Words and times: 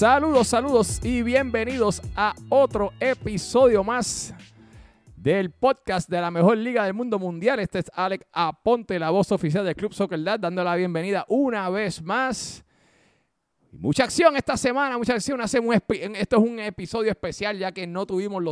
Saludos, 0.00 0.48
saludos 0.48 1.04
y 1.04 1.22
bienvenidos 1.22 2.00
a 2.16 2.34
otro 2.48 2.90
episodio 3.00 3.84
más 3.84 4.32
del 5.14 5.50
podcast 5.50 6.08
de 6.08 6.18
la 6.18 6.30
mejor 6.30 6.56
liga 6.56 6.84
del 6.84 6.94
mundo 6.94 7.18
mundial. 7.18 7.60
Este 7.60 7.80
es 7.80 7.90
Alex 7.92 8.24
Aponte, 8.32 8.98
la 8.98 9.10
voz 9.10 9.30
oficial 9.30 9.62
del 9.62 9.76
Club 9.76 9.92
Soccer 9.92 10.24
Dad, 10.24 10.40
dando 10.40 10.64
la 10.64 10.74
bienvenida 10.74 11.26
una 11.28 11.68
vez 11.68 12.00
más. 12.00 12.64
Mucha 13.72 14.04
acción 14.04 14.34
esta 14.38 14.56
semana, 14.56 14.96
mucha 14.96 15.12
acción. 15.12 15.38
Esto 15.42 15.56
es 16.14 16.42
un 16.42 16.58
episodio 16.60 17.10
especial 17.10 17.58
ya 17.58 17.70
que 17.70 17.86
no 17.86 18.06
tuvimos 18.06 18.42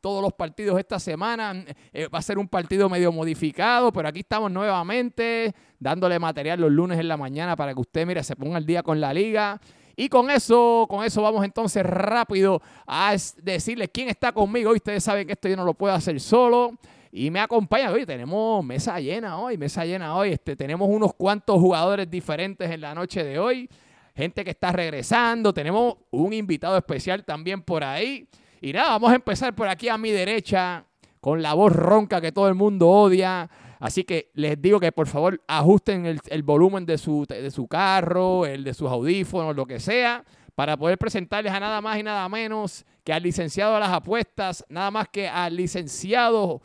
todos 0.00 0.20
los 0.20 0.32
partidos 0.32 0.80
esta 0.80 0.98
semana. 0.98 1.64
Eh, 1.92 2.08
va 2.08 2.18
a 2.18 2.22
ser 2.22 2.38
un 2.38 2.48
partido 2.48 2.88
medio 2.88 3.12
modificado, 3.12 3.92
pero 3.92 4.08
aquí 4.08 4.18
estamos 4.18 4.50
nuevamente 4.50 5.54
dándole 5.78 6.18
material 6.18 6.60
los 6.60 6.72
lunes 6.72 6.98
en 6.98 7.06
la 7.06 7.16
mañana 7.16 7.54
para 7.54 7.72
que 7.72 7.80
usted, 7.80 8.04
mire, 8.04 8.24
se 8.24 8.34
ponga 8.34 8.56
al 8.56 8.66
día 8.66 8.82
con 8.82 9.00
la 9.00 9.14
liga. 9.14 9.60
Y 10.00 10.08
con 10.08 10.30
eso, 10.30 10.86
con 10.88 11.04
eso 11.04 11.20
vamos 11.20 11.44
entonces 11.44 11.84
rápido 11.84 12.62
a 12.86 13.14
decirles 13.42 13.90
quién 13.92 14.08
está 14.08 14.32
conmigo. 14.32 14.72
Ustedes 14.72 15.04
saben 15.04 15.26
que 15.26 15.34
esto 15.34 15.46
yo 15.46 15.56
no 15.56 15.64
lo 15.66 15.74
puedo 15.74 15.92
hacer 15.92 16.18
solo. 16.20 16.72
Y 17.12 17.30
me 17.30 17.38
acompaña, 17.38 17.90
hoy 17.90 18.06
tenemos 18.06 18.64
mesa 18.64 18.98
llena 18.98 19.38
hoy, 19.38 19.58
mesa 19.58 19.84
llena 19.84 20.16
hoy. 20.16 20.32
Este, 20.32 20.56
tenemos 20.56 20.88
unos 20.88 21.12
cuantos 21.12 21.58
jugadores 21.60 22.10
diferentes 22.10 22.70
en 22.70 22.80
la 22.80 22.94
noche 22.94 23.22
de 23.22 23.38
hoy 23.38 23.68
gente 24.16 24.42
que 24.42 24.52
está 24.52 24.72
regresando. 24.72 25.52
Tenemos 25.52 25.96
un 26.10 26.32
invitado 26.32 26.78
especial 26.78 27.22
también 27.22 27.60
por 27.60 27.84
ahí. 27.84 28.26
Y 28.62 28.72
nada, 28.72 28.92
vamos 28.92 29.12
a 29.12 29.16
empezar 29.16 29.54
por 29.54 29.68
aquí 29.68 29.90
a 29.90 29.98
mi 29.98 30.10
derecha 30.10 30.82
con 31.20 31.42
la 31.42 31.52
voz 31.52 31.74
ronca 31.74 32.22
que 32.22 32.32
todo 32.32 32.48
el 32.48 32.54
mundo 32.54 32.88
odia. 32.88 33.50
Así 33.80 34.04
que 34.04 34.30
les 34.34 34.60
digo 34.60 34.78
que 34.78 34.92
por 34.92 35.08
favor 35.08 35.42
ajusten 35.48 36.04
el, 36.04 36.42
volumen 36.42 36.84
de 36.84 36.98
su, 36.98 37.24
de 37.26 37.50
su 37.50 37.66
carro, 37.66 38.44
el 38.44 38.62
de 38.62 38.74
sus 38.74 38.90
audífonos, 38.90 39.56
lo 39.56 39.66
que 39.66 39.80
sea, 39.80 40.22
para 40.54 40.76
poder 40.76 40.98
presentarles 40.98 41.52
a 41.52 41.60
nada 41.60 41.80
más 41.80 41.98
y 41.98 42.02
nada 42.02 42.28
menos 42.28 42.84
que 43.02 43.14
al 43.14 43.22
licenciado 43.22 43.74
de 43.74 43.80
las 43.80 43.90
apuestas, 43.90 44.64
nada 44.68 44.90
más 44.90 45.08
que 45.08 45.26
al 45.26 45.56
licenciado 45.56 46.60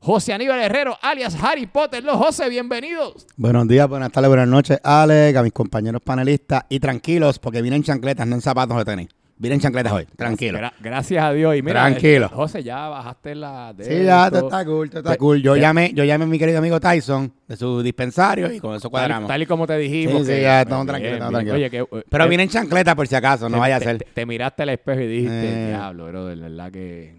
José 0.00 0.34
Aníbal 0.34 0.60
Herrero, 0.60 0.98
alias 1.00 1.34
Harry 1.42 1.66
Potter. 1.66 2.04
Los 2.04 2.16
José, 2.16 2.50
bienvenidos. 2.50 3.26
Buenos 3.36 3.66
días, 3.66 3.88
buenas 3.88 4.12
tardes, 4.12 4.28
buenas 4.28 4.48
noches, 4.48 4.78
Alex, 4.84 5.38
a 5.38 5.42
mis 5.42 5.52
compañeros 5.52 6.02
panelistas 6.02 6.64
y 6.68 6.78
tranquilos 6.78 7.38
porque 7.38 7.62
vienen 7.62 7.82
chancletas, 7.82 8.26
no 8.26 8.34
en 8.34 8.42
zapatos 8.42 8.76
de 8.76 8.84
tenis. 8.84 9.08
Vienen 9.40 9.58
chancletas 9.58 9.90
hoy, 9.94 10.04
tranquilo. 10.16 10.60
gracias 10.80 11.24
a 11.24 11.32
Dios. 11.32 11.56
Y 11.56 11.62
mira, 11.62 11.80
Tranquilo. 11.80 12.26
Eh, 12.26 12.30
José, 12.34 12.62
ya 12.62 12.88
bajaste 12.88 13.34
la. 13.34 13.72
De 13.72 13.84
sí, 13.86 14.04
ya 14.04 14.26
está 14.26 14.66
cool, 14.66 14.90
está 14.92 15.16
cool. 15.16 15.40
Yo 15.40 15.56
llamé, 15.56 15.92
yo 15.94 16.04
llamé 16.04 16.24
a 16.24 16.28
mi 16.28 16.38
querido 16.38 16.58
amigo 16.58 16.78
Tyson 16.78 17.32
de 17.48 17.56
su 17.56 17.82
dispensario 17.82 18.52
y 18.52 18.60
con 18.60 18.76
eso 18.76 18.90
cuadramos. 18.90 19.28
Tal, 19.28 19.40
y 19.40 19.46
como 19.46 19.66
te 19.66 19.78
dijimos. 19.78 20.26
Sí, 20.26 20.34
sí, 20.34 20.40
ya 20.42 20.60
estamos 20.60 20.86
tranquilos, 20.86 21.14
estamos 21.14 21.42
tranquilos. 21.42 21.56
Oye, 21.56 22.04
Pero 22.10 22.24
eh, 22.24 22.28
vienen 22.28 22.50
chancletas 22.50 22.94
por 22.94 23.08
si 23.08 23.14
acaso, 23.14 23.48
no 23.48 23.58
vaya 23.60 23.76
a 23.76 23.80
ser. 23.80 24.04
Te, 24.12 24.26
miraste 24.26 24.62
al 24.62 24.68
espejo 24.68 25.00
y 25.00 25.06
dijiste, 25.06 25.48
eh. 25.48 25.68
diablo, 25.68 26.08
bro, 26.08 26.26
de 26.26 26.36
verdad 26.36 26.70
que 26.70 27.14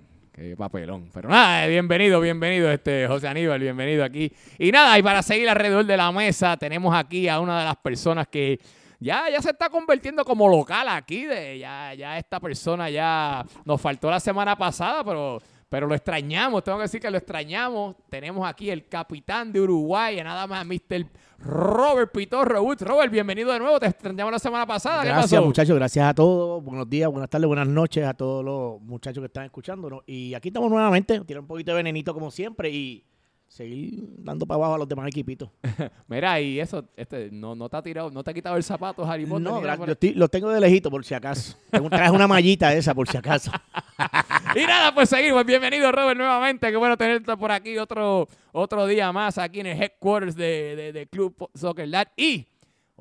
papelón. 0.59 1.09
Pero 1.11 1.27
nada, 1.27 1.65
bienvenido, 1.65 2.21
bienvenido, 2.21 2.71
este 2.71 3.07
José 3.07 3.29
Aníbal, 3.29 3.59
bienvenido 3.59 4.03
aquí. 4.03 4.31
Y 4.59 4.71
nada, 4.71 4.97
y 4.99 5.01
para 5.01 5.23
seguir 5.23 5.49
alrededor 5.49 5.85
de 5.85 5.97
la 5.97 6.11
mesa, 6.11 6.55
tenemos 6.57 6.95
aquí 6.95 7.27
a 7.27 7.39
una 7.39 7.61
de 7.61 7.65
las 7.65 7.77
personas 7.77 8.27
que 8.27 8.59
ya, 9.01 9.29
ya 9.31 9.41
se 9.41 9.49
está 9.49 9.67
convirtiendo 9.67 10.23
como 10.23 10.47
local 10.47 10.87
aquí. 10.87 11.25
De, 11.25 11.57
ya, 11.57 11.93
ya 11.95 12.19
esta 12.19 12.39
persona 12.39 12.87
ya 12.89 13.43
nos 13.65 13.81
faltó 13.81 14.11
la 14.11 14.19
semana 14.19 14.55
pasada, 14.55 15.03
pero, 15.03 15.39
pero 15.69 15.87
lo 15.87 15.95
extrañamos. 15.95 16.63
Tengo 16.63 16.77
que 16.77 16.83
decir 16.83 17.01
que 17.01 17.09
lo 17.09 17.17
extrañamos. 17.17 17.95
Tenemos 18.09 18.47
aquí 18.47 18.69
el 18.69 18.87
capitán 18.87 19.51
de 19.51 19.59
Uruguay, 19.59 20.21
nada 20.23 20.45
más 20.45 20.63
Mr. 20.67 21.07
Robert 21.39 22.11
Pitorro 22.11 22.63
Robert, 22.79 23.11
bienvenido 23.11 23.51
de 23.51 23.57
nuevo. 23.57 23.79
Te 23.79 23.87
extrañamos 23.87 24.31
la 24.31 24.37
semana 24.37 24.67
pasada. 24.67 25.03
Gracias, 25.03 25.43
muchachos. 25.43 25.75
Gracias 25.75 26.07
a 26.07 26.13
todos. 26.13 26.63
Buenos 26.63 26.87
días, 26.87 27.09
buenas 27.09 27.27
tardes, 27.31 27.47
buenas 27.47 27.67
noches 27.67 28.05
a 28.05 28.13
todos 28.13 28.45
los 28.45 28.79
muchachos 28.81 29.19
que 29.19 29.25
están 29.25 29.45
escuchándonos. 29.45 30.03
Y 30.05 30.35
aquí 30.35 30.49
estamos 30.49 30.69
nuevamente. 30.69 31.19
Tiene 31.21 31.39
un 31.39 31.47
poquito 31.47 31.71
de 31.71 31.77
venenito 31.77 32.13
como 32.13 32.29
siempre 32.29 32.69
y 32.69 33.03
seguir 33.51 34.05
dando 34.17 34.45
para 34.45 34.55
abajo 34.55 34.75
a 34.75 34.77
los 34.77 34.87
demás 34.87 35.07
equipitos. 35.07 35.49
Mira, 36.07 36.39
y 36.39 36.59
eso, 36.59 36.85
este, 36.95 37.29
no, 37.31 37.53
no 37.53 37.67
te 37.67 37.75
ha 37.77 37.81
tirado, 37.81 38.09
no 38.09 38.23
te 38.23 38.31
ha 38.31 38.33
quitado 38.33 38.55
el 38.55 38.63
zapato, 38.63 39.03
Harry 39.03 39.25
Potter. 39.25 39.43
No, 39.43 39.61
yo 39.61 39.95
lo 40.15 40.29
tengo 40.29 40.49
de 40.49 40.59
lejito 40.61 40.89
por 40.89 41.03
si 41.03 41.13
acaso. 41.13 41.57
Traes 41.89 42.11
una 42.11 42.27
mallita 42.29 42.73
esa 42.73 42.95
por 42.95 43.09
si 43.09 43.17
acaso. 43.17 43.51
y 44.55 44.65
nada, 44.65 44.95
pues 44.95 45.09
seguimos. 45.09 45.45
Bienvenido, 45.45 45.91
Robert, 45.91 46.17
nuevamente. 46.17 46.71
Qué 46.71 46.77
bueno 46.77 46.95
tenerte 46.95 47.35
por 47.35 47.51
aquí 47.51 47.77
otro, 47.77 48.29
otro 48.53 48.87
día 48.87 49.11
más 49.11 49.37
aquí 49.37 49.59
en 49.59 49.67
el 49.67 49.81
headquarters 49.81 50.35
de, 50.35 50.93
de, 50.93 51.07
Club 51.07 51.49
Soccer 51.53 51.89
Lab. 51.89 52.07
Y 52.15 52.47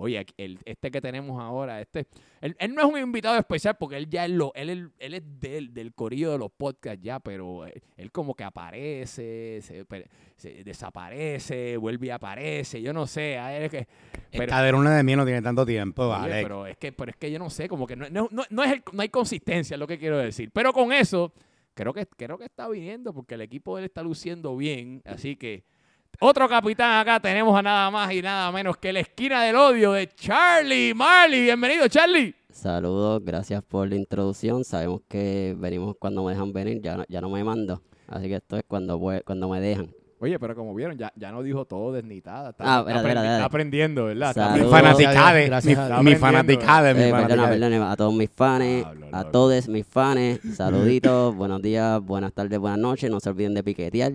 Oye, 0.02 0.24
el, 0.38 0.58
este 0.64 0.90
que 0.90 1.02
tenemos 1.02 1.38
ahora, 1.38 1.78
este, 1.78 2.06
él, 2.40 2.56
no 2.74 2.80
es 2.80 2.86
un 2.86 2.98
invitado 2.98 3.36
especial 3.36 3.76
porque 3.78 3.98
él 3.98 4.08
ya 4.08 4.24
es 4.24 4.30
lo, 4.30 4.50
él, 4.54 4.90
él 4.98 5.14
es 5.14 5.22
del, 5.38 5.74
del 5.74 5.92
corillo 5.92 6.32
de 6.32 6.38
los 6.38 6.50
podcasts 6.50 7.02
ya, 7.02 7.20
pero 7.20 7.66
él, 7.66 8.10
como 8.10 8.34
que 8.34 8.42
aparece, 8.42 9.60
se, 9.60 10.64
desaparece, 10.64 11.76
vuelve 11.76 12.06
y 12.06 12.10
aparece, 12.10 12.80
yo 12.80 12.94
no 12.94 13.06
sé. 13.06 13.36
A 13.38 13.54
él 13.54 13.64
es 13.64 13.70
que, 13.70 13.88
pero, 14.30 14.80
de 14.82 15.02
mí 15.02 15.14
no 15.14 15.26
tiene 15.26 15.42
tanto 15.42 15.66
tiempo, 15.66 16.08
vale. 16.08 16.40
pero 16.42 16.66
es 16.66 16.78
que, 16.78 16.92
pero 16.92 17.10
es 17.10 17.16
que 17.18 17.30
yo 17.30 17.38
no 17.38 17.50
sé, 17.50 17.68
como 17.68 17.86
que 17.86 17.94
no, 17.94 18.08
no, 18.08 18.28
no, 18.30 18.64
es 18.64 18.80
no 18.92 19.02
hay 19.02 19.10
consistencia, 19.10 19.74
es 19.74 19.78
lo 19.78 19.86
que 19.86 19.98
quiero 19.98 20.16
decir. 20.16 20.50
Pero 20.50 20.72
con 20.72 20.94
eso, 20.94 21.34
creo 21.74 21.92
que, 21.92 22.06
creo 22.06 22.38
que 22.38 22.46
está 22.46 22.66
viniendo 22.70 23.12
porque 23.12 23.34
el 23.34 23.42
equipo 23.42 23.76
de 23.76 23.82
él 23.82 23.84
está 23.84 24.02
luciendo 24.02 24.56
bien, 24.56 25.02
así 25.04 25.36
que 25.36 25.64
otro 26.18 26.48
capitán 26.48 26.98
acá 26.98 27.20
tenemos 27.20 27.56
a 27.58 27.62
nada 27.62 27.90
más 27.90 28.12
y 28.12 28.20
nada 28.20 28.50
menos 28.52 28.76
que 28.76 28.92
la 28.92 29.00
esquina 29.00 29.42
del 29.44 29.56
odio 29.56 29.92
de 29.92 30.08
Charlie 30.08 30.92
Marley. 30.94 31.42
Bienvenido, 31.42 31.88
Charlie. 31.88 32.34
Saludos, 32.50 33.22
gracias 33.24 33.62
por 33.62 33.88
la 33.88 33.96
introducción. 33.96 34.64
Sabemos 34.64 35.02
que 35.08 35.54
venimos 35.58 35.96
cuando 35.98 36.24
me 36.24 36.32
dejan 36.32 36.52
venir, 36.52 36.82
ya 36.82 36.96
no, 36.96 37.04
ya 37.08 37.20
no 37.20 37.30
me 37.30 37.42
mando. 37.44 37.82
Así 38.06 38.28
que 38.28 38.36
esto 38.36 38.56
es 38.56 38.64
cuando, 38.66 39.00
cuando 39.24 39.48
me 39.48 39.60
dejan. 39.60 39.90
Oye, 40.22 40.38
pero 40.38 40.54
como 40.54 40.74
vieron, 40.74 40.98
ya, 40.98 41.10
ya 41.16 41.32
no 41.32 41.42
dijo 41.42 41.64
todo 41.64 41.92
desnitada. 41.92 42.50
Está, 42.50 42.64
ah, 42.66 42.84
está, 42.86 43.42
aprendiendo, 43.42 44.04
¿verdad? 44.04 44.36
Mi 44.54 44.64
fanaticade. 44.68 45.50
Mi, 46.02 46.14
fanaticade. 46.14 46.94
Mi 46.94 47.00
eh, 47.00 47.80
a 47.82 47.96
todos 47.96 48.12
mis 48.12 48.28
fans, 48.28 48.86
a 49.12 49.24
todos 49.24 49.68
mis 49.68 49.86
fans. 49.86 50.40
Saluditos, 50.56 51.34
buenos 51.34 51.62
días, 51.62 52.02
buenas 52.02 52.34
tardes, 52.34 52.58
buenas 52.58 52.78
noches. 52.78 53.10
No 53.10 53.18
se 53.18 53.30
olviden 53.30 53.54
de 53.54 53.64
piquetear. 53.64 54.12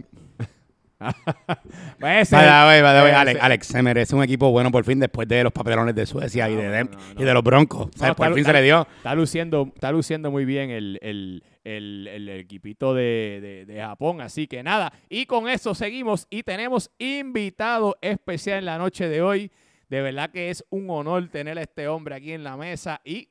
Pues 2.00 2.34
Alex, 2.34 3.40
Alex, 3.42 3.68
se 3.68 3.82
merece 3.82 4.16
un 4.16 4.24
equipo 4.24 4.52
bueno 4.52 4.72
por 4.72 4.84
fin 4.84 5.00
después 5.00 5.28
de 5.28 5.44
los 5.44 5.52
papelones 5.52 5.96
de 5.96 6.06
Suecia 6.06 6.50
y, 6.50 6.56
de, 6.56 6.90
y 7.18 7.24
de 7.24 7.34
los 7.34 7.44
Broncos. 7.44 7.90
por 8.16 8.34
fin 8.34 8.46
se 8.46 8.54
le 8.54 8.62
dio. 8.62 8.88
Está 8.98 9.16
luciendo, 9.16 9.72
está 9.74 9.92
luciendo 9.92 10.32
muy 10.32 10.46
bien 10.46 10.70
el, 10.70 11.00
el, 11.02 11.44
el, 11.64 12.30
equipito 12.30 12.94
de, 12.94 13.66
de, 13.68 13.82
Japón. 13.82 14.22
Así 14.22 14.48
que 14.48 14.64
nada, 14.64 14.94
y 15.10 15.26
con 15.26 15.50
eso 15.50 15.76
seguimos 15.76 16.28
y 16.30 16.44
tenemos 16.44 16.92
invitado 16.98 17.98
especial 18.02 18.60
en 18.60 18.66
la 18.66 18.78
noche 18.78 19.08
de 19.08 19.22
hoy. 19.22 19.52
De 19.90 20.02
verdad 20.02 20.32
que 20.32 20.50
es 20.50 20.66
un 20.70 20.90
honor 20.90 21.28
tener 21.30 21.58
a 21.58 21.62
este 21.62 21.88
hombre 21.88 22.16
aquí 22.16 22.32
en 22.32 22.44
la 22.44 22.58
mesa 22.58 23.02
y 23.06 23.30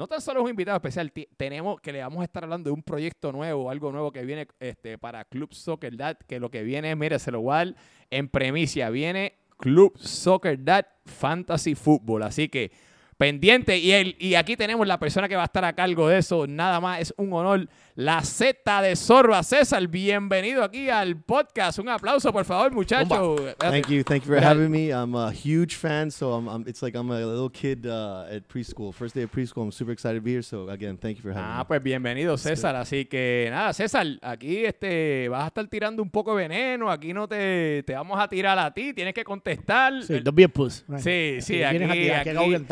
no 0.00 0.08
tan 0.08 0.22
solo 0.22 0.42
un 0.42 0.48
invitado 0.48 0.78
especial, 0.78 1.12
tenemos 1.36 1.78
que 1.78 1.92
le 1.92 2.00
vamos 2.00 2.22
a 2.22 2.24
estar 2.24 2.42
hablando 2.42 2.70
de 2.70 2.72
un 2.72 2.82
proyecto 2.82 3.32
nuevo, 3.32 3.70
algo 3.70 3.92
nuevo 3.92 4.10
que 4.10 4.24
viene 4.24 4.48
este, 4.58 4.96
para 4.96 5.26
Club 5.26 5.52
Soccer 5.52 5.94
Dad, 5.94 6.16
que 6.26 6.40
lo 6.40 6.50
que 6.50 6.62
viene, 6.62 6.96
mire, 6.96 7.18
se 7.18 7.30
lo 7.30 7.42
voy 7.42 7.76
en 8.08 8.28
premicia, 8.30 8.88
viene 8.88 9.34
Club 9.58 9.92
Soccer 9.98 10.64
Dad 10.64 10.86
Fantasy 11.04 11.74
Football, 11.74 12.22
así 12.22 12.48
que 12.48 12.72
pendiente 13.18 13.76
y, 13.76 13.92
el, 13.92 14.16
y 14.18 14.36
aquí 14.36 14.56
tenemos 14.56 14.86
la 14.86 14.98
persona 14.98 15.28
que 15.28 15.36
va 15.36 15.42
a 15.42 15.44
estar 15.44 15.66
a 15.66 15.74
cargo 15.74 16.08
de 16.08 16.16
eso, 16.16 16.46
nada 16.46 16.80
más, 16.80 17.02
es 17.02 17.14
un 17.18 17.30
honor 17.34 17.68
la 18.00 18.22
Z 18.22 18.80
de 18.80 18.96
Sorba. 18.96 19.42
César, 19.42 19.86
bienvenido 19.86 20.64
aquí 20.64 20.88
al 20.88 21.16
podcast. 21.16 21.78
Un 21.78 21.90
aplauso, 21.90 22.32
por 22.32 22.46
favor, 22.46 22.72
muchachos. 22.72 23.38
Thank 23.58 23.88
you, 23.88 24.02
thank 24.02 24.24
you 24.24 24.34
for 24.34 24.42
having 24.42 24.70
me. 24.70 24.88
I'm 24.90 25.14
a 25.14 25.30
huge 25.30 25.76
fan, 25.76 26.10
so 26.10 26.32
I'm, 26.32 26.48
I'm 26.48 26.64
it's 26.66 26.80
like 26.80 26.96
I'm 26.96 27.10
a 27.10 27.18
little 27.18 27.50
kid 27.50 27.86
uh, 27.86 28.24
at 28.30 28.48
preschool. 28.48 28.94
First 28.94 29.14
day 29.14 29.24
of 29.24 29.30
preschool, 29.30 29.64
I'm 29.64 29.70
super 29.70 29.92
excited 29.92 30.18
to 30.18 30.22
be 30.22 30.30
here. 30.30 30.42
So 30.42 30.70
again, 30.70 30.96
thank 30.96 31.18
you 31.18 31.22
for 31.22 31.32
having 31.32 31.44
ah, 31.44 31.56
me. 31.56 31.60
Ah, 31.60 31.66
pues 31.68 31.82
bienvenido, 31.82 32.38
César. 32.38 32.74
Así 32.74 33.04
que 33.04 33.48
nada, 33.50 33.74
César, 33.74 34.06
aquí 34.22 34.64
este 34.64 35.28
vas 35.28 35.44
a 35.44 35.46
estar 35.48 35.66
tirando 35.66 36.02
un 36.02 36.08
poco 36.08 36.34
de 36.34 36.48
veneno. 36.48 36.90
Aquí 36.90 37.12
no 37.12 37.28
te, 37.28 37.82
te 37.82 37.92
vamos 37.92 38.18
a 38.18 38.28
tirar 38.28 38.58
a 38.58 38.72
ti. 38.72 38.94
Tienes 38.94 39.12
que 39.12 39.24
contestar. 39.24 40.02
Sí, 40.04 40.20
don't 40.20 40.34
be 40.34 40.44
a 40.44 40.48
puss. 40.48 40.86
Sí, 41.00 41.36
sí. 41.42 41.62
Aquí, 41.62 41.84
aquí, 41.84 42.10
aquí, 42.10 42.30
aquí, 42.30 42.64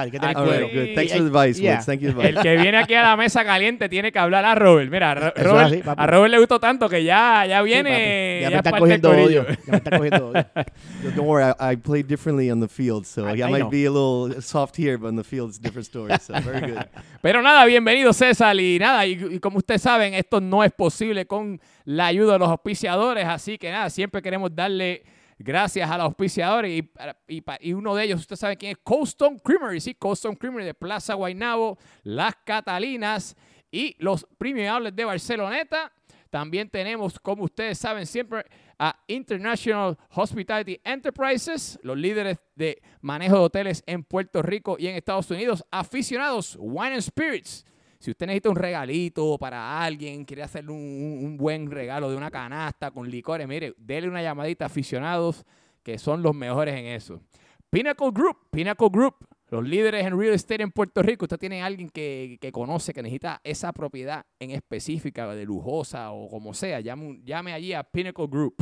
Thanks 0.95 1.13
for 1.13 1.21
the 1.21 1.27
advice, 1.27 1.61
yeah. 1.61 1.83
Thank 1.83 2.01
you. 2.01 2.19
El 2.19 2.41
que 2.41 2.57
viene 2.57 2.79
aquí 2.79 2.95
a 2.95 3.03
la 3.03 3.17
mesa 3.17 3.45
caliente 3.45 3.91
tiene 3.91 4.11
que 4.11 4.19
hablar 4.19 4.47
a 4.47 4.55
Robert. 4.55 4.91
Mira, 4.91 5.18
a 5.27 6.07
Robert 6.07 6.31
le 6.31 6.39
gustó 6.39 6.59
tanto 6.61 6.89
que 6.89 7.05
ya, 7.05 7.45
ya 7.47 7.63
viene. 7.63 8.41
ya, 8.43 8.51
me 8.51 8.57
está 8.57 8.79
cogiendo 8.79 9.11
odio. 9.11 9.47
Ya 9.47 9.73
me 9.73 9.77
está 9.77 9.97
cogiendo 9.97 10.29
odio. 10.29 10.47
Don't 11.17 11.27
worry, 11.27 11.45
I, 11.45 11.73
I 11.73 11.77
play 11.77 12.03
differently 12.03 12.51
on 12.51 12.61
the 12.61 12.69
field, 12.69 13.07
so 13.07 13.27
I, 13.27 13.43
I, 13.43 13.51
might 13.51 13.71
be 13.71 13.85
a 13.87 13.91
little 13.91 14.41
soft 14.41 14.77
here, 14.77 14.99
but 14.99 15.09
on 15.09 15.17
the 15.17 15.25
field 15.25 15.51
it's 15.51 15.59
a 15.59 15.63
different 15.63 15.87
story. 15.87 16.13
So 16.21 16.35
very 16.41 16.73
good. 16.73 16.85
Pero 17.23 17.43
nada, 17.43 17.65
bienvenido 17.67 18.13
César 18.13 18.59
y 18.59 18.79
nada, 18.79 19.07
y, 19.07 19.39
como 19.41 19.59
ustedes 19.59 19.83
saben, 19.83 20.15
esto 20.15 20.41
no 20.41 20.63
es 20.65 20.73
posible 20.73 21.27
con 21.27 21.61
la 21.85 22.07
ayuda 22.07 22.35
de 22.35 22.39
los 22.39 22.49
auspiciadores, 22.49 23.27
así 23.27 23.59
que 23.59 23.71
nada, 23.71 23.91
siempre 23.91 24.23
queremos 24.23 24.55
darle 24.55 25.05
gracias 25.39 25.89
a 25.89 25.97
los 25.97 26.07
auspiciadores 26.07 26.71
y, 26.71 26.91
y 27.29 27.43
y 27.61 27.73
uno 27.73 27.95
de 27.95 28.05
ellos, 28.05 28.21
usted 28.21 28.37
sabe 28.37 28.57
quién 28.57 28.73
es, 28.73 28.79
Cold 28.83 29.09
Stone 29.09 29.39
Creamery, 29.43 29.81
sí, 29.81 29.95
Cold 29.95 30.15
Stone 30.15 30.37
Creamery 30.37 30.65
de 30.65 30.75
Plaza 30.75 31.15
Guaynabo, 31.15 31.79
Las 32.03 32.35
Catalinas 32.45 33.37
y 33.71 33.95
los 33.99 34.27
Premium 34.39 34.69
Outlets 34.69 34.97
de 34.97 35.05
Barceloneta. 35.05 35.93
También 36.31 36.69
tenemos, 36.69 37.19
como 37.19 37.45
ustedes 37.45 37.79
saben 37.79 38.05
siempre, 38.07 38.45
a 38.79 38.95
International 39.07 39.97
Hospitality 40.15 40.79
Enterprises, 40.85 41.79
los 41.83 41.97
líderes 41.97 42.39
de 42.55 42.83
manejo 43.01 43.37
de 43.37 43.43
hoteles 43.45 43.83
en 43.87 44.05
Puerto 44.05 44.43
Rico 44.43 44.77
y 44.79 44.89
en 44.89 44.97
Estados 44.97 45.31
Unidos, 45.31 45.65
aficionados 45.71 46.57
Wine 46.61 46.95
and 46.95 47.03
Spirits. 47.03 47.65
Si 47.99 48.11
usted 48.11 48.27
necesita 48.27 48.51
un 48.51 48.57
regalito 48.57 49.39
para 49.39 49.83
alguien, 49.83 50.25
quiere 50.25 50.43
hacerle 50.43 50.71
un- 50.73 51.19
un 51.25 51.37
buen 51.39 51.71
regalo 51.71 52.11
de 52.11 52.17
una 52.17 52.31
canasta 52.31 52.91
con 52.91 53.11
licores, 53.11 53.49
mire, 53.49 53.75
dele 53.79 54.07
una 54.09 54.23
llamadita 54.23 54.67
a 54.67 54.69
aficionados 54.69 55.45
que 55.83 55.99
son 55.99 56.23
los 56.23 56.35
mejores 56.35 56.75
en 56.77 56.85
eso. 56.87 57.23
Pinnacle 57.71 58.11
Group, 58.13 58.49
Pinnacle 58.51 58.89
Group, 58.93 59.17
los 59.51 59.65
líderes 59.67 60.05
en 60.07 60.19
real 60.19 60.35
estate 60.35 60.63
en 60.63 60.71
Puerto 60.71 61.03
Rico. 61.03 61.25
Usted 61.25 61.39
tiene 61.39 61.63
alguien 61.63 61.89
que, 61.89 62.39
que 62.41 62.53
conoce, 62.53 62.93
que 62.93 63.03
necesita 63.03 63.41
esa 63.45 63.73
propiedad 63.73 64.27
en 64.39 64.51
específica, 64.51 65.35
de 65.35 65.45
lujosa 65.45 66.11
o 66.13 66.29
como 66.29 66.53
sea, 66.55 66.81
llame, 66.81 67.21
llame 67.25 67.53
allí 67.53 67.73
a 67.73 67.83
Pinnacle 67.83 68.27
Group. 68.27 68.57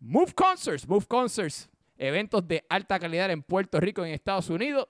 Move 0.00 0.32
Concerts, 0.34 0.88
Move 0.88 1.06
Concerts, 1.06 1.68
eventos 1.98 2.46
de 2.48 2.64
alta 2.70 2.98
calidad 2.98 3.30
en 3.30 3.42
Puerto 3.42 3.78
Rico 3.80 4.04
en 4.04 4.12
Estados 4.12 4.48
Unidos. 4.48 4.88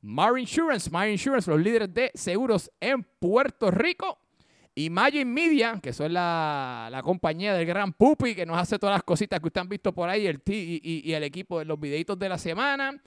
Mar 0.00 0.38
Insurance, 0.38 0.88
Mar 0.90 1.08
Insurance, 1.08 1.50
los 1.50 1.60
líderes 1.60 1.92
de 1.92 2.10
seguros 2.14 2.70
en 2.80 3.02
Puerto 3.02 3.70
Rico. 3.70 4.18
Y 4.74 4.90
Magin 4.90 5.30
Media, 5.34 5.80
que 5.82 5.92
son 5.92 6.12
la, 6.12 6.88
la 6.90 7.02
compañía 7.02 7.52
del 7.52 7.66
gran 7.66 7.92
Pupi, 7.92 8.36
que 8.36 8.46
nos 8.46 8.56
hace 8.56 8.78
todas 8.78 8.94
las 8.94 9.02
cositas 9.02 9.40
que 9.40 9.46
ustedes 9.48 9.62
han 9.62 9.68
visto 9.68 9.92
por 9.92 10.08
ahí, 10.08 10.26
el 10.28 10.40
y, 10.46 10.80
y- 10.82 11.02
y 11.10 11.12
el 11.14 11.24
equipo 11.24 11.58
de 11.58 11.64
los 11.64 11.80
videitos 11.80 12.16
de 12.16 12.28
la 12.28 12.38
semana. 12.38 13.02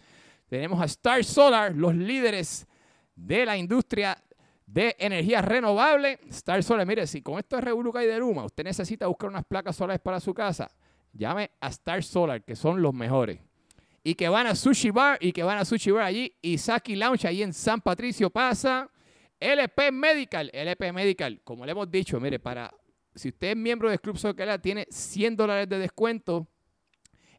Tenemos 0.51 0.81
a 0.81 0.83
Star 0.83 1.23
Solar, 1.23 1.73
los 1.73 1.95
líderes 1.95 2.67
de 3.15 3.45
la 3.45 3.55
industria 3.55 4.21
de 4.65 4.97
energía 4.99 5.41
renovable. 5.41 6.19
Star 6.27 6.61
Solar, 6.61 6.85
mire, 6.85 7.07
si 7.07 7.21
con 7.21 7.39
esto 7.39 7.57
es 7.57 7.63
Revoluca 7.63 8.03
y 8.03 8.07
de 8.07 8.19
Luma, 8.19 8.43
usted 8.43 8.65
necesita 8.65 9.07
buscar 9.07 9.29
unas 9.29 9.45
placas 9.45 9.77
solares 9.77 10.01
para 10.01 10.19
su 10.19 10.33
casa, 10.33 10.69
llame 11.13 11.51
a 11.61 11.69
Star 11.69 12.03
Solar, 12.03 12.43
que 12.43 12.57
son 12.57 12.81
los 12.81 12.93
mejores. 12.93 13.39
Y 14.03 14.15
que 14.15 14.27
van 14.27 14.45
a 14.45 14.53
Sushi 14.53 14.89
Bar, 14.89 15.19
y 15.21 15.31
que 15.31 15.41
van 15.41 15.57
a 15.57 15.63
Sushi 15.63 15.89
Bar 15.91 16.03
allí, 16.03 16.35
Isaki 16.41 16.97
Lounge, 16.97 17.29
allí 17.29 17.43
en 17.43 17.53
San 17.53 17.79
Patricio 17.79 18.29
pasa. 18.29 18.91
LP 19.39 19.89
Medical, 19.93 20.51
LP 20.53 20.91
Medical, 20.91 21.39
como 21.45 21.65
le 21.65 21.71
hemos 21.71 21.89
dicho, 21.89 22.19
mire, 22.19 22.39
para 22.39 22.69
si 23.15 23.29
usted 23.29 23.51
es 23.51 23.55
miembro 23.55 23.89
del 23.89 24.01
Club 24.01 24.17
Soccer, 24.17 24.59
tiene 24.59 24.85
100 24.89 25.33
dólares 25.33 25.69
de 25.69 25.79
descuento 25.79 26.45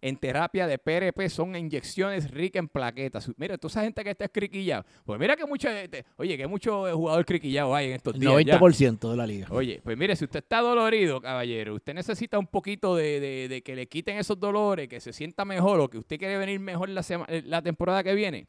en 0.02 0.16
terapia 0.16 0.66
de 0.66 0.78
PRP, 0.78 1.28
son 1.31 1.56
inyecciones 1.56 2.31
ricas 2.31 2.58
en 2.60 2.69
plaquetas. 2.69 3.31
Mira, 3.37 3.56
toda 3.56 3.70
esa 3.70 3.82
gente 3.84 4.02
que 4.04 4.10
está 4.10 4.28
criquillado, 4.28 4.84
pues 5.04 5.19
mira 5.19 5.37
que 5.37 5.46
mucha 5.46 5.72
gente, 5.72 6.04
oye, 6.16 6.37
que 6.37 6.46
mucho 6.46 6.93
jugador 6.94 7.25
criquillado 7.25 7.75
hay 7.75 7.87
en 7.87 7.93
estos 7.94 8.14
El 8.14 8.20
días. 8.20 8.44
ya. 8.44 8.58
90% 8.58 9.10
de 9.10 9.16
la 9.16 9.26
liga. 9.26 9.46
Oye, 9.50 9.81
pues 9.82 9.96
mire, 9.96 10.14
si 10.16 10.25
usted 10.25 10.40
está 10.40 10.60
dolorido, 10.60 11.20
caballero, 11.20 11.75
usted 11.76 11.94
necesita 11.94 12.38
un 12.38 12.46
poquito 12.49 12.96
de, 12.96 13.20
de- 13.20 13.49
de 13.49 13.62
que 13.62 13.75
le 13.76 13.87
quiten 13.87 14.19
esos 14.19 14.38
dolores, 14.38 14.88
que 14.88 15.00
se 15.00 15.12
sienta 15.12 15.44
mejor 15.44 15.81
o 15.81 15.88
que 15.88 15.99
usted 15.99 16.19
quiere 16.19 16.37
venir 16.37 16.58
mejor 16.60 16.88
la, 16.88 17.02
sema- 17.02 17.26
eh, 17.28 17.43
la 17.46 17.62
temporada 17.62 18.02
que 18.02 18.14
viene, 18.14 18.49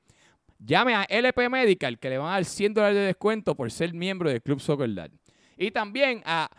llame 0.60 0.96
a 0.96 1.04
LP 1.04 1.50
Medical 1.50 2.00
que 2.00 2.10
le 2.10 2.18
van 2.18 2.28
a 2.30 2.32
dar 2.32 2.46
100 2.46 2.74
dólares 2.74 2.96
de 2.98 3.04
descuento 3.04 3.54
por 3.56 3.70
ser 3.72 3.94
miembro 3.94 4.30
del 4.30 4.42
Club 4.42 4.60
Soccer 4.60 4.94
Dad. 4.94 5.12
Y 5.56 5.70
también 5.72 6.22
a 6.26 6.50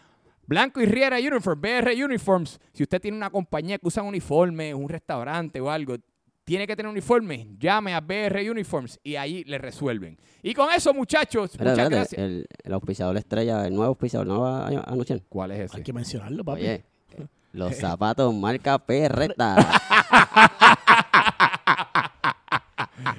Blanco 0.46 0.80
y 0.80 0.86
Riera 0.86 1.18
Uniform, 1.18 1.60
BR 1.60 2.04
Uniforms. 2.04 2.60
Si 2.72 2.82
usted 2.82 3.00
tiene 3.00 3.16
una 3.16 3.30
compañía 3.30 3.78
que 3.78 3.86
usa 3.86 4.02
uniforme, 4.02 4.74
un 4.74 4.88
restaurante 4.88 5.60
o 5.60 5.70
algo, 5.70 5.96
tiene 6.44 6.66
que 6.66 6.76
tener 6.76 6.90
uniforme, 6.90 7.48
llame 7.58 7.94
a 7.94 8.00
BR 8.00 8.50
Uniforms 8.50 9.00
y 9.02 9.16
ahí 9.16 9.44
le 9.44 9.56
resuelven. 9.58 10.18
Y 10.42 10.52
con 10.52 10.70
eso, 10.70 10.92
muchachos, 10.92 11.50
Espérate, 11.52 11.82
muchas 11.82 11.84
espérate, 11.84 11.96
gracias. 11.96 12.22
El, 12.22 12.46
el 12.62 12.72
auspiciador 12.74 13.16
estrella, 13.16 13.66
el 13.66 13.74
nuevo 13.74 13.88
auspiciador, 13.88 14.26
¿no 14.26 14.34
lo 14.34 14.40
va 14.42 14.66
a 14.66 14.68
anunciar? 14.92 15.22
¿Cuál 15.28 15.52
es 15.52 15.60
ese? 15.60 15.78
Hay 15.78 15.82
que 15.82 15.92
mencionarlo, 15.94 16.44
papi. 16.44 16.60
Oye, 16.60 16.84
los 17.52 17.74
zapatos 17.76 18.34
marca 18.34 18.78
Perreta. 18.78 19.56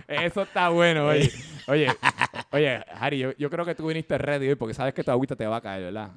Eso 0.08 0.44
está 0.44 0.70
bueno, 0.70 1.08
oye. 1.08 1.32
Oye, 1.68 1.88
oye, 2.52 2.84
Harry, 3.00 3.18
yo, 3.18 3.32
yo 3.38 3.50
creo 3.50 3.66
que 3.66 3.74
tú 3.74 3.88
viniste 3.88 4.18
ready 4.18 4.50
hoy 4.50 4.56
porque 4.56 4.74
sabes 4.76 4.94
que 4.94 5.04
tu 5.04 5.10
agüita 5.12 5.36
te 5.36 5.48
va 5.48 5.58
a 5.58 5.62
caer, 5.62 5.84
¿verdad? 5.84 6.12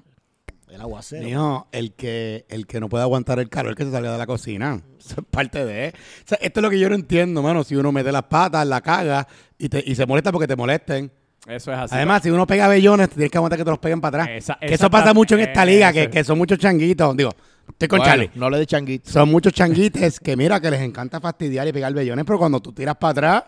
El 0.70 0.80
aguacero. 0.80 1.24
Mijo, 1.24 1.66
el 1.72 1.92
que, 1.94 2.44
el 2.48 2.66
que 2.66 2.80
no 2.80 2.88
puede 2.88 3.02
aguantar 3.02 3.38
el 3.38 3.48
calor 3.48 3.74
que 3.74 3.84
se 3.84 3.90
salió 3.90 4.12
de 4.12 4.18
la 4.18 4.26
cocina. 4.26 4.80
Eso 4.98 5.20
es 5.20 5.26
parte 5.30 5.64
de. 5.64 5.88
O 5.94 6.28
sea, 6.28 6.38
esto 6.42 6.60
es 6.60 6.62
lo 6.62 6.70
que 6.70 6.78
yo 6.78 6.88
no 6.88 6.94
entiendo, 6.94 7.42
mano. 7.42 7.64
Si 7.64 7.74
uno 7.76 7.90
mete 7.92 8.12
las 8.12 8.24
patas, 8.24 8.66
la 8.66 8.80
caga 8.80 9.26
y, 9.56 9.68
te, 9.68 9.82
y 9.86 9.94
se 9.94 10.04
molesta 10.06 10.30
porque 10.32 10.46
te 10.46 10.56
molesten. 10.56 11.10
Eso 11.46 11.72
es 11.72 11.78
así. 11.78 11.94
Además, 11.94 12.22
si 12.22 12.30
uno 12.30 12.46
pega 12.46 12.68
bellones, 12.68 13.08
tienes 13.08 13.30
que 13.30 13.38
aguantar 13.38 13.56
que 13.58 13.64
te 13.64 13.70
los 13.70 13.78
peguen 13.78 14.00
para 14.02 14.24
atrás. 14.24 14.36
Esa- 14.36 14.58
que 14.60 14.74
eso 14.74 14.90
pasa 14.90 15.14
mucho 15.14 15.34
en 15.36 15.40
esta 15.42 15.64
liga, 15.64 15.92
que, 15.92 16.10
que 16.10 16.22
son 16.24 16.36
muchos 16.36 16.58
changuitos. 16.58 17.16
Digo, 17.16 17.30
estoy 17.68 17.88
con 17.88 18.00
Bueno, 18.00 18.12
Charlie. 18.12 18.30
No 18.34 18.50
le 18.50 18.58
de 18.58 18.66
changuito. 18.66 19.10
Son 19.10 19.30
muchos 19.30 19.54
changuites 19.54 20.20
que, 20.20 20.36
mira, 20.36 20.60
que 20.60 20.70
les 20.70 20.82
encanta 20.82 21.20
fastidiar 21.20 21.66
y 21.66 21.72
pegar 21.72 21.94
bellones, 21.94 22.24
pero 22.26 22.38
cuando 22.38 22.60
tú 22.60 22.72
tiras 22.72 22.96
para 22.96 23.10
atrás, 23.12 23.44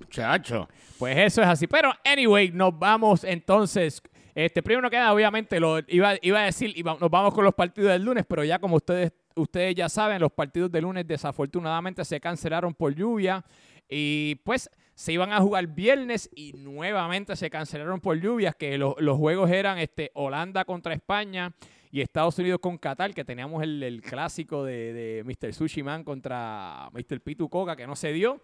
muchacho. 0.00 0.68
Pues 0.98 1.16
eso 1.18 1.42
es 1.42 1.46
así. 1.48 1.66
Pero, 1.68 1.92
anyway, 2.04 2.50
nos 2.50 2.76
vamos 2.76 3.22
entonces. 3.22 4.02
Este, 4.36 4.62
primero 4.62 4.90
queda, 4.90 5.14
obviamente, 5.14 5.58
lo 5.58 5.78
iba, 5.88 6.12
iba 6.20 6.40
a 6.42 6.44
decir, 6.44 6.70
iba- 6.76 6.98
nos 7.00 7.10
vamos 7.10 7.32
con 7.32 7.42
los 7.42 7.54
partidos 7.54 7.90
del 7.90 8.02
lunes, 8.04 8.26
pero 8.28 8.44
ya 8.44 8.58
como 8.58 8.76
ustedes, 8.76 9.10
ustedes 9.34 9.74
ya 9.74 9.88
saben, 9.88 10.20
los 10.20 10.30
partidos 10.30 10.70
del 10.70 10.82
lunes 10.82 11.08
desafortunadamente 11.08 12.04
se 12.04 12.20
cancelaron 12.20 12.74
por 12.74 12.94
lluvia 12.94 13.42
y 13.88 14.34
pues 14.44 14.68
se 14.94 15.14
iban 15.14 15.32
a 15.32 15.40
jugar 15.40 15.66
viernes 15.68 16.28
y 16.34 16.52
nuevamente 16.52 17.34
se 17.34 17.48
cancelaron 17.48 17.98
por 17.98 18.20
lluvias, 18.20 18.54
que 18.56 18.76
lo- 18.76 18.94
los 18.98 19.16
juegos 19.16 19.50
eran 19.50 19.78
este, 19.78 20.10
Holanda 20.12 20.66
contra 20.66 20.92
España 20.92 21.54
y 21.90 22.02
Estados 22.02 22.38
Unidos 22.38 22.60
con 22.60 22.76
Qatar, 22.76 23.14
que 23.14 23.24
teníamos 23.24 23.62
el, 23.62 23.82
el 23.82 24.02
clásico 24.02 24.64
de, 24.64 24.92
de 24.92 25.24
Mr. 25.24 25.54
Sushi 25.54 25.82
Man 25.82 26.04
contra 26.04 26.90
Mr. 26.92 27.22
Pitu 27.22 27.48
Coca, 27.48 27.74
que 27.74 27.86
no 27.86 27.96
se 27.96 28.12
dio. 28.12 28.38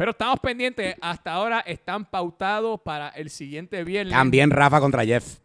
Pero 0.00 0.12
estamos 0.12 0.40
pendientes. 0.40 0.96
Hasta 1.02 1.30
ahora 1.30 1.60
están 1.60 2.06
pautados 2.06 2.80
para 2.80 3.10
el 3.10 3.28
siguiente 3.28 3.84
viernes. 3.84 4.14
También 4.14 4.50
Rafa 4.50 4.80
contra 4.80 5.04
Jeff, 5.04 5.40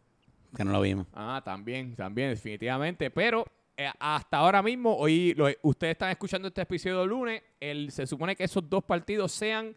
que 0.55 0.63
no 0.63 0.71
lo 0.71 0.79
vimos. 0.79 1.07
Ah, 1.13 1.41
también, 1.43 1.93
también, 1.93 2.29
definitivamente. 2.29 3.11
Pero 3.11 3.45
eh, 3.75 3.89
hasta 3.99 4.37
ahora 4.37 4.63
mismo, 4.63 4.95
hoy 4.95 5.33
lo- 5.33 5.49
ustedes 5.63 5.91
están 5.91 6.09
escuchando 6.11 6.47
este 6.47 6.61
episodio 6.61 7.05
lunes. 7.05 7.43
El, 7.59 7.91
se 7.91 8.07
supone 8.07 8.33
que 8.33 8.45
esos 8.45 8.69
dos 8.69 8.81
partidos 8.85 9.33
sean 9.33 9.75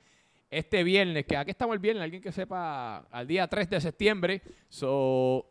este 0.49 0.85
viernes. 0.85 1.26
Que 1.26 1.37
aquí 1.37 1.50
estamos 1.50 1.75
el 1.75 1.80
viernes, 1.80 2.04
alguien 2.04 2.23
que 2.23 2.30
sepa, 2.30 2.99
al 3.11 3.26
día 3.26 3.49
3 3.49 3.68
de 3.70 3.80
septiembre. 3.80 4.42
So, 4.68 5.44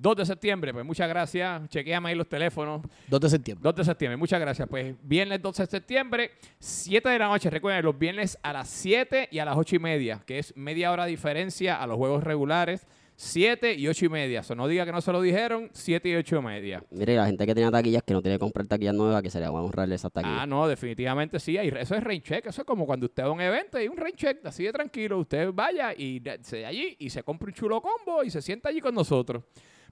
2 0.00 0.16
de 0.16 0.24
septiembre, 0.26 0.72
pues 0.72 0.84
muchas 0.84 1.08
gracias. 1.08 1.68
Chequeame 1.68 2.08
ahí 2.08 2.14
los 2.14 2.28
teléfonos. 2.28 2.80
2 3.08 3.20
de 3.20 3.28
septiembre. 3.28 3.62
2 3.62 3.74
de 3.76 3.84
septiembre, 3.84 4.16
muchas 4.16 4.40
gracias. 4.40 4.66
Pues 4.68 4.94
viernes 5.02 5.42
12 5.42 5.62
de 5.64 5.66
septiembre, 5.70 6.30
7 6.58 7.08
de 7.08 7.18
la 7.18 7.28
noche. 7.28 7.50
Recuerden, 7.50 7.84
los 7.84 7.98
viernes 7.98 8.38
a 8.42 8.52
las 8.52 8.68
7 8.68 9.28
y 9.30 9.38
a 9.38 9.44
las 9.44 9.56
8 9.56 9.76
y 9.76 9.78
media, 9.78 10.22
que 10.26 10.38
es 10.38 10.56
media 10.56 10.90
hora 10.90 11.04
de 11.04 11.10
diferencia 11.10 11.76
a 11.82 11.86
los 11.86 11.96
juegos 11.96 12.24
regulares. 12.24 12.86
7 13.22 13.74
y 13.74 13.86
8 13.86 14.06
y 14.06 14.08
media. 14.08 14.42
So, 14.42 14.54
no 14.54 14.66
diga 14.66 14.86
que 14.86 14.92
no 14.92 15.02
se 15.02 15.12
lo 15.12 15.20
dijeron, 15.20 15.68
7 15.74 16.08
y 16.08 16.14
8 16.16 16.36
y 16.38 16.42
media. 16.42 16.82
Mire, 16.90 17.16
la 17.16 17.26
gente 17.26 17.44
que 17.44 17.54
tiene 17.54 17.70
taquillas 17.70 18.02
que 18.02 18.14
no 18.14 18.22
tiene 18.22 18.36
que 18.36 18.40
comprar 18.40 18.66
taquillas 18.66 18.94
nuevas, 18.94 19.22
que 19.22 19.28
se 19.28 19.38
le 19.38 19.44
van 19.46 19.56
a 19.56 19.58
ahorrar 19.58 19.92
esas 19.92 20.10
taquillas. 20.10 20.38
Ah, 20.40 20.46
no, 20.46 20.66
definitivamente 20.66 21.38
sí. 21.38 21.58
Eso 21.58 21.94
es 21.94 22.02
rain 22.02 22.22
check. 22.22 22.46
Eso 22.46 22.62
es 22.62 22.66
como 22.66 22.86
cuando 22.86 23.04
usted 23.04 23.22
va 23.24 23.26
a 23.28 23.32
un 23.32 23.42
evento 23.42 23.78
y 23.78 23.88
un 23.88 23.98
rain 23.98 24.16
check, 24.16 24.38
así 24.46 24.64
de 24.64 24.72
tranquilo. 24.72 25.18
Usted 25.18 25.52
vaya 25.52 25.92
y 25.94 26.20
de- 26.20 26.38
se 26.42 26.64
allí 26.64 26.96
y 26.98 27.10
se 27.10 27.22
compra 27.22 27.48
un 27.48 27.52
chulo 27.52 27.82
combo 27.82 28.24
y 28.24 28.30
se 28.30 28.40
sienta 28.40 28.70
allí 28.70 28.80
con 28.80 28.94
nosotros. 28.94 29.42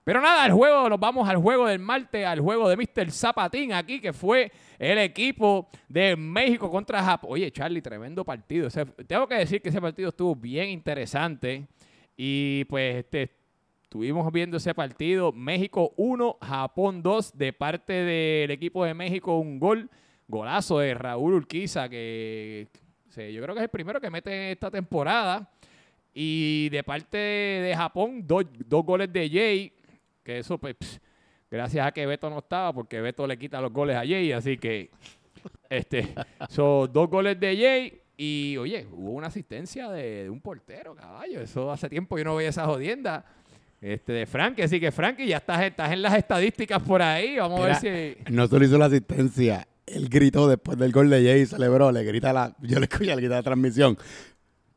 Pero 0.08 0.22
nada, 0.22 0.46
el 0.46 0.52
juego, 0.52 0.88
nos 0.88 0.98
vamos 0.98 1.28
al 1.28 1.36
juego 1.36 1.66
del 1.66 1.80
martes, 1.80 2.24
al 2.24 2.40
juego 2.40 2.66
de 2.66 2.78
Mr. 2.78 3.10
Zapatín 3.10 3.74
aquí, 3.74 4.00
que 4.00 4.14
fue 4.14 4.50
el 4.78 4.96
equipo 4.96 5.68
de 5.86 6.16
México 6.16 6.70
contra 6.70 7.04
Japón. 7.04 7.28
Oye, 7.30 7.50
Charlie, 7.50 7.82
tremendo 7.82 8.24
partido. 8.24 8.70
Tengo 9.06 9.28
que 9.28 9.34
decir 9.34 9.60
que 9.60 9.68
ese 9.68 9.82
partido 9.82 10.08
estuvo 10.08 10.34
bien 10.34 10.70
interesante. 10.70 11.66
Y 12.16 12.64
pues 12.70 12.96
este, 12.96 13.30
estuvimos 13.82 14.32
viendo 14.32 14.56
ese 14.56 14.72
partido. 14.72 15.30
México 15.30 15.92
1, 15.98 16.38
Japón 16.40 17.02
2, 17.02 17.36
de 17.36 17.52
parte 17.52 17.92
del 17.92 18.50
equipo 18.50 18.86
de 18.86 18.94
México, 18.94 19.36
un 19.36 19.60
gol, 19.60 19.90
golazo 20.26 20.78
de 20.78 20.94
Raúl 20.94 21.34
Urquiza, 21.34 21.86
que 21.86 22.66
yo 23.14 23.42
creo 23.42 23.54
que 23.54 23.60
es 23.60 23.64
el 23.64 23.68
primero 23.68 24.00
que 24.00 24.08
mete 24.08 24.52
esta 24.52 24.70
temporada. 24.70 25.50
Y 26.14 26.70
de 26.70 26.82
parte 26.82 27.18
de 27.18 27.74
Japón, 27.76 28.26
dos, 28.26 28.46
dos 28.66 28.86
goles 28.86 29.12
de 29.12 29.28
Jay, 29.28 29.72
que 30.28 30.40
eso, 30.40 30.58
pues, 30.58 30.76
pss, 30.78 31.00
gracias 31.50 31.86
a 31.86 31.90
que 31.90 32.04
Beto 32.04 32.28
no 32.28 32.40
estaba, 32.40 32.74
porque 32.74 33.00
Beto 33.00 33.26
le 33.26 33.38
quita 33.38 33.62
los 33.62 33.72
goles 33.72 33.96
a 33.96 34.00
Jay, 34.00 34.30
así 34.32 34.58
que, 34.58 34.90
este, 35.70 36.14
son 36.50 36.92
dos 36.92 37.08
goles 37.08 37.40
de 37.40 37.56
Jay. 37.56 38.02
Y 38.14 38.56
oye, 38.58 38.86
hubo 38.92 39.12
una 39.12 39.28
asistencia 39.28 39.88
de, 39.88 40.24
de 40.24 40.30
un 40.30 40.40
portero, 40.40 40.94
caballo. 40.94 41.40
Eso 41.40 41.72
hace 41.72 41.88
tiempo 41.88 42.18
yo 42.18 42.24
no 42.24 42.36
veía 42.36 42.50
esa 42.50 42.66
jodienda. 42.66 43.24
Este, 43.80 44.12
de 44.12 44.26
Frankie, 44.26 44.62
así 44.62 44.80
que 44.80 44.90
Frankie, 44.92 45.26
ya 45.26 45.38
estás, 45.38 45.62
estás 45.62 45.92
en 45.92 46.02
las 46.02 46.14
estadísticas 46.14 46.82
por 46.82 47.00
ahí. 47.00 47.38
Vamos 47.38 47.60
a 47.60 47.66
ver 47.66 47.76
si. 47.76 48.30
No 48.30 48.48
solo 48.48 48.66
hizo 48.66 48.76
la 48.76 48.86
asistencia, 48.86 49.66
él 49.86 50.10
gritó 50.10 50.46
después 50.46 50.76
del 50.76 50.92
gol 50.92 51.08
de 51.08 51.24
Jay 51.24 51.42
y 51.42 51.46
celebró, 51.46 51.90
le 51.90 52.04
grita 52.04 52.34
la, 52.34 52.54
yo 52.60 52.80
le 52.80 52.84
escuché 52.84 53.14
le 53.14 53.22
grita 53.22 53.36
la 53.36 53.42
transmisión, 53.42 53.96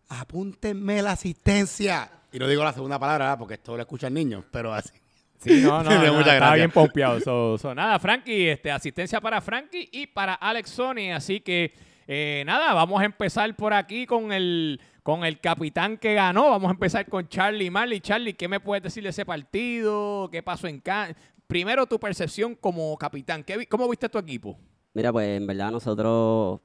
apúntenme 0.08 1.01
la 1.01 1.13
asistencia. 1.13 2.10
Y 2.31 2.39
no 2.39 2.48
digo 2.48 2.63
la 2.63 2.72
segunda 2.72 2.98
palabra, 2.98 3.25
¿verdad? 3.25 3.39
porque 3.39 3.55
esto 3.55 3.75
lo 3.75 3.81
escuchan 3.81 4.13
niños, 4.13 4.46
pero 4.51 4.74
así. 4.74 5.00
Sí, 5.41 5.62
no, 5.63 5.81
no, 5.83 5.89
no, 5.89 6.19
estaba 6.21 6.55
bien 6.55 6.71
pompeado. 6.71 7.19
So, 7.19 7.57
so, 7.60 7.74
nada, 7.75 7.98
Frankie, 8.00 8.50
este, 8.50 8.71
asistencia 8.71 9.19
para 9.19 9.41
Frankie 9.41 9.89
y 9.91 10.07
para 10.07 10.36
Alex 10.36 10.69
Sony. 10.69 11.12
Así 11.13 11.39
que, 11.41 11.74
eh, 12.07 12.43
nada, 12.45 12.74
vamos 12.74 13.01
a 13.01 13.05
empezar 13.05 13.53
por 13.55 13.74
aquí 13.74 14.05
con 14.05 14.31
el, 14.31 14.79
con 15.03 15.25
el 15.25 15.39
capitán 15.39 15.98
que 15.98 16.13
ganó. 16.13 16.50
Vamos 16.51 16.69
a 16.69 16.74
empezar 16.74 17.07
con 17.07 17.27
Charlie 17.27 17.71
Marley. 17.71 18.00
Charlie, 18.01 18.33
¿qué 18.33 18.48
me 18.48 18.60
puedes 18.60 18.83
decir 18.83 19.01
de 19.03 19.10
ese 19.10 19.25
partido? 19.25 20.29
¿Qué 20.31 20.43
pasó 20.43 20.67
en 20.67 20.79
cancha? 20.79 21.19
Primero, 21.48 21.86
tu 21.86 22.00
percepción 22.00 22.55
como 22.55 22.95
capitán. 22.98 23.43
¿Qué 23.43 23.57
vi- 23.57 23.65
¿Cómo 23.65 23.89
viste 23.89 24.07
tu 24.07 24.17
equipo? 24.19 24.57
Mira, 24.93 25.12
pues 25.12 25.27
en 25.38 25.48
verdad 25.48 25.71
nosotros, 25.71 26.60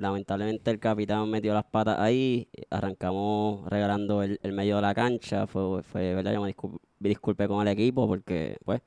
lamentablemente 0.00 0.70
el 0.70 0.78
capitán 0.78 1.30
metió 1.30 1.54
las 1.54 1.64
patas 1.64 1.98
ahí, 1.98 2.48
arrancamos 2.70 3.68
regalando 3.68 4.22
el, 4.22 4.40
el 4.42 4.52
medio 4.52 4.76
de 4.76 4.82
la 4.82 4.94
cancha, 4.94 5.46
fue, 5.46 5.82
fue 5.82 6.14
verdad, 6.14 6.32
yo 6.32 6.42
me 6.42 6.54
discul- 6.54 6.80
disculpé 6.98 7.46
con 7.46 7.60
el 7.66 7.68
equipo 7.72 8.06
porque 8.08 8.56
pues 8.64 8.80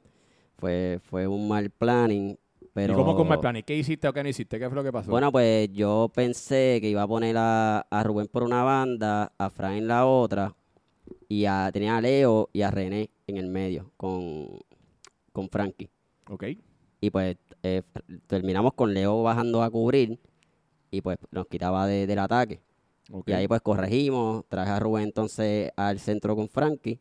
fue, 0.57 0.99
fue 1.03 1.27
un 1.27 1.47
mal 1.47 1.69
planning, 1.69 2.37
pero... 2.73 2.93
¿Y 2.93 2.95
cómo 2.95 3.15
con 3.15 3.31
el 3.31 3.39
plan? 3.39 3.55
¿Y 3.57 3.63
qué 3.63 3.75
hiciste 3.75 4.07
o 4.07 4.13
qué 4.13 4.23
no 4.23 4.29
hiciste? 4.29 4.59
¿Qué 4.59 4.67
fue 4.67 4.75
lo 4.75 4.83
que 4.83 4.91
pasó? 4.91 5.11
Bueno, 5.11 5.31
pues 5.31 5.69
yo 5.71 6.11
pensé 6.13 6.79
que 6.81 6.89
iba 6.89 7.03
a 7.03 7.07
poner 7.07 7.35
a, 7.37 7.79
a 7.81 8.03
Rubén 8.03 8.27
por 8.27 8.43
una 8.43 8.63
banda, 8.63 9.31
a 9.37 9.49
Fran 9.49 9.73
en 9.73 9.87
la 9.87 10.05
otra, 10.05 10.55
y 11.29 11.45
a, 11.45 11.69
tenía 11.71 11.97
a 11.97 12.01
Leo 12.01 12.49
y 12.53 12.61
a 12.61 12.71
René 12.71 13.09
en 13.27 13.37
el 13.37 13.47
medio 13.47 13.91
con, 13.97 14.47
con 15.31 15.49
Frankie. 15.49 15.89
ok. 16.29 16.43
Y 17.01 17.09
pues 17.09 17.35
eh, 17.63 17.81
terminamos 18.27 18.73
con 18.73 18.93
Leo 18.93 19.23
bajando 19.23 19.61
a 19.61 19.69
cubrir 19.69 20.19
y 20.93 21.01
pues 21.01 21.17
nos 21.31 21.47
quitaba 21.47 21.87
de- 21.87 22.05
del 22.05 22.19
ataque. 22.19 22.61
Y 23.25 23.31
ahí 23.33 23.47
pues 23.47 23.61
corregimos, 23.61 24.45
traje 24.47 24.71
a 24.71 24.79
Rubén 24.79 25.05
entonces 25.05 25.71
al 25.75 25.99
centro 25.99 26.35
con 26.35 26.47
Frankie 26.47 26.99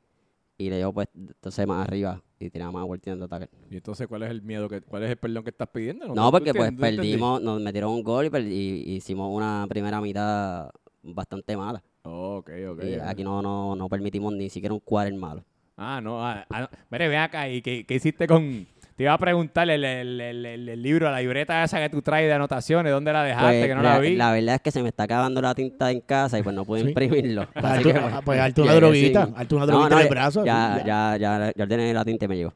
y 0.57 0.71
Leo 0.71 0.93
pues 0.93 1.09
entonces 1.15 1.67
más 1.67 1.87
arriba 1.87 2.23
y 2.41 2.49
tiraba 2.49 2.73
más 2.73 2.87
vueltas 2.87 3.19
de 3.19 3.25
ataque. 3.25 3.49
¿Y 3.71 3.77
entonces 3.77 4.09
cuál 4.09 4.23
es 4.23 4.31
el 4.31 4.41
miedo? 4.41 4.69
Que, 4.69 4.81
¿Cuál 4.81 5.05
es 5.05 5.11
el 5.11 5.17
perdón 5.17 5.45
que 5.45 5.51
estás 5.51 5.69
pidiendo? 5.69 6.09
No, 6.09 6.27
¿tú 6.27 6.31
porque 6.33 6.55
pues 6.55 6.73
perdimos, 6.73 7.43
nos 7.43 7.61
metieron 7.61 7.93
un 7.93 8.03
gol 8.03 8.31
y, 8.35 8.95
hicimos 8.97 9.31
una 9.31 9.67
primera 9.69 10.01
mitad 10.01 10.71
bastante 11.03 11.55
mala. 11.57 11.83
Ok, 12.03 12.51
ok. 12.71 12.85
Y 12.85 12.95
aquí 12.95 13.23
no, 13.23 13.43
no, 13.43 13.77
no 13.77 13.89
permitimos 13.91 14.33
ni 14.33 14.49
siquiera 14.49 14.73
un 14.73 14.81
quarter 14.81 15.15
malo. 15.15 15.45
Ah, 15.77 16.01
no. 16.03 16.25
Ah, 16.27 16.47
ah. 16.51 16.71
Mire, 16.91 17.09
ven 17.09 17.19
acá. 17.19 17.49
¿Y 17.49 17.61
qué, 17.61 17.85
qué 17.87 17.95
hiciste 17.95 18.27
con...? 18.27 18.67
Te 18.97 19.05
iba 19.05 19.13
a 19.15 19.19
preguntar 19.19 19.69
el, 19.71 19.83
el- 19.85 20.21
el- 20.21 20.47
el- 20.47 20.69
el 20.69 20.83
libro, 20.83 21.11
la 21.11 21.21
libreta 21.21 21.65
esa 21.65 21.79
que 21.81 21.89
tú 21.89 22.03
traes 22.03 22.27
de 22.29 22.35
anotaciones. 22.35 22.93
¿Dónde 22.93 23.13
la 23.13 23.25
dejaste? 23.25 23.59
Pues, 23.59 23.67
que 23.69 23.75
no 23.75 23.83
la, 23.83 23.99
vi. 23.99 24.17
verdad 24.17 24.55
es 24.57 24.61
que 24.61 24.71
se 24.71 24.83
me 24.83 24.89
está 24.91 25.05
acabando 25.05 25.41
la 25.41 25.55
tinta 25.55 25.91
en 25.91 26.01
casa 26.01 26.39
y 26.39 26.43
pues 26.43 26.55
no 26.55 26.65
pude 26.65 26.81
Sí. 26.83 26.89
imprimirlo. 26.89 27.49
Pues 27.53 27.65
Así 27.65 27.85
que, 27.85 27.93
ah, 27.93 28.21
pues 28.25 28.39
hazte 28.41 28.61
una 28.61 28.73
llegué 28.75 28.81
droguita, 28.87 29.29
hazte 29.35 29.55
una 29.55 29.67
droguita 29.67 29.95
en 29.97 30.03
el 30.03 30.09
brazo, 30.09 30.45
Ya, 30.45 30.77
ya. 30.85 31.17
ya, 31.17 31.19
ya, 31.19 31.53
ya 31.57 31.63
ordené 31.65 31.95
la 31.95 32.05
tinta 32.05 32.25
y 32.27 32.29
me 32.29 32.37
llegó. 32.37 32.53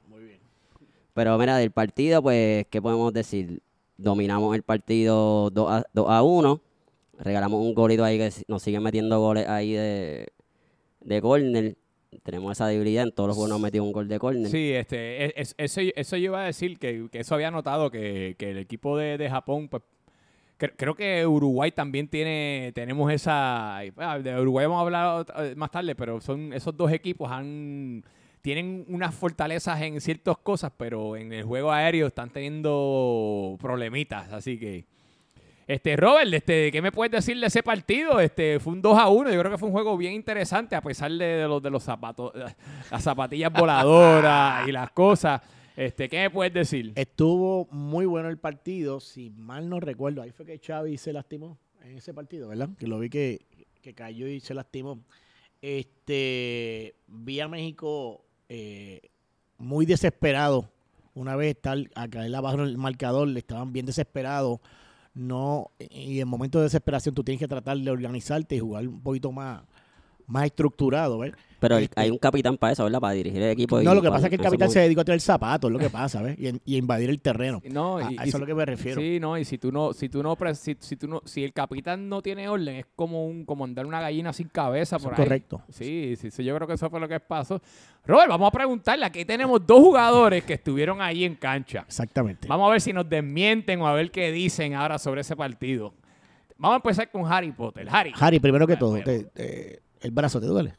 Pero 1.14 1.38
mira, 1.38 1.56
del 1.56 1.70
partido, 1.70 2.22
pues, 2.22 2.66
¿qué 2.68 2.82
podemos 2.82 3.12
decir? 3.12 3.60
Dominamos 3.96 4.54
el 4.54 4.62
partido 4.62 5.48
2 5.48 5.70
a, 5.72 5.84
2 5.94 6.06
a 6.10 6.22
1. 6.22 6.60
Regalamos 7.18 7.62
un 7.64 7.72
golito 7.74 8.04
ahí 8.04 8.18
que 8.18 8.30
nos 8.48 8.62
siguen 8.62 8.82
metiendo 8.82 9.18
goles 9.20 9.48
ahí 9.48 9.72
de, 9.72 10.28
de 11.00 11.22
córner. 11.22 11.76
Tenemos 12.22 12.52
esa 12.52 12.66
debilidad. 12.66 13.04
En 13.04 13.12
todos 13.12 13.28
los 13.28 13.36
juegos 13.36 13.50
nos 13.50 13.60
metió 13.60 13.82
un 13.84 13.92
gol 13.92 14.08
de 14.08 14.18
córner. 14.18 14.48
Sí, 14.50 14.72
este, 14.72 15.26
es- 15.40 15.54
es- 15.58 15.76
eso, 15.78 15.80
eso 15.94 16.16
yo 16.16 16.24
iba 16.24 16.42
a 16.42 16.46
decir, 16.46 16.78
que, 16.78 17.08
que 17.10 17.20
eso 17.20 17.34
había 17.34 17.50
notado, 17.50 17.90
que, 17.90 18.34
que 18.38 18.50
el 18.50 18.58
equipo 18.58 18.96
de, 18.96 19.18
de 19.18 19.28
Japón, 19.30 19.68
pues, 19.68 19.82
cre- 20.58 20.72
creo 20.76 20.94
que 20.94 21.26
Uruguay 21.26 21.70
también 21.72 22.08
tiene, 22.08 22.72
tenemos 22.74 23.12
esa, 23.12 23.78
ah, 23.78 24.18
de 24.18 24.40
Uruguay 24.40 24.66
vamos 24.66 24.78
a 24.78 24.82
hablar 24.82 25.20
otra- 25.20 25.54
más 25.56 25.70
tarde, 25.70 25.94
pero 25.94 26.20
son 26.20 26.52
esos 26.52 26.76
dos 26.76 26.90
equipos 26.92 27.30
han, 27.30 28.04
tienen 28.42 28.84
unas 28.88 29.14
fortalezas 29.14 29.80
en 29.82 30.00
ciertas 30.00 30.36
cosas, 30.38 30.72
pero 30.76 31.16
en 31.16 31.32
el 31.32 31.44
juego 31.44 31.72
aéreo 31.72 32.06
están 32.06 32.30
teniendo 32.30 33.56
problemitas, 33.60 34.32
así 34.32 34.58
que... 34.58 34.84
Este, 35.66 35.96
Robert, 35.96 36.32
este, 36.32 36.70
¿qué 36.70 36.80
me 36.80 36.92
puedes 36.92 37.10
decir 37.10 37.40
de 37.40 37.46
ese 37.46 37.62
partido? 37.62 38.20
Este, 38.20 38.60
fue 38.60 38.74
un 38.74 38.82
2 38.82 38.98
a 38.98 39.08
1. 39.08 39.32
Yo 39.32 39.40
creo 39.40 39.50
que 39.50 39.58
fue 39.58 39.68
un 39.68 39.72
juego 39.72 39.96
bien 39.96 40.12
interesante, 40.12 40.76
a 40.76 40.80
pesar 40.80 41.10
de, 41.10 41.24
de 41.24 41.48
los 41.48 41.60
de 41.62 41.70
los 41.70 41.82
zapatos, 41.82 42.32
las 42.90 43.02
zapatillas 43.02 43.52
voladoras 43.52 44.68
y 44.68 44.72
las 44.72 44.90
cosas. 44.92 45.42
Este, 45.76 46.08
¿qué 46.08 46.20
me 46.20 46.30
puedes 46.30 46.54
decir? 46.54 46.92
Estuvo 46.94 47.66
muy 47.70 48.06
bueno 48.06 48.28
el 48.28 48.38
partido, 48.38 49.00
si 49.00 49.30
mal 49.30 49.68
no 49.68 49.80
recuerdo. 49.80 50.22
Ahí 50.22 50.30
fue 50.30 50.46
que 50.46 50.58
Xavi 50.58 50.96
se 50.96 51.12
lastimó 51.12 51.58
en 51.82 51.98
ese 51.98 52.14
partido, 52.14 52.48
¿verdad? 52.48 52.70
Que 52.78 52.86
lo 52.86 52.98
vi 52.98 53.10
que, 53.10 53.44
que 53.82 53.92
cayó 53.92 54.28
y 54.28 54.40
se 54.40 54.54
lastimó. 54.54 55.00
Este, 55.60 56.94
vi 57.08 57.40
a 57.40 57.48
México 57.48 58.24
eh, 58.48 59.00
muy 59.58 59.84
desesperado. 59.84 60.70
Una 61.14 61.34
vez 61.34 61.56
estar 61.56 61.78
a 61.94 62.08
caer 62.08 62.34
abajo 62.34 62.56
en 62.60 62.68
el 62.68 62.78
marcador, 62.78 63.28
le 63.28 63.40
estaban 63.40 63.72
bien 63.72 63.84
desesperados. 63.84 64.60
No, 65.16 65.70
y 65.78 66.20
en 66.20 66.28
momentos 66.28 66.60
de 66.60 66.64
desesperación 66.64 67.14
tú 67.14 67.24
tienes 67.24 67.40
que 67.40 67.48
tratar 67.48 67.78
de 67.78 67.90
organizarte 67.90 68.54
y 68.54 68.60
jugar 68.60 68.86
un 68.86 69.00
poquito 69.00 69.32
más, 69.32 69.62
más 70.26 70.44
estructurado, 70.44 71.16
¿ves? 71.18 71.32
Pero 71.68 71.78
el- 71.78 71.84
Este- 71.84 72.00
hay 72.00 72.10
un 72.10 72.18
capitán 72.18 72.56
para 72.56 72.72
eso, 72.72 72.84
¿verdad? 72.84 73.00
Para 73.00 73.14
dirigir 73.14 73.42
el 73.42 73.50
equipo. 73.50 73.80
No, 73.82 73.94
lo 73.94 74.00
que 74.00 74.08
para- 74.08 74.16
pasa 74.18 74.26
es 74.26 74.30
que 74.30 74.36
el 74.36 74.42
capitán 74.42 74.70
se 74.70 74.80
dedicó 74.80 75.00
a 75.00 75.04
tirar 75.04 75.20
zapatos, 75.20 75.68
es 75.68 75.72
lo 75.72 75.78
que 75.78 75.90
pasa, 75.90 76.22
¿ves? 76.22 76.36
Y, 76.38 76.60
y 76.64 76.74
a 76.74 76.78
invadir 76.78 77.10
el 77.10 77.20
terreno. 77.20 77.60
No, 77.70 77.98
A- 77.98 78.02
y- 78.02 78.04
a 78.06 78.10
y 78.10 78.14
eso 78.14 78.22
si- 78.24 78.28
es 78.28 78.40
lo 78.40 78.46
que 78.46 78.54
me 78.54 78.64
refiero. 78.64 79.00
Sí, 79.00 79.18
no, 79.20 79.36
y 79.38 79.44
si 79.44 79.58
tú 79.58 79.72
no, 79.72 79.92
si 79.92 80.08
tú 80.08 80.22
no, 80.22 80.36
si, 80.54 80.76
si 80.78 80.96
tú 80.96 81.08
no, 81.08 81.22
si 81.24 81.44
el 81.44 81.52
capitán 81.52 82.08
no 82.08 82.22
tiene 82.22 82.48
orden, 82.48 82.76
es 82.76 82.86
como 82.94 83.26
un, 83.26 83.44
como 83.44 83.64
andar 83.64 83.86
una 83.86 84.00
gallina 84.00 84.32
sin 84.32 84.48
cabeza 84.48 84.98
por 84.98 85.12
es 85.12 85.18
ahí. 85.18 85.24
correcto. 85.24 85.62
Sí, 85.70 86.14
sí, 86.16 86.30
sí, 86.30 86.44
yo 86.44 86.54
creo 86.54 86.66
que 86.68 86.74
eso 86.74 86.88
fue 86.90 87.00
lo 87.00 87.08
que 87.08 87.20
pasó. 87.20 87.60
Robert, 88.06 88.28
vamos 88.28 88.48
a 88.48 88.50
preguntarle, 88.52 89.04
aquí 89.06 89.24
tenemos 89.24 89.66
dos 89.66 89.80
jugadores 89.80 90.44
que 90.44 90.54
estuvieron 90.54 91.00
ahí 91.02 91.24
en 91.24 91.34
cancha. 91.34 91.84
Exactamente. 91.86 92.46
Vamos 92.48 92.68
a 92.68 92.70
ver 92.72 92.80
si 92.80 92.92
nos 92.92 93.08
desmienten 93.08 93.80
o 93.80 93.86
a 93.88 93.92
ver 93.94 94.10
qué 94.10 94.30
dicen 94.30 94.74
ahora 94.74 94.98
sobre 94.98 95.22
ese 95.22 95.34
partido. 95.34 95.92
Vamos 96.58 96.74
a 96.74 96.76
empezar 96.76 97.10
con 97.10 97.30
Harry 97.30 97.52
Potter. 97.52 97.86
Harry. 97.90 98.12
Harry, 98.18 98.38
primero 98.40 98.66
que 98.66 98.76
todo, 98.76 98.90
bueno. 98.90 99.04
te- 99.04 99.24
te- 99.24 99.80
¿el 100.00 100.10
brazo 100.10 100.40
te 100.40 100.46
duele? 100.46 100.74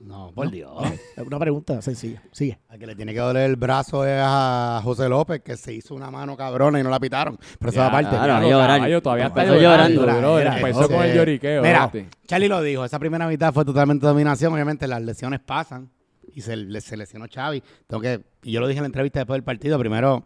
No, 0.00 0.32
por 0.34 0.50
Dios. 0.50 0.72
Es 1.16 1.26
una 1.26 1.38
pregunta 1.38 1.80
sencilla. 1.82 2.22
Sigue. 2.32 2.58
A 2.70 2.78
que 2.78 2.86
le 2.86 2.94
tiene 2.96 3.12
que 3.12 3.18
doler 3.20 3.50
el 3.50 3.56
brazo 3.56 4.06
es 4.06 4.18
a 4.18 4.80
José 4.82 5.08
López, 5.10 5.42
que 5.42 5.58
se 5.58 5.74
hizo 5.74 5.94
una 5.94 6.10
mano 6.10 6.36
cabrona 6.38 6.80
y 6.80 6.82
no 6.82 6.88
la 6.88 6.98
pitaron. 6.98 7.38
Pero 7.58 7.70
eso 7.70 7.80
Ya, 7.80 7.86
aparte. 7.88 8.08
claro. 8.16 8.48
Caballo, 8.48 9.02
todavía 9.02 9.26
está 9.26 9.42
Empezó 9.42 9.60
llorando, 9.60 10.00
llorando. 10.00 10.36
Mira, 10.38 10.56
Empezó 10.58 10.88
con 10.88 11.02
el 11.04 11.14
lloriqueo. 11.14 11.62
Mira. 11.62 11.92
Charlie 12.26 12.48
lo 12.48 12.62
dijo, 12.62 12.84
esa 12.84 12.98
primera 12.98 13.28
mitad 13.28 13.52
fue 13.52 13.64
totalmente 13.64 14.06
dominación. 14.06 14.54
Obviamente 14.54 14.86
las 14.88 15.02
lesiones 15.02 15.40
pasan 15.40 15.90
y 16.34 16.40
se, 16.40 16.80
se 16.80 16.96
lesionó 16.96 17.26
Xavi. 17.32 17.62
Tengo 17.86 18.00
que, 18.00 18.22
y 18.42 18.52
yo 18.52 18.60
lo 18.60 18.68
dije 18.68 18.78
en 18.78 18.84
la 18.84 18.86
entrevista 18.88 19.20
después 19.20 19.36
del 19.36 19.44
partido. 19.44 19.78
Primero, 19.78 20.24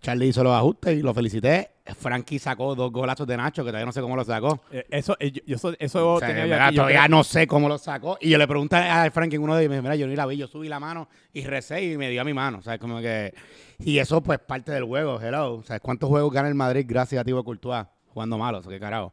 Charlie 0.00 0.28
hizo 0.28 0.44
los 0.44 0.52
ajustes 0.52 0.98
y 0.98 1.02
lo 1.02 1.12
felicité. 1.12 1.70
Frankie 1.98 2.38
sacó 2.38 2.76
dos 2.76 2.92
golazos 2.92 3.26
de 3.26 3.36
Nacho, 3.36 3.64
que 3.64 3.70
todavía 3.70 3.86
no 3.86 3.90
sé 3.92 4.00
cómo 4.00 4.14
lo 4.14 4.24
sacó. 4.24 4.60
Eh, 4.70 4.86
Eso, 4.90 5.16
eh, 5.18 5.32
yo- 5.44 5.56
eso, 5.56 5.72
eso 5.80 6.12
O 6.14 6.18
sea, 6.20 6.28
tenía 6.28 6.44
en 6.44 6.48
yo 6.48 6.52
verdad, 6.52 6.66
aquí, 6.68 6.76
yo 6.76 6.82
todavía 6.82 7.04
creo- 7.06 7.16
no 7.16 7.24
sé 7.24 7.46
cómo 7.48 7.68
lo 7.68 7.76
sacó. 7.78 8.16
Y 8.20 8.30
yo 8.30 8.38
le 8.38 8.46
pregunté 8.46 8.76
a 8.76 9.10
Frankie 9.10 9.36
en 9.36 9.42
uno 9.42 9.56
de 9.56 9.64
ellos, 9.64 9.82
mira, 9.82 9.96
yo 9.96 10.06
ni 10.06 10.14
la 10.14 10.26
vi, 10.26 10.36
yo 10.36 10.46
subí 10.46 10.68
la 10.68 10.78
mano 10.78 11.08
y 11.32 11.42
recé 11.44 11.82
y 11.84 11.96
me 11.98 12.08
dio 12.08 12.20
a 12.20 12.24
mi 12.24 12.32
mano. 12.32 12.58
O 12.58 12.62
sea, 12.62 12.78
como 12.78 13.00
que... 13.00 13.34
Y 13.80 13.98
eso, 13.98 14.20
pues, 14.22 14.38
parte 14.38 14.70
del 14.70 14.84
juego, 14.84 15.20
hello. 15.20 15.54
O 15.56 15.62
sea, 15.64 15.80
¿cuántos 15.80 16.08
juegos 16.08 16.32
gana 16.32 16.46
el 16.48 16.54
Madrid 16.54 16.84
gracias 16.88 17.20
a 17.20 17.24
Thibaut 17.24 17.44
Courtois? 17.44 17.86
Jugando 18.14 18.38
malo, 18.38 18.58
o 18.58 18.62
sea, 18.62 18.70
qué 18.70 18.78
carajo. 18.78 19.10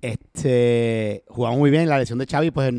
Este... 0.00 1.24
Jugamos 1.28 1.58
muy 1.58 1.70
bien. 1.70 1.88
La 1.88 1.98
lesión 1.98 2.18
de 2.18 2.26
Xavi, 2.26 2.50
pues, 2.52 2.72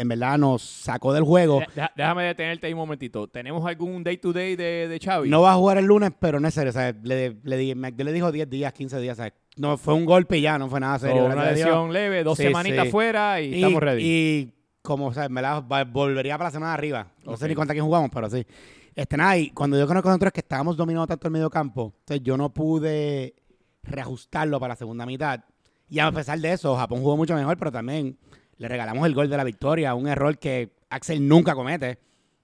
en, 0.00 0.08
verdad 0.08 0.38
nos 0.38 0.62
sacó 0.62 1.12
del 1.12 1.24
juego. 1.24 1.60
Deja- 1.74 1.90
déjame 1.96 2.24
detenerte 2.24 2.66
ahí 2.66 2.72
un 2.72 2.78
momentito. 2.78 3.26
¿Tenemos 3.28 3.64
algún 3.66 4.02
day 4.04 4.16
to 4.18 4.32
day 4.32 4.56
de, 4.56 4.88
de 4.88 4.98
Xavi? 4.98 5.28
No 5.28 5.42
va 5.42 5.52
a 5.52 5.56
jugar 5.56 5.78
el 5.78 5.84
lunes, 5.86 6.10
pero 6.18 6.40
no 6.40 6.48
es 6.48 6.54
serio. 6.54 6.70
O 6.70 6.72
sea, 6.72 6.94
le, 7.02 7.36
le, 7.42 7.74
me- 7.74 7.90
le 7.92 8.12
dijo 8.12 8.30
10 8.32 8.48
días, 8.48 8.72
15 8.72 9.00
días. 9.00 9.16
Sea, 9.16 9.32
no 9.56 9.76
fue 9.76 9.94
un 9.94 10.04
golpe 10.04 10.38
y 10.38 10.42
ya, 10.42 10.58
no 10.58 10.68
fue 10.68 10.80
nada 10.80 10.98
serio. 10.98 11.24
una 11.26 11.50
lesión 11.50 11.92
leve, 11.92 12.22
dos 12.24 12.36
Sí, 12.38 12.44
semanitas 12.44 12.86
sí. 12.86 12.90
fuera 12.90 13.40
y, 13.40 13.48
Y, 13.48 13.54
estamos 13.56 13.82
ready. 13.82 14.02
y 14.04 14.54
como, 14.82 15.12
en 15.12 15.34
verdad, 15.34 15.64
va- 15.70 15.84
volvería 15.84 16.38
para 16.38 16.48
la 16.48 16.52
semana 16.52 16.72
de 16.72 16.74
arriba. 16.78 17.06
No 17.24 17.36
sé 17.36 17.48
ni 17.48 17.54
contra 17.54 17.74
quién 17.74 17.84
jugamos, 17.84 18.10
pero 18.12 18.30
sí. 18.30 18.46
Este, 18.94 19.16
nada, 19.16 19.36
y 19.36 19.50
cuando 19.50 19.78
yo 19.78 19.86
conozco 19.86 20.08
a 20.08 20.12
nosotros 20.12 20.32
que 20.32 20.40
estábamos 20.40 20.76
dominando 20.76 21.06
tanto 21.06 21.28
el 21.28 21.32
medio 21.32 21.50
campo, 21.50 21.92
entonces 22.00 22.24
yo 22.24 22.36
no 22.36 22.52
pude 22.52 23.34
reajustarlo 23.82 24.58
para 24.60 24.72
la 24.72 24.76
segunda 24.76 25.06
mitad. 25.06 25.40
Y 25.88 25.98
a 26.00 26.10
pesar 26.12 26.38
de 26.38 26.52
eso, 26.52 26.76
Japón 26.76 27.00
jugó 27.00 27.16
mucho 27.16 27.34
mejor, 27.34 27.56
pero 27.58 27.72
también 27.72 28.18
le 28.58 28.68
regalamos 28.68 29.06
el 29.06 29.14
gol 29.14 29.30
de 29.30 29.36
la 29.36 29.44
victoria, 29.44 29.94
un 29.94 30.08
error 30.08 30.38
que 30.38 30.76
Axel 30.90 31.26
nunca 31.26 31.54
comete. 31.54 31.98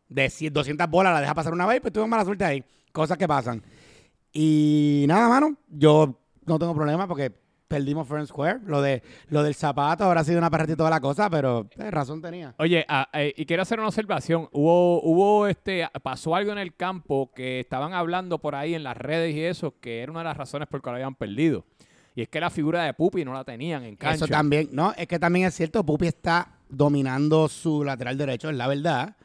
De 0.09 0.30
100, 0.30 0.52
200 0.52 0.88
bolas 0.88 1.12
la 1.12 1.21
deja 1.21 1.35
pasar 1.35 1.52
una 1.52 1.66
vez, 1.66 1.80
pues 1.80 1.92
tuvo 1.92 2.06
mala 2.06 2.25
suerte 2.25 2.44
ahí. 2.44 2.64
Cosas 2.92 3.18
que 3.18 3.26
pasan. 3.26 3.62
Y 4.33 5.04
nada, 5.09 5.28
mano, 5.28 5.56
yo 5.68 6.21
no 6.47 6.59
tengo 6.59 6.75
problema 6.75 7.09
porque 7.09 7.33
perdimos 7.66 8.06
Friends 8.06 8.28
Square. 8.28 8.61
Lo, 8.66 8.80
de, 8.80 9.02
lo 9.28 9.42
del 9.42 9.54
zapato 9.54 10.04
habrá 10.04 10.23
sido 10.23 10.38
una 10.38 10.50
perrita 10.50 10.73
y 10.75 10.76
toda 10.76 10.90
la 10.90 11.00
cosa, 11.00 11.28
pero 11.28 11.68
eh, 11.76 11.90
razón 11.90 12.23
tenía. 12.23 12.54
Oye, 12.59 12.85
ah, 12.88 13.09
eh, 13.12 13.35
y 13.37 13.47
quiero 13.47 13.62
hacer 13.62 13.80
una 13.80 13.88
observación. 13.88 14.49
Hubo, 14.52 15.02
hubo 15.02 15.47
este, 15.49 15.88
pasó 16.02 16.37
algo 16.37 16.52
en 16.52 16.59
el 16.59 16.76
campo 16.76 17.33
que 17.35 17.61
estaban 17.61 17.92
hablando 17.92 18.38
por 18.38 18.54
ahí 18.54 18.75
en 18.75 18.85
las 18.85 18.97
redes 18.97 19.35
y 19.35 19.42
eso, 19.42 19.75
que 19.80 20.02
era 20.02 20.12
una 20.12 20.21
de 20.21 20.25
las 20.25 20.37
razones 20.37 20.68
por 20.68 20.83
que 20.83 20.90
lo 20.90 20.97
habían 20.97 21.16
perdido. 21.16 21.64
Y 22.14 22.23
es 22.23 22.28
que 22.28 22.40
la 22.40 22.50
figura 22.50 22.85
de 22.85 22.94
Pupi 22.94 23.25
no 23.25 23.33
la 23.33 23.44
tenían 23.44 23.83
en 23.85 23.97
cancha. 23.97 24.16
Eso 24.16 24.28
también, 24.28 24.68
no, 24.73 24.92
es 24.97 25.06
que 25.09 25.18
también 25.18 25.47
es 25.47 25.54
cierto, 25.54 25.85
Pupi 25.85 26.06
está 26.06 26.59
dominando 26.68 27.49
su 27.49 27.83
lateral 27.83 28.16
derecho, 28.16 28.50
es 28.50 28.56
la 28.56 28.68
verdad. 28.68 29.16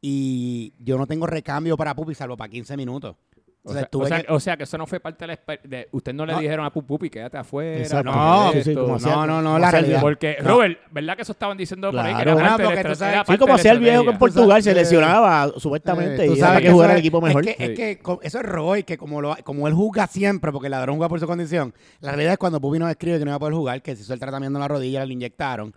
Y 0.00 0.72
yo 0.78 0.98
no 0.98 1.06
tengo 1.06 1.26
recambio 1.26 1.76
para 1.76 1.94
Pupi 1.94 2.14
salvo 2.14 2.36
para 2.36 2.50
15 2.50 2.76
minutos. 2.76 3.16
O 3.64 3.70
O 3.70 3.74
sea, 3.74 3.82
o 3.92 4.00
que- 4.00 4.26
o 4.28 4.40
sea, 4.40 4.56
que 4.56 4.64
eso 4.64 4.76
no 4.76 4.88
fue 4.88 4.98
parte 4.98 5.22
de 5.24 5.28
la 5.28 5.34
exper- 5.38 5.62
de 5.62 5.88
Usted 5.92 6.12
no 6.12 6.26
le 6.26 6.32
No. 6.32 6.40
dijeron 6.40 6.66
a 6.66 6.70
Pupi, 6.72 6.88
Pupi, 6.88 7.10
quédate 7.10 7.36
afuera. 7.38 7.78
Exacto. 7.78 8.10
No, 8.10 8.50
Sí, 8.54 8.64
sí, 8.64 8.74
como 8.74 8.98
no, 8.98 9.24
no, 9.26 9.40
no, 9.40 9.56
la 9.56 9.70
realidad. 9.70 10.00
Porque, 10.00 10.36
No. 10.42 10.48
Robert, 10.48 10.78
¿verdad 10.90 11.14
que 11.14 11.22
eso 11.22 11.30
estaban 11.30 11.56
diciendo 11.56 11.92
por 11.92 12.00
ahí? 12.00 12.12
Que 12.12 12.22
era 12.22 12.32
Claro. 12.32 12.38
parte 12.40 12.50
No, 12.50 12.56
de 12.56 12.62
la 12.74 12.80
porque 12.82 12.88
tú 12.92 12.98
sabes- 12.98 13.14
era 13.14 13.24
Sí, 13.24 13.38
como 13.38 13.54
hacía 13.54 13.70
el 13.72 13.78
viejo 13.78 14.04
con 14.04 14.14
estrategia. 14.14 14.18
Portugal, 14.40 14.62
se 14.64 14.70
Eh, 14.72 14.74
lesionaba 14.74 15.52
supuestamente 15.58 16.24
Eh, 16.24 16.26
tú 16.26 16.34
y 16.34 16.38
era 16.38 16.46
sabes 16.46 16.54
para 16.56 16.60
que 16.66 16.72
jugara 16.72 16.92
el 16.94 16.98
equipo 16.98 17.20
mejor. 17.20 17.48
Es 17.48 17.56
que, 17.56 17.64
es 17.64 17.76
que 17.76 18.00
eso 18.22 18.38
es 18.40 18.44
Roy, 18.46 18.82
que 18.82 18.98
como, 18.98 19.20
lo, 19.20 19.36
como 19.44 19.68
él 19.68 19.74
juzga 19.74 20.08
siempre, 20.08 20.50
porque 20.50 20.66
el 20.66 20.72
ladrón 20.72 20.96
juega 20.96 21.08
por 21.08 21.20
su 21.20 21.26
condición, 21.28 21.72
la 22.00 22.10
realidad 22.10 22.32
es 22.32 22.38
cuando 22.38 22.60
Pupi 22.60 22.80
nos 22.80 22.90
escribe 22.90 23.20
que 23.20 23.24
no 23.24 23.30
iba 23.30 23.36
a 23.36 23.38
poder 23.38 23.54
jugar, 23.54 23.80
que 23.80 23.94
se 23.94 24.02
hizo 24.02 24.12
el 24.12 24.18
tratamiento 24.18 24.56
en 24.58 24.60
la 24.62 24.66
rodilla, 24.68 25.04
le 25.06 25.12
inyectaron. 25.12 25.72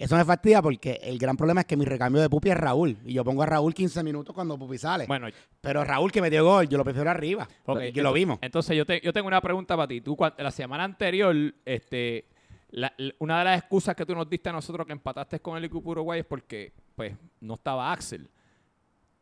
Eso 0.00 0.16
me 0.16 0.24
fastidia 0.24 0.62
porque 0.62 0.98
el 1.02 1.18
gran 1.18 1.36
problema 1.36 1.60
es 1.60 1.66
que 1.66 1.76
mi 1.76 1.84
recambio 1.84 2.20
de 2.22 2.28
Pupi 2.30 2.50
es 2.50 2.56
Raúl. 2.56 2.96
Y 3.04 3.12
yo 3.12 3.22
pongo 3.24 3.42
a 3.42 3.46
Raúl 3.46 3.74
15 3.74 4.02
minutos 4.02 4.34
cuando 4.34 4.58
Pupi 4.58 4.78
sale. 4.78 5.06
Bueno, 5.06 5.28
Pero 5.60 5.84
Raúl 5.84 6.10
que 6.10 6.20
metió 6.22 6.44
gol, 6.44 6.68
yo 6.68 6.78
lo 6.78 6.84
prefiero 6.84 7.10
arriba. 7.10 7.46
Ok, 7.66 7.80
que 7.92 8.02
lo 8.02 8.12
vimos. 8.12 8.38
Entonces 8.40 8.76
yo, 8.76 8.86
te- 8.86 9.00
yo 9.02 9.12
tengo 9.12 9.28
una 9.28 9.40
pregunta 9.40 9.76
para 9.76 9.86
ti. 9.88 10.00
Tú 10.00 10.16
la 10.38 10.50
semana 10.50 10.84
anterior, 10.84 11.36
este, 11.64 12.26
la- 12.70 12.92
una 13.18 13.38
de 13.40 13.44
las 13.44 13.58
excusas 13.58 13.94
que 13.94 14.06
tú 14.06 14.14
nos 14.14 14.28
diste 14.28 14.48
a 14.48 14.52
nosotros 14.52 14.86
que 14.86 14.92
empataste 14.92 15.38
con 15.40 15.56
el 15.58 15.64
equipo 15.64 15.90
Uruguay 15.90 16.20
es 16.20 16.26
porque 16.26 16.72
pues 16.96 17.14
no 17.40 17.54
estaba 17.54 17.92
Axel. 17.92 18.28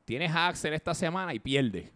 Tienes 0.05 0.31
a 0.31 0.49
Axel 0.49 0.73
esta 0.75 0.95
semana 0.95 1.35
y 1.35 1.39
pierde. 1.39 1.93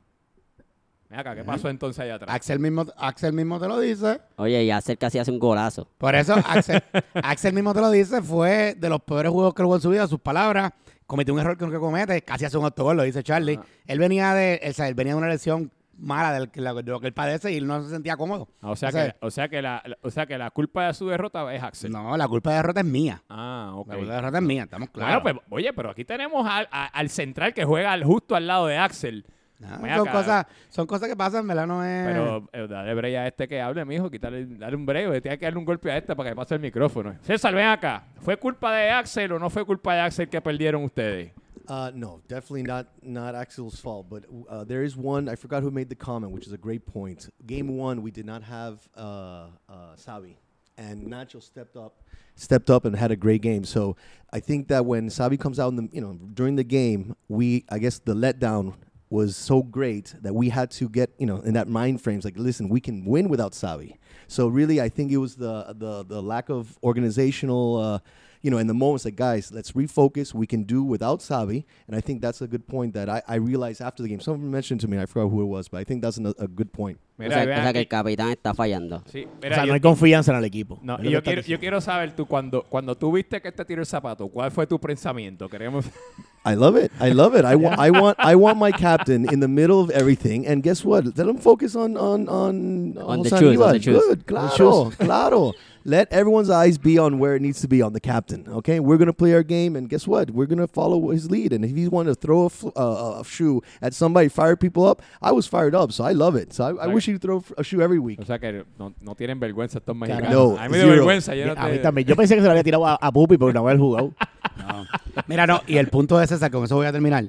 Acá, 1.14 1.35
¿qué 1.35 1.45
pasó 1.45 1.69
entonces 1.69 2.00
allá 2.00 2.14
atrás? 2.16 2.35
Axel 2.35 2.59
mismo, 2.59 2.87
Axel 2.97 3.33
mismo 3.33 3.61
te 3.61 3.69
lo 3.69 3.78
dice. 3.78 4.21
Oye, 4.37 4.64
y 4.64 4.71
hacer 4.71 4.97
casi 4.99 5.19
hace 5.19 5.31
un 5.31 5.38
golazo. 5.38 5.87
Por 5.99 6.14
eso 6.14 6.35
Axel, 6.49 6.83
Axel 7.23 7.52
mismo 7.54 7.75
te 7.75 7.81
lo 7.81 7.90
dice. 7.90 8.23
Fue 8.23 8.75
de 8.76 8.88
los 8.88 9.00
peores 9.02 9.31
juegos 9.31 9.54
que 9.54 9.62
jugó 9.62 9.76
en 9.76 9.83
su 9.83 9.90
vida. 9.90 10.07
Sus 10.07 10.21
palabras. 10.21 10.73
Cometió 11.07 11.35
un 11.35 11.40
error 11.40 11.59
que 11.59 11.64
nunca 11.64 11.78
comete. 11.78 12.23
Casi 12.23 12.45
hace 12.47 12.57
un 12.57 12.64
autogol, 12.64 12.97
lo 12.97 13.02
dice 13.02 13.23
Charlie. 13.23 13.59
Ah. 13.61 13.66
Él 13.87 13.99
venía 13.99 14.33
de, 14.35 14.61
o 14.69 14.73
sea, 14.73 14.88
él 14.88 14.95
venía 14.95 15.12
de 15.12 15.19
una 15.19 15.28
lesión 15.28 15.71
mala 15.99 16.33
del 16.33 16.50
que- 16.50 16.61
de 16.62 16.83
lo 16.90 17.00
que 17.00 17.07
él 17.09 17.12
padece 17.12 17.52
y 17.52 17.59
él 17.59 17.66
no 17.66 17.83
se 17.83 17.90
sentía 17.90 18.16
cómodo. 18.16 18.49
Ah, 18.62 18.71
o, 18.71 18.76
sea 18.76 18.88
o 18.88 18.92
sea- 18.92 19.11
que, 19.12 19.16
o, 19.26 19.31
sea 19.31 19.49
que 19.49 19.61
la, 19.62 19.83
o 20.00 20.11
sea 20.11 20.26
que 20.26 20.38
la 20.38 20.50
culpa 20.50 20.87
de 20.87 20.95
su 20.95 21.07
derrota 21.07 21.52
es 21.54 21.62
Axel. 21.62 21.92
No, 21.92 22.16
la 22.16 22.26
culpa 22.26 22.50
de 22.50 22.57
derrota 22.57 22.81
es 22.81 22.87
mía. 22.87 23.23
Ah, 23.28 23.73
ok. 23.75 23.88
La 23.88 23.95
culpa 23.97 24.11
de 24.11 24.16
derrota 24.16 24.38
es 24.38 24.45
mía, 24.45 24.62
estamos 24.62 24.88
claros. 24.90 25.23
Bueno, 25.23 25.40
pues, 25.49 25.61
oye, 25.61 25.73
pero 25.75 25.90
aquí 25.90 26.04
tenemos 26.07 26.47
al, 26.49 26.66
a- 26.73 26.87
al 26.87 27.11
central 27.11 27.52
que 27.52 27.64
juega 27.64 27.92
al- 27.92 28.04
justo 28.04 28.35
al 28.35 28.47
lado 28.47 28.66
de 28.66 28.78
Axel. 28.78 29.26
No, 29.62 29.78
ven 29.81 29.97
son, 29.97 30.09
acá. 30.09 30.12
cosas, 30.12 30.47
son 30.71 30.87
cosas 30.87 31.09
que 31.09 31.16
pasan, 31.16 31.47
¿verdad? 31.47 31.66
No 31.69 31.85
es... 31.85 32.07
Pero 32.07 32.49
eh, 32.52 32.66
dale 32.69 32.95
break 32.95 33.14
a 33.16 33.26
este 33.28 33.47
que 33.47 33.61
hable, 33.61 33.85
mijo, 33.85 34.11
quítale, 34.11 34.45
dale 34.45 34.75
un 34.76 34.85
break, 34.85 35.23
tiene 35.23 35.38
que 35.38 35.47
darle 35.47 35.59
un 35.59 35.64
golpe 35.64 35.90
a 35.90 35.97
este 35.99 36.16
para 36.16 36.31
que 36.31 36.37
pase 36.37 36.57
el 36.57 36.61
micrófono. 36.61 37.14
César, 37.23 37.54
ven 37.54 37.69
acá. 37.69 38.04
¿Fue 38.21 38.37
culpa 38.37 38.75
de 38.75 38.90
Axel 38.90 39.31
o 39.33 39.38
no 39.38 39.49
fue 39.50 39.64
culpa 39.64 39.95
de 39.95 40.00
Axel 40.00 40.28
que 40.28 40.40
perdieron 40.40 40.83
ustedes? 40.83 41.31
Uh, 41.69 41.92
no, 41.95 42.21
definitely 42.26 42.64
not 42.64 42.88
not 43.02 43.37
Axel's 43.37 43.78
fault. 43.78 44.11
But 44.11 44.25
uh, 44.49 44.64
there 44.64 44.83
is 44.83 44.97
one. 44.97 45.28
I 45.28 45.37
forgot 45.37 45.62
who 45.62 45.71
made 45.71 45.88
the 45.88 45.95
comment, 45.95 46.33
which 46.33 46.45
is 46.45 46.52
a 46.52 46.59
great 46.59 46.85
point. 46.87 47.31
Game 47.47 47.78
one, 47.78 48.02
we 48.02 48.11
did 48.11 48.26
not 48.26 48.42
have 48.42 48.88
uh, 48.97 49.47
uh, 49.69 49.95
Savi, 49.97 50.35
and 50.76 51.07
Nacho 51.07 51.40
stepped 51.40 51.76
up, 51.76 52.02
stepped 52.35 52.69
up 52.69 52.85
and 52.85 52.97
had 52.97 53.12
a 53.12 53.16
great 53.16 53.42
game. 53.42 53.64
So 53.64 53.97
I 54.33 54.40
think 54.40 54.66
that 54.69 54.85
when 54.85 55.09
Savi 55.09 55.38
comes 55.38 55.61
out 55.61 55.69
in 55.69 55.76
the 55.76 55.88
you 55.92 56.00
know 56.00 56.19
during 56.35 56.57
the 56.57 56.64
game, 56.64 57.14
we 57.29 57.64
I 57.70 57.79
guess 57.79 58.01
the 58.01 58.14
letdown 58.14 58.75
was 59.12 59.37
so 59.37 59.62
great 59.62 60.14
that 60.22 60.35
we 60.35 60.48
had 60.48 60.70
to 60.70 60.88
get 60.88 61.11
you 61.18 61.27
know 61.27 61.37
in 61.40 61.53
that 61.53 61.68
mind 61.68 62.01
frames 62.01 62.25
like 62.25 62.37
listen 62.38 62.70
we 62.70 62.81
can 62.81 63.05
win 63.05 63.29
without 63.29 63.53
Savi. 63.53 63.98
So 64.27 64.48
really, 64.48 64.81
I 64.81 64.88
think 64.88 65.12
it 65.12 65.18
was 65.18 65.37
the 65.37 65.75
the 65.77 66.03
the 66.05 66.22
lack 66.22 66.48
of 66.48 66.79
organizational. 66.83 67.77
Uh, 67.77 67.98
you 68.42 68.50
know, 68.50 68.59
in 68.59 68.66
the 68.66 68.74
moments 68.74 69.05
like, 69.05 69.14
guys, 69.16 69.50
let's 69.52 69.72
refocus. 69.72 70.35
We 70.35 70.46
can 70.46 70.64
do 70.64 70.83
without 70.83 71.20
Savi. 71.20 71.64
And 71.87 71.96
I 71.96 72.00
think 72.00 72.20
that's 72.20 72.42
a 72.42 72.46
good 72.48 72.66
point 72.66 72.92
that 72.94 73.09
I, 73.09 73.22
I 73.28 73.37
realized 73.37 73.81
after 73.81 74.02
the 74.02 74.09
game. 74.09 74.20
Someone 74.20 74.50
mentioned 74.50 74.81
to 74.83 74.88
me, 74.88 74.98
I 74.98 75.07
forgot 75.07 75.31
who 75.31 75.42
it 75.42 75.46
was, 75.46 75.68
but 75.68 75.78
I 75.78 75.85
think 75.85 76.02
that's 76.02 76.16
an, 76.18 76.26
a 76.38 76.48
good 76.48 76.72
point. 76.72 76.98
O 77.18 77.22
Mira, 77.22 77.35
sea, 77.35 77.42
y 77.44 77.46
ven 77.46 77.59
o 77.61 77.62
sea 77.62 77.72
que 77.72 77.78
el 77.81 77.87
capitán 77.88 78.31
está 78.31 78.52
fallando. 78.52 79.02
Sí, 79.12 79.26
O 79.26 79.40
sea, 79.46 79.61
yo, 79.61 79.66
no 79.66 79.74
hay 79.74 79.81
confianza 79.81 80.33
en 80.33 80.38
el 80.38 80.44
equipo. 80.44 80.81
no, 80.83 80.94
Es 80.96 81.00
y 81.02 81.05
lo 81.05 81.11
yo, 81.11 81.18
que 81.20 81.24
quiero, 81.24 81.40
estás 81.40 81.50
yo 81.50 81.61
quiero 81.61 81.81
saber 81.81 82.16
tú, 82.16 82.26
cuando, 82.26 82.64
cuando 82.64 82.96
tú 82.96 83.12
viste 83.12 83.40
que 83.40 83.48
este 83.48 83.64
tiró 83.64 83.81
el 83.81 83.87
zapato, 83.87 84.26
¿cuál 84.28 84.50
fue 84.50 84.66
tu 84.66 84.81
pensamiento? 84.81 85.48
Queremos... 85.48 85.85
I 86.44 86.55
love 86.57 86.76
it. 86.76 86.90
I 87.00 87.12
love 87.12 87.37
it. 87.38 87.44
I, 87.44 87.55
wa- 87.55 87.76
I 87.78 87.90
want 87.92 88.16
I 88.18 88.35
want 88.35 88.59
my 88.59 88.72
captain 88.72 89.33
in 89.33 89.38
the 89.38 89.46
middle 89.46 89.78
of 89.78 89.90
everything. 89.90 90.44
And 90.44 90.61
guess 90.61 90.85
what? 90.85 91.05
Let 91.16 91.28
him 91.28 91.37
focus 91.38 91.76
on 91.76 91.96
on 91.96 92.28
on, 92.28 92.98
On 92.98 93.22
the 93.22 93.31
Jose 93.31 93.38
shoes, 93.38 93.61
on 93.61 93.72
the 93.74 93.81
shoes. 93.81 94.02
Good. 94.09 94.26
Claro. 94.26 94.90
Claro. 94.98 95.52
Let 95.85 96.12
everyone's 96.12 96.49
eyes 96.51 96.79
be 96.79 96.97
on 96.99 97.18
where 97.18 97.35
it 97.35 97.42
needs 97.42 97.61
to 97.62 97.68
be 97.68 97.83
on 97.83 97.92
the 97.92 98.01
captain. 98.01 98.47
Okay, 98.49 98.79
we're 98.81 98.99
gonna 98.99 99.12
play 99.12 99.35
our 99.35 99.42
game, 99.42 99.75
and 99.77 99.88
guess 99.88 100.07
what? 100.07 100.31
We're 100.31 100.47
gonna 100.47 100.68
follow 100.68 101.11
his 101.11 101.31
lead. 101.31 101.53
And 101.53 101.64
if 101.64 101.75
he 101.75 101.88
wanted 101.88 102.11
to 102.14 102.21
throw 102.21 102.45
a, 102.45 102.51
fl- 102.51 102.68
uh, 102.77 103.21
a 103.21 103.25
shoe 103.25 103.62
at 103.81 103.92
somebody, 103.92 104.29
fire 104.29 104.57
people 104.57 104.87
up, 104.87 105.03
I 105.21 105.33
was 105.33 105.47
fired 105.49 105.75
up, 105.75 105.90
so 105.92 106.05
I 106.05 106.12
love 106.12 106.37
it. 106.37 106.53
So 106.53 106.64
I, 106.64 106.85
I 106.85 106.87
wish 106.87 107.07
he'd 107.07 107.21
throw 107.21 107.42
a 107.59 107.64
shoe 107.64 107.83
every 107.83 107.99
week. 107.99 108.21
O 108.21 108.25
sea 108.25 108.38
que 108.38 108.64
no, 108.79 108.95
no 109.01 109.14
tienen 109.16 109.40
vergüenza 109.40 109.79
estos 109.79 109.97
mexicanos. 109.97 110.31
No, 110.33 110.57
a 110.59 110.64
mí 110.68 110.73
me 110.73 110.79
dio 110.79 110.88
vergüenza. 110.88 111.35
Yo, 111.35 111.47
no 111.47 111.53
A 111.61 111.66
mí 111.66 111.73
te- 111.77 111.79
también. 111.81 112.07
Yo 112.07 112.14
pensé 112.16 112.35
que 112.37 112.40
se 112.40 112.47
lo 112.47 112.51
había 112.53 112.62
tirado 112.64 112.87
a, 112.87 112.95
a 112.95 113.11
Pupi 113.12 113.37
porque 113.37 113.55
no 113.55 113.66
había 113.68 113.79
jugado. 113.81 114.12
No. 114.59 114.85
Mira, 115.29 115.47
no, 115.47 115.62
y 115.66 115.79
el 115.79 115.88
punto 115.88 116.18
de 116.18 116.27
César, 116.27 116.51
con 116.51 116.64
eso 116.64 116.77
voy 116.77 116.87
a 116.87 116.92
terminar. 116.92 117.25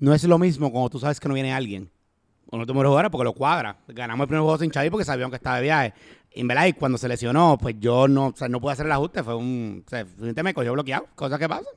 No 0.00 0.12
es 0.14 0.24
lo 0.24 0.36
mismo 0.38 0.72
cuando 0.72 0.90
tú 0.90 0.98
sabes 0.98 1.20
que 1.20 1.28
no 1.28 1.34
viene 1.34 1.52
alguien. 1.52 1.90
O 2.50 2.58
no 2.58 2.66
te 2.66 2.72
mueres 2.72 2.88
jugar 2.90 3.10
porque 3.10 3.24
lo 3.24 3.32
cuadra. 3.34 3.76
Ganamos 3.88 4.24
el 4.24 4.28
primer 4.28 4.42
juego 4.42 4.58
sin 4.58 4.70
Xavi 4.70 4.90
porque 4.90 5.04
sabíamos 5.04 5.30
que 5.30 5.36
estaba 5.36 5.56
de 5.56 5.62
viaje. 5.62 5.94
Y 6.32 6.40
en 6.42 6.48
verdad, 6.48 6.66
y 6.66 6.72
cuando 6.74 6.96
se 6.96 7.08
lesionó, 7.08 7.58
pues 7.60 7.76
yo 7.78 8.06
no, 8.06 8.28
o 8.28 8.36
sea, 8.36 8.48
no 8.48 8.60
pude 8.60 8.72
hacer 8.72 8.86
el 8.86 8.92
ajuste. 8.92 9.22
Fue 9.22 9.34
un. 9.34 9.84
O 9.84 9.90
sea, 9.90 10.04
me 10.42 10.54
cogió 10.54 10.72
bloqueado. 10.72 11.06
Cosas 11.14 11.38
que 11.38 11.48
pasan. 11.48 11.72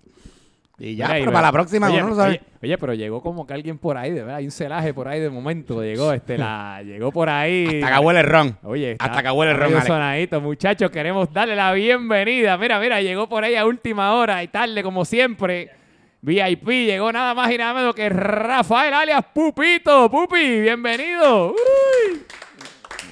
Y 0.79 0.95
ya, 0.95 1.05
Mira, 1.07 1.19
pero 1.19 1.31
para 1.31 1.47
la 1.47 1.51
próxima 1.51 1.87
oye, 1.87 1.99
uno 1.99 2.09
no 2.09 2.15
sabe. 2.15 2.29
Oye, 2.29 2.41
oye, 2.63 2.77
pero 2.79 2.93
llegó 2.95 3.21
como 3.21 3.45
que 3.45 3.53
alguien 3.53 3.77
por 3.77 3.95
ahí, 3.95 4.09
de 4.09 4.21
verdad, 4.21 4.37
hay 4.37 4.45
un 4.45 4.51
celaje 4.51 4.93
por 4.93 5.07
ahí 5.07 5.19
de 5.19 5.29
momento. 5.29 5.83
Llegó, 5.83 6.11
este, 6.13 6.37
la, 6.37 6.81
llegó 6.85 7.11
por 7.11 7.29
ahí. 7.29 7.81
Hasta 7.81 7.99
que 7.99 8.05
huele 8.05 8.19
el 8.21 8.25
ron. 8.25 8.57
Oye, 8.63 8.95
Hasta 8.99 9.23
que 9.23 9.31
huele 9.31 9.51
el 9.51 9.57
ron, 9.57 9.81
sonadito. 9.83 10.41
Muchachos, 10.41 10.89
queremos 10.89 11.31
darle 11.31 11.55
la 11.55 11.71
bienvenida. 11.73 12.57
Mira, 12.57 12.79
mira, 12.79 13.01
llegó 13.01 13.29
por 13.29 13.43
ahí 13.43 13.55
a 13.55 13.65
última 13.65 14.13
hora 14.15 14.43
y 14.43 14.47
tarde, 14.47 14.81
como 14.81 15.05
siempre. 15.05 15.71
VIP, 16.21 16.67
llegó 16.67 17.11
nada 17.11 17.33
más 17.33 17.51
y 17.51 17.57
nada 17.57 17.73
menos 17.73 17.93
que 17.93 18.09
Rafael 18.09 18.93
alias 18.93 19.25
Pupito. 19.33 20.09
Pupi, 20.09 20.61
bienvenido. 20.61 21.51
Uy. 21.51 22.23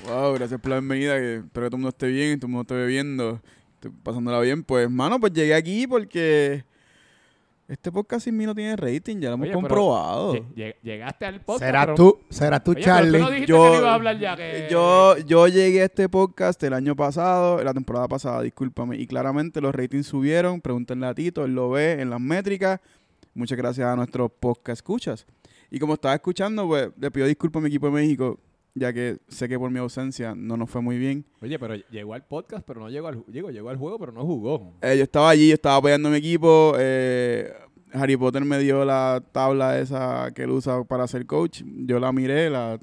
Wow, 0.07 0.33
gracias 0.33 0.59
por 0.59 0.71
la 0.71 0.79
bienvenida. 0.79 1.17
Que 1.17 1.35
espero 1.37 1.65
que 1.65 1.69
todo 1.69 1.77
el 1.77 1.81
mundo 1.81 1.89
esté 1.89 2.07
bien, 2.07 2.39
todo 2.39 2.47
el 2.47 2.51
mundo 2.51 2.61
esté 2.61 2.73
bebiendo, 2.75 3.41
estoy 3.75 3.91
pasándola 4.03 4.39
bien. 4.39 4.63
Pues, 4.63 4.89
mano, 4.89 5.19
pues 5.19 5.31
llegué 5.33 5.53
aquí 5.53 5.85
porque 5.87 6.63
este 7.67 7.91
podcast 7.91 8.25
sin 8.25 8.35
mí 8.35 8.45
no 8.45 8.53
tiene 8.55 8.75
rating, 8.75 9.17
ya 9.19 9.29
lo 9.29 9.35
hemos 9.35 9.45
Oye, 9.45 9.51
pero 9.51 9.61
comprobado. 9.61 10.33
lle- 10.33 10.45
lle- 10.55 10.75
Llegaste 10.81 11.25
al 11.25 11.39
podcast. 11.41 11.63
Serás 11.65 11.85
pero- 11.85 11.95
tú, 11.95 12.19
serás 12.29 12.63
tú, 12.63 12.71
Oye, 12.71 12.81
pero 12.83 12.95
Charlie. 12.95 13.17
tú 13.19 13.23
no 13.23 13.29
dijiste 13.29 13.47
Yo- 13.51 13.63
que 13.63 13.69
no 13.69 13.77
ibas 13.77 13.85
a 13.89 13.93
hablar 13.93 14.19
ya. 14.19 14.35
Que... 14.35 14.67
Yo, 14.69 15.17
yo 15.19 15.47
llegué 15.47 15.81
a 15.81 15.85
este 15.85 16.09
podcast 16.09 16.61
el 16.63 16.73
año 16.73 16.95
pasado, 16.95 17.63
la 17.63 17.73
temporada 17.73 18.07
pasada, 18.07 18.41
discúlpame, 18.41 18.97
y 18.97 19.07
claramente 19.07 19.61
los 19.61 19.73
ratings 19.73 20.07
subieron. 20.07 20.59
Pregúntenle 20.61 21.07
a 21.07 21.13
Tito, 21.13 21.45
él 21.45 21.53
lo 21.55 21.69
ve 21.69 22.01
en 22.01 22.09
las 22.09 22.19
métricas. 22.19 22.79
Muchas 23.33 23.57
gracias 23.57 23.87
a 23.87 23.95
nuestros 23.95 24.29
podcast 24.37 24.79
escuchas. 24.79 25.25
Y 25.69 25.79
como 25.79 25.93
estaba 25.93 26.13
escuchando, 26.15 26.67
pues 26.67 26.89
le 26.99 27.11
pido 27.11 27.27
disculpas 27.27 27.61
a 27.61 27.63
mi 27.63 27.67
equipo 27.69 27.85
de 27.85 27.93
México, 27.93 28.37
ya 28.75 28.93
que 28.93 29.17
sé 29.27 29.47
que 29.49 29.57
por 29.59 29.69
mi 29.71 29.79
ausencia 29.79 30.33
no 30.35 30.57
nos 30.57 30.69
fue 30.69 30.81
muy 30.81 30.97
bien. 30.97 31.25
Oye, 31.41 31.57
pero 31.59 31.75
llegó 31.89 32.13
al 32.13 32.25
podcast, 32.25 32.65
pero 32.65 32.79
no 32.79 32.89
llegó 32.89 33.07
al, 33.07 33.23
llegó, 33.27 33.49
llegó 33.51 33.69
al 33.69 33.77
juego, 33.77 33.99
pero 33.99 34.11
no 34.11 34.25
jugó. 34.25 34.73
Eh, 34.81 34.97
yo 34.97 35.03
estaba 35.03 35.29
allí, 35.29 35.49
yo 35.49 35.53
estaba 35.55 35.75
apoyando 35.77 36.09
a 36.09 36.11
mi 36.11 36.17
equipo. 36.17 36.73
eh, 36.79 37.51
Harry 37.93 38.15
Potter 38.15 38.45
me 38.45 38.57
dio 38.59 38.85
la 38.85 39.21
tabla 39.33 39.77
esa 39.79 40.31
que 40.33 40.43
él 40.43 40.51
usa 40.51 40.83
para 40.85 41.07
ser 41.07 41.25
coach. 41.25 41.61
Yo 41.65 41.99
la 41.99 42.11
miré, 42.13 42.49
la 42.49 42.79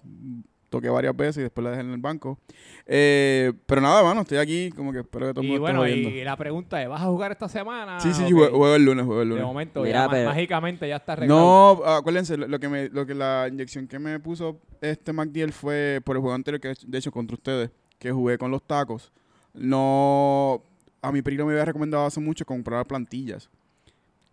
toqué 0.69 0.89
varias 0.91 1.17
veces 1.17 1.39
y 1.39 1.43
después 1.43 1.63
la 1.65 1.71
dejé 1.71 1.83
en 1.83 1.93
el 1.93 1.99
banco. 2.01 2.39
Eh, 2.87 3.53
pero 3.67 3.81
nada, 3.81 4.03
mano, 4.03 4.21
estoy 4.23 4.39
aquí, 4.39 4.71
como 4.75 4.93
que 4.93 5.01
espero 5.01 5.27
que 5.29 5.33
todo 5.33 5.41
el 5.43 5.47
Y 5.47 5.51
mundo 5.51 5.61
bueno, 5.63 5.85
esté 5.85 5.99
viendo. 6.01 6.19
y 6.19 6.25
la 6.25 6.37
pregunta 6.37 6.83
es, 6.83 6.89
¿vas 6.89 7.03
a 7.03 7.07
jugar 7.07 7.33
esta 7.33 7.49
semana? 7.49 8.01
Sí, 8.01 8.13
sí, 8.13 8.25
sí, 8.27 8.33
juego, 8.33 8.57
juego 8.59 8.75
el 8.75 8.85
lunes, 8.85 9.05
juego 9.07 9.23
el 9.23 9.29
De 9.29 9.35
lunes. 9.35 9.47
momento, 9.47 9.83
Mira, 9.83 10.01
ya 10.01 10.07
ma- 10.07 10.13
pero- 10.13 10.29
mágicamente 10.31 10.89
ya 10.89 10.97
está 10.97 11.13
arreglado. 11.15 11.41
No, 11.85 11.85
acuérdense, 11.87 12.37
lo, 12.37 12.47
lo 12.49 12.59
que 12.59 12.69
me, 12.69 12.89
lo 12.89 13.07
que 13.07 13.15
la 13.15 13.49
inyección 13.51 13.87
que 13.87 13.99
me 13.99 14.19
puso 14.21 14.61
este 14.81 15.13
McDill 15.13 15.53
fue 15.53 16.01
por 16.05 16.17
el 16.17 16.21
juego 16.21 16.35
anterior 16.35 16.61
que 16.61 16.75
de 16.87 16.99
hecho 16.99 17.11
contra 17.11 17.35
ustedes, 17.35 17.71
que 17.99 18.11
jugué 18.13 18.39
con 18.39 18.51
los 18.51 18.63
tacos. 18.67 19.13
No, 19.55 20.63
a 21.03 21.13
mi 21.13 21.23
primo 21.23 21.45
me 21.47 21.53
había 21.53 21.65
recomendado 21.65 22.05
hace 22.07 22.21
mucho 22.21 22.45
comprar 22.45 22.87
plantillas. 22.87 23.49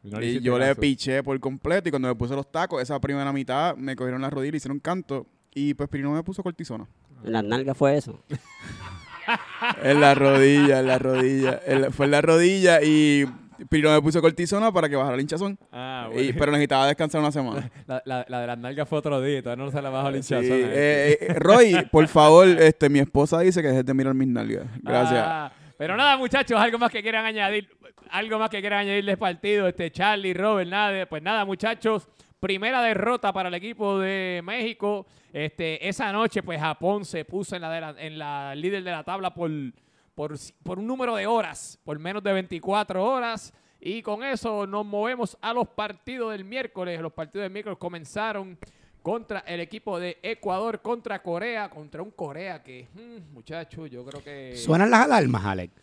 No 0.04 0.22
y 0.22 0.26
hiciste 0.26 0.44
yo 0.46 0.60
le 0.60 0.68
caso. 0.68 0.82
piché 0.82 1.24
por 1.24 1.40
completo 1.40 1.90
y 1.90 1.92
cuando 1.92 2.08
me 2.08 2.16
puse 2.16 2.36
los 2.36 2.52
tacos, 2.52 2.82
esa 2.82 3.00
primera 3.02 3.34
mitad 3.34 3.76
me 3.76 3.96
cogieron 3.96 4.22
las 4.22 4.32
rodillas 4.32 4.54
y 4.54 4.58
hicieron 4.58 4.80
canto 4.80 5.26
y 5.56 5.74
pues 5.74 5.90
Pirino 5.90 6.12
me 6.12 6.22
puso 6.22 6.44
cortisona. 6.44 6.86
En 7.24 7.32
las 7.34 7.44
nalgas 7.44 7.76
fue 7.76 7.98
eso. 7.98 8.22
En 9.82 10.00
la 10.02 10.14
rodilla, 10.14 10.80
en 10.80 10.88
la 10.88 11.00
rodilla. 11.00 11.60
En 11.66 11.82
la- 11.82 11.92
fue 11.92 12.06
en 12.06 12.12
la 12.12 12.22
rodilla 12.22 12.80
y 12.84 13.26
Piro 13.70 13.90
me 13.92 14.02
puso 14.02 14.22
cortisona 14.22 14.72
para 14.72 14.88
que 14.90 14.96
bajara 14.96 15.16
el 15.16 15.22
hinchazón. 15.22 15.58
Ah, 15.72 16.10
Y- 16.16 16.34
pero 16.34 16.52
necesitaba 16.52 16.86
descansar 16.88 17.22
una 17.22 17.32
semana. 17.32 17.72
La, 17.88 18.02
la, 18.06 18.26
la 18.28 18.42
de 18.42 18.48
las 18.48 18.58
nalgas 18.60 18.88
fue 18.88 19.00
otro 19.00 19.20
día, 19.22 19.42
todavía 19.42 19.66
no 19.66 19.72
se 19.72 19.82
la 19.82 19.90
bajó 19.90 20.10
el 20.10 20.22
Sí, 20.24 20.36
hinchazón. 20.36 20.58
eh. 20.60 20.70
eh, 20.74 21.18
eh, 21.22 21.34
Roy, 21.36 21.88
por 21.92 22.08
favor, 22.08 22.48
este, 22.48 22.90
mi 22.90 23.00
esposa 23.00 23.40
dice 23.40 23.62
que 23.62 23.70
dejes 23.70 23.86
de 23.86 23.94
mirar 23.96 24.14
mis 24.14 24.28
nalgas. 24.28 24.66
Gracias. 24.84 25.24
Ah, 25.26 25.52
pero 25.78 25.96
nada, 25.98 26.18
muchachos, 26.18 26.60
algo 26.60 26.78
más 26.78 26.92
que 26.92 27.02
quieran 27.02 27.26
añadir, 27.26 27.70
algo 28.12 28.38
más 28.38 28.50
que 28.50 28.60
quieran 28.60 28.80
añadirles 28.82 29.18
partido, 29.18 29.68
este 29.68 29.90
Charlie, 29.90 30.34
Robert, 30.34 30.70
nada, 30.70 30.92
de- 30.92 31.08
pues 31.08 31.24
nada, 31.24 31.46
muchachos, 31.46 32.08
primera 32.40 32.82
derrota 32.84 33.34
para 33.34 33.48
el 33.50 33.56
equipo 33.56 33.98
de 34.00 34.42
México. 34.44 35.08
Este, 35.36 35.86
esa 35.86 36.14
noche, 36.14 36.42
pues 36.44 36.62
Japón 36.62 37.04
se 37.04 37.26
puso 37.26 37.58
en 37.58 37.62
la, 37.62 37.94
en 37.98 38.18
la 38.18 38.56
líder 38.56 38.82
de 38.86 38.92
la 38.92 39.04
tabla 39.04 39.34
por, 39.34 39.52
por, 40.14 40.80
un 40.80 40.88
número 40.88 41.14
de 41.18 41.28
horas, 41.28 41.78
por 41.84 42.00
menos 42.00 42.24
de 42.24 42.32
24 42.32 43.04
horas. 43.04 43.54
Y 43.82 44.02
con 44.02 44.24
eso 44.24 44.66
nos 44.66 44.86
movemos 44.86 45.38
a 45.42 45.52
los 45.52 45.68
partidos 45.68 46.32
del 46.32 46.46
miércoles. 46.46 47.02
Los 47.02 47.12
partidos 47.12 47.44
del 47.44 47.52
miércoles 47.52 47.78
comenzaron 47.78 48.58
contra 49.02 49.40
el 49.40 49.60
equipo 49.60 50.00
de 50.00 50.20
Ecuador, 50.24 50.82
contra 50.82 51.22
Corea, 51.22 51.70
contra 51.70 52.02
un 52.02 52.12
Corea 52.12 52.64
que, 52.64 52.88
mm, 52.94 53.34
muchachos, 53.34 53.92
yo 53.92 54.06
creo 54.06 54.24
que... 54.24 54.56
Suenan 54.56 54.90
las 54.90 55.02
alarmas, 55.02 55.44
Alex. 55.44 55.74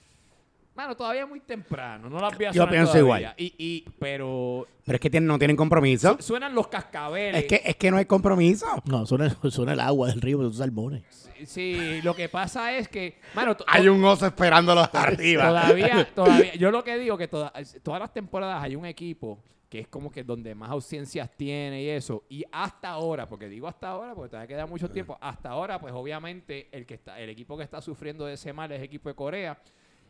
Mano, 0.74 0.96
todavía 0.96 1.22
es 1.24 1.28
muy 1.28 1.40
temprano, 1.40 2.08
no 2.08 2.18
las 2.18 2.35
voy 2.37 2.46
a 2.46 2.50
Yo 2.52 2.66
pienso 2.68 2.92
todavía. 2.92 3.00
igual. 3.28 3.35
Y, 3.37 3.54
y, 3.58 3.85
pero 3.98 4.66
Pero 4.87 4.96
es 4.96 5.00
que 5.00 5.11
tienen, 5.11 5.26
no 5.26 5.38
tienen 5.38 5.56
compromiso. 5.56 6.16
su- 6.16 6.22
suenan 6.22 6.54
los 6.54 6.68
cascabeles. 6.68 7.42
Es 7.42 7.48
que, 7.48 7.62
es 7.68 7.76
que 7.76 7.90
no 7.90 7.98
hay 7.98 8.06
compromiso. 8.06 8.66
No, 8.87 9.04
suena, 9.04 9.28
suena 9.50 9.74
el 9.74 9.80
agua 9.80 10.08
del 10.08 10.20
río 10.22 10.38
de 10.38 10.44
los 10.44 10.56
salmones. 10.56 11.04
Sí, 11.11 11.46
sí, 11.46 12.00
lo 12.02 12.14
que 12.14 12.28
pasa 12.30 12.74
es 12.76 12.88
que, 12.88 13.18
mano, 13.35 13.54
Hay 13.66 13.88
un 13.88 14.02
oso 14.04 14.24
esperándolos 14.26 14.88
arriba. 14.94 15.48
todavía, 15.48 16.08
todavía, 16.14 16.54
yo 16.54 16.70
lo 16.70 16.82
que 16.82 16.96
digo 16.98 17.18
que 17.18 17.28
toda- 17.28 17.52
todas 17.82 18.00
las 18.00 18.12
temporadas 18.14 18.62
hay 18.62 18.74
un 18.76 18.87
equipo 18.87 19.42
que 19.68 19.80
es 19.80 19.88
como 19.88 20.11
que 20.11 20.22
donde 20.22 20.54
más 20.54 20.70
ausencias 20.70 21.30
tiene 21.37 21.82
y 21.82 21.88
eso. 21.88 22.24
Y 22.28 22.44
hasta 22.52 22.90
ahora, 22.90 23.26
porque 23.28 23.48
digo 23.48 23.66
hasta 23.68 23.88
ahora, 23.88 24.14
porque 24.14 24.28
todavía 24.30 24.46
queda 24.48 24.66
mucho 24.66 24.90
tiempo, 24.90 25.16
hasta 25.20 25.48
ahora, 25.50 25.78
pues 25.80 25.92
obviamente 25.94 26.68
el 26.72 26.85
que 26.87 26.94
está, 26.94 27.18
el 27.18 27.30
equipo 27.30 27.56
que 27.56 27.64
está 27.64 27.80
sufriendo 27.80 28.24
de 28.26 28.35
ese 28.35 28.52
mal 28.52 28.70
es 28.72 28.78
el 28.78 28.85
equipo 28.85 29.08
de 29.08 29.14
Corea. 29.14 29.58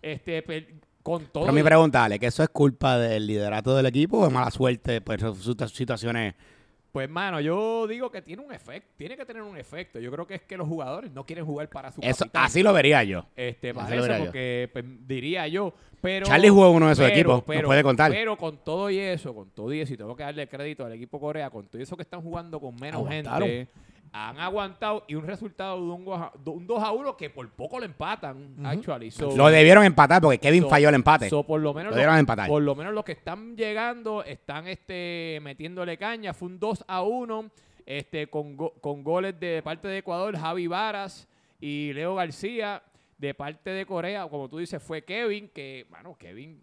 Este, 0.02 0.44
con 1.02 1.24
todo. 1.26 1.44
Pero 1.44 1.52
mi 1.52 1.60
y- 1.60 1.64
pregunta, 1.64 2.04
Alex, 2.04 2.20
¿que 2.20 2.26
eso 2.26 2.42
es 2.42 2.48
culpa 2.48 2.98
del 2.98 3.26
liderato 3.26 3.74
del 3.76 3.86
equipo 3.86 4.18
o 4.18 4.26
es 4.26 4.32
mala 4.32 4.50
suerte 4.50 5.00
por 5.00 5.18
sus 5.36 5.56
situaciones? 5.72 6.34
Pues, 6.92 7.08
mano, 7.08 7.40
yo 7.40 7.86
digo 7.86 8.10
que 8.10 8.20
tiene 8.20 8.42
un 8.44 8.52
efecto, 8.52 8.90
tiene 8.98 9.16
que 9.16 9.24
tener 9.24 9.40
un 9.42 9.56
efecto. 9.56 9.98
Yo 9.98 10.10
creo 10.12 10.26
que 10.26 10.34
es 10.34 10.42
que 10.42 10.58
los 10.58 10.68
jugadores 10.68 11.10
no 11.12 11.24
quieren 11.24 11.46
jugar 11.46 11.68
para 11.70 11.90
su 11.90 12.02
Eso, 12.02 12.24
capitán. 12.26 12.44
así 12.44 12.62
lo 12.62 12.70
vería 12.74 13.02
yo. 13.02 13.24
Este, 13.34 13.72
para 13.72 13.94
eso, 13.96 14.24
porque 14.24 14.68
pues, 14.72 14.84
diría 15.06 15.48
yo. 15.48 15.72
Pero, 16.02 16.26
Charlie 16.26 16.50
jugó 16.50 16.70
uno 16.70 16.88
de 16.88 16.92
esos 16.92 17.04
pero- 17.06 17.14
equipos, 17.16 17.44
pero- 17.46 17.68
puede 17.68 17.82
contar. 17.82 18.10
Pero 18.10 18.36
con 18.36 18.58
todo 18.58 18.90
y 18.90 18.98
eso, 18.98 19.34
con 19.34 19.48
todo 19.50 19.72
y 19.72 19.80
eso, 19.80 19.94
y 19.94 19.96
tengo 19.96 20.14
que 20.14 20.22
darle 20.24 20.46
crédito 20.48 20.84
al 20.84 20.92
equipo 20.92 21.18
Corea, 21.18 21.48
con 21.48 21.66
todo 21.66 21.80
eso 21.80 21.96
que 21.96 22.02
están 22.02 22.20
jugando 22.20 22.60
con 22.60 22.74
menos 22.76 23.00
Aguantaron. 23.00 23.48
gente, 23.48 23.72
han 24.14 24.38
aguantado 24.38 25.04
y 25.08 25.14
un 25.14 25.26
resultado 25.26 25.76
de 25.76 25.82
un, 25.90 26.06
un 26.06 26.66
2 26.66 26.82
a 26.82 26.92
1 26.92 27.16
que 27.16 27.30
por 27.30 27.48
poco 27.50 27.78
lo 27.78 27.86
empatan, 27.86 28.54
actually. 28.64 29.10
So- 29.10 29.34
Lo 29.36 29.48
debieron 29.48 29.84
empatar 29.84 30.20
porque 30.20 30.38
Kevin 30.38 30.64
so- 30.64 30.68
falló 30.68 30.90
el 30.90 30.94
empate. 30.96 31.30
so, 31.30 31.42
por 31.44 31.60
lo 31.60 31.72
menos 31.72 31.94
Lo 31.96 32.04
los- 32.04 32.18
empatar. 32.18 32.46
por 32.48 32.62
lo 32.62 32.74
menos 32.74 32.92
los 32.92 33.04
que 33.04 33.12
están 33.12 33.56
llegando 33.56 34.22
están 34.22 34.68
este 34.68 35.38
metiéndole 35.42 35.96
caña. 35.96 36.34
Fue 36.34 36.48
un 36.48 36.58
2 36.60 36.84
a 36.86 37.02
1 37.02 37.50
este, 37.86 38.26
con, 38.28 38.56
go- 38.56 38.74
con 38.80 39.02
goles 39.02 39.40
de 39.40 39.62
parte 39.62 39.88
de 39.88 39.98
Ecuador, 39.98 40.36
Javi 40.36 40.66
Varas 40.66 41.26
y 41.60 41.92
Leo 41.94 42.14
García. 42.14 42.82
De 43.18 43.34
parte 43.34 43.70
de 43.70 43.86
Corea, 43.86 44.26
como 44.28 44.48
tú 44.48 44.58
dices, 44.58 44.82
fue 44.82 45.04
Kevin, 45.04 45.48
que, 45.54 45.86
bueno, 45.88 46.16
Kevin 46.18 46.60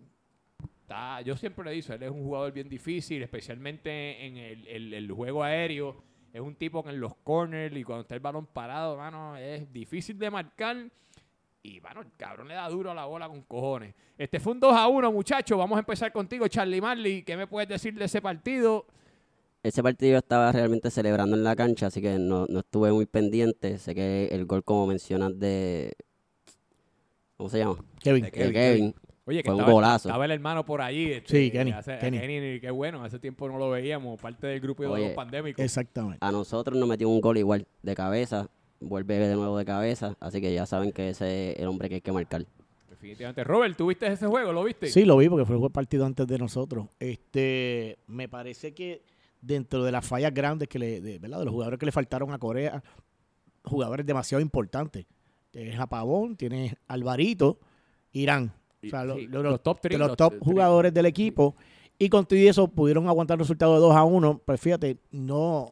está, 0.81 1.21
yo 1.21 1.37
siempre 1.37 1.63
le 1.63 1.71
digo, 1.71 1.93
él 1.93 2.03
es 2.03 2.11
un 2.11 2.23
jugador 2.25 2.51
bien 2.51 2.67
difícil, 2.67 3.23
especialmente 3.23 4.25
en 4.25 4.35
el, 4.37 4.67
el- 4.67 4.93
el 4.93 5.11
juego 5.11 5.41
aéreo. 5.43 6.03
Es 6.33 6.41
un 6.41 6.55
tipo 6.55 6.83
que 6.83 6.89
en 6.89 6.99
los 6.99 7.15
corners 7.15 7.75
y 7.75 7.83
cuando 7.83 8.01
está 8.01 8.15
el 8.15 8.19
balón 8.19 8.45
parado, 8.45 8.97
mano, 8.97 9.35
es 9.37 9.71
difícil 9.71 10.17
de 10.19 10.29
marcar. 10.29 10.89
Y, 11.61 11.79
bueno, 11.79 12.01
el 12.01 12.07
cabrón 12.15 12.47
le 12.47 12.53
da 12.53 12.69
duro 12.69 12.91
a 12.91 12.93
la 12.93 13.05
bola 13.05 13.27
con 13.27 13.41
cojones. 13.41 13.93
Este 14.17 14.39
fue 14.39 14.53
un 14.53 14.59
2 14.59 14.73
a 14.73 14.87
1, 14.87 15.11
muchachos. 15.11 15.57
Vamos 15.57 15.75
a 15.75 15.79
empezar 15.79 16.11
contigo, 16.11 16.47
Charlie 16.47 16.79
Marley. 16.79 17.23
¿Qué 17.23 17.35
me 17.35 17.47
puedes 17.47 17.67
decir 17.67 17.93
de 17.95 18.05
ese 18.05 18.21
partido? 18.21 18.85
Ese 19.61 19.83
partido 19.83 20.17
estaba 20.19 20.51
realmente 20.51 20.89
celebrando 20.89 21.35
en 21.35 21.43
la 21.43 21.55
cancha, 21.55 21.87
así 21.87 22.01
que 22.01 22.17
no, 22.17 22.45
no 22.47 22.59
estuve 22.59 22.93
muy 22.93 23.05
pendiente. 23.05 23.77
Sé 23.77 23.93
que 23.93 24.27
el 24.31 24.45
gol, 24.45 24.63
como 24.63 24.87
mencionas, 24.87 25.37
de... 25.37 25.93
¿Cómo 27.35 27.49
se 27.49 27.59
llama? 27.59 27.75
Kevin. 28.01 28.23
De 28.23 28.31
De 28.31 28.53
Kevin. 28.53 28.95
Oye, 29.29 29.43
que 29.43 29.47
Fue 29.47 29.53
un 29.53 29.59
estaba, 29.59 29.73
golazo. 29.73 30.09
estaba 30.09 30.25
el 30.25 30.31
hermano 30.31 30.65
por 30.65 30.81
allí. 30.81 31.11
este, 31.13 31.29
Sí, 31.45 31.51
Kenny, 31.51 31.71
hace- 31.71 31.99
Kenny. 31.99 32.19
Kenny, 32.19 32.59
qué 32.59 32.71
bueno. 32.71 33.03
Hace 33.03 33.19
tiempo 33.19 33.47
no 33.47 33.59
lo 33.59 33.69
veíamos. 33.69 34.19
Parte 34.19 34.47
del 34.47 34.59
grupo 34.59 34.81
de 34.81 34.89
Oye, 34.89 35.05
los 35.05 35.13
pandémicos. 35.13 35.63
Exactamente. 35.63 36.17
A 36.19 36.31
nosotros 36.31 36.75
nos 36.79 36.89
metió 36.89 37.07
un 37.07 37.21
gol 37.21 37.37
igual 37.37 37.67
de 37.83 37.93
cabeza. 37.93 38.49
Vuelve 38.79 39.19
de 39.19 39.35
nuevo 39.35 39.55
de 39.55 39.65
cabeza. 39.65 40.15
Así 40.19 40.41
que 40.41 40.51
ya 40.51 40.65
saben 40.65 40.91
que 40.91 41.09
ese 41.09 41.51
es 41.51 41.59
el 41.59 41.67
hombre 41.67 41.89
que 41.89 41.95
hay 41.95 42.01
que 42.01 42.11
marcar. 42.11 42.43
Definitivamente. 42.89 43.43
Robert, 43.43 43.77
¿tú 43.77 43.85
viste 43.85 44.07
ese 44.07 44.25
juego? 44.25 44.51
¿Lo 44.51 44.63
viste? 44.63 44.87
Sí, 44.87 45.05
lo 45.05 45.15
vi 45.17 45.29
porque 45.29 45.45
fue 45.45 45.57
el 45.63 45.71
partido 45.71 46.07
antes 46.07 46.25
de 46.25 46.37
nosotros. 46.39 46.87
Este, 46.99 47.99
me 48.07 48.27
parece 48.27 48.73
que 48.73 49.03
dentro 49.41 49.83
de 49.83 49.91
las 49.91 50.05
fallas 50.07 50.33
grandes 50.33 50.67
que 50.67 50.79
le, 50.79 51.01
de, 51.01 51.19
¿verdad? 51.19 51.37
de 51.39 51.45
los 51.45 51.53
jugadores 51.53 51.79
que 51.79 51.85
le 51.85 51.91
faltaron 51.91 52.33
a 52.33 52.39
Corea, 52.39 52.81
jugadores 53.63 54.05
demasiado 54.07 54.41
importantes. 54.41 55.05
Tienes 55.51 55.79
a 55.79 55.87
Pavón, 55.87 56.35
tienes 56.35 56.73
a 56.87 56.93
Alvarito, 56.95 57.59
Irán. 58.11 58.51
O 58.87 58.89
sea, 58.89 59.03
lo- 59.05 59.15
Sí, 59.15 59.27
lo- 59.27 59.43
los 59.43 59.61
top 59.63 59.81
three, 59.81 59.97
los 59.97 60.07
los 60.09 60.17
top 60.17 60.33
three. 60.33 60.39
jugadores 60.45 60.93
del 60.93 61.05
equipo. 61.05 61.55
Y 61.97 62.07
con 62.09 62.25
todo 62.25 62.39
y 62.39 62.47
eso 62.47 62.67
pudieron 62.67 63.07
aguantar 63.07 63.35
el 63.35 63.39
resultado 63.39 63.73
de 63.73 63.79
2 63.81 63.95
a 63.95 64.03
1. 64.03 64.41
Pues 64.45 64.61
fíjate, 64.61 64.97
no, 65.11 65.71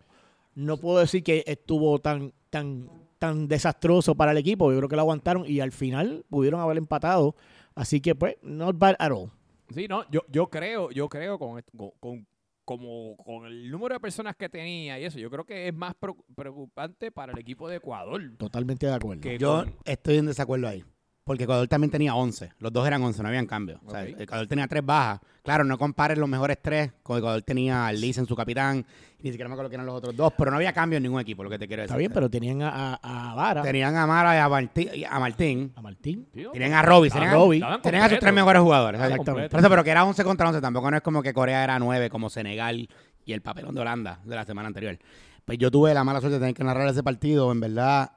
no 0.56 0.78
puedo 0.78 1.00
decir 1.00 1.24
que 1.24 1.44
estuvo 1.48 2.00
tan, 2.00 2.34
tan, 2.50 2.90
tan 3.18 3.48
desastroso 3.48 4.14
para 4.16 4.32
el 4.32 4.38
equipo. 4.38 4.72
Yo 4.72 4.78
creo 4.78 4.90
que 4.90 4.96
lo 4.98 5.04
aguantaron 5.04 5.46
y 5.48 5.60
al 5.62 5.72
final 5.72 6.26
pudieron 6.30 6.60
haber 6.60 6.78
empatado. 6.78 7.36
Así 7.76 8.02
que, 8.02 8.14
pues, 8.16 8.36
not 8.42 8.78
bad 8.78 8.96
at 9.00 9.12
all. 9.12 9.32
Sí, 9.74 9.88
no, 9.88 10.04
yo, 10.10 10.22
yo 10.30 10.48
creo, 10.50 10.90
yo 10.92 11.08
creo 11.08 11.38
con, 11.40 11.60
esto- 11.60 11.72
con, 11.78 11.92
con- 12.00 12.28
como 12.66 13.16
con 13.18 13.46
el 13.46 13.72
número 13.72 13.96
de 13.96 14.00
personas 14.02 14.36
que 14.36 14.50
tenía 14.50 15.00
y 15.00 15.06
eso, 15.06 15.18
yo 15.20 15.30
creo 15.30 15.46
que 15.46 15.70
es 15.70 15.74
más 15.74 15.94
preocu- 15.98 16.26
preocupante 16.36 17.14
para 17.14 17.32
el 17.32 17.40
equipo 17.40 17.70
de 17.70 17.78
Ecuador. 17.78 18.22
Totalmente 18.38 18.86
de 18.88 18.94
acuerdo. 18.94 19.30
Yo 19.38 19.64
con- 19.64 19.74
estoy 19.86 20.18
en 20.18 20.26
desacuerdo 20.26 20.68
ahí. 20.68 20.84
Porque 21.28 21.44
Ecuador 21.44 21.68
también 21.68 21.92
tenía 21.92 22.16
11. 22.16 22.54
Los 22.60 22.72
dos 22.74 22.88
eran 22.88 23.04
11, 23.04 23.22
no 23.22 23.28
habían 23.28 23.46
cambio. 23.46 23.80
O 23.86 23.92
sea. 23.92 24.06
Ecuador 24.06 24.48
tenía 24.48 24.66
tres 24.68 24.84
bajas. 24.84 25.20
Claro, 25.44 25.64
no 25.66 25.78
compares 25.78 26.18
los 26.18 26.28
mejores 26.28 26.58
tres. 26.62 26.92
Con 27.04 27.18
Ecuador 27.18 27.42
tenía 27.42 27.86
a 27.86 27.92
Liz 27.92 28.18
en 28.18 28.26
su 28.26 28.36
capitán. 28.36 28.86
Ni 29.20 29.32
siquiera 29.32 29.50
me 29.50 29.54
acuerdo 29.54 29.70
quién 29.70 29.82
eran 29.82 29.88
los 29.88 29.96
otros 29.96 30.16
dos. 30.16 30.32
Pero 30.38 30.52
no 30.52 30.58
había 30.58 30.72
cambio 30.72 30.98
en 30.98 31.04
ningún 31.04 31.20
equipo, 31.20 31.44
lo 31.44 31.50
que 31.50 31.60
te 31.60 31.68
quiero 31.68 31.82
decir. 31.82 31.92
Está 31.92 31.98
bien, 31.98 32.12
pero 32.14 32.30
tenían 32.30 32.62
a, 32.62 32.98
a, 33.02 33.32
a 33.32 33.36
Vara, 33.36 33.62
Tenían 33.62 33.96
a 33.98 34.08
Mara 34.08 34.36
y 34.36 34.40
a, 34.40 34.48
Martí- 34.48 34.90
y 34.96 35.04
a 35.04 35.20
Martín. 35.20 35.74
a 35.76 35.82
Martín. 35.82 36.28
Tenían 36.54 36.74
a 36.74 36.82
Robbie. 36.82 37.10
Tenían, 37.10 37.34
Robbie. 37.34 37.62
tenían 37.84 38.04
a 38.04 38.10
sus 38.10 38.20
tres 38.20 38.34
mejores 38.34 38.62
jugadores. 38.62 39.02
Exactamente. 39.02 39.50
Por 39.50 39.60
eso, 39.60 39.70
pero 39.70 39.84
que 39.84 39.92
era 39.92 40.06
11 40.06 40.24
contra 40.24 40.48
11. 40.48 40.62
Tampoco 40.62 40.90
no 40.90 40.96
es 40.98 41.04
como 41.04 41.22
que 41.22 41.34
Corea 41.34 41.64
era 41.64 41.78
9 41.78 42.10
como 42.10 42.30
Senegal 42.30 42.88
y 43.26 43.34
el 43.34 43.42
papelón 43.42 43.76
de 43.76 43.82
Holanda 43.82 44.22
de 44.24 44.34
la 44.36 44.46
semana 44.46 44.68
anterior. 44.70 44.98
Pues 45.44 45.58
yo 45.58 45.70
tuve 45.72 45.94
la 45.94 46.06
mala 46.06 46.22
suerte 46.22 46.36
de 46.36 46.40
tener 46.40 46.56
que 46.56 46.64
narrar 46.64 46.88
ese 46.88 47.04
partido. 47.04 47.52
En 47.52 47.60
verdad, 47.60 48.12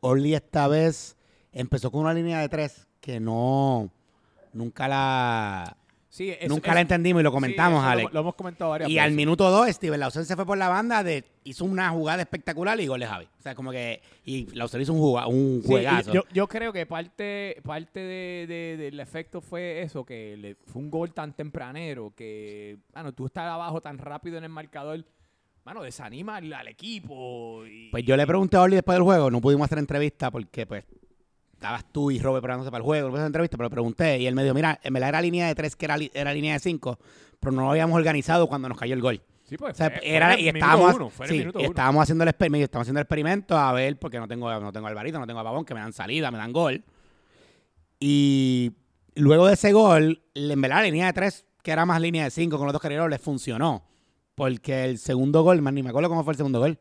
Orly 0.00 0.34
esta 0.34 0.68
vez 0.68 1.16
empezó 1.52 1.90
con 1.90 2.02
una 2.02 2.14
línea 2.14 2.40
de 2.40 2.48
tres 2.48 2.86
que 3.00 3.20
no... 3.20 3.90
Nunca 4.52 4.86
la... 4.86 5.76
Sí, 6.10 6.28
es- 6.28 6.46
nunca 6.46 6.68
es- 6.72 6.74
la 6.74 6.80
entendimos 6.82 7.20
y 7.20 7.24
lo 7.24 7.30
sí, 7.30 7.34
comentamos, 7.34 7.82
lo- 7.82 7.88
Alex. 7.88 8.12
Lo, 8.12 8.20
hemos 8.20 8.34
comentado 8.34 8.70
varias 8.70 8.90
Y 8.90 8.94
veces. 8.96 9.06
al 9.06 9.12
minuto 9.12 9.50
2, 9.50 9.68
Steven 9.70 9.98
Lausen 9.98 10.26
se 10.26 10.36
fue 10.36 10.44
por 10.44 10.58
la 10.58 10.68
banda, 10.68 11.02
de, 11.02 11.24
hizo 11.44 11.64
una 11.64 11.88
jugada 11.88 12.20
espectacular 12.20 12.78
y 12.78 12.86
gol 12.86 13.00
de 13.00 13.06
Javi. 13.06 13.24
O 13.38 13.42
sea, 13.42 13.54
como 13.54 13.70
que... 13.70 14.02
Y 14.26 14.44
Lausen 14.54 14.82
hizo 14.82 14.92
un, 14.92 15.00
juga- 15.00 15.26
un 15.26 15.60
Sí, 15.62 15.68
juegazo. 15.68 16.12
yo, 16.12 16.24
yo 16.34 16.46
creo 16.48 16.70
que 16.70 16.84
parte, 16.84 17.62
parte 17.64 18.00
de- 18.00 18.46
de- 18.46 18.76
del 18.76 19.00
efecto 19.00 19.40
fue 19.40 19.80
eso, 19.80 20.04
que 20.04 20.36
le, 20.36 20.54
fue 20.66 20.82
un 20.82 20.90
gol 20.90 21.14
tan 21.14 21.32
tempranero 21.32 22.12
que, 22.14 22.76
bueno, 22.92 23.12
tú 23.12 23.24
estar 23.24 23.48
abajo 23.48 23.80
tan 23.80 23.96
rápido 23.96 24.36
en 24.36 24.44
el 24.44 24.50
marcador, 24.50 25.02
mano, 25.64 25.82
desanima 25.82 26.36
al, 26.36 26.52
al 26.52 26.68
equipo. 26.68 27.64
y- 27.64 27.88
Pues 27.90 28.04
yo 28.04 28.18
le 28.18 28.26
pregunté 28.26 28.58
a 28.58 28.60
Orly 28.60 28.74
después 28.76 28.96
del 28.96 29.04
juego, 29.04 29.30
no 29.30 29.40
pudimos 29.40 29.64
hacer 29.64 29.78
entrevista 29.78 30.30
porque 30.30 30.66
pues 30.66 30.84
estabas 31.62 31.84
tú 31.92 32.10
y 32.10 32.18
Robert 32.18 32.42
preparándose 32.42 32.70
para 32.72 32.80
el 32.80 32.84
juego, 32.84 33.08
no 33.10 33.24
entrevista, 33.24 33.56
pero 33.56 33.68
le 33.68 33.70
pregunté 33.70 34.18
y 34.18 34.26
él 34.26 34.34
me 34.34 34.42
dijo, 34.42 34.54
mira, 34.54 34.80
en 34.82 34.92
verdad 34.92 35.10
era 35.10 35.22
línea 35.22 35.46
de 35.46 35.54
tres 35.54 35.76
que 35.76 35.84
era, 35.84 35.96
era 36.12 36.34
línea 36.34 36.54
de 36.54 36.58
cinco, 36.58 36.98
pero 37.38 37.52
no 37.52 37.62
lo 37.62 37.70
habíamos 37.70 37.96
organizado 37.96 38.48
cuando 38.48 38.68
nos 38.68 38.76
cayó 38.76 38.94
el 38.94 39.00
gol. 39.00 39.22
Sí, 39.44 39.56
pues, 39.56 39.74
O 39.74 39.76
sea, 39.76 39.88
era, 40.02 40.38
y 40.38 40.48
estábamos, 40.48 40.96
uno, 40.96 41.12
sí, 41.26 41.46
y 41.56 41.62
estábamos 41.64 42.02
haciendo 42.02 42.24
el 42.24 42.28
experimento, 42.28 42.64
estamos 42.64 42.84
haciendo 42.84 43.00
el 43.00 43.04
experimento 43.04 43.56
a 43.56 43.72
ver, 43.72 43.96
porque 43.98 44.18
no 44.18 44.26
tengo, 44.26 44.50
no 44.60 44.72
tengo 44.72 44.86
a 44.86 44.90
Alvarito, 44.90 45.20
no 45.20 45.26
tengo 45.26 45.40
a 45.40 45.44
Pavón, 45.44 45.64
que 45.64 45.74
me 45.74 45.80
dan 45.80 45.92
salida, 45.92 46.30
me 46.30 46.38
dan 46.38 46.52
gol. 46.52 46.82
Y 48.00 48.72
luego 49.14 49.46
de 49.46 49.54
ese 49.54 49.72
gol, 49.72 50.22
en 50.34 50.60
verdad 50.60 50.78
la 50.78 50.84
línea 50.84 51.06
de 51.06 51.12
tres, 51.12 51.46
que 51.62 51.70
era 51.70 51.86
más 51.86 52.00
línea 52.00 52.24
de 52.24 52.30
cinco 52.30 52.56
con 52.56 52.66
los 52.66 52.72
dos 52.72 52.82
carreros, 52.82 53.08
les 53.08 53.20
funcionó. 53.20 53.84
Porque 54.34 54.84
el 54.84 54.98
segundo 54.98 55.42
gol, 55.42 55.60
man, 55.62 55.74
ni 55.74 55.82
me 55.82 55.90
acuerdo 55.90 56.08
cómo 56.08 56.24
fue 56.24 56.32
el 56.32 56.38
segundo 56.38 56.58
gol. 56.58 56.78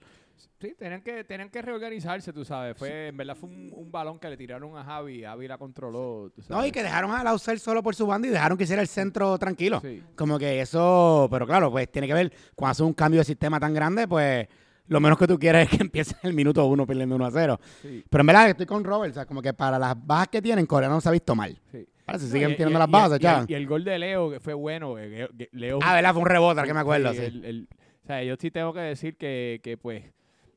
Sí, 0.62 0.76
tenían 0.78 1.02
que, 1.02 1.24
tenían 1.24 1.50
que 1.50 1.62
reorganizarse, 1.62 2.32
tú 2.32 2.46
sabes. 2.46 2.78
Fue, 2.78 3.08
en 3.08 3.18
verdad 3.18 3.36
fue 3.36 3.50
un, 3.50 3.72
un 3.76 3.92
balón 3.92 4.20
que 4.20 4.30
le 4.30 4.38
tiraron 4.38 4.78
a 4.78 4.84
Javi. 4.84 5.24
Javi 5.24 5.48
la 5.48 5.58
controló. 5.58 6.32
tú 6.36 6.42
No, 6.50 6.66
y 6.66 6.72
que 6.72 6.84
dejaron 6.84 7.12
a 7.12 7.24
Lauser 7.24 7.60
solo 7.60 7.82
por 7.82 7.96
su 7.96 8.06
banda 8.06 8.28
y 8.28 8.32
dejaron 8.32 8.58
que 8.58 8.66
hiciera 8.66 8.82
el 8.82 8.88
centro 8.88 9.38
tranquilo. 9.40 9.80
Sí. 9.82 10.04
Como 10.16 10.38
que 10.38 10.62
eso, 10.62 11.28
pero 11.32 11.48
claro, 11.48 11.72
pues 11.72 11.92
tiene 11.92 12.08
que 12.08 12.14
ver, 12.14 12.32
cuando 12.56 12.72
haces 12.72 12.82
un 12.86 12.94
cambio 12.94 13.22
de 13.22 13.26
sistema 13.26 13.60
tan 13.60 13.74
grande, 13.74 14.08
pues 14.08 14.48
lo 14.88 15.00
menos 15.00 15.18
que 15.18 15.26
tú 15.28 15.40
quieres 15.40 15.64
es 15.72 15.78
que 15.78 15.84
empiece 15.84 16.16
el 16.24 16.34
minuto 16.34 16.64
uno 16.66 16.86
perdiendo 16.86 17.16
1 17.16 17.26
a 17.26 17.32
0. 17.32 17.60
Sí, 17.82 18.04
Pero 18.10 18.22
en 18.22 18.28
verdad 18.28 18.50
estoy 18.50 18.66
con 18.68 18.84
Robert, 18.84 19.12
o 19.12 19.16
sea, 19.16 19.26
como 19.26 19.42
que 19.42 19.54
para 19.54 19.80
las 19.80 19.96
bajas 20.06 20.28
que 20.28 20.42
tienen, 20.42 20.66
Corea 20.68 20.90
no 20.90 21.02
se 21.02 21.10
ha 21.10 21.12
visto 21.12 21.36
mal. 21.36 21.60
sí. 21.72 21.88
Ahora 22.08 22.20
siguen 22.20 22.52
y- 22.52 22.56
tirando 22.56 22.78
y- 22.78 22.80
las 22.82 22.90
bajas, 22.92 23.18
y, 23.18 23.22
chaval. 23.22 23.44
el, 23.46 23.52
y 23.52 23.54
el 23.54 23.68
gol 23.68 23.84
de 23.86 23.98
Leo 23.98 24.30
que 24.32 24.40
fue 24.42 24.54
bueno. 24.54 24.96
que 24.96 25.50
Leo, 25.54 25.80
Ah, 25.82 25.94
¿verdad? 25.96 26.12
Fue 26.14 26.22
un 26.24 26.28
rebote, 26.28 26.62
que 26.64 26.74
me 26.74 26.80
acuerdo, 26.82 27.12
el- 27.12 27.46
el- 27.46 27.68
o 28.04 28.06
sea, 28.08 28.22
yo 28.24 28.36
sí 28.38 28.52
tengo 28.52 28.74
que 28.74 28.80
decir 28.82 29.16
que, 29.16 29.62
que 29.64 29.78
pues, 29.78 30.04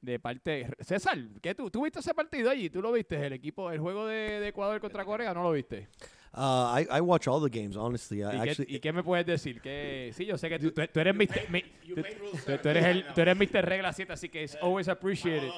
de 0.05 0.19
parte... 0.19 0.69
César, 0.81 1.19
¿qué 1.41 1.55
tú, 1.55 1.71
¿tú 1.71 1.83
viste 1.85 2.01
ese 2.01 2.15
partido 2.15 2.51
allí? 2.51 2.71
¿Tú 2.71 2.81
lo 2.83 2.93
viste? 2.93 3.25
El 3.27 3.33
equipo, 3.33 3.71
el 3.71 3.79
juego 3.81 4.07
de, 4.07 4.41
de 4.41 4.49
Ecuador 4.49 4.81
contra 4.81 5.05
Corea, 5.05 5.33
¿no 5.35 5.43
lo 5.43 5.53
viste? 5.53 5.89
Uh, 6.37 6.77
I, 6.81 6.87
I 6.99 7.01
watch 7.01 7.29
all 7.29 7.41
the 7.41 7.49
games, 7.61 7.77
honestly. 7.77 8.23
I 8.23 8.25
¿Y, 8.25 8.31
qué, 8.43 8.51
actually, 8.51 8.75
y 8.77 8.81
qué 8.81 8.93
me 8.93 9.03
puedes 9.05 9.25
decir? 9.25 9.61
Que, 9.61 10.11
sí, 10.15 10.25
yo 10.27 10.37
sé 10.37 10.49
que 10.49 10.59
tú, 10.59 10.73
tú- 10.73 10.83
tú 10.93 11.01
eres 11.01 11.15
Mr. 11.15 12.61
tú, 12.61 12.69
eres 12.69 12.85
el, 12.87 13.05
tú 13.15 13.21
eres 13.21 13.37
Mr. 13.37 13.65
Regla 13.65 13.93
7, 13.93 14.13
así 14.13 14.29
que 14.29 14.43
it's 14.43 14.57
always 14.61 14.89
appreciated. 14.89 15.49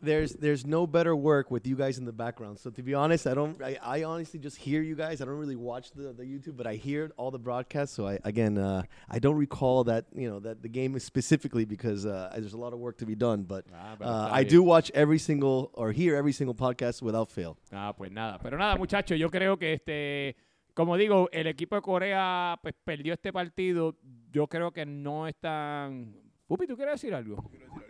There's 0.00 0.32
there's 0.34 0.64
no 0.66 0.86
better 0.86 1.14
work 1.14 1.50
with 1.50 1.66
you 1.66 1.76
guys 1.76 1.98
in 1.98 2.04
the 2.04 2.12
background. 2.12 2.58
So 2.58 2.70
to 2.70 2.82
be 2.82 2.94
honest, 2.94 3.26
I 3.26 3.34
don't. 3.34 3.60
I, 3.62 3.78
I 3.82 4.04
honestly 4.04 4.38
just 4.40 4.56
hear 4.56 4.82
you 4.82 4.94
guys. 4.94 5.20
I 5.20 5.24
don't 5.24 5.38
really 5.38 5.56
watch 5.56 5.90
the, 5.92 6.12
the 6.12 6.24
YouTube, 6.24 6.56
but 6.56 6.66
I 6.66 6.74
hear 6.74 7.12
all 7.16 7.30
the 7.30 7.38
broadcasts. 7.38 7.94
So 7.94 8.06
I 8.06 8.18
again, 8.24 8.58
uh, 8.58 8.82
I 9.08 9.18
don't 9.18 9.36
recall 9.36 9.84
that 9.84 10.06
you 10.14 10.28
know 10.28 10.40
that 10.40 10.62
the 10.62 10.68
game 10.68 10.96
is 10.96 11.04
specifically 11.04 11.64
because 11.64 12.06
uh, 12.06 12.30
there's 12.36 12.52
a 12.54 12.58
lot 12.58 12.72
of 12.72 12.78
work 12.78 12.98
to 12.98 13.06
be 13.06 13.14
done. 13.14 13.42
But 13.44 13.64
Ah, 13.74 13.96
uh, 14.00 14.28
I 14.32 14.44
do 14.44 14.62
watch 14.62 14.90
every 14.94 15.18
single 15.18 15.70
or 15.74 15.92
hear 15.92 16.16
every 16.16 16.32
single 16.32 16.54
podcast 16.54 17.02
without 17.02 17.30
fail. 17.30 17.56
Ah, 17.72 17.92
pues 17.92 18.10
nada. 18.10 18.38
Pero 18.42 18.56
nada, 18.58 18.76
muchachos, 18.76 19.18
yo 19.18 19.28
creo 19.30 19.58
que 19.58 19.74
este, 19.74 20.36
como 20.74 20.96
digo, 20.96 21.28
el 21.32 21.46
equipo 21.46 21.76
de 21.76 21.82
Corea 21.82 22.58
pues 22.62 22.74
perdió 22.84 23.14
este 23.14 23.32
partido. 23.32 23.96
Yo 24.32 24.46
creo 24.46 24.70
que 24.72 24.86
no 24.86 25.26
están. 25.26 26.14
Pupi, 26.46 26.66
¿tú 26.66 26.76
quieres 26.76 26.94
decir 27.00 27.14
algo? 27.14 27.44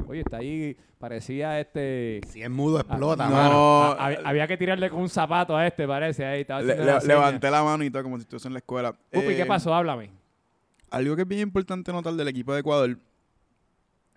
Oye, 0.08 0.20
está 0.20 0.38
ahí, 0.38 0.74
parecía 0.98 1.60
este. 1.60 2.20
Si 2.28 2.42
es 2.42 2.48
mudo, 2.50 2.80
explota, 2.80 3.28
no. 3.28 3.34
mano. 3.36 3.82
Ah, 3.92 4.06
había, 4.06 4.20
había 4.24 4.46
que 4.48 4.56
tirarle 4.56 4.88
con 4.90 5.00
un 5.02 5.08
zapato 5.08 5.54
a 5.56 5.66
este, 5.66 5.86
parece. 5.86 6.24
Ahí 6.24 6.40
estaba 6.40 6.62
Le- 6.62 6.72
haciendo 6.72 6.86
le- 6.86 6.92
la 6.94 7.00
seña. 7.02 7.14
levanté 7.14 7.50
la 7.50 7.62
mano 7.62 7.84
y 7.84 7.90
todo 7.90 8.02
como 8.02 8.16
si 8.16 8.22
estuviese 8.22 8.48
en 8.48 8.54
la 8.54 8.58
escuela. 8.60 8.92
Pupi, 8.92 9.26
¿qué 9.36 9.42
Eh, 9.42 9.46
pasó? 9.46 9.74
Háblame. 9.74 10.10
Algo 10.90 11.14
que 11.14 11.22
es 11.22 11.28
bien 11.28 11.42
importante 11.42 11.92
notar 11.92 12.14
del 12.14 12.26
equipo 12.28 12.54
de 12.54 12.60
Ecuador 12.60 12.98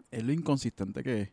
es 0.10 0.24
lo 0.24 0.32
inconsistente 0.32 1.04
que 1.04 1.22
es. 1.24 1.30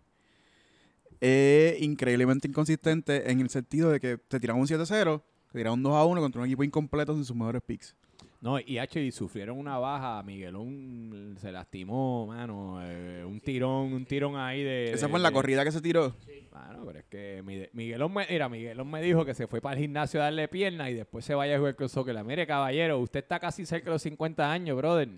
Es 1.20 1.80
increíblemente 1.82 2.48
inconsistente 2.48 3.30
en 3.30 3.40
el 3.40 3.50
sentido 3.50 3.90
de 3.90 4.00
que 4.00 4.18
te 4.18 4.38
tiran 4.38 4.56
un 4.56 4.66
7-0, 4.66 5.22
te 5.52 5.58
tiran 5.58 5.72
un 5.74 5.82
2-1 5.84 6.20
contra 6.20 6.40
un 6.40 6.46
equipo 6.46 6.62
incompleto 6.64 7.14
sin 7.14 7.24
sus 7.24 7.34
mejores 7.36 7.62
picks. 7.64 7.94
No, 8.40 8.61
y 8.61 8.79
H, 8.79 9.01
y 9.03 9.11
sufrieron 9.11 9.59
una 9.59 9.79
baja. 9.79 10.22
Miguelón 10.22 11.35
se 11.40 11.51
lastimó, 11.51 12.27
mano. 12.29 12.79
eh, 12.85 13.24
un 13.27 13.40
tirón, 13.40 13.92
un 13.92 14.07
tirón 14.07 14.37
ahí 14.37 14.62
de. 14.62 14.92
Esa 14.92 15.07
de- 15.07 15.11
fue 15.11 15.18
en 15.18 15.22
la 15.24 15.31
de- 15.31 15.35
corrida 15.35 15.64
que 15.64 15.72
se 15.72 15.81
tiró. 15.81 16.14
Mano, 16.53 16.85
pero 16.87 17.01
es 17.01 17.05
que 17.07 17.68
Miguelón 17.72 18.12
me, 18.14 18.27
mira, 18.31 18.48
Miguelón 18.48 18.90
me 18.90 19.03
dijo 19.03 19.24
que 19.24 19.35
se 19.35 19.46
fue 19.48 19.61
para 19.61 19.74
el 19.74 19.81
gimnasio 19.83 20.20
a 20.20 20.24
darle 20.24 20.46
pierna 20.48 20.88
y 20.90 20.94
después 20.94 21.24
se 21.24 21.35
vaya 21.35 21.57
a 21.57 21.59
jugar 21.59 21.74
con 21.77 21.88
soccer. 21.88 22.22
Mire, 22.24 22.46
caballero, 22.46 22.98
usted 23.01 23.20
está 23.20 23.38
casi 23.40 23.66
cerca 23.66 23.87
de 23.87 23.90
los 23.92 24.03
50 24.03 24.51
años, 24.51 24.77
brother. 24.77 25.09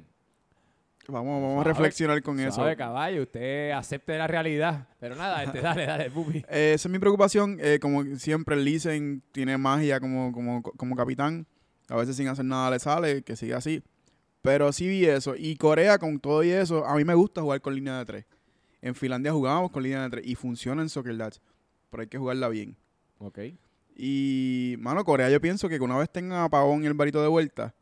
Vamos, 1.09 1.43
vamos 1.43 1.61
a 1.67 1.69
reflexionar 1.69 2.23
con 2.23 2.39
eso. 2.41 2.53
Sabe, 2.53 2.77
caballo, 2.77 3.23
usted 3.23 3.71
acepte 3.73 4.17
la 4.17 4.27
realidad. 4.29 4.87
Pero 5.01 5.17
nada, 5.17 5.43
este, 5.43 5.61
dale, 5.63 5.87
dale, 5.87 6.11
pupi. 6.11 6.39
Eh, 6.49 6.73
esa 6.75 6.89
es 6.89 6.93
mi 6.93 6.99
preocupación. 6.99 7.59
Eh, 7.61 7.79
como 7.81 8.05
siempre, 8.17 8.55
el 8.57 8.65
Lisen 8.65 9.23
tiene 9.33 9.57
magia 9.59 9.99
como, 9.99 10.31
como, 10.33 10.63
como 10.63 10.95
capitán. 10.97 11.47
A 11.90 11.96
veces 11.96 12.16
sin 12.16 12.29
hacer 12.29 12.44
nada 12.44 12.70
le 12.70 12.79
sale, 12.79 13.22
que 13.22 13.37
siga 13.37 13.57
así. 13.59 13.83
Pero 14.42 14.72
sí 14.72 14.88
vi 14.88 15.05
eso. 15.05 15.35
Y 15.37 15.57
Corea, 15.57 15.98
con 15.98 16.18
todo 16.20 16.42
y 16.44 16.50
eso, 16.50 16.87
a 16.87 16.94
mí 16.96 17.05
me 17.05 17.14
gusta 17.14 17.42
jugar 17.42 17.61
con 17.61 17.74
línea 17.74 17.98
de 17.98 18.05
tres. 18.07 18.24
En 18.81 18.94
Finlandia 18.94 19.33
jugábamos 19.33 19.70
con 19.70 19.83
línea 19.83 20.03
de 20.05 20.09
tres 20.11 20.26
y 20.26 20.35
funciona 20.35 20.81
en 20.81 20.88
Soccer 20.88 21.16
Dads. 21.16 21.40
Pero 21.90 22.00
hay 22.03 22.07
que 22.07 22.16
jugarla 22.16 22.48
bien. 22.48 22.76
Ok. 23.18 23.38
Y, 23.96 24.76
mano, 24.79 25.05
Corea, 25.05 25.29
yo 25.29 25.40
pienso 25.40 25.68
que 25.68 25.79
una 25.79 25.98
vez 25.98 26.11
tenga 26.11 26.44
a 26.44 26.48
Pavón 26.48 26.83
y 26.83 26.87
el 26.87 26.94
varito 26.94 27.20
de 27.20 27.29
vuelta, 27.29 27.74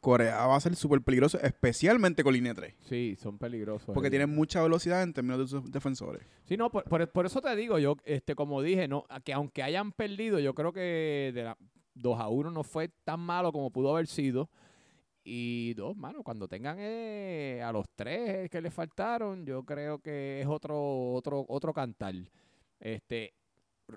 Corea 0.00 0.46
va 0.46 0.56
a 0.56 0.60
ser 0.60 0.76
súper 0.76 1.02
peligroso, 1.02 1.38
especialmente 1.42 2.22
con 2.24 2.32
línea 2.32 2.54
de 2.54 2.60
tres. 2.60 2.74
Sí, 2.88 3.16
son 3.20 3.36
peligrosos. 3.36 3.92
Porque 3.92 4.06
eh. 4.06 4.10
tienen 4.10 4.30
mucha 4.30 4.62
velocidad 4.62 5.02
en 5.02 5.12
términos 5.12 5.40
de 5.40 5.46
sus 5.48 5.70
defensores. 5.70 6.22
Sí, 6.44 6.56
no, 6.56 6.70
por, 6.70 6.84
por- 6.84 7.10
por 7.10 7.26
eso 7.26 7.42
te 7.42 7.54
digo, 7.56 7.78
yo, 7.78 7.96
este, 8.04 8.34
como 8.34 8.62
dije, 8.62 8.88
no, 8.88 9.04
que 9.24 9.32
aunque 9.34 9.62
hayan 9.62 9.92
perdido, 9.92 10.38
yo 10.38 10.54
creo 10.54 10.72
que 10.72 11.32
de 11.34 11.42
la 11.42 11.58
2 11.98 12.18
a 12.20 12.28
1 12.28 12.50
no 12.50 12.62
fue 12.62 12.88
tan 13.04 13.20
malo 13.20 13.52
como 13.52 13.70
pudo 13.70 13.90
haber 13.94 14.06
sido. 14.06 14.48
Y 15.24 15.74
dos, 15.74 15.94
mano, 15.94 16.22
cuando 16.22 16.48
tengan 16.48 16.78
eh, 16.80 17.62
a 17.62 17.70
los 17.70 17.86
tres 17.94 18.48
que 18.48 18.62
les 18.62 18.72
faltaron, 18.72 19.44
yo 19.44 19.62
creo 19.62 19.98
que 19.98 20.40
es 20.40 20.46
otro, 20.46 21.12
otro, 21.12 21.44
otro 21.48 21.74
cantar. 21.74 22.14
Este, 22.80 23.34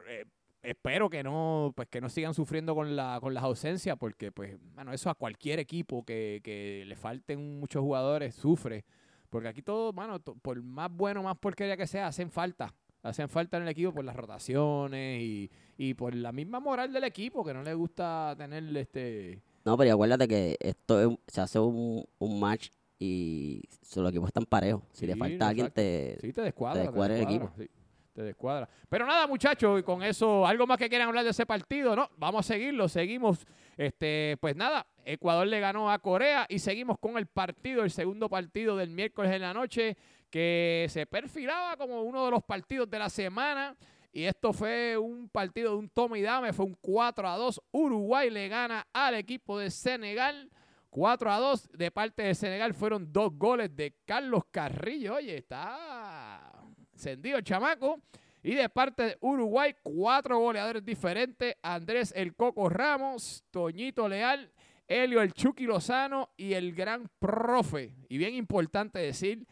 eh, 0.07 0.25
espero 0.61 1.09
que 1.09 1.23
no, 1.23 1.71
pues 1.73 1.87
que 1.87 2.01
no 2.01 2.09
sigan 2.09 2.33
sufriendo 2.33 2.75
con 2.75 2.97
la, 2.97 3.17
con 3.21 3.33
las 3.33 3.45
ausencias, 3.45 3.97
porque 3.97 4.33
pues, 4.33 4.59
mano, 4.75 4.91
eso 4.91 5.09
a 5.09 5.15
cualquier 5.15 5.59
equipo 5.59 6.03
que, 6.03 6.41
que 6.43 6.83
le 6.85 6.95
falten 6.97 7.59
muchos 7.61 7.81
jugadores 7.81 8.35
sufre. 8.35 8.83
Porque 9.29 9.47
aquí 9.47 9.61
todo, 9.61 9.93
mano, 9.93 10.19
por 10.19 10.61
más 10.61 10.91
bueno, 10.91 11.23
más 11.23 11.37
porquería 11.37 11.77
que 11.77 11.87
sea, 11.87 12.07
hacen 12.07 12.29
falta. 12.29 12.73
Hacen 13.03 13.29
falta 13.29 13.57
en 13.57 13.63
el 13.63 13.69
equipo 13.69 13.93
por 13.93 14.05
las 14.05 14.15
rotaciones 14.15 15.21
y, 15.21 15.49
y 15.77 15.93
por 15.95 16.13
la 16.13 16.31
misma 16.31 16.59
moral 16.59 16.93
del 16.93 17.03
equipo, 17.03 17.43
que 17.43 17.53
no 17.53 17.63
le 17.63 17.73
gusta 17.73 18.35
tener 18.37 18.63
este... 18.77 19.41
No, 19.65 19.77
pero 19.77 19.93
acuérdate 19.93 20.27
que 20.27 20.57
esto 20.59 21.01
es 21.01 21.17
se 21.27 21.41
hace 21.41 21.59
un, 21.59 22.03
un 22.19 22.39
match 22.39 22.69
y 22.99 23.63
los 23.95 24.09
equipos 24.09 24.27
están 24.27 24.45
parejos. 24.45 24.83
Si 24.91 25.07
le 25.07 25.15
falta 25.15 25.47
alguien, 25.47 25.71
te, 25.71 26.17
te 26.21 26.41
descuadra. 26.41 26.81
te 26.81 26.87
descuadra 26.87 27.15
el 27.15 27.23
equipo. 27.23 27.51
sí, 27.57 27.67
te 28.13 28.21
descuadra. 28.21 28.69
Pero 28.89 29.07
nada, 29.07 29.25
muchachos, 29.25 29.79
y 29.79 29.83
con 29.83 30.03
eso, 30.03 30.45
¿algo 30.45 30.67
más 30.67 30.77
que 30.77 30.87
quieran 30.87 31.07
hablar 31.07 31.23
de 31.23 31.31
ese 31.31 31.47
partido? 31.47 31.95
No, 31.95 32.09
vamos 32.17 32.45
a 32.45 32.53
seguirlo, 32.53 32.87
seguimos. 32.87 33.45
Este, 33.75 34.37
pues 34.39 34.55
nada, 34.55 34.85
Ecuador 35.03 35.47
le 35.47 35.59
ganó 35.59 35.89
a 35.89 35.97
Corea 35.97 36.45
y 36.47 36.59
seguimos 36.59 36.99
con 36.99 37.17
el 37.17 37.25
partido, 37.25 37.83
el 37.83 37.89
segundo 37.89 38.29
partido 38.29 38.77
del 38.77 38.91
miércoles 38.91 39.31
en 39.31 39.41
la 39.41 39.53
noche, 39.53 39.97
que 40.31 40.87
se 40.89 41.05
perfilaba 41.05 41.77
como 41.77 42.01
uno 42.01 42.25
de 42.25 42.31
los 42.31 42.43
partidos 42.43 42.89
de 42.89 42.97
la 42.97 43.09
semana. 43.09 43.75
Y 44.13 44.23
esto 44.23 44.51
fue 44.53 44.97
un 44.97 45.29
partido 45.29 45.71
de 45.71 45.77
un 45.77 45.89
toma 45.89 46.17
y 46.17 46.21
dame, 46.21 46.53
fue 46.53 46.65
un 46.65 46.77
4 46.81 47.27
a 47.27 47.37
2. 47.37 47.61
Uruguay 47.71 48.29
le 48.29 48.47
gana 48.47 48.87
al 48.93 49.15
equipo 49.15 49.59
de 49.59 49.69
Senegal. 49.69 50.49
4 50.89 51.31
a 51.31 51.39
2 51.39 51.69
de 51.73 51.91
parte 51.91 52.23
de 52.23 52.35
Senegal 52.35 52.73
fueron 52.73 53.13
dos 53.13 53.31
goles 53.33 53.73
de 53.75 53.93
Carlos 54.05 54.43
Carrillo. 54.51 55.15
Oye, 55.15 55.37
está 55.37 56.51
encendido 56.93 57.37
el 57.37 57.43
chamaco. 57.43 58.01
Y 58.43 58.55
de 58.55 58.69
parte 58.69 59.03
de 59.03 59.17
Uruguay, 59.21 59.75
cuatro 59.83 60.39
goleadores 60.39 60.83
diferentes. 60.83 61.55
Andrés 61.61 62.11
El 62.15 62.35
Coco 62.35 62.69
Ramos, 62.69 63.43
Toñito 63.51 64.09
Leal, 64.09 64.51
Helio 64.87 65.21
El 65.21 65.33
Chucky 65.33 65.65
Lozano 65.65 66.31
y 66.35 66.53
el 66.53 66.73
gran 66.73 67.09
profe. 67.19 67.93
Y 68.09 68.17
bien 68.17 68.33
importante 68.33 68.99
decir, 68.99 69.45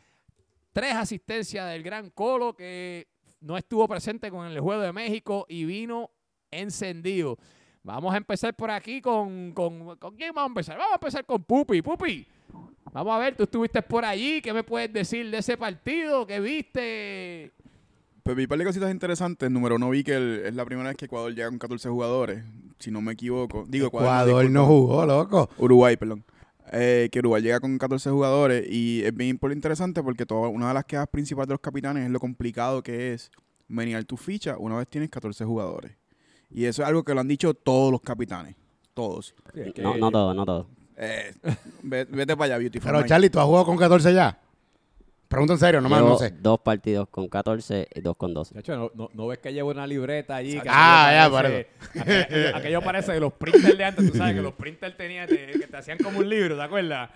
tres 0.73 0.93
asistencias 0.95 1.69
del 1.71 1.83
gran 1.83 2.09
Colo 2.11 2.55
que 2.55 3.07
no 3.41 3.57
estuvo 3.57 3.87
presente 3.87 4.29
con 4.29 4.45
el 4.47 4.59
Juego 4.59 4.81
de 4.81 4.93
México 4.93 5.45
y 5.49 5.65
vino 5.65 6.09
encendido. 6.51 7.37
Vamos 7.83 8.13
a 8.13 8.17
empezar 8.17 8.53
por 8.55 8.69
aquí 8.69 9.01
con, 9.01 9.51
con, 9.53 9.95
¿con 9.97 10.15
quién 10.15 10.33
vamos 10.33 10.49
a 10.49 10.51
empezar? 10.51 10.77
Vamos 10.77 10.91
a 10.93 10.95
empezar 10.95 11.25
con 11.25 11.43
Pupi. 11.43 11.81
Pupi, 11.81 12.27
vamos 12.91 13.13
a 13.15 13.19
ver, 13.19 13.35
tú 13.35 13.43
estuviste 13.43 13.81
por 13.81 14.03
allí. 14.03 14.41
¿Qué 14.41 14.51
me 14.53 14.63
puedes 14.63 14.91
decir 14.91 15.29
de 15.31 15.37
ese 15.37 15.55
partido? 15.57 16.27
¿Qué 16.27 16.39
viste? 16.39 17.51
Pues 18.21 18.35
vi 18.35 18.43
un 18.43 18.49
par 18.49 18.57
de 18.59 18.65
cositas 18.65 18.91
interesantes. 18.91 19.49
Número 19.49 19.77
uno, 19.77 19.89
vi 19.89 20.03
que 20.03 20.13
el- 20.15 20.41
es 20.45 20.53
la 20.55 20.65
primera 20.65 20.89
vez 20.89 20.97
que 20.97 21.05
Ecuador 21.05 21.33
llega 21.33 21.47
con 21.49 21.57
14 21.57 21.89
jugadores, 21.89 22.43
si 22.77 22.91
no 22.91 23.01
me 23.01 23.13
equivoco. 23.13 23.63
Digo, 23.67 23.87
Ecuador 23.87 24.25
disculpa. 24.43 24.49
no 24.59 24.65
jugó, 24.65 25.05
loco. 25.05 25.49
Uruguay, 25.57 25.95
perdón. 25.97 26.23
Eh, 26.71 27.09
que 27.11 27.19
Uruguay 27.19 27.41
llega 27.41 27.59
con 27.59 27.77
14 27.79 28.09
jugadores 28.11 28.65
y 28.69 29.01
es 29.03 29.13
bien 29.15 29.37
por- 29.39 29.51
interesante 29.51 30.03
porque 30.03 30.25
toda, 30.25 30.49
una 30.49 30.67
de 30.67 30.73
las 30.75 30.85
quejas 30.85 31.07
principales 31.07 31.47
de 31.47 31.53
los 31.55 31.61
capitanes 31.61 32.05
es 32.05 32.11
lo 32.11 32.19
complicado 32.19 32.83
que 32.83 33.13
es 33.13 33.31
menear 33.67 34.03
tu 34.05 34.17
ficha 34.17 34.55
una 34.57 34.77
vez 34.77 34.87
tienes 34.87 35.09
14 35.09 35.45
jugadores. 35.45 35.93
Y 36.51 36.65
eso 36.65 36.81
es 36.83 36.87
algo 36.87 37.03
que 37.03 37.13
lo 37.13 37.21
han 37.21 37.27
dicho 37.27 37.53
todos 37.53 37.91
los 37.91 38.01
capitanes. 38.01 38.55
Todos. 38.93 39.33
no, 39.81 39.97
no 39.97 40.11
todo, 40.11 40.33
no 40.33 40.45
todo. 40.45 40.67
Eh, 40.97 41.33
ve- 41.83 42.05
vete 42.05 42.35
para 42.35 42.45
allá, 42.53 42.57
Beautiful 42.59 42.91
Pero. 42.91 43.05
Charlie, 43.07 43.29
¿tú 43.29 43.39
has 43.39 43.45
jugado 43.45 43.65
con 43.65 43.77
14 43.77 44.13
ya? 44.13 44.37
Pregunto 45.29 45.53
en 45.53 45.59
serio, 45.59 45.79
no 45.79 45.89
me 45.89 45.95
Llevo 45.97 46.09
no 46.09 46.17
sé. 46.17 46.31
dos 46.41 46.59
partidos 46.59 47.07
con 47.07 47.27
14 47.29 47.87
y 47.93 48.01
dos 48.01 48.17
con 48.17 48.33
12. 48.33 48.55
De 48.55 48.59
hecho, 48.61 48.75
no, 48.75 48.91
no, 48.95 49.09
no 49.13 49.27
ves 49.27 49.37
que 49.37 49.53
llevo 49.53 49.69
una 49.69 49.85
libreta 49.85 50.35
allí. 50.35 50.59
Que 50.59 50.67
Ah, 50.67 51.11
ya, 51.13 51.31
parece- 51.31 51.67
aquello, 52.01 52.55
aquello 52.57 52.81
parece 52.81 53.11
de 53.11 53.19
los 53.19 53.33
printers 53.33 53.77
de 53.77 53.83
antes. 53.85 54.11
Tú 54.11 54.17
sabes 54.17 54.33
que 54.35 54.41
los 54.41 54.55
printers 54.55 54.97
tenían, 54.97 55.27
te- 55.27 55.51
que 55.51 55.67
te 55.67 55.77
hacían 55.77 55.99
como 55.99 56.17
un 56.19 56.27
libro, 56.27 56.55
¿te 56.57 56.63
acuerdas? 56.63 57.11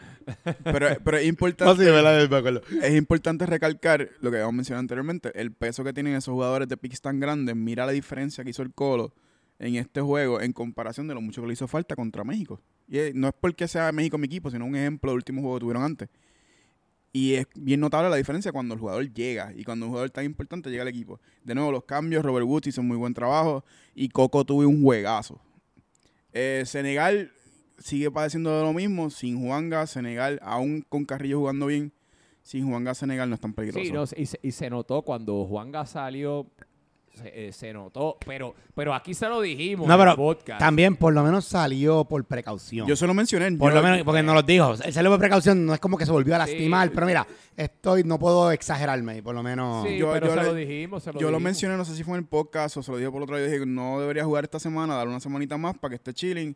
Pero, 0.63 0.88
pero 1.04 1.17
es 1.17 1.23
No, 1.23 1.30
importante. 1.30 1.84
sí, 1.84 1.89
¿verdad? 1.89 2.30
Me 2.30 2.38
acuerdo. 2.38 2.62
Es 2.84 2.93
importante 2.95 3.47
recalcar 3.47 4.08
lo 4.21 4.30
que 4.30 4.38
habíamos 4.38 4.54
mencionado 4.54 4.82
anteriormente, 4.82 5.32
el 5.34 5.52
peso 5.52 5.84
que 5.84 5.91
tienen 5.91 6.13
esos 6.15 6.34
jugadores 6.34 6.67
de 6.67 6.78
picks 6.78 7.02
tan 7.02 7.19
grandes. 7.19 7.56
Mira 7.56 7.86
la 7.88 7.93
diferencia 7.93 8.43
que 8.43 8.52
hizo 8.52 8.62
el 8.62 8.71
Colo 8.73 9.12
en 9.58 9.76
este 9.76 10.02
juego 10.02 10.39
en 10.39 10.54
comparación 10.54 11.08
de 11.08 11.15
lo 11.15 11.21
mucho 11.21 11.41
que 11.41 11.47
le 11.47 11.54
hizo 11.54 11.67
falta 11.67 11.95
contra 11.95 12.23
México. 12.23 12.62
Y 12.88 12.99
es- 12.99 13.15
no 13.15 13.28
es 13.30 13.34
porque 13.41 13.67
sea 13.67 13.91
México 13.91 14.19
mi 14.19 14.28
equipo, 14.28 14.52
sino 14.52 14.65
un 14.65 14.76
ejemplo 14.76 15.10
del 15.10 15.15
último 15.17 15.41
juego 15.41 15.56
que 15.56 15.62
tuvieron 15.62 15.82
antes. 15.84 16.10
Y 17.15 17.36
es 17.36 17.47
bien 17.54 17.80
notable 17.80 18.10
la 18.10 18.15
diferencia 18.15 18.52
cuando 18.52 18.73
el 18.73 18.80
jugador 18.80 19.13
llega 19.13 19.54
y 19.56 19.63
cuando 19.63 19.86
un 19.86 19.91
jugador 19.91 20.10
tan 20.10 20.26
importante 20.26 20.71
llega 20.71 20.82
al 20.82 20.88
equipo. 20.88 21.19
De 21.43 21.54
nuevo, 21.54 21.71
los 21.71 21.84
cambios, 21.84 22.26
Robert 22.26 22.47
Woods 22.47 22.67
hizo 22.67 22.82
muy 22.82 22.97
buen 22.97 23.13
trabajo 23.13 23.63
y 23.93 24.10
Coco 24.10 24.43
tuvo 24.43 24.67
un 24.67 24.82
juegazo. 24.82 25.39
Eh, 26.32 26.63
Senegal 26.65 27.32
sigue 27.78 28.10
padeciendo 28.10 28.58
de 28.58 28.63
lo 28.63 28.73
mismo, 28.73 29.12
sin 29.12 29.39
Juanga, 29.39 29.86
Senegal, 29.86 30.39
aún 30.41 30.84
con 30.89 31.06
Carrillo 31.06 31.38
jugando 31.38 31.67
bien, 31.67 31.93
sin 32.41 32.67
Juanga, 32.67 32.95
Senegal 32.95 33.30
no 33.30 33.36
es 33.36 33.41
tan 33.41 33.54
peligroso. 33.54 33.86
Sí, 33.86 33.91
no, 33.91 34.04
y, 34.19 34.26
se, 34.26 34.39
y 34.41 34.52
se 34.52 34.71
notó 34.71 35.04
cuando 35.04 35.45
Juanga 35.45 35.86
salió, 35.86 36.47
se, 37.13 37.47
eh, 37.47 37.54
se 37.54 37.71
notó, 37.73 38.17
pero, 38.26 38.56
pero 38.73 38.93
aquí 38.93 39.13
se 39.13 39.28
lo 39.30 39.39
dijimos 39.41 39.88
No, 39.88 39.93
en 39.93 39.99
el 40.02 40.06
pero 40.08 40.15
podcast. 40.15 40.60
también 40.60 40.95
por 40.95 41.13
lo 41.13 41.21
menos 41.23 41.45
salió 41.45 42.04
por 42.06 42.23
precaución. 42.26 42.88
Yo 42.88 42.95
se 42.95 43.06
lo 43.06 43.13
mencioné. 43.13 43.52
por 43.58 43.71
yo- 43.71 43.78
lo 43.78 43.84
menos, 43.84 44.02
porque 44.04 44.23
nos 44.23 44.34
lo 44.36 44.41
dijo. 44.41 44.73
Él 44.84 44.91
salió 44.93 45.12
por 45.12 45.19
precaución, 45.19 45.65
no 45.65 45.73
es 45.73 45.80
como 45.80 45.97
que 45.97 46.06
se 46.06 46.12
volvió 46.12 46.36
a 46.36 46.45
Sí. 46.45 46.52
lastimar, 46.52 46.91
pero 46.91 47.06
mira, 47.06 47.28
estoy, 47.56 48.04
no 48.04 48.17
puedo 48.17 48.52
exagerarme, 48.52 49.17
y 49.17 49.21
por 49.21 49.36
lo 49.36 49.43
menos. 49.43 49.88
Sí, 49.88 49.97
Yo- 49.97 50.12
pero 50.12 50.28
yo 50.28 50.34
se 50.34 50.39
le- 50.41 50.45
lo 50.47 50.54
dijimos, 50.56 51.04
se 51.04 51.13
lo 51.13 51.19
Yo 51.19 51.30
lo 51.32 51.39
mencioné, 51.39 51.78
no 51.78 51.86
sé 51.86 51.95
si 51.95 52.04
fue 52.04 52.15
en 52.17 52.23
el 52.23 52.28
podcast 52.28 52.78
o 52.78 52.84
se 52.84 52.91
lo 52.91 52.97
dije 52.97 53.12
por 53.12 53.21
otro 53.21 53.36
lado. 53.36 53.45
Yo 53.47 53.54
dije, 53.54 53.65
no 53.65 53.99
debería 53.99 54.26
jugar 54.26 54.43
esta 54.45 54.60
semana, 54.60 54.95
darle 54.95 55.12
una 55.12 55.19
semanita 55.19 55.58
más 55.58 55.78
para 55.78 55.89
que 55.91 55.95
esté 55.95 56.13
chilling. 56.13 56.56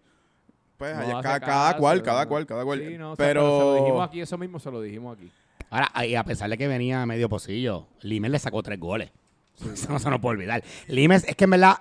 Pues 0.78 0.94
No 0.96 1.02
allá, 1.02 1.22
cada, 1.24 1.40
cada 1.40 1.68
caso, 1.72 1.78
cual, 1.80 1.98
no. 2.00 2.04
cada 2.04 2.26
cual, 2.28 2.46
cada 2.46 2.64
cual. 2.64 2.80
Sí, 2.88 2.98
no, 2.98 3.12
o 3.14 3.16
sea, 3.16 3.26
pero, 3.26 3.42
se 3.60 3.66
lo 3.66 3.76
dijimos 3.76 4.08
aquí, 4.08 4.22
eso 4.22 4.38
mismo 4.38 4.60
se 4.60 4.70
lo 4.72 4.82
dijimos 4.82 5.18
aquí. 5.18 5.32
Ahora, 5.70 6.06
y 6.06 6.16
a 6.16 6.24
pesar 6.24 6.50
de 6.50 6.58
que 6.58 6.68
venía 6.68 7.06
medio 7.06 7.28
pocillo, 7.30 7.88
Limes 8.02 8.32
le 8.32 8.40
sacó 8.40 8.62
tres 8.64 8.80
goles. 8.80 9.12
Eso 9.74 9.92
no 9.92 10.00
se 10.00 10.10
nos 10.10 10.20
puede 10.20 10.38
olvidar. 10.38 10.64
Limes, 10.88 11.24
es 11.28 11.36
que 11.36 11.44
en 11.46 11.50
verdad, 11.52 11.76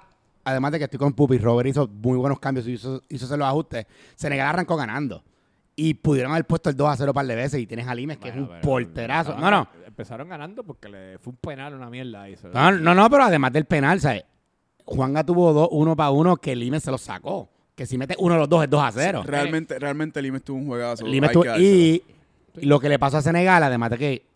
además 0.44 0.72
de 0.72 0.78
que 0.78 0.84
estoy 0.84 0.98
con 0.98 1.12
Pupi, 1.12 1.38
Robert 1.38 1.68
hizo 1.68 1.88
muy 1.88 2.16
buenos 2.18 2.38
cambios 2.40 2.66
y 2.66 2.72
hizo, 2.72 3.02
hizo 3.08 3.36
los 3.36 3.46
ajustes. 3.48 3.86
Senegal 4.14 4.48
arrancó 4.48 4.76
ganando. 4.76 5.22
Y 5.78 5.92
pudieron 5.94 6.32
haber 6.32 6.46
puesto 6.46 6.70
el 6.70 6.76
2 6.76 6.88
a 6.88 6.96
0 6.96 7.10
un 7.10 7.14
par 7.14 7.26
de 7.26 7.34
veces 7.34 7.60
y 7.60 7.66
tienes 7.66 7.86
a 7.86 7.94
Limes, 7.94 8.16
que 8.16 8.30
Bueno, 8.30 8.36
es 8.36 8.42
un 8.42 8.48
pero 8.48 8.60
porterazo. 8.62 9.30
No, 9.32 9.36
empezaron- 9.36 9.68
no. 9.74 9.86
Empezaron 9.86 10.28
ganando 10.28 10.62
porque 10.64 10.88
le 10.88 11.18
fue 11.18 11.30
un 11.32 11.36
penal, 11.36 11.74
una 11.74 11.88
mierda. 11.90 12.26
No, 12.52 12.72
no, 12.72 12.94
no, 12.94 13.10
pero 13.10 13.24
además 13.24 13.52
del 13.52 13.64
penal, 13.66 14.00
¿sabes? 14.00 14.24
Juanga 14.84 15.24
tuvo 15.24 15.52
dos, 15.52 15.68
uno 15.72 15.96
para 15.96 16.10
uno 16.10 16.36
que 16.36 16.54
Limes 16.56 16.82
se 16.82 16.90
lo 16.90 16.98
sacó. 16.98 17.48
Que 17.74 17.84
si 17.84 17.98
mete 17.98 18.14
uno 18.18 18.34
de 18.34 18.40
los 18.40 18.48
dos 18.48 18.64
es 18.64 18.70
2 18.70 18.82
a 18.82 18.90
0. 18.92 19.22
realmente, 19.26 19.78
realmente 19.78 20.22
Limes 20.22 20.42
tuvo 20.44 20.58
un 20.58 20.66
juegazo. 20.66 21.06
Limes 21.06 21.30
tuvo- 21.32 21.44
y, 21.58 22.02
y 22.56 22.66
lo 22.66 22.80
que 22.80 22.88
le 22.88 22.98
pasó 22.98 23.18
a 23.18 23.22
Senegal, 23.22 23.62
además 23.62 23.90
de 23.90 23.98
que 23.98 24.26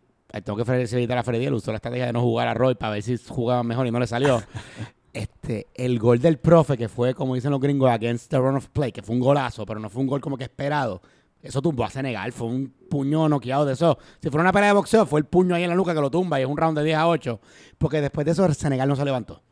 tengo 0.44 0.56
que 0.56 0.64
felicitar 0.64 1.18
a 1.18 1.22
Freddy, 1.22 1.46
él 1.46 1.54
usó 1.54 1.72
la 1.72 1.76
estrategia 1.76 2.06
de 2.06 2.12
no 2.12 2.20
jugar 2.20 2.48
a 2.48 2.54
Roy 2.54 2.74
para 2.74 2.92
ver 2.92 3.02
si 3.02 3.16
jugaba 3.16 3.62
mejor 3.62 3.86
y 3.86 3.90
no 3.90 3.98
le 3.98 4.06
salió. 4.06 4.42
este, 5.12 5.66
el 5.74 5.98
gol 5.98 6.20
del 6.20 6.38
profe, 6.38 6.76
que 6.76 6.88
fue, 6.88 7.14
como 7.14 7.34
dicen 7.34 7.50
los 7.50 7.60
gringos, 7.60 7.90
against 7.90 8.30
the 8.30 8.38
run 8.38 8.56
of 8.56 8.68
play, 8.68 8.92
que 8.92 9.02
fue 9.02 9.14
un 9.14 9.20
golazo, 9.20 9.66
pero 9.66 9.80
no 9.80 9.90
fue 9.90 10.02
un 10.02 10.08
gol 10.08 10.20
como 10.20 10.36
que 10.36 10.44
esperado. 10.44 11.02
Eso 11.42 11.62
tumbó 11.62 11.84
a 11.84 11.90
Senegal, 11.90 12.32
fue 12.32 12.48
un 12.48 12.72
puño 12.90 13.28
noqueado 13.28 13.64
de 13.64 13.72
eso. 13.72 13.98
Si 14.20 14.28
fuera 14.28 14.42
una 14.42 14.52
pelea 14.52 14.68
de 14.68 14.74
boxeo, 14.74 15.06
fue 15.06 15.20
el 15.20 15.26
puño 15.26 15.54
ahí 15.54 15.62
en 15.62 15.70
la 15.70 15.74
nuca 15.74 15.94
que 15.94 16.00
lo 16.00 16.10
tumba 16.10 16.38
y 16.38 16.42
es 16.42 16.48
un 16.48 16.56
round 16.56 16.78
de 16.78 16.84
10 16.84 16.98
a 16.98 17.08
8. 17.08 17.40
Porque 17.78 18.00
después 18.00 18.26
de 18.26 18.32
eso, 18.32 18.52
Senegal 18.52 18.88
no 18.88 18.94
se 18.94 19.04
levantó. 19.04 19.42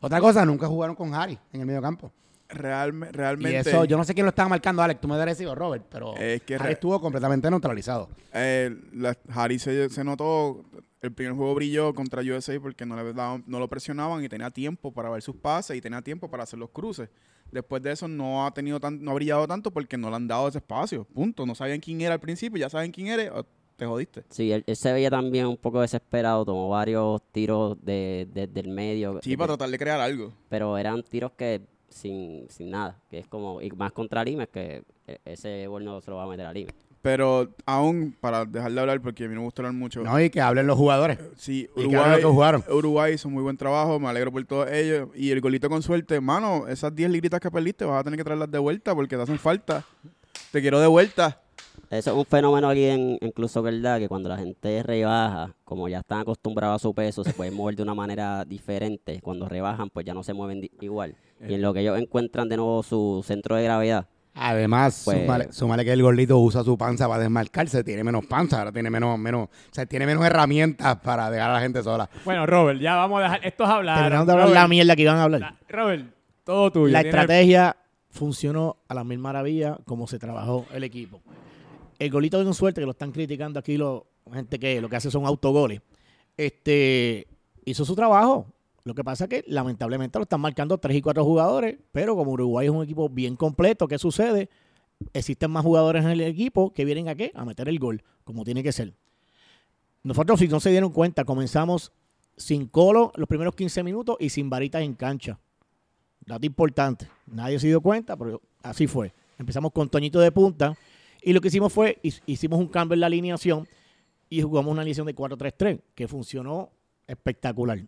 Otra 0.00 0.20
cosa, 0.20 0.44
nunca 0.44 0.66
jugaron 0.66 0.96
con 0.96 1.14
Harry 1.14 1.38
en 1.52 1.60
el 1.60 1.66
medio 1.66 1.80
campo. 1.80 2.12
Realme- 2.52 3.08
Y 3.08 3.12
realmente. 3.12 3.58
eso, 3.70 3.84
yo 3.84 3.96
no 3.96 4.04
sé 4.04 4.14
quién 4.14 4.26
lo 4.26 4.30
estaba 4.30 4.48
marcando, 4.48 4.82
Alex, 4.82 5.00
tú 5.00 5.08
me 5.08 5.16
debes 5.16 5.36
decir, 5.38 5.48
o 5.48 5.54
Robert, 5.54 5.84
pero 5.90 6.14
Es 6.16 6.42
que 6.42 6.54
Harry 6.56 6.72
estuvo 6.74 7.00
completamente 7.00 7.50
neutralizado. 7.50 8.08
Eh, 8.32 8.74
la, 8.94 9.16
Harry 9.34 9.58
se, 9.58 9.88
se 9.90 10.04
notó, 10.04 10.64
el 11.00 11.12
primer 11.12 11.34
juego 11.34 11.54
brilló 11.54 11.94
contra 11.94 12.22
USA 12.22 12.58
porque 12.60 12.86
no, 12.86 12.96
le 12.96 13.12
daban- 13.14 13.42
no 13.46 13.58
lo 13.58 13.68
presionaban 13.68 14.22
y 14.24 14.28
tenía 14.28 14.50
tiempo 14.50 14.92
para 14.92 15.10
ver 15.10 15.22
sus 15.22 15.36
pases 15.36 15.76
y 15.76 15.80
tenía 15.80 16.02
tiempo 16.02 16.30
para 16.30 16.44
hacer 16.44 16.58
los 16.58 16.70
cruces. 16.70 17.08
Después 17.50 17.82
de 17.82 17.92
eso 17.92 18.08
no 18.08 18.46
ha 18.46 18.54
tenido 18.54 18.80
tan, 18.80 19.02
no 19.02 19.10
ha 19.10 19.14
brillado 19.14 19.46
tanto 19.46 19.70
porque 19.70 19.98
no 19.98 20.08
le 20.10 20.16
han 20.16 20.26
dado 20.28 20.48
ese 20.48 20.58
espacio. 20.58 21.04
Punto. 21.04 21.44
No 21.44 21.54
sabían 21.54 21.80
quién 21.80 22.00
era 22.00 22.14
al 22.14 22.20
principio, 22.20 22.58
ya 22.58 22.70
saben 22.70 22.90
quién 22.92 23.08
eres, 23.08 23.30
o 23.30 23.44
te 23.76 23.84
jodiste. 23.84 24.22
Sí, 24.30 24.52
él, 24.52 24.62
él 24.66 24.76
se 24.76 24.90
veía 24.92 25.10
también 25.10 25.46
un 25.46 25.56
poco 25.58 25.80
desesperado, 25.82 26.44
tomó 26.46 26.68
varios 26.70 27.20
tiros 27.32 27.76
de, 27.84 28.26
de- 28.32 28.46
del 28.46 28.68
medio. 28.68 29.18
Sí, 29.22 29.30
de- 29.30 29.36
para 29.38 29.48
tratar 29.48 29.68
de 29.70 29.78
crear 29.78 30.00
algo. 30.00 30.32
pero 30.48 30.78
eran 30.78 31.02
tiros 31.02 31.32
que 31.32 31.60
sin, 31.92 32.48
sin 32.48 32.70
nada, 32.70 32.98
que 33.10 33.18
es 33.18 33.26
como, 33.28 33.60
y 33.62 33.70
más 33.70 33.92
contra 33.92 34.24
Limes, 34.24 34.48
que 34.48 34.82
e- 35.06 35.18
ese 35.24 35.66
gol 35.66 35.84
no 35.84 36.00
se 36.00 36.10
lo 36.10 36.16
va 36.16 36.24
a 36.24 36.26
meter 36.28 36.46
a 36.46 36.52
Limes. 36.52 36.74
Pero 37.02 37.48
aún, 37.66 38.16
para 38.20 38.44
dejar 38.44 38.70
de 38.70 38.80
hablar, 38.80 39.00
porque 39.00 39.24
a 39.24 39.28
mí 39.28 39.34
no 39.34 39.40
me 39.40 39.46
gusta 39.46 39.60
hablar 39.62 39.72
mucho. 39.74 40.02
No, 40.04 40.20
y 40.20 40.30
que 40.30 40.40
hablen 40.40 40.68
los 40.68 40.78
jugadores. 40.78 41.18
Sí, 41.36 41.68
hagan 41.76 41.82
lo 41.84 41.88
Uruguay, 41.98 42.20
que 42.20 42.26
jugaron. 42.26 42.64
Uruguay 42.70 43.14
hizo 43.14 43.28
muy 43.28 43.42
buen 43.42 43.56
trabajo, 43.56 43.98
me 43.98 44.08
alegro 44.08 44.30
por 44.30 44.44
todos 44.44 44.70
ellos. 44.70 45.08
Y 45.16 45.32
el 45.32 45.40
golito 45.40 45.68
con 45.68 45.82
suerte, 45.82 46.20
mano, 46.20 46.68
esas 46.68 46.94
10 46.94 47.10
libritas 47.10 47.40
que 47.40 47.50
perdiste 47.50 47.84
vas 47.84 48.00
a 48.00 48.04
tener 48.04 48.16
que 48.16 48.22
traerlas 48.24 48.50
de 48.52 48.58
vuelta 48.58 48.94
porque 48.94 49.16
te 49.16 49.22
hacen 49.22 49.38
falta. 49.40 49.84
Te 50.52 50.60
quiero 50.60 50.78
de 50.78 50.86
vuelta. 50.86 51.41
Eso 51.92 52.10
es 52.12 52.16
un 52.16 52.24
fenómeno 52.24 52.70
aquí 52.70 52.86
en, 52.86 53.18
en 53.20 53.30
Club 53.32 53.50
Soccer 53.50 53.78
Dad, 53.82 53.98
que 53.98 54.08
cuando 54.08 54.30
la 54.30 54.38
gente 54.38 54.82
rebaja, 54.82 55.54
como 55.62 55.88
ya 55.90 55.98
están 55.98 56.20
acostumbrados 56.20 56.76
a 56.76 56.78
su 56.82 56.94
peso, 56.94 57.22
se 57.22 57.34
pueden 57.34 57.52
mover 57.52 57.76
de 57.76 57.82
una 57.82 57.94
manera 57.94 58.46
diferente. 58.46 59.20
Cuando 59.20 59.46
rebajan, 59.46 59.90
pues 59.90 60.06
ya 60.06 60.14
no 60.14 60.22
se 60.22 60.32
mueven 60.32 60.70
igual. 60.80 61.14
Y 61.46 61.52
en 61.52 61.60
lo 61.60 61.74
que 61.74 61.80
ellos 61.80 61.98
encuentran 61.98 62.48
de 62.48 62.56
nuevo 62.56 62.82
su 62.82 63.22
centro 63.26 63.56
de 63.56 63.64
gravedad, 63.64 64.06
Además, 64.34 65.02
Pues- 65.04 65.18
súmale, 65.20 65.52
súmale 65.52 65.84
que 65.84 65.92
el 65.92 66.02
gordito 66.02 66.38
usa 66.38 66.64
su 66.64 66.78
panza 66.78 67.06
para 67.06 67.20
desmarcarse, 67.20 67.84
tiene 67.84 68.02
menos 68.02 68.24
panza, 68.24 68.60
ahora 68.60 68.72
tiene 68.72 68.88
menos, 68.88 69.18
menos, 69.18 69.48
o 69.48 69.50
sea, 69.70 69.84
tiene 69.84 70.06
menos 70.06 70.24
herramientas 70.24 70.96
para 71.00 71.30
dejar 71.30 71.50
a 71.50 71.52
la 71.52 71.60
gente 71.60 71.82
sola. 71.82 72.08
Bueno, 72.24 72.46
Robert, 72.46 72.80
ya 72.80 72.96
vamos 72.96 73.20
a 73.20 73.24
dejar. 73.24 73.44
Esto 73.44 73.64
es 73.64 73.68
hablar. 73.68 73.98
Terminamos 73.98 74.26
de 74.26 74.32
hablar 74.32 74.46
Robert, 74.48 74.62
la 74.62 74.68
mierda 74.68 74.96
que 74.96 75.02
iban 75.02 75.16
a 75.18 75.24
hablar. 75.24 75.40
la- 75.42 75.56
Robert, 75.68 76.06
todo 76.44 76.72
tuyo. 76.72 76.90
La 76.94 77.02
estrategia 77.02 77.76
funcionó 78.08 78.78
a 78.88 78.94
la 78.94 79.04
mil 79.04 79.18
maravillas 79.18 79.76
como 79.84 80.06
se 80.06 80.18
trabajó 80.18 80.64
el 80.72 80.84
equipo. 80.84 81.20
El 82.02 82.10
golito 82.10 82.42
de 82.42 82.52
suerte, 82.52 82.80
que 82.80 82.84
lo 82.84 82.90
están 82.90 83.12
criticando 83.12 83.60
aquí 83.60 83.76
los 83.76 84.02
gente 84.32 84.58
que 84.58 84.80
lo 84.80 84.88
que 84.88 84.96
hace 84.96 85.08
son 85.08 85.24
autogoles, 85.24 85.82
este, 86.36 87.28
hizo 87.64 87.84
su 87.84 87.94
trabajo. 87.94 88.48
Lo 88.82 88.92
que 88.92 89.04
pasa 89.04 89.26
es 89.26 89.30
que 89.30 89.44
lamentablemente 89.46 90.18
lo 90.18 90.24
están 90.24 90.40
marcando 90.40 90.78
tres 90.78 90.96
y 90.96 91.00
cuatro 91.00 91.24
jugadores, 91.24 91.78
pero 91.92 92.16
como 92.16 92.32
Uruguay 92.32 92.66
es 92.66 92.72
un 92.72 92.82
equipo 92.82 93.08
bien 93.08 93.36
completo, 93.36 93.86
¿qué 93.86 93.98
sucede? 93.98 94.50
Existen 95.12 95.52
más 95.52 95.62
jugadores 95.62 96.04
en 96.04 96.10
el 96.10 96.22
equipo 96.22 96.72
que 96.72 96.84
vienen 96.84 97.08
a 97.08 97.14
qué? 97.14 97.30
A 97.36 97.44
meter 97.44 97.68
el 97.68 97.78
gol, 97.78 98.02
como 98.24 98.42
tiene 98.42 98.64
que 98.64 98.72
ser. 98.72 98.94
Nosotros, 100.02 100.40
si 100.40 100.48
no 100.48 100.58
se 100.58 100.70
dieron 100.70 100.90
cuenta, 100.90 101.24
comenzamos 101.24 101.92
sin 102.36 102.66
colo 102.66 103.12
los 103.14 103.28
primeros 103.28 103.54
15 103.54 103.84
minutos 103.84 104.16
y 104.18 104.28
sin 104.30 104.50
varitas 104.50 104.82
en 104.82 104.94
cancha. 104.94 105.38
Dato 106.26 106.44
importante. 106.44 107.08
Nadie 107.26 107.60
se 107.60 107.68
dio 107.68 107.80
cuenta, 107.80 108.16
pero 108.16 108.42
así 108.64 108.88
fue. 108.88 109.14
Empezamos 109.38 109.70
con 109.70 109.88
Toñito 109.88 110.18
de 110.18 110.32
punta 110.32 110.76
y 111.22 111.32
lo 111.32 111.40
que 111.40 111.48
hicimos 111.48 111.72
fue, 111.72 111.98
hi- 112.02 112.14
hicimos 112.26 112.58
un 112.58 112.68
cambio 112.68 112.94
en 112.94 113.00
la 113.00 113.06
alineación 113.06 113.66
y 114.28 114.42
jugamos 114.42 114.70
una 114.72 114.82
alineación 114.82 115.06
de 115.06 115.14
4-3-3 115.14 115.80
que 115.94 116.08
funcionó 116.08 116.70
espectacular. 117.06 117.80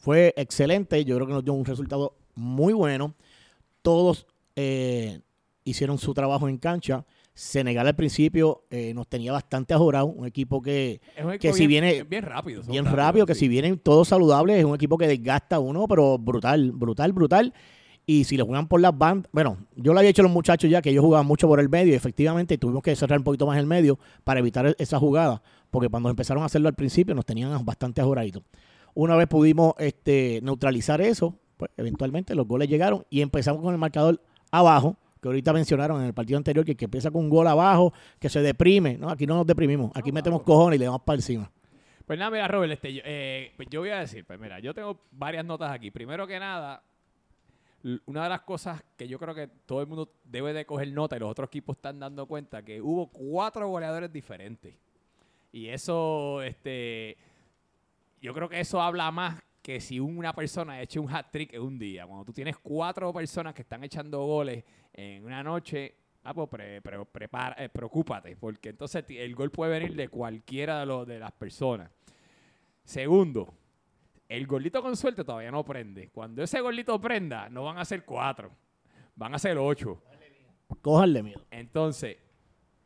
Fue 0.00 0.32
excelente, 0.36 1.04
yo 1.04 1.16
creo 1.16 1.26
que 1.26 1.32
nos 1.32 1.44
dio 1.44 1.52
un 1.52 1.64
resultado 1.64 2.16
muy 2.34 2.72
bueno. 2.72 3.14
Todos 3.82 4.26
eh, 4.56 5.20
hicieron 5.64 5.98
su 5.98 6.14
trabajo 6.14 6.48
en 6.48 6.58
cancha. 6.58 7.04
Senegal 7.34 7.86
al 7.86 7.94
principio 7.94 8.64
eh, 8.68 8.92
nos 8.94 9.06
tenía 9.06 9.30
bastante 9.30 9.72
ajorado, 9.72 10.06
un 10.06 10.26
equipo 10.26 10.60
que, 10.60 11.00
es 11.16 11.24
un 11.24 11.32
equipo 11.34 11.52
que 11.54 11.56
si 11.58 11.68
viene 11.68 12.02
bien 12.02 12.24
rápido. 12.24 12.62
bien 12.64 12.84
rápido, 12.84 13.26
que 13.26 13.34
sí. 13.34 13.40
si 13.40 13.48
vienen 13.48 13.78
todos 13.78 14.08
saludables, 14.08 14.58
es 14.58 14.64
un 14.64 14.74
equipo 14.74 14.98
que 14.98 15.06
desgasta 15.06 15.56
a 15.56 15.58
uno, 15.60 15.86
pero 15.86 16.18
brutal, 16.18 16.72
brutal, 16.72 17.12
brutal. 17.12 17.54
Y 18.10 18.24
si 18.24 18.38
le 18.38 18.42
juegan 18.42 18.66
por 18.68 18.80
las 18.80 18.96
bandas, 18.96 19.28
bueno, 19.32 19.58
yo 19.76 19.92
lo 19.92 19.98
había 19.98 20.08
hecho 20.08 20.22
a 20.22 20.24
los 20.24 20.32
muchachos 20.32 20.70
ya, 20.70 20.80
que 20.80 20.88
ellos 20.88 21.04
jugaban 21.04 21.26
mucho 21.26 21.46
por 21.46 21.60
el 21.60 21.68
medio 21.68 21.92
y 21.92 21.94
efectivamente 21.94 22.56
tuvimos 22.56 22.82
que 22.82 22.96
cerrar 22.96 23.18
un 23.18 23.24
poquito 23.24 23.46
más 23.46 23.58
el 23.58 23.66
medio 23.66 23.98
para 24.24 24.40
evitar 24.40 24.66
e- 24.66 24.74
esa 24.78 24.98
jugada, 24.98 25.42
porque 25.70 25.90
cuando 25.90 26.08
empezaron 26.08 26.42
a 26.42 26.46
hacerlo 26.46 26.68
al 26.68 26.74
principio 26.74 27.14
nos 27.14 27.26
tenían 27.26 27.62
bastante 27.66 28.00
ajoraditos. 28.00 28.42
Una 28.94 29.14
vez 29.14 29.26
pudimos 29.26 29.74
este, 29.78 30.40
neutralizar 30.42 31.02
eso, 31.02 31.38
pues 31.58 31.70
eventualmente 31.76 32.34
los 32.34 32.48
goles 32.48 32.70
llegaron 32.70 33.04
y 33.10 33.20
empezamos 33.20 33.60
con 33.60 33.74
el 33.74 33.78
marcador 33.78 34.22
abajo, 34.50 34.96
que 35.20 35.28
ahorita 35.28 35.52
mencionaron 35.52 36.00
en 36.00 36.06
el 36.06 36.14
partido 36.14 36.38
anterior, 36.38 36.64
que, 36.64 36.76
que 36.76 36.86
empieza 36.86 37.10
con 37.10 37.24
un 37.24 37.28
gol 37.28 37.46
abajo, 37.46 37.92
que 38.18 38.30
se 38.30 38.40
deprime. 38.40 38.96
No, 38.96 39.10
aquí 39.10 39.26
no 39.26 39.34
nos 39.36 39.46
deprimimos, 39.46 39.90
aquí 39.94 40.12
metemos 40.12 40.42
cojones 40.44 40.76
y 40.76 40.78
le 40.78 40.86
damos 40.86 41.02
para 41.02 41.16
encima. 41.16 41.52
Pues 42.06 42.18
nada, 42.18 42.30
mira, 42.30 42.48
Robert, 42.48 42.72
este, 42.72 42.94
yo, 42.94 43.02
eh, 43.04 43.52
pues 43.54 43.68
yo 43.70 43.80
voy 43.80 43.90
a 43.90 43.98
decir, 43.98 44.24
pues 44.24 44.40
mira, 44.40 44.60
yo 44.60 44.72
tengo 44.72 44.98
varias 45.10 45.44
notas 45.44 45.70
aquí. 45.70 45.90
Primero 45.90 46.26
que 46.26 46.38
nada, 46.40 46.82
una 48.06 48.24
de 48.24 48.28
las 48.28 48.40
cosas 48.40 48.82
que 48.96 49.06
yo 49.06 49.18
creo 49.18 49.34
que 49.34 49.46
todo 49.46 49.80
el 49.80 49.86
mundo 49.86 50.12
debe 50.24 50.52
de 50.52 50.66
coger 50.66 50.92
nota 50.92 51.16
y 51.16 51.20
los 51.20 51.30
otros 51.30 51.46
equipos 51.48 51.76
están 51.76 51.98
dando 52.00 52.26
cuenta, 52.26 52.62
que 52.64 52.80
hubo 52.82 53.06
cuatro 53.08 53.68
goleadores 53.68 54.12
diferentes. 54.12 54.74
Y 55.52 55.68
eso, 55.68 56.42
este, 56.42 57.16
yo 58.20 58.34
creo 58.34 58.48
que 58.48 58.60
eso 58.60 58.82
habla 58.82 59.10
más 59.10 59.40
que 59.62 59.80
si 59.80 60.00
una 60.00 60.32
persona 60.32 60.80
eche 60.80 60.98
un 60.98 61.14
hat 61.14 61.26
trick 61.30 61.52
en 61.54 61.62
un 61.62 61.78
día. 61.78 62.06
Cuando 62.06 62.24
tú 62.24 62.32
tienes 62.32 62.56
cuatro 62.58 63.12
personas 63.12 63.54
que 63.54 63.62
están 63.62 63.84
echando 63.84 64.24
goles 64.24 64.64
en 64.92 65.24
una 65.24 65.42
noche, 65.42 65.94
ah, 66.24 66.34
pues 66.34 66.48
pre- 66.48 66.80
pre- 66.82 67.04
prepara, 67.06 67.54
eh, 67.62 67.68
preocúpate, 67.68 68.36
porque 68.36 68.70
entonces 68.70 69.04
el 69.08 69.34
gol 69.34 69.50
puede 69.50 69.78
venir 69.78 69.94
de 69.94 70.08
cualquiera 70.08 70.80
de, 70.80 70.86
los, 70.86 71.06
de 71.06 71.18
las 71.18 71.32
personas. 71.32 71.90
Segundo, 72.82 73.52
el 74.28 74.46
golito 74.46 74.82
con 74.82 74.96
suerte 74.96 75.24
todavía 75.24 75.50
no 75.50 75.64
prende. 75.64 76.10
Cuando 76.10 76.42
ese 76.42 76.60
golito 76.60 77.00
prenda, 77.00 77.48
no 77.48 77.64
van 77.64 77.78
a 77.78 77.84
ser 77.84 78.04
cuatro, 78.04 78.50
van 79.16 79.34
a 79.34 79.38
ser 79.38 79.56
ocho. 79.58 80.02
Cójanle 80.82 81.22
miedo. 81.22 81.40
Entonces, 81.50 82.16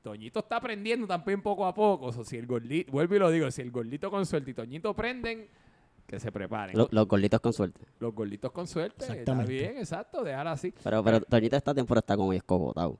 Toñito 0.02 0.40
está 0.40 0.56
aprendiendo 0.56 1.06
también 1.06 1.42
poco 1.42 1.66
a 1.66 1.74
poco. 1.74 2.06
O 2.06 2.12
sea, 2.12 2.24
si 2.24 2.36
el 2.36 2.46
gordito, 2.46 2.92
vuelvo 2.92 3.16
y 3.16 3.18
lo 3.18 3.30
digo, 3.30 3.50
si 3.50 3.60
el 3.62 3.70
gordito 3.70 4.10
con 4.10 4.24
suerte 4.26 4.52
y 4.52 4.54
Toñito 4.54 4.94
prenden, 4.94 5.48
que 6.06 6.20
se 6.20 6.30
preparen. 6.30 6.76
Lo- 6.76 6.88
los 6.90 7.06
gorditos 7.08 7.40
con 7.40 7.52
suerte. 7.52 7.80
Los 7.98 8.14
gorditos 8.14 8.52
con 8.52 8.66
suerte, 8.66 9.02
está 9.02 9.12
Exactamente. 9.14 9.52
bien, 9.52 9.78
exacto, 9.78 10.22
déjala 10.22 10.52
así. 10.52 10.72
Pero, 10.82 11.02
pero 11.02 11.20
Toñito 11.22 11.56
esta 11.56 11.74
temporada 11.74 12.00
está 12.00 12.16
como 12.16 12.32
escogotado. 12.32 12.98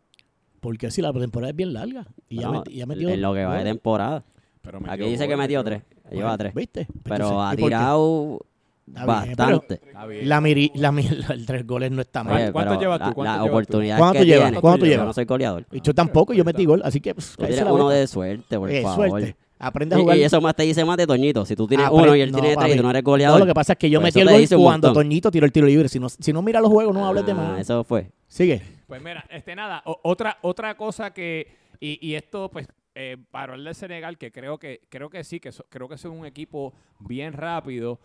Porque 0.61 0.91
si 0.93 1.03
la 1.03 1.13
temporada 1.13 1.51
es 1.51 1.57
bien 1.57 1.73
larga. 1.73 2.07
Y 2.29 2.41
ya, 2.41 2.49
meti- 2.49 2.73
ya 2.75 2.87
metió. 2.87 3.09
en 3.09 3.21
lo 3.21 3.35
que 3.35 3.45
va 3.45 3.59
de 3.59 3.65
temporada. 3.65 4.25
Pero 4.63 4.81
Aquí 4.89 5.05
dice 5.05 5.27
que 5.29 5.37
metió 5.37 5.63
tres. 5.65 5.83
Lleva 6.11 6.37
tres. 6.39 6.55
¿Viste? 6.55 6.87
Pero 7.03 7.43
ha 7.43 7.55
tirado 7.57 8.41
bastante. 8.87 9.81
La, 10.23 10.41
miri, 10.41 10.71
la, 10.75 10.89
el 11.35 11.47
tres 11.47 11.67
goles 11.67 11.91
no 11.91 12.03
está 12.03 12.23
mal. 12.25 12.37
Oye, 12.37 12.53
¿Cuánto 12.53 12.81
llevas 12.81 12.99
tú? 13.01 13.05
la- 13.07 13.13
¿Cuánto 13.15 13.23
Las 13.25 13.35
llevas 13.35 13.47
tú? 13.47 13.53
oportunidades 13.53 13.99
¿Cuánto 14.01 14.19
que 14.21 14.25
llevas? 14.27 14.47
tiene, 14.49 14.61
¿Cuánto 14.61 14.87
yo 14.87 15.05
no 15.05 15.13
soy 15.13 15.25
goleador. 15.25 15.67
Y 15.73 15.81
yo 15.81 15.95
tampoco, 15.95 16.33
yo 16.33 16.45
metí 16.45 16.65
gol. 16.65 16.83
Así 16.85 17.01
que. 17.01 17.15
Pues, 17.15 17.35
Tú 17.37 17.45
tienes 17.47 17.65
uno 17.65 17.89
de 17.89 18.07
suerte, 18.07 18.59
por 18.59 18.71
Eh, 18.71 18.83
favor. 18.83 19.09
suerte. 19.11 19.37
Aprende 19.59 19.95
a 19.95 19.99
Y, 19.99 20.03
jugar. 20.03 20.17
y 20.17 20.25
eso 20.25 20.41
más 20.41 20.57
te 20.57 20.65
dice 20.65 20.85
más 20.85 20.97
de 20.97 21.07
Toñito. 21.07 21.45
Si 21.47 21.55
tú 21.55 21.69
tienes 21.69 21.87
Ah, 21.87 21.93
uno 21.93 22.17
y 22.17 22.21
él 22.21 22.33
no, 22.33 22.39
tiene 22.41 22.57
tres 22.57 22.75
y 22.75 22.77
tú 22.77 22.83
no 22.83 22.91
eres 22.91 23.05
goleador. 23.05 23.39
No, 23.39 23.45
lo 23.45 23.49
que 23.49 23.55
pasa 23.55 23.75
es 23.75 23.79
que 23.79 23.89
yo 23.89 24.01
Pues 24.01 24.13
metí 24.15 24.29
el 24.29 24.49
gol 24.49 24.59
cuando. 24.61 24.93
Toñito 24.93 25.31
tiró 25.31 25.47
el 25.47 25.53
tiro 25.53 25.67
libre. 25.69 25.89
Si 25.89 26.01
no, 26.01 26.09
si 26.09 26.33
no 26.33 26.43
mira 26.43 26.61
los 26.61 26.69
juegos, 26.71 26.93
no 26.93 27.07
hables 27.07 27.25
de 27.25 27.33
Ah, 27.33 27.35
más. 27.37 27.61
Eso 27.61 27.85
fue. 27.85 28.11
Sigue. 28.27 28.61
Pues 28.89 29.01
mira, 29.03 29.25
este 29.31 29.55
nada, 29.55 29.83
otra, 30.03 30.37
otra 30.43 30.77
cosa 30.77 31.13
que, 31.15 31.47
y, 31.81 31.99
y 32.07 32.15
esto 32.17 32.51
pues, 32.53 32.67
eh, 32.95 33.17
para 33.31 33.55
el 33.55 33.65
de 33.65 33.75
Senegal, 33.75 34.19
que 34.19 34.31
creo 34.33 34.59
que, 34.59 34.81
creo 34.89 35.09
que 35.11 35.25
sí, 35.25 35.41
que 35.41 35.53
so- 35.53 35.67
creo 35.69 35.89
que 35.89 35.97
son 35.99 36.13
un 36.13 36.27
equipo 36.27 36.75
bien 36.99 37.33
rápido, 37.33 38.01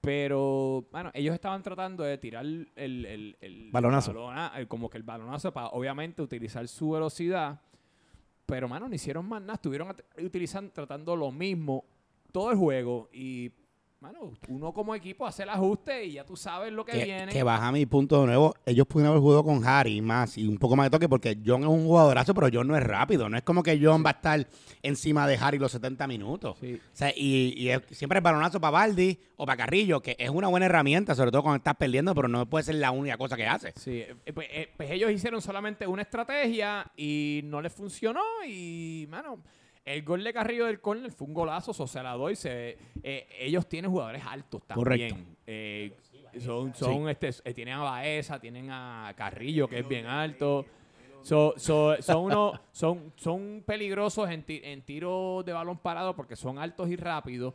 pero, 0.00 0.86
bueno, 0.92 1.10
ellos 1.14 1.34
estaban 1.34 1.62
tratando 1.62 2.04
de 2.04 2.18
tirar 2.18 2.44
el, 2.44 2.70
el, 2.76 3.36
el 3.40 3.70
Balonazo. 3.72 4.12
balona- 4.12 4.52
el- 4.56 4.68
como 4.68 4.88
que 4.88 4.96
el 4.96 5.02
balonazo 5.02 5.52
para, 5.52 5.68
obviamente, 5.68 6.22
utilizar 6.22 6.66
su 6.68 6.90
velocidad, 6.90 7.60
pero, 8.46 8.68
mano, 8.68 8.88
no 8.88 8.94
hicieron 8.94 9.26
más 9.28 9.40
nada, 9.42 9.54
estuvieron 9.54 9.94
utilizando, 10.22 10.72
tratando 10.72 11.16
lo 11.16 11.30
mismo 11.32 11.84
todo 12.32 12.50
el 12.52 12.56
juego 12.56 13.08
y, 13.12 13.50
mano, 14.00 14.32
uno 14.48 14.72
como 14.72 14.94
equipo 14.94 15.26
hace 15.26 15.42
el 15.42 15.48
ajuste 15.48 16.04
y 16.04 16.12
ya 16.12 16.24
tú 16.24 16.36
sabes 16.36 16.72
lo 16.72 16.84
que, 16.84 16.92
Que, 16.92 17.04
viene. 17.04 17.32
que 17.32 17.42
baja 17.42 17.72
mi 17.72 17.84
punto 17.84 18.20
de 18.20 18.28
nuevo. 18.28 18.54
Ellos 18.64 18.86
pudieron 18.86 19.10
haber 19.10 19.20
jugado 19.20 19.42
con 19.42 19.66
Harry 19.66 20.00
más 20.00 20.38
y 20.38 20.46
un 20.46 20.56
poco 20.56 20.76
más 20.76 20.86
de 20.86 20.90
toque 20.90 21.08
porque 21.08 21.36
John 21.44 21.62
es 21.62 21.68
un 21.68 21.84
jugadorazo, 21.84 22.32
pero 22.32 22.48
John 22.52 22.68
no 22.68 22.76
es 22.76 22.82
rápido. 22.84 23.28
No 23.28 23.36
es 23.36 23.42
como 23.42 23.60
que 23.62 23.76
John 23.82 24.04
va 24.06 24.10
a 24.10 24.12
estar 24.12 24.46
encima 24.82 25.26
de 25.26 25.36
Harry 25.36 25.58
los 25.58 25.72
70 25.72 26.06
minutos. 26.06 26.56
Sí. 26.60 26.74
O 26.74 26.96
sea, 26.96 27.12
y, 27.16 27.54
y 27.56 27.70
es- 27.70 27.82
siempre 27.90 28.18
es 28.18 28.22
balonazo 28.22 28.60
para 28.60 28.70
Baldi 28.70 29.18
o 29.36 29.44
para 29.44 29.56
Carrillo, 29.56 30.00
que 30.00 30.14
es 30.16 30.30
una 30.30 30.46
buena 30.46 30.66
herramienta, 30.66 31.16
sobre 31.16 31.32
todo 31.32 31.42
cuando 31.42 31.56
estás 31.56 31.74
perdiendo, 31.74 32.14
pero 32.14 32.28
no 32.28 32.48
puede 32.48 32.62
ser 32.64 32.76
la 32.76 32.92
única 32.92 33.16
cosa 33.18 33.36
que 33.36 33.48
hace. 33.48 33.72
Sí, 33.76 34.04
eh, 34.24 34.32
pues, 34.32 34.46
eh, 34.52 34.68
pues 34.76 34.92
ellos 34.92 35.10
hicieron 35.10 35.42
solamente 35.42 35.88
una 35.88 36.02
estrategia 36.02 36.88
y 36.96 37.40
no 37.44 37.60
les 37.60 37.72
funcionó 37.72 38.20
y, 38.46 39.06
mano, 39.10 39.40
el 39.94 40.02
gol 40.04 40.22
de 40.24 40.32
Carrillo 40.32 40.66
del 40.66 40.80
córner 40.80 41.10
fue 41.12 41.26
un 41.26 41.34
golazo, 41.34 41.72
so, 41.72 41.86
se 41.86 42.02
la 42.02 42.12
doy. 42.14 42.36
Se, 42.36 42.76
eh, 43.02 43.26
ellos 43.38 43.68
tienen 43.68 43.90
jugadores 43.90 44.22
altos 44.26 44.62
también. 44.66 44.84
Correcto. 45.10 45.16
Eh, 45.46 45.96
son, 46.40 46.74
son, 46.74 47.08
este, 47.08 47.30
eh, 47.44 47.54
tienen 47.54 47.74
a 47.74 47.82
Baeza, 47.82 48.38
tienen 48.38 48.70
a 48.70 49.12
Carrillo, 49.16 49.66
que 49.68 49.78
es 49.80 49.88
bien 49.88 50.06
alto. 50.06 50.64
So- 51.22 51.54
so- 51.56 51.96
son, 52.00 52.24
uno, 52.24 52.52
son, 52.70 53.12
son 53.16 53.62
peligrosos 53.66 54.30
en, 54.30 54.44
ti- 54.44 54.60
en 54.62 54.82
tiro 54.82 55.42
de 55.44 55.52
balón 55.52 55.78
parado 55.78 56.14
porque 56.14 56.36
son 56.36 56.58
altos 56.58 56.88
y 56.90 56.96
rápidos. 56.96 57.54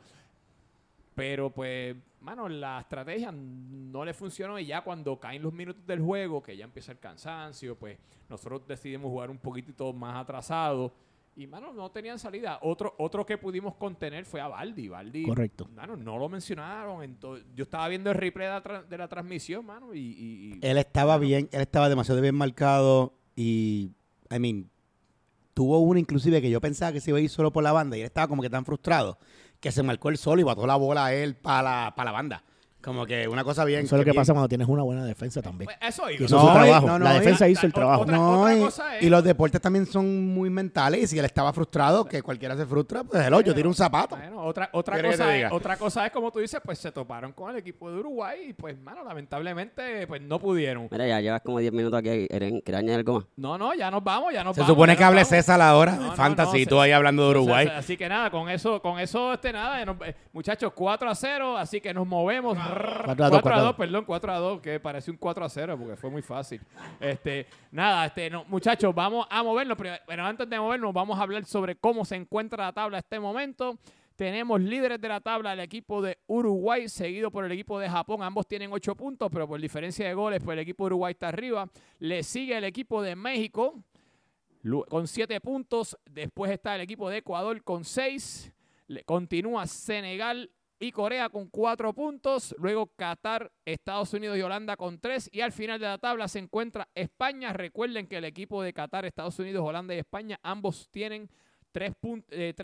Pero 1.15 1.51
pues, 1.51 1.95
mano, 2.21 2.49
la 2.49 2.79
estrategia 2.79 3.31
no 3.31 4.03
le 4.03 4.13
funcionó 4.13 4.57
y 4.57 4.65
ya 4.65 4.81
cuando 4.81 5.19
caen 5.19 5.43
los 5.43 5.53
minutos 5.53 5.85
del 5.85 6.01
juego, 6.01 6.41
que 6.41 6.57
ya 6.57 6.65
empieza 6.65 6.91
el 6.91 6.99
cansancio, 6.99 7.75
pues 7.77 7.97
nosotros 8.29 8.67
decidimos 8.67 9.09
jugar 9.11 9.29
un 9.29 9.37
poquitito 9.37 9.93
más 9.93 10.15
atrasado. 10.21 10.91
Y, 11.35 11.47
mano, 11.47 11.73
no 11.73 11.89
tenían 11.89 12.19
salida. 12.19 12.59
Otro, 12.61 12.93
otro 12.99 13.25
que 13.25 13.39
pudimos 13.39 13.73
contener 13.75 14.23
fue 14.25 14.39
a 14.39 14.47
Baldi. 14.47 14.87
Baldi, 14.87 15.23
Correcto. 15.25 15.67
mano, 15.73 15.95
no 15.97 16.19
lo 16.19 16.29
mencionaron. 16.29 17.01
Ento- 17.01 17.43
yo 17.55 17.63
estaba 17.63 17.87
viendo 17.87 18.11
el 18.11 18.17
replay 18.17 18.45
de 18.47 18.53
la, 18.53 18.63
tra- 18.63 18.85
de 18.87 18.97
la 18.97 19.07
transmisión, 19.07 19.65
mano, 19.65 19.93
y... 19.95 19.99
y- 19.99 20.53
y- 20.53 20.59
Él 20.61 20.77
estaba 20.77 21.17
bien, 21.17 21.49
él 21.51 21.61
estaba 21.61 21.89
demasiado 21.89 22.21
bien 22.21 22.35
marcado 22.35 23.13
y, 23.35 23.89
I 24.29 24.37
mean, 24.39 24.69
tuvo 25.55 25.79
uno 25.79 25.99
inclusive 25.99 26.39
que 26.41 26.51
yo 26.51 26.61
pensaba 26.61 26.91
que 26.91 27.01
se 27.01 27.09
iba 27.09 27.17
a 27.17 27.21
ir 27.21 27.29
solo 27.29 27.51
por 27.51 27.63
la 27.63 27.71
banda 27.71 27.97
y 27.97 28.01
él 28.01 28.05
estaba 28.05 28.27
como 28.27 28.41
que 28.43 28.49
tan 28.51 28.63
frustrado 28.65 29.17
que 29.59 29.71
se 29.71 29.81
marcó 29.81 30.09
él 30.09 30.17
solo 30.17 30.41
y 30.41 30.43
botó 30.43 30.67
la 30.67 30.75
bola 30.75 31.05
a 31.05 31.13
él 31.15 31.35
para 31.35 31.63
la, 31.63 31.93
para 31.95 32.11
la 32.11 32.17
banda. 32.17 32.43
Como 32.83 33.05
que 33.05 33.27
una 33.27 33.43
cosa 33.43 33.63
bien. 33.65 33.85
Eso 33.85 33.95
es 33.95 33.99
lo 33.99 34.03
que 34.03 34.11
bien- 34.11 34.21
pasa 34.21 34.33
cuando 34.33 34.49
tienes 34.49 34.67
una 34.67 34.83
buena 34.83 35.05
defensa 35.05 35.41
también. 35.41 35.65
Pues 35.67 35.77
eso 35.81 36.05
digo. 36.07 36.25
hizo 36.25 36.35
No, 36.35 36.41
su 36.47 36.53
trabajo. 36.53 36.87
no, 36.87 36.99
no, 36.99 37.05
la 37.05 37.13
defensa 37.13 37.47
hizo 37.47 37.65
el 37.65 37.71
otra- 37.71 37.81
trabajo. 37.81 38.01
otra- 38.03 38.17
No, 38.17 38.53
y, 38.57 38.59
cosa 38.59 38.97
es- 38.97 39.03
y 39.03 39.09
los 39.09 39.23
deportes 39.23 39.61
también 39.61 39.85
son 39.85 40.27
muy 40.33 40.49
mentales 40.49 41.01
y 41.03 41.07
si 41.07 41.17
él 41.19 41.25
estaba 41.25 41.53
frustrado, 41.53 42.05
que 42.05 42.21
cualquiera 42.21 42.57
se 42.57 42.65
frustra, 42.65 43.03
pues 43.03 43.25
el 43.25 43.33
hoyo, 43.33 43.53
tira 43.55 43.67
un 43.67 43.73
zapato. 43.73 44.15
Bueno, 44.17 44.43
otra, 44.43 44.69
otra, 44.73 44.95
¿Quieres 44.95 45.11
que 45.11 45.17
te 45.17 45.23
cosa 45.23 45.37
es, 45.37 45.51
otra 45.53 45.77
cosa 45.77 46.05
es, 46.05 46.11
como 46.11 46.31
tú 46.31 46.39
dices, 46.39 46.59
pues 46.63 46.77
se 46.79 46.91
toparon 46.91 47.31
con 47.31 47.49
el 47.51 47.55
equipo 47.57 47.89
de 47.89 47.99
Uruguay 47.99 48.49
y 48.49 48.53
pues, 48.53 48.77
mano, 48.79 49.03
lamentablemente, 49.03 50.05
pues 50.07 50.21
no 50.21 50.39
pudieron. 50.39 50.87
Mira, 50.91 51.07
ya 51.07 51.19
llevas 51.21 51.41
como 51.41 51.59
10 51.59 51.71
minutos 51.73 51.99
aquí. 51.99 52.27
¿Quieren 52.27 52.59
¿quieres 52.61 52.79
añadir 52.79 52.99
algo 52.99 53.13
más? 53.15 53.25
No, 53.37 53.57
no, 53.57 53.73
ya 53.73 53.89
nos 53.89 54.03
vamos, 54.03 54.33
ya 54.33 54.43
nos 54.43 54.55
Se 54.55 54.61
vamos. 54.61 54.73
supone 54.75 54.93
ya 54.93 54.97
que 54.97 55.03
hable. 55.05 55.25
César 55.25 55.61
ahora 55.61 55.93
No, 55.95 56.09
de 56.11 56.15
Fantasy 56.17 56.51
no, 56.57 56.57
y 56.57 56.65
tú 56.65 56.75
se- 56.75 56.81
ahí 56.81 56.91
hablando 56.91 57.23
de 57.23 57.29
Uruguay. 57.29 57.67
se- 57.67 57.73
así 57.73 57.97
que 57.97 58.09
nada, 58.09 58.29
con 58.29 58.49
eso, 58.49 58.81
con 58.81 58.99
eso, 58.99 59.33
este 59.33 59.53
nada, 59.53 59.83
nos- 59.85 59.95
eh, 60.05 60.15
muchachos, 60.33 60.71
4 60.75 61.09
a 61.09 61.15
0, 61.15 61.57
así 61.57 61.79
que 61.79 61.93
nos 61.93 62.05
movemos. 62.05 62.57
4 62.73 63.25
a 63.25 63.29
2, 63.29 63.41
4 63.41 63.53
a 63.53 63.61
2, 63.61 63.75
perdón, 63.75 64.05
4 64.05 64.31
a 64.31 64.37
2, 64.37 64.61
que 64.61 64.79
parece 64.79 65.11
un 65.11 65.17
4 65.17 65.45
a 65.45 65.49
0 65.49 65.77
porque 65.77 65.95
fue 65.95 66.09
muy 66.09 66.21
fácil. 66.21 66.61
Este, 66.99 67.47
nada, 67.71 68.05
este, 68.05 68.29
no, 68.29 68.45
muchachos, 68.45 68.93
vamos 68.93 69.25
a 69.29 69.43
movernos, 69.43 69.77
pero, 69.77 70.25
antes 70.25 70.49
de 70.49 70.59
movernos 70.59 70.93
vamos 70.93 71.19
a 71.19 71.23
hablar 71.23 71.45
sobre 71.45 71.75
cómo 71.75 72.05
se 72.05 72.15
encuentra 72.15 72.65
la 72.65 72.73
tabla 72.73 72.97
en 72.97 73.03
este 73.03 73.19
momento. 73.19 73.77
Tenemos 74.15 74.61
líderes 74.61 75.01
de 75.01 75.07
la 75.07 75.21
tabla 75.21 75.53
el 75.53 75.59
equipo 75.59 76.01
de 76.01 76.19
Uruguay, 76.27 76.87
seguido 76.87 77.31
por 77.31 77.45
el 77.45 77.51
equipo 77.51 77.79
de 77.79 77.89
Japón. 77.89 78.21
Ambos 78.21 78.47
tienen 78.47 78.71
8 78.71 78.95
puntos, 78.95 79.29
pero 79.31 79.47
por 79.47 79.59
diferencia 79.59 80.07
de 80.07 80.13
goles, 80.13 80.41
pues 80.43 80.53
el 80.53 80.59
equipo 80.59 80.83
de 80.83 80.87
Uruguay 80.87 81.13
está 81.13 81.29
arriba. 81.29 81.67
Le 81.99 82.21
sigue 82.21 82.55
el 82.55 82.63
equipo 82.63 83.01
de 83.01 83.15
México 83.15 83.83
con 84.87 85.07
7 85.07 85.41
puntos. 85.41 85.97
Después 86.05 86.51
está 86.51 86.75
el 86.75 86.81
equipo 86.81 87.09
de 87.09 87.17
Ecuador 87.17 87.63
con 87.63 87.83
6. 87.83 88.53
Continúa 89.05 89.65
Senegal 89.65 90.51
y 90.83 90.91
Corea 90.91 91.29
con 91.29 91.47
4 91.47 91.93
puntos. 91.93 92.53
Luego 92.59 92.87
Qatar, 92.87 93.51
Estados 93.63 94.13
Unidos 94.13 94.37
y 94.37 94.41
Holanda 94.41 94.75
con 94.75 94.99
3. 94.99 95.29
Y 95.31 95.39
al 95.39 95.53
final 95.53 95.79
de 95.79 95.85
la 95.85 95.97
tabla 95.97 96.27
se 96.27 96.39
encuentra 96.39 96.89
España. 96.93 97.53
Recuerden 97.53 98.05
que 98.05 98.17
el 98.17 98.25
equipo 98.25 98.61
de 98.61 98.73
Qatar, 98.73 99.05
Estados 99.05 99.39
Unidos, 99.39 99.65
Holanda 99.65 99.95
y 99.95 99.99
España 99.99 100.37
ambos 100.43 100.89
tienen 100.91 101.29
3 101.71 101.93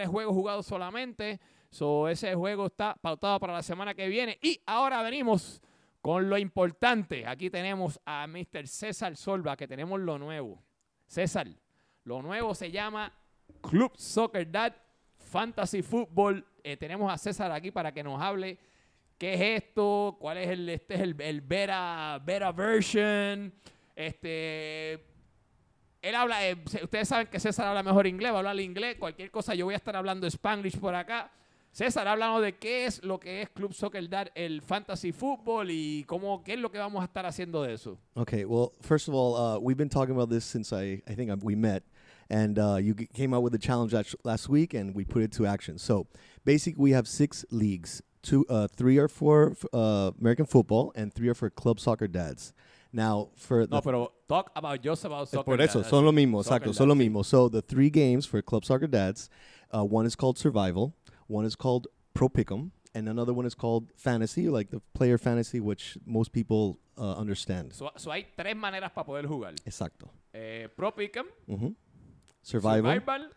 juegos 0.10 0.36
jugados 0.36 0.66
solamente. 0.66 1.40
So, 1.70 2.10
ese 2.10 2.36
juego 2.36 2.66
está 2.66 2.96
pautado 2.96 3.40
para 3.40 3.54
la 3.54 3.64
semana 3.64 3.94
que 3.94 4.10
viene. 4.10 4.38
Y 4.42 4.60
ahora 4.66 5.02
venimos 5.02 5.62
con 6.02 6.30
lo 6.30 6.38
importante. 6.38 7.26
Aquí 7.26 7.50
tenemos 7.50 8.02
a 8.04 8.28
Mr. 8.28 8.68
César 8.68 9.16
Solva, 9.16 9.56
que 9.56 9.68
tenemos 9.68 9.98
lo 9.98 10.20
nuevo. 10.20 10.62
César, 11.08 11.48
lo 12.04 12.22
nuevo 12.22 12.54
se 12.54 12.70
llama 12.70 13.14
Club 13.62 13.94
Soccer 13.96 14.52
Dad 14.52 14.74
Fantasy 15.30 15.82
Football. 15.82 16.46
Eh, 16.64 16.76
tenemos 16.76 17.12
a 17.12 17.18
César 17.18 17.52
aquí 17.52 17.72
para 17.72 17.94
que 17.94 18.04
nos 18.04 18.22
hable 18.22 18.58
qué 19.18 19.34
es 19.34 19.64
esto, 19.64 20.18
cuál 20.20 20.38
es 20.38 20.50
el, 20.50 20.68
este 20.70 20.96
es 20.96 21.02
el, 21.02 21.22
el 21.22 21.42
beta, 21.42 22.22
beta 22.26 22.52
version. 22.52 23.54
Este, 23.96 24.94
él 26.02 26.16
habla, 26.16 26.48
eh, 26.48 26.58
ustedes 26.82 27.08
saben 27.08 27.28
que 27.28 27.40
César 27.40 27.68
habla 27.68 27.84
mejor 27.84 28.08
inglés, 28.08 28.32
va 28.32 28.36
a 28.36 28.40
hablar 28.40 28.60
inglés, 28.60 28.96
cualquier 28.98 29.30
cosa, 29.30 29.54
yo 29.54 29.66
voy 29.66 29.74
a 29.74 29.78
estar 29.78 29.96
hablando 29.96 30.26
Spanglish 30.26 30.80
por 30.80 30.96
acá. 30.96 31.32
César, 31.72 32.08
háblanos 32.08 32.42
de 32.42 32.58
qué 32.58 32.86
es 32.86 33.04
lo 33.04 33.20
que 33.20 33.44
es 33.44 33.50
Club 33.50 33.74
Soccer 33.74 34.10
Dad, 34.10 34.30
el 34.34 34.62
fantasy 34.62 35.12
football 35.12 35.70
y 35.70 36.04
cómo, 36.06 36.44
qué 36.44 36.54
es 36.54 36.60
lo 36.60 36.72
que 36.72 36.80
vamos 36.80 37.02
a 37.02 37.06
estar 37.06 37.26
haciendo 37.26 37.62
de 37.62 37.74
eso. 37.74 37.98
Okay, 38.16 38.44
well, 38.44 38.72
first 38.82 39.08
of 39.08 39.14
all, 39.14 39.36
uh, 39.36 39.60
we've 39.60 39.78
been 39.78 39.90
talking 39.90 40.16
about 40.16 40.30
this 40.30 40.44
since 40.44 40.74
I, 40.74 41.04
I 41.08 41.14
think 41.14 41.30
we 41.44 41.56
met, 41.56 41.84
and 42.30 42.58
uh, 42.60 42.76
you 42.76 42.94
came 42.94 43.34
out 43.34 43.44
with 43.44 43.54
a 43.56 43.60
challenge 43.60 43.94
last- 44.24 44.50
week, 44.50 44.74
and 44.74 44.96
we 44.96 45.04
put 45.06 45.22
it 45.24 45.32
to 45.34 45.46
action. 45.46 45.78
So, 45.78 46.08
basically, 46.46 46.82
we 46.82 46.92
have 46.92 47.08
six 47.08 47.46
leagues. 47.52 48.02
Two, 48.22 48.46
uh, 48.50 48.68
three 48.68 48.98
are 48.98 49.08
for 49.08 49.52
f- 49.52 49.66
uh, 49.74 50.12
American 50.20 50.46
football, 50.46 50.92
and 50.96 51.14
three 51.14 51.30
are 51.30 51.34
for 51.36 51.50
club 51.50 51.80
soccer 51.80 52.08
dads. 52.08 52.54
Now, 52.92 53.30
for 53.36 53.68
No, 53.70 53.82
pero 53.82 54.12
talk 54.28 54.52
about 54.56 54.82
just 54.82 55.06
about 55.06 55.30
soccer. 55.30 55.44
Por 55.46 55.62
eso, 55.62 55.82
dad. 55.82 55.90
son 55.90 56.04
lo 56.06 56.12
mismo, 56.12 56.42
exacto, 56.44 56.74
son 56.74 56.90
lo 56.90 56.96
mismo. 56.96 57.24
So, 57.24 57.48
the 57.50 57.62
three 57.62 57.90
games 57.90 58.26
for 58.26 58.42
Club 58.42 58.66
Soccer 58.66 58.88
Dads 58.88 59.30
Uh, 59.72 59.84
one 59.86 60.08
is 60.08 60.16
called 60.16 60.38
Survival. 60.40 60.96
One 61.28 61.46
is 61.46 61.56
called 61.56 61.86
Pro 62.16 62.28
Pick'em, 62.28 62.72
and 62.96 63.08
another 63.08 63.34
one 63.36 63.46
is 63.46 63.54
called 63.54 63.92
Fantasy, 63.96 64.50
like 64.50 64.72
the 64.72 64.82
player 64.96 65.20
fantasy, 65.20 65.60
which 65.60 65.96
most 66.08 66.32
people 66.32 66.80
uh, 66.98 67.14
understand. 67.14 67.74
So, 67.74 67.92
so 67.96 68.10
hay 68.12 68.26
tres 68.36 68.56
maneras 68.56 68.92
para 68.92 69.06
poder 69.06 69.28
jugar. 69.28 69.54
Exacto. 69.64 70.10
Eh, 70.34 70.68
Pro 70.76 70.92
Pick'em, 70.92 71.26
Survival, 72.42 72.92
Survival, 72.94 73.28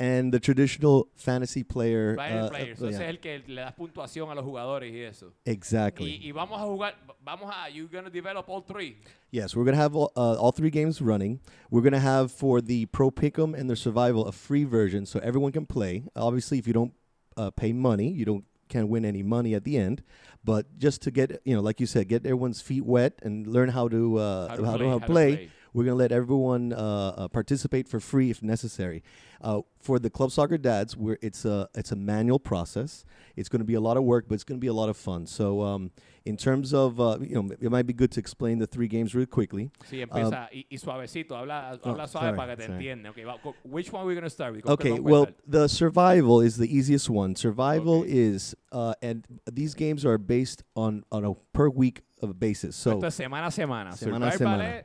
and 0.00 0.32
the 0.32 0.38
traditional 0.40 1.08
fantasy 1.16 1.62
player. 1.64 2.12
Uh, 2.18 2.48
Player. 2.48 2.72
uh, 2.72 2.76
So 2.76 2.86
ese 2.88 2.94
es 3.00 3.08
el 3.08 3.18
que 3.20 3.42
le 3.46 3.62
das 3.62 3.74
puntuación 3.74 4.30
a 4.30 4.34
los 4.34 4.44
jugadores 4.44 4.92
y 4.92 5.00
eso. 5.00 5.32
exactly. 5.44 6.20
Y, 6.22 6.28
y 6.28 6.32
vamos 6.32 6.60
a 6.60 6.64
jugar, 6.64 6.94
vamos 7.24 7.50
a, 7.52 7.68
you 7.68 7.88
gonna 7.88 8.10
develop 8.10 8.48
all 8.48 8.60
three. 8.62 8.96
Yes, 9.30 9.54
we're 9.56 9.64
gonna 9.64 9.76
have 9.76 9.94
all, 9.96 10.12
uh, 10.16 10.36
all 10.40 10.52
three 10.52 10.70
games 10.70 11.00
running. 11.02 11.40
We're 11.70 11.82
gonna 11.82 11.98
have 12.00 12.30
for 12.32 12.60
the 12.60 12.86
Pro 12.86 13.10
Pick'em 13.10 13.54
and 13.58 13.68
the 13.68 13.76
Survival 13.76 14.26
a 14.26 14.32
free 14.32 14.64
version, 14.64 15.04
so 15.04 15.18
everyone 15.20 15.52
can 15.52 15.66
play. 15.66 16.04
Obviously, 16.16 16.58
if 16.58 16.66
you 16.66 16.72
don't 16.72 16.92
uh, 17.36 17.50
pay 17.50 17.72
money, 17.72 18.08
you 18.10 18.24
don't 18.24 18.44
can't 18.68 18.88
win 18.88 19.04
any 19.04 19.22
money 19.22 19.54
at 19.54 19.64
the 19.64 19.76
end. 19.78 20.02
But 20.44 20.78
just 20.78 21.02
to 21.02 21.10
get 21.10 21.40
you 21.44 21.54
know, 21.56 21.60
like 21.60 21.80
you 21.80 21.86
said, 21.86 22.08
get 22.08 22.24
everyone's 22.24 22.60
feet 22.62 22.84
wet 22.84 23.18
and 23.22 23.46
learn 23.46 23.70
how 23.70 23.88
to 23.88 24.16
uh, 24.18 24.48
How 24.48 24.56
to 24.56 24.64
how 24.64 24.76
play, 24.76 24.78
to, 24.84 24.88
how 24.90 24.98
to 24.98 25.06
play. 25.06 25.50
We're 25.72 25.84
gonna 25.84 25.96
let 25.96 26.12
everyone 26.12 26.72
uh, 26.72 26.76
uh, 27.16 27.28
participate 27.28 27.88
for 27.88 28.00
free 28.00 28.30
if 28.30 28.42
necessary. 28.42 29.02
Uh, 29.40 29.60
for 29.78 30.00
the 30.00 30.10
club 30.10 30.32
soccer 30.32 30.58
dads, 30.58 30.96
where 30.96 31.16
it's 31.22 31.44
a 31.44 31.68
it's 31.74 31.92
a 31.92 31.96
manual 31.96 32.40
process. 32.40 33.04
It's 33.36 33.48
going 33.48 33.60
to 33.60 33.64
be 33.64 33.74
a 33.74 33.80
lot 33.80 33.96
of 33.96 34.02
work, 34.02 34.24
but 34.26 34.34
it's 34.34 34.42
going 34.42 34.58
to 34.58 34.60
be 34.60 34.66
a 34.66 34.72
lot 34.72 34.88
of 34.88 34.96
fun. 34.96 35.26
So, 35.26 35.62
um, 35.62 35.92
in 36.24 36.36
terms 36.36 36.74
of 36.74 37.00
uh, 37.00 37.18
you 37.20 37.40
know, 37.40 37.48
it 37.60 37.70
might 37.70 37.86
be 37.86 37.92
good 37.92 38.10
to 38.12 38.20
explain 38.20 38.58
the 38.58 38.66
three 38.66 38.88
games 38.88 39.14
really 39.14 39.26
quickly. 39.26 39.70
Sí, 39.88 40.00
empieza 40.04 40.48
y, 40.52 40.66
y 40.68 40.76
suavecito, 40.76 41.36
habla, 41.36 41.78
oh, 41.84 41.94
suave 41.94 42.08
sorry, 42.10 42.36
para 42.36 42.56
que 42.56 42.66
te 42.66 42.66
sorry. 42.66 43.06
Okay, 43.06 43.22
va- 43.22 43.38
which 43.62 43.92
one 43.92 44.02
are 44.02 44.06
we 44.06 44.16
gonna 44.16 44.28
start 44.28 44.56
with? 44.56 44.66
Okay, 44.66 44.98
well, 44.98 45.28
the 45.46 45.68
survival 45.68 46.40
is 46.40 46.56
the 46.56 46.66
easiest 46.76 47.08
one. 47.08 47.36
Survival 47.36 48.00
Okay. 48.00 48.10
is, 48.10 48.56
uh, 48.72 48.94
and 49.00 49.24
these 49.50 49.74
games 49.74 50.04
are 50.04 50.18
based 50.18 50.64
on 50.74 51.04
on 51.12 51.24
a 51.24 51.34
per 51.52 51.68
week 51.68 52.02
of 52.20 52.40
basis. 52.40 52.74
So, 52.74 52.96
Esto 52.96 53.06
es 53.06 53.16
semana 53.16 53.46
a 53.46 53.50
semana. 53.52 53.92
Semana 53.92 54.34
a 54.34 54.36
semana. 54.36 54.82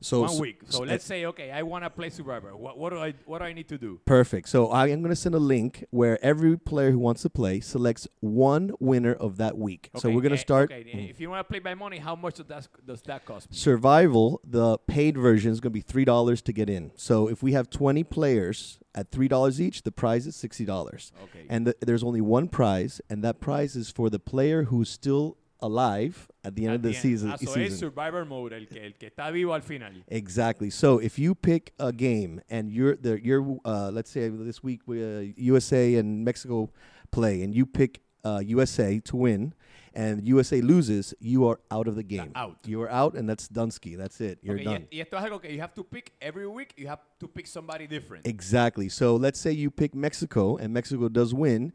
So 0.00 0.22
one 0.22 0.38
week. 0.38 0.60
So 0.68 0.82
let's 0.82 1.04
say, 1.04 1.26
okay, 1.26 1.50
I 1.50 1.62
want 1.62 1.84
to 1.84 1.90
play 1.90 2.10
Survivor. 2.10 2.56
What, 2.56 2.78
what 2.78 2.90
do 2.90 2.98
I 2.98 3.14
what 3.26 3.38
do 3.38 3.44
I 3.44 3.52
need 3.52 3.68
to 3.68 3.78
do? 3.78 4.00
perfect. 4.04 4.48
So 4.48 4.68
I 4.70 4.88
am 4.88 5.00
going 5.02 5.10
to 5.10 5.16
send 5.16 5.34
a 5.34 5.38
link 5.38 5.84
where 5.90 6.22
every 6.24 6.56
player 6.56 6.90
who 6.90 6.98
wants 6.98 7.22
to 7.22 7.30
play 7.30 7.60
selects 7.60 8.08
one 8.20 8.72
winner 8.80 9.12
of 9.14 9.36
that 9.38 9.56
week. 9.58 9.90
Okay, 9.94 10.00
so 10.02 10.08
we're 10.10 10.22
going 10.22 10.30
to 10.32 10.38
eh, 10.38 10.50
start. 10.50 10.70
Okay, 10.72 10.84
Mhm. 10.84 11.10
if 11.10 11.20
you 11.20 11.28
want 11.30 11.40
to 11.46 11.50
play 11.50 11.58
by 11.58 11.74
money, 11.74 11.98
how 11.98 12.14
much 12.16 12.34
does 12.36 12.46
that, 12.46 12.68
does 12.86 13.02
that 13.02 13.24
cost? 13.24 13.48
Survival, 13.54 14.40
the 14.44 14.78
paid 14.86 15.16
version 15.16 15.50
is 15.52 15.60
going 15.60 15.70
to 15.72 15.74
be 15.74 15.80
three 15.80 16.04
dollars 16.04 16.42
to 16.42 16.52
get 16.52 16.68
in. 16.70 16.92
So 16.96 17.28
if 17.28 17.42
we 17.42 17.52
have 17.52 17.70
twenty 17.70 18.04
players 18.04 18.78
at 18.94 19.10
three 19.12 19.28
dollars 19.28 19.60
each, 19.60 19.82
the 19.82 19.92
prize 19.92 20.26
is 20.26 20.34
sixty 20.36 20.64
dollars. 20.64 21.12
Okay. 21.24 21.46
And 21.48 21.66
the, 21.66 21.76
there's 21.80 22.02
only 22.02 22.20
one 22.20 22.48
prize, 22.48 23.00
and 23.08 23.22
that 23.24 23.40
prize 23.40 23.76
is 23.76 23.90
for 23.90 24.10
the 24.10 24.18
player 24.18 24.64
who's 24.64 24.90
still 24.90 25.36
alive 25.62 26.28
at 26.44 26.54
the 26.56 26.64
end 26.64 26.72
At 26.72 26.76
of 26.76 26.82
the, 26.82 26.88
the 26.90 26.94
end. 26.96 27.02
season. 27.02 27.30
Ah, 27.32 27.36
so 27.36 27.52
season. 27.54 27.78
Survivor 27.78 28.24
mode, 28.24 28.52
el 28.52 28.66
que, 28.66 28.82
el 28.82 28.92
que 28.94 29.08
está 29.10 29.30
vivo 29.32 29.52
al 29.52 29.62
final. 29.62 29.92
Exactly. 30.08 30.70
So 30.70 30.98
if 30.98 31.18
you 31.18 31.34
pick 31.34 31.72
a 31.78 31.92
game 31.92 32.40
and 32.50 32.70
you're 32.70 32.96
the 32.96 33.18
you're 33.22 33.58
uh, 33.64 33.90
let's 33.92 34.10
say 34.10 34.28
this 34.28 34.62
week 34.62 34.80
we, 34.86 35.02
uh, 35.02 35.32
USA 35.36 35.94
and 35.96 36.24
Mexico 36.24 36.70
play, 37.10 37.42
and 37.42 37.54
you 37.54 37.66
pick 37.66 38.00
uh, 38.24 38.40
USA 38.44 39.00
to 39.00 39.16
win, 39.16 39.54
and 39.94 40.26
USA 40.28 40.60
loses, 40.60 41.14
you 41.20 41.48
are 41.48 41.58
out 41.70 41.88
of 41.88 41.96
the 41.96 42.02
game. 42.02 42.32
out. 42.34 42.58
You 42.66 42.80
are 42.82 42.90
out, 42.90 43.14
and 43.14 43.28
that's 43.28 43.48
Dunsky. 43.48 43.96
That's 43.96 44.20
it. 44.20 44.38
You're 44.42 44.56
Okay, 44.56 44.64
done. 44.64 44.86
Y, 44.92 44.98
y 44.98 45.00
esto 45.00 45.16
es 45.16 45.24
algo 45.24 45.40
que 45.40 45.50
you 45.50 45.60
have 45.60 45.74
to 45.74 45.82
pick 45.82 46.12
every 46.20 46.46
week. 46.46 46.74
You 46.76 46.86
have 46.88 47.00
to 47.18 47.26
pick 47.28 47.46
somebody 47.46 47.86
different. 47.86 48.26
Exactly. 48.26 48.88
So 48.88 49.16
let's 49.16 49.40
say 49.40 49.52
you 49.52 49.70
pick 49.70 49.94
Mexico 49.94 50.56
and 50.58 50.72
Mexico 50.72 51.08
does 51.08 51.32
win, 51.34 51.72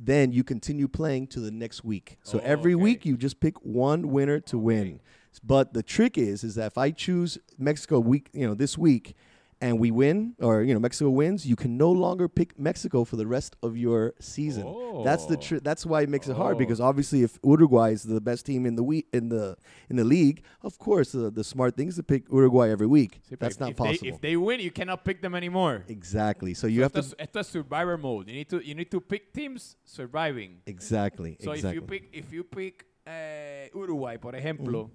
then 0.00 0.32
you 0.32 0.44
continue 0.44 0.86
playing 0.88 1.26
to 1.28 1.40
the 1.40 1.50
next 1.50 1.84
week. 1.84 2.18
So 2.22 2.38
Oh, 2.38 2.42
every 2.44 2.74
okay. 2.74 2.82
week 2.82 3.06
you 3.06 3.16
just 3.16 3.40
pick 3.40 3.56
one 3.64 4.08
winner 4.08 4.40
to 4.40 4.58
win. 4.58 5.00
But 5.44 5.72
the 5.72 5.82
trick 5.82 6.18
is 6.18 6.42
is 6.42 6.54
that 6.56 6.66
if 6.66 6.78
I 6.78 6.90
choose 6.90 7.38
Mexico 7.58 8.00
week, 8.00 8.28
you 8.32 8.46
know, 8.46 8.54
this 8.54 8.76
week 8.76 9.14
and 9.60 9.80
we 9.80 9.90
win 9.90 10.34
or 10.40 10.62
you 10.62 10.72
know 10.72 10.80
Mexico 10.80 11.10
wins, 11.10 11.44
you 11.46 11.56
can 11.56 11.76
no 11.76 11.90
longer 11.90 12.28
pick 12.28 12.58
Mexico 12.58 13.04
for 13.04 13.16
the 13.16 13.26
rest 13.26 13.56
of 13.62 13.76
your 13.76 14.14
season. 14.20 14.64
That's 15.04 15.26
the 15.26 15.36
Oh. 15.36 15.40
trick. 15.40 15.64
That's 15.64 15.84
why 15.84 16.02
it 16.02 16.08
makes 16.08 16.28
it 16.28 16.36
hard 16.36 16.54
Oh. 16.56 16.58
because 16.58 16.80
obviously 16.80 17.22
if 17.22 17.38
Uruguay 17.44 17.90
is 17.92 18.02
the 18.04 18.20
best 18.20 18.46
team 18.46 18.66
in 18.66 18.76
the 18.76 18.82
week 18.84 19.06
in 19.12 19.28
the 19.30 19.56
in 19.90 19.96
the 19.96 20.04
league, 20.04 20.42
of 20.62 20.78
course 20.78 21.10
the, 21.12 21.30
the 21.30 21.42
smart 21.42 21.76
thing 21.76 21.88
is 21.88 21.96
to 21.96 22.02
pick 22.02 22.28
Uruguay 22.30 22.70
every 22.70 22.86
week. 22.86 23.20
Pero 23.28 23.36
That's 23.40 23.56
if, 23.56 23.60
not 23.60 23.70
if 23.70 23.76
possible. 23.76 23.98
They, 24.02 24.08
if 24.14 24.20
they 24.20 24.36
win, 24.36 24.60
you 24.60 24.70
cannot 24.70 25.04
pick 25.04 25.22
them 25.22 25.34
anymore. 25.34 25.84
exactly. 25.88 26.54
So 26.54 26.66
you 26.68 26.78
So 26.80 26.82
have 26.84 26.92
to 26.92 27.14
esto 27.18 27.40
es 27.40 27.48
Survivor 27.48 27.98
mode. 27.98 28.28
You 28.28 28.34
need 28.34 28.48
to 28.50 28.58
you 28.64 28.74
need 28.74 28.90
to 28.92 29.00
pick 29.00 29.32
teams 29.32 29.76
surviving. 29.84 30.62
Exactly. 30.66 31.36
So 31.40 31.52
exactly. 31.52 31.70
if 31.70 31.74
you 31.74 31.82
pick 31.82 32.02
if 32.12 32.32
you 32.32 32.44
pick 32.44 32.84
eh, 33.06 33.70
Uruguay, 33.74 34.18
por 34.18 34.34
ejemplo, 34.34 34.90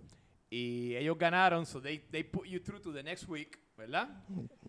y 0.51 0.95
ellos 0.95 1.18
ganaron, 1.18 1.66
so 1.66 1.80
they, 1.80 2.01
they 2.11 2.22
put 2.24 2.47
you 2.47 2.59
through 2.59 2.80
to 2.80 2.91
the 2.91 3.01
next 3.01 3.28
week, 3.28 3.57
¿verdad? 3.78 4.07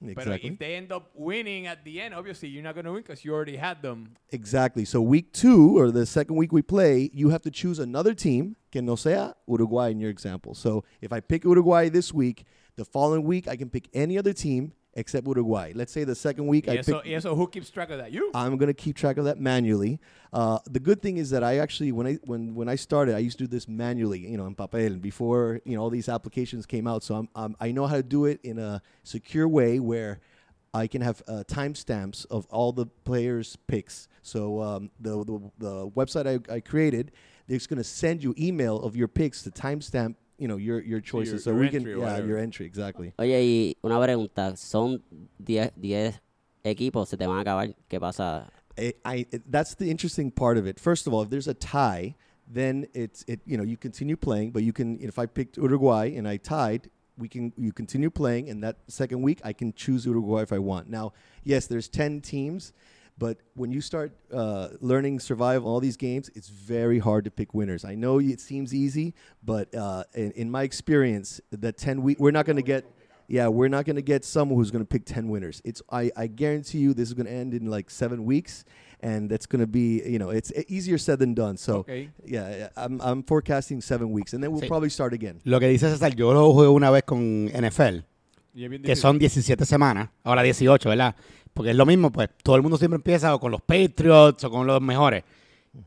Exactly. 0.03 0.51
if 0.51 0.59
they 0.59 0.75
end 0.77 0.93
up 0.93 1.11
winning 1.15 1.67
at 1.67 1.85
the 1.85 2.01
end, 2.01 2.15
obviously 2.15 2.49
you're 2.49 2.63
not 2.63 2.75
going 2.75 2.85
to 2.85 2.93
win 2.93 3.03
because 3.03 3.25
you 3.25 3.33
already 3.33 3.57
had 3.57 3.83
them. 3.83 4.15
exactly. 4.31 4.85
So 4.85 5.01
week 5.01 5.33
two 5.33 5.79
or 5.79 5.91
the 5.91 6.07
second 6.07 6.37
week 6.37 6.53
we 6.53 6.63
play, 6.63 7.11
you 7.13 7.31
have 7.31 7.43
to 7.43 7.51
choose 7.51 7.79
another 7.79 8.15
team 8.15 8.57
que 8.71 8.83
no 8.83 8.97
sea 8.97 9.33
Uruguay 9.47 9.91
in 9.91 10.01
your 10.01 10.11
example. 10.11 10.55
So 10.55 10.85
if 11.01 11.13
I 11.13 11.21
pick 11.21 11.45
Uruguay 11.45 11.89
this 11.89 12.13
week, 12.13 12.45
the 12.77 12.85
following 12.85 13.25
week 13.25 13.47
I 13.49 13.57
can 13.57 13.71
pick 13.71 13.89
any 13.95 14.19
other 14.19 14.33
team 14.33 14.73
except 14.95 15.27
Uruguay. 15.27 15.73
Let's 15.75 15.93
say 15.93 16.05
the 16.05 16.15
second 16.15 16.47
week 16.47 16.67
Y 16.67 16.75
I 16.75 16.77
eso, 16.79 17.01
pick. 17.01 17.11
y 17.11 17.15
eso, 17.15 17.35
who 17.35 17.47
keeps 17.49 17.71
track 17.71 17.91
of 17.91 17.99
that? 17.99 18.13
You. 18.13 18.31
I'm 18.35 18.57
gonna 18.57 18.75
keep 18.75 18.97
track 18.97 19.17
of 19.19 19.25
that 19.27 19.39
manually. 19.39 20.01
Uh, 20.33 20.59
the 20.67 20.81
good 20.81 21.03
thing 21.03 21.19
is 21.19 21.31
that 21.31 21.45
I 21.45 21.59
actually, 21.59 21.93
when 21.93 22.07
I 22.07 22.15
when 22.25 22.55
when 22.55 22.69
I 22.69 22.77
started, 22.77 23.15
I 23.15 23.19
used 23.19 23.39
to 23.39 23.45
do 23.45 23.49
this 23.49 23.69
manually, 23.69 24.21
you 24.21 24.37
know, 24.37 24.47
in 24.47 24.55
papel 24.55 25.01
before 25.01 25.61
you 25.65 25.77
know 25.77 25.83
all 25.83 25.91
these 25.91 26.09
applications 26.09 26.67
came 26.67 26.87
out. 26.87 27.03
So 27.03 27.15
I'm, 27.17 27.29
I'm 27.35 27.57
I 27.61 27.73
know 27.73 27.87
how 27.87 27.97
to 27.97 28.03
do 28.03 28.25
it 28.27 28.41
in 28.43 28.59
a 28.59 28.83
secure 29.03 29.49
way 29.49 29.79
where 29.81 30.21
I 30.73 30.89
can 30.89 31.03
have 31.03 31.23
uh, 31.29 31.45
timestamps 31.47 32.27
of 32.31 32.47
all 32.51 32.73
the 32.73 32.87
players' 32.87 33.57
picks. 33.69 34.09
So 34.23 34.61
um, 34.61 34.91
the, 34.99 35.25
the 35.25 35.51
the 35.59 35.89
website 35.91 36.27
I, 36.27 36.55
I 36.55 36.61
created, 36.61 37.13
it's 37.47 37.67
gonna 37.67 37.85
send 37.85 38.25
you 38.25 38.35
email 38.39 38.81
of 38.81 38.97
your 38.97 39.09
picks 39.09 39.43
to 39.43 39.51
timestamp. 39.51 40.17
You 40.39 40.49
know 40.49 40.57
your 40.57 40.83
your 40.83 41.01
choices, 41.01 41.45
so 41.45 41.51
your 41.51 41.61
we 41.61 41.69
can 41.69 41.83
yeah 41.83 41.97
whatever. 41.97 42.27
your 42.27 42.39
entry 42.39 42.67
exactly. 42.67 43.13
Oye, 43.19 43.41
y 43.41 43.77
una 43.85 44.01
pregunta. 44.01 44.57
Son 44.57 45.01
10 45.39 45.73
10 45.77 46.21
equipos, 46.65 47.09
se 47.09 47.17
te 47.17 47.27
van 47.27 47.39
a 47.39 47.41
acabar. 47.43 47.75
¿Qué 47.89 48.01
pasa? 48.01 48.51
Eh, 48.77 48.93
I, 49.05 49.27
I 49.33 49.41
that's 49.49 49.75
the 49.77 49.91
interesting 49.91 50.31
part 50.31 50.59
of 50.59 50.67
it. 50.67 50.81
First 50.81 51.07
of 51.07 51.15
all, 51.15 51.23
if 51.23 51.31
there's 51.31 51.47
a 51.47 51.55
tie, 51.55 52.17
then 52.53 52.87
it's 52.95 53.25
it 53.29 53.41
you 53.47 53.57
know 53.57 53.63
you 53.63 53.77
continue 53.77 54.17
playing, 54.17 54.51
but 54.51 54.63
you 54.63 54.73
can 54.73 54.99
if 55.01 55.19
I 55.19 55.27
picked 55.27 55.57
Uruguay 55.57 56.15
and 56.17 56.27
I 56.27 56.37
tied, 56.39 56.91
we 57.17 57.29
can 57.29 57.53
you 57.57 57.73
continue 57.73 58.11
playing, 58.11 58.51
and 58.51 58.63
that 58.65 58.79
second 58.89 59.23
week 59.23 59.41
I 59.45 59.53
can 59.53 59.73
choose 59.73 60.05
Uruguay 60.05 60.43
if 60.43 60.53
I 60.53 60.59
want. 60.59 60.89
Now, 60.89 61.13
yes, 61.45 61.67
there's 61.67 61.89
ten 61.89 62.21
teams, 62.21 62.73
but 63.19 63.39
when 63.55 63.71
you 63.71 63.81
start 63.81 64.13
uh, 64.33 64.69
learning 64.81 65.21
survive 65.21 65.65
all 65.65 65.81
these 65.81 65.97
games, 65.97 66.31
it's 66.35 66.49
very 66.49 66.99
hard 66.99 67.25
to 67.25 67.31
pick 67.31 67.55
winners. 67.55 67.85
I 67.85 67.95
know 67.95 68.19
it 68.19 68.41
seems 68.41 68.75
easy, 68.75 69.15
but 69.45 69.73
uh, 69.75 70.05
in, 70.15 70.33
in 70.33 70.51
my 70.51 70.63
experience, 70.65 71.41
the 71.51 71.73
ten 71.73 72.03
week 72.03 72.19
we're 72.19 72.33
not 72.33 72.47
going 72.47 72.57
to 72.57 72.63
get. 72.63 72.85
Yeah, 73.27 73.49
we're 73.49 73.69
not 73.69 73.87
going 73.87 73.97
to 73.97 74.03
get 74.03 74.23
someone 74.23 74.59
who's 74.59 74.71
going 74.71 74.85
to 74.85 74.87
pick 74.87 75.07
10 75.07 75.31
winners. 75.31 75.63
It's 75.65 75.81
I, 75.91 76.11
I 76.15 76.27
guarantee 76.27 76.77
you 76.81 76.93
this 76.93 77.09
is 77.09 77.15
going 77.15 77.25
to 77.25 77.33
end 77.33 77.55
in 77.55 77.71
like 77.71 77.89
7 77.89 78.23
weeks 78.23 78.67
and 79.01 79.31
that's 79.31 79.47
going 79.47 79.61
to 79.61 79.67
be, 79.67 80.03
you 80.05 80.19
know, 80.19 80.29
it's 80.29 80.53
easier 80.69 80.99
said 80.99 81.21
than 81.21 81.33
done. 81.33 81.57
So, 81.57 81.77
Okay. 81.79 82.11
yeah, 82.27 82.55
yeah, 82.55 82.69
I'm 82.77 83.01
I'm 83.01 83.23
forecasting 83.23 83.81
7 83.81 84.11
weeks 84.11 84.35
and 84.35 84.43
then 84.45 84.53
we'll 84.53 84.61
Sí. 84.61 84.69
probably 84.69 84.91
start 84.91 85.15
again. 85.15 85.41
Lo 85.47 85.59
que 85.59 85.69
dice 85.69 85.89
César, 85.89 86.15
yo 86.15 86.35
lo 86.35 86.53
jugué 86.53 86.69
una 86.69 86.91
vez 86.91 87.03
con 87.07 87.49
NFL, 87.49 88.05
Y 88.55 88.65
es 88.65 88.69
bien 88.71 88.83
que 88.83 88.95
son 88.95 89.19
17 89.19 89.65
semanas, 89.65 90.11
ahora 90.23 90.43
18, 90.43 90.91
¿verdad? 90.91 91.15
Porque 91.55 91.71
es 91.71 91.77
lo 91.77 91.87
mismo, 91.87 92.11
pues 92.11 92.29
todo 92.43 92.57
el 92.57 92.63
mundo 92.63 92.77
siempre 92.77 92.97
empieza 92.97 93.35
o 93.35 93.41
con 93.41 93.53
los 93.53 93.63
Patriots 93.63 94.43
o 94.45 94.51
con 94.51 94.67
los 94.67 94.81
mejores. 94.81 95.25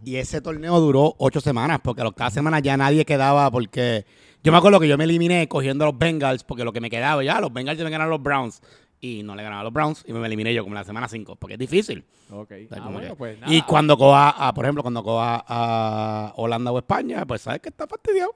Y 0.03 0.15
ese 0.15 0.41
torneo 0.41 0.79
duró 0.79 1.15
8 1.19 1.39
semanas, 1.41 1.79
porque 1.83 2.01
a 2.01 2.07
octava 2.07 2.29
semana 2.31 2.59
ya 2.59 2.75
nadie 2.75 3.05
quedaba, 3.05 3.51
porque 3.51 4.05
yo 4.43 4.51
me 4.51 4.57
acuerdo 4.57 4.79
que 4.79 4.87
yo 4.87 4.97
me 4.97 5.03
eliminé 5.03 5.47
cogiendo 5.47 5.85
a 5.85 5.89
los 5.91 5.97
Bengals, 5.97 6.43
porque 6.43 6.63
lo 6.63 6.73
que 6.73 6.81
me 6.81 6.89
quedaba, 6.89 7.23
ya, 7.23 7.39
los 7.39 7.53
Bengals 7.53 7.77
deben 7.77 7.91
ganar 7.91 8.07
a 8.07 8.09
los 8.09 8.23
Browns. 8.23 8.61
Y 8.99 9.21
no 9.21 9.35
le 9.35 9.43
ganaban 9.43 9.61
a 9.61 9.63
los 9.63 9.73
Browns 9.73 10.03
y 10.07 10.11
me 10.11 10.25
eliminé 10.25 10.51
yo 10.55 10.63
como 10.63 10.73
en 10.73 10.79
la 10.79 10.83
semana 10.83 11.07
5, 11.07 11.35
porque 11.35 11.53
es 11.53 11.59
difícil. 11.59 12.03
Ok. 12.31 12.51
O 12.65 12.73
sea, 12.73 12.83
Ah, 12.83 12.89
bueno, 12.89 13.15
pues 13.15 13.37
y 13.45 13.61
cuando 13.61 13.95
coja, 13.95 14.29
a, 14.29 14.51
por 14.55 14.65
ejemplo, 14.65 14.81
cuando 14.81 15.03
coja 15.03 15.43
a 15.47 16.33
Holanda 16.35 16.71
o 16.71 16.79
España, 16.79 17.23
pues 17.25 17.41
sabes 17.41 17.61
que 17.61 17.69
está 17.69 17.85
fastidiado. 17.85 18.33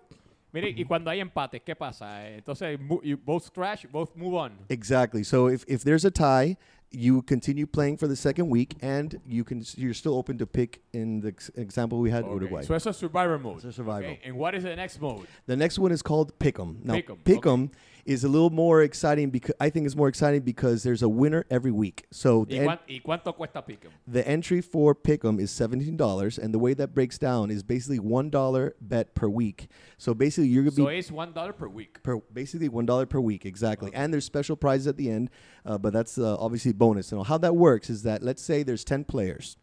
Mire, 0.53 0.69
y 0.69 0.85
cuando 0.85 1.09
hay 1.09 1.19
empates, 1.19 1.61
¿qué 1.63 1.75
pasa? 1.75 2.29
Entonces, 2.29 2.77
both 3.25 3.49
crash, 3.51 3.85
both 3.89 4.15
move 4.15 4.37
on. 4.37 4.51
Exactly. 4.69 5.23
So 5.23 5.49
if, 5.49 5.63
if 5.67 5.83
there's 5.83 6.05
a 6.05 6.11
tie, 6.11 6.57
you 6.91 7.21
continue 7.21 7.65
playing 7.65 7.95
for 7.97 8.07
the 8.07 8.15
second 8.15 8.49
week 8.49 8.75
and 8.81 9.19
you 9.25 9.43
can 9.43 9.63
you're 9.77 9.93
still 9.93 10.15
open 10.15 10.37
to 10.37 10.45
pick 10.45 10.81
in 10.93 11.21
the 11.21 11.29
ex- 11.29 11.49
example 11.55 11.99
we 11.99 12.11
had 12.11 12.23
Okay. 12.25 12.33
Uruguay. 12.33 12.61
So 12.63 12.73
eso 12.75 12.89
a 12.89 12.93
survivor 12.93 13.39
mode. 13.39 13.57
It's 13.57 13.65
a 13.65 13.71
survival. 13.71 14.11
Okay. 14.11 14.19
And 14.25 14.35
what 14.35 14.53
is 14.55 14.63
the 14.63 14.75
next 14.75 14.99
mode? 14.99 15.25
The 15.45 15.55
next 15.55 15.79
one 15.79 15.91
is 15.93 16.01
called 16.01 16.37
Pick'em. 16.39 16.83
Now, 16.83 16.95
Pick'em, 16.95 17.17
Pick'em 17.23 17.69
is 18.05 18.23
a 18.23 18.27
little 18.27 18.49
more 18.49 18.81
exciting 18.81 19.29
because 19.29 19.55
I 19.59 19.69
think 19.69 19.85
it's 19.85 19.95
more 19.95 20.07
exciting 20.07 20.41
because 20.41 20.83
there's 20.83 21.01
a 21.01 21.09
winner 21.09 21.45
every 21.49 21.71
week. 21.71 22.05
So 22.11 22.45
the, 22.45 22.57
¿Y, 22.59 22.61
en- 22.63 22.79
y 22.89 23.01
cuánto 23.05 23.35
cuesta 23.35 23.61
Pick'em? 23.61 23.89
the 24.07 24.27
entry 24.27 24.61
for 24.61 24.95
Pick'em 24.95 25.39
is 25.39 25.51
seventeen 25.51 25.97
dollars, 25.97 26.37
and 26.37 26.53
the 26.53 26.59
way 26.59 26.73
that 26.73 26.93
breaks 26.93 27.17
down 27.17 27.51
is 27.51 27.63
basically 27.63 27.99
one 27.99 28.29
dollar 28.29 28.75
bet 28.81 29.13
per 29.15 29.27
week. 29.27 29.67
So 29.97 30.13
basically, 30.13 30.49
you're 30.49 30.63
gonna 30.63 30.71
So 30.71 30.85
be 30.85 30.91
so 30.93 30.97
it's 30.97 31.11
one 31.11 31.33
dollar 31.33 31.53
per 31.53 31.67
week. 31.67 32.01
per 32.03 32.17
basically 32.33 32.69
one 32.69 32.85
dollar 32.85 33.05
per 33.05 33.19
week 33.19 33.45
exactly 33.45 33.91
and 33.93 34.13
there's 34.13 34.25
special 34.25 34.55
prizes 34.55 34.87
at 34.87 34.97
the 34.97 35.09
end 35.09 35.29
uh, 35.65 35.77
but 35.77 35.93
that's 35.93 36.17
uh, 36.17 36.35
obviously 36.39 36.71
bonus 36.73 37.11
and 37.11 37.25
how 37.25 37.37
that 37.37 37.55
works 37.55 37.89
is 37.89 38.03
that 38.03 38.23
let's 38.23 38.41
say 38.41 38.63
there's 38.63 38.83
10 38.83 39.03
players 39.05 39.57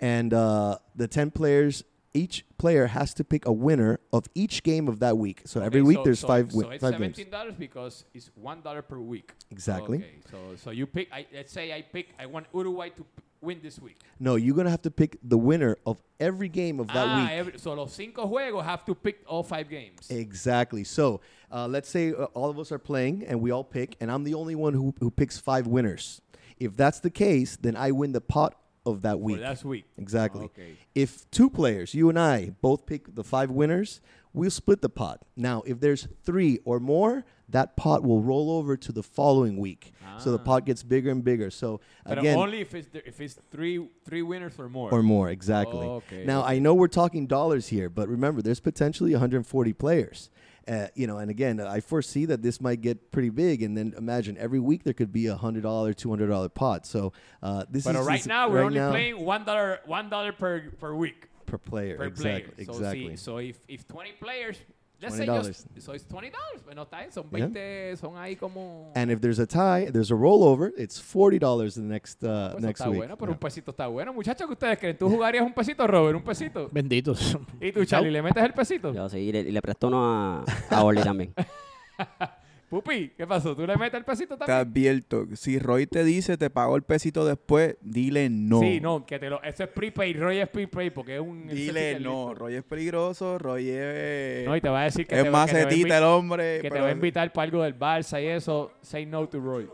and 0.00 0.32
uh, 0.32 0.78
the 0.96 1.06
10 1.08 1.30
players 1.30 1.84
each 2.12 2.44
player 2.58 2.86
has 2.86 3.14
to 3.14 3.24
pick 3.24 3.46
a 3.46 3.52
winner 3.52 4.00
of 4.12 4.24
each 4.34 4.62
game 4.62 4.88
of 4.88 4.98
that 5.00 5.16
week 5.16 5.42
so 5.44 5.60
every 5.60 5.82
week 5.82 5.98
so- 5.98 6.04
there's 6.04 6.20
so- 6.20 6.28
five, 6.28 6.50
So 6.52 6.68
it's 6.70 6.80
seventeen 6.82 7.30
dollars 7.30 7.54
because 7.58 8.04
it's 8.14 8.30
one 8.34 8.62
dollar 8.62 8.82
per 8.82 8.98
week. 8.98 9.32
Exactly. 9.50 9.98
Okay, 9.98 10.18
so 10.30 10.38
so 10.56 10.70
you 10.70 10.86
pick. 10.86 11.08
I, 11.12 11.26
let's 11.32 11.52
say 11.52 11.72
I 11.72 11.82
pick. 11.82 12.08
I 12.18 12.26
want 12.26 12.46
Uruguay 12.54 12.88
to 12.90 13.02
p- 13.02 13.22
win 13.42 13.58
this 13.62 13.78
week. 13.80 13.96
no 14.18 14.34
you're 14.36 14.54
gonna 14.54 14.68
have 14.70 14.82
to 14.82 14.90
pick 14.90 15.16
the 15.22 15.38
winner 15.38 15.78
of 15.86 15.96
every 16.18 16.48
game 16.48 16.78
of 16.78 16.88
that 16.88 17.06
ah, 17.08 17.20
week 17.22 17.30
every, 17.30 17.58
so 17.58 17.72
los 17.72 17.90
cinco 17.94 18.26
juegos 18.26 18.62
have 18.64 18.84
to 18.84 18.94
pick 18.94 19.22
all 19.26 19.42
five 19.42 19.68
games. 19.70 20.10
Exactly. 20.10 20.84
So 20.84 21.20
uh, 21.50 21.66
let's 21.66 21.88
say 21.88 22.12
uh, 22.12 22.24
all 22.34 22.50
of 22.50 22.58
us 22.58 22.70
are 22.70 22.78
playing 22.78 23.24
and 23.26 23.40
we 23.40 23.50
all 23.50 23.64
pick, 23.64 23.96
and 24.00 24.10
I'm 24.10 24.24
the 24.24 24.34
only 24.34 24.54
one 24.54 24.74
who, 24.74 24.94
who 25.00 25.10
picks 25.10 25.38
five 25.38 25.66
winners. 25.66 26.20
If 26.58 26.76
that's 26.76 27.00
the 27.00 27.08
case, 27.10 27.56
then 27.56 27.74
I 27.76 27.90
win 27.92 28.12
the 28.12 28.20
pot 28.20 28.59
of 28.86 29.02
that 29.02 29.20
week. 29.20 29.40
that 29.40 29.64
week. 29.64 29.84
Exactly. 29.98 30.44
Okay. 30.46 30.72
If 30.94 31.30
two 31.30 31.50
players, 31.50 31.94
you 31.94 32.08
and 32.08 32.18
I, 32.18 32.50
both 32.60 32.86
pick 32.86 33.14
the 33.14 33.24
five 33.24 33.50
winners, 33.50 34.00
we'll 34.32 34.50
split 34.50 34.80
the 34.80 34.88
pot. 34.88 35.22
Now, 35.36 35.62
if 35.66 35.80
there's 35.80 36.08
three 36.24 36.60
or 36.64 36.80
more, 36.80 37.24
that 37.48 37.76
pot 37.76 38.02
will 38.04 38.22
roll 38.22 38.50
over 38.52 38.76
to 38.76 38.92
the 38.92 39.02
following 39.02 39.56
week. 39.58 39.92
So 40.18 40.30
the 40.32 40.38
Ah. 40.38 40.42
pot 40.44 40.66
gets 40.66 40.82
bigger 40.82 41.10
and 41.10 41.24
bigger. 41.24 41.50
So 41.50 41.80
But 42.06 42.18
again, 42.18 42.38
only 42.38 42.60
if 42.60 42.74
it's 42.74 42.88
there- 42.88 43.02
if 43.06 43.20
it's 43.20 43.34
three 43.50 43.88
three 44.04 44.22
winners 44.22 44.52
or 44.58 44.68
more. 44.68 44.92
or 44.92 45.02
more, 45.02 45.30
exactly. 45.30 45.86
Okay, 45.86 46.24
Now. 46.26 46.42
I 46.42 46.58
know 46.58 46.74
we're 46.74 46.88
talking 46.88 47.26
dollars 47.26 47.68
here, 47.68 47.88
but 47.88 48.08
remember, 48.08 48.42
there's 48.42 48.60
potentially 48.60 49.12
140 49.14 49.72
players. 49.72 50.28
Uh, 50.68 50.86
you 50.94 51.06
know, 51.06 51.18
and 51.18 51.30
again, 51.30 51.58
I 51.60 51.80
foresee 51.80 52.24
that 52.26 52.42
this 52.42 52.60
might 52.60 52.80
get 52.80 53.10
pretty 53.12 53.30
big, 53.30 53.62
and 53.62 53.76
then 53.76 53.94
imagine 53.96 54.36
every 54.38 54.60
week 54.60 54.84
there 54.84 54.92
could 54.94 55.12
be 55.12 55.26
a 55.26 55.36
hundred 55.36 55.62
dollar, 55.64 55.92
two 55.92 56.10
hundred 56.10 56.28
dollar 56.28 56.48
pot. 56.48 56.86
So 56.86 57.12
uh, 57.42 57.64
this 57.70 57.84
But 57.84 57.96
is 57.96 58.06
right 58.06 58.18
this- 58.18 58.26
now 58.26 58.48
we're 58.48 58.56
right 58.58 58.64
only 58.66 58.78
now, 58.78 58.90
playing 58.90 59.24
one 59.24 59.44
dollar 59.44 59.80
one 59.86 60.08
dollar 60.10 60.32
per 60.32 60.70
per 60.78 60.94
week 60.94 61.26
per 61.46 61.58
player. 61.58 61.96
per 61.96 62.04
exactly, 62.04 62.64
player. 62.64 62.66
So, 62.66 62.72
exactly. 62.78 63.10
si- 63.10 63.16
so 63.16 63.36
if 63.38 63.58
if 63.68 63.88
20 63.88 64.12
players, 64.20 64.56
let's 65.00 65.16
say 65.16 65.26
just 65.26 65.66
$20. 65.74 65.80
so 65.80 65.92
it's 65.94 66.04
20 66.06 66.30
dollars, 66.30 66.62
pero 66.64 66.74
no 66.74 66.82
está 66.82 66.98
bien, 67.00 67.12
son 67.12 67.24
Yeah. 67.30 67.46
20, 67.48 67.96
son 67.96 68.16
ahí 68.18 68.36
como 68.36 68.92
and 68.94 69.10
if 69.10 69.20
there's 69.20 69.38
a 69.38 69.46
tie, 69.46 69.90
there's 69.90 70.10
a 70.10 70.14
rollover. 70.14 70.72
It's 70.76 71.00
forty 71.00 71.38
dollars 71.38 71.74
the 71.74 71.80
next 71.82 72.22
uh, 72.22 72.50
Pues 72.52 72.62
next 72.62 72.80
está 72.80 72.90
week. 72.90 72.98
bueno, 72.98 73.16
pero 73.16 73.30
Yeah. 73.32 73.36
un 73.36 73.38
pesito 73.40 73.70
está 73.70 73.86
bueno. 73.86 74.12
Muchachos, 74.12 74.46
¿qué 74.46 74.52
ustedes 74.52 74.78
creen? 74.78 74.98
¿Tú 74.98 75.08
jugarías 75.08 75.44
un 75.44 75.52
pesito, 75.54 75.86
Robert? 75.86 76.16
¿Un 76.16 76.22
pesito? 76.24 76.68
Benditos. 76.72 77.36
¿Y 77.60 77.72
tú, 77.72 77.84
Charlie, 77.84 78.10
le 78.10 78.22
metes 78.22 78.42
el 78.42 78.52
pesito? 78.52 78.92
Yo 78.92 79.08
sí, 79.08 79.18
y 79.18 79.32
le, 79.32 79.40
y 79.40 79.52
le 79.52 79.62
presto 79.62 79.88
uno 79.88 80.04
a, 80.04 80.44
a 80.70 80.84
Orly 80.84 81.02
también. 81.02 81.32
Pupi, 82.70 83.08
¿qué 83.16 83.26
pasó? 83.26 83.56
¿Tú 83.56 83.66
le 83.66 83.76
metes 83.76 83.98
el 83.98 84.04
pesito 84.04 84.38
Te 84.38 84.46
también? 84.46 84.58
advierto, 84.58 85.26
si 85.34 85.58
Roy 85.58 85.88
te 85.88 86.04
dice 86.04 86.36
te 86.36 86.50
pagó 86.50 86.76
el 86.76 86.82
pesito 86.82 87.24
después, 87.24 87.76
dile 87.80 88.30
no. 88.30 88.60
Sí, 88.60 88.80
no, 88.80 89.04
que 89.04 89.18
te 89.18 89.28
lo... 89.28 89.42
Eso 89.42 89.64
es 89.64 89.70
prepaid, 89.70 90.16
Roy 90.16 90.38
es 90.38 90.48
prepaid 90.48 90.92
porque 90.92 91.16
es 91.16 91.20
un... 91.20 91.48
Dile 91.48 91.98
no. 91.98 92.32
Roy 92.32 92.54
es 92.54 92.62
peligroso, 92.62 93.38
Roy 93.38 93.70
es, 93.70 94.46
No, 94.46 94.54
y 94.56 94.60
te 94.60 94.68
va 94.68 94.82
a 94.82 94.84
decir 94.84 95.04
que 95.04 95.16
es 95.16 95.20
te, 95.22 95.24
que 95.26 95.30
te 95.32 95.36
a 95.36 95.40
macetita 95.40 95.98
el 95.98 96.04
hombre. 96.04 96.60
que 96.62 96.70
te 96.70 96.80
va 96.80 96.86
a 96.86 96.92
invitar 96.92 97.32
para 97.32 97.42
algo 97.42 97.62
del 97.64 97.76
Barça 97.76 98.22
y 98.22 98.26
eso. 98.26 98.70
Say 98.82 99.04
no 99.04 99.28
to 99.28 99.40
Roy. 99.40 99.68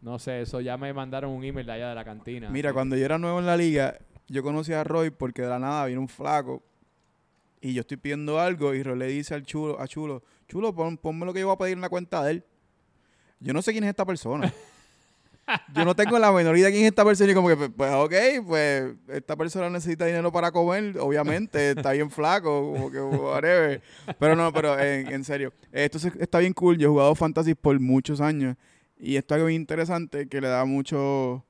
No 0.00 0.18
sé, 0.18 0.40
eso 0.40 0.60
ya 0.60 0.76
me 0.78 0.92
mandaron 0.92 1.30
un 1.32 1.44
email 1.44 1.66
de 1.66 1.72
allá 1.72 1.90
de 1.90 1.94
la 1.94 2.04
cantina. 2.04 2.48
Mira, 2.48 2.72
cuando 2.72 2.96
yo 2.96 3.04
era 3.04 3.18
nuevo 3.18 3.38
en 3.38 3.46
la 3.46 3.56
liga, 3.56 3.98
yo 4.26 4.42
conocí 4.42 4.72
a 4.72 4.82
Roy 4.82 5.10
porque 5.10 5.42
de 5.42 5.48
la 5.48 5.58
nada 5.58 5.84
viene 5.86 6.00
un 6.00 6.08
flaco 6.08 6.62
y 7.62 7.72
yo 7.72 7.80
estoy 7.80 7.96
pidiendo 7.96 8.38
algo 8.38 8.74
y 8.74 8.82
Roy 8.82 8.98
le 8.98 9.06
dice 9.06 9.34
al 9.34 9.44
chulo, 9.44 9.80
a 9.80 9.86
Chulo, 9.88 10.22
Chulo, 10.48 10.74
pon, 10.74 10.98
ponme 10.98 11.24
lo 11.24 11.32
que 11.32 11.40
yo 11.40 11.46
voy 11.46 11.54
a 11.54 11.58
pedir 11.58 11.72
en 11.74 11.80
la 11.80 11.88
cuenta 11.88 12.22
de 12.24 12.32
él. 12.32 12.44
Yo 13.40 13.52
no 13.54 13.62
sé 13.62 13.72
quién 13.72 13.84
es 13.84 13.90
esta 13.90 14.04
persona. 14.04 14.52
yo 15.74 15.84
no 15.84 15.94
tengo 15.96 16.18
la 16.18 16.30
menor 16.32 16.56
idea 16.56 16.66
de 16.66 16.72
quién 16.72 16.84
es 16.84 16.90
esta 16.90 17.04
persona 17.04 17.30
y 17.32 17.34
como 17.34 17.48
que, 17.48 17.56
pues, 17.56 17.70
pues, 17.76 17.92
ok, 17.92 18.14
pues 18.46 18.94
esta 19.08 19.34
persona 19.36 19.70
necesita 19.70 20.04
dinero 20.06 20.30
para 20.30 20.50
comer, 20.52 20.98
obviamente, 20.98 21.70
está 21.76 21.92
bien 21.92 22.10
flaco, 22.10 22.72
como 22.72 22.90
que 22.90 23.00
whatever. 23.00 23.82
Pero 24.18 24.36
no, 24.36 24.52
pero 24.52 24.78
en, 24.78 25.10
en 25.12 25.24
serio, 25.24 25.52
esto 25.72 25.98
se- 25.98 26.12
está 26.20 26.38
bien 26.38 26.52
cool. 26.52 26.76
Yo 26.78 26.88
he 26.88 26.90
jugado 26.90 27.14
Fantasy 27.14 27.54
por 27.54 27.78
muchos 27.80 28.20
años 28.20 28.56
y 28.98 29.16
esto 29.16 29.34
es 29.34 29.36
algo 29.36 29.46
bien 29.48 29.60
interesante 29.62 30.28
que 30.28 30.40
le 30.40 30.48
da 30.48 30.64
mucho 30.64 31.44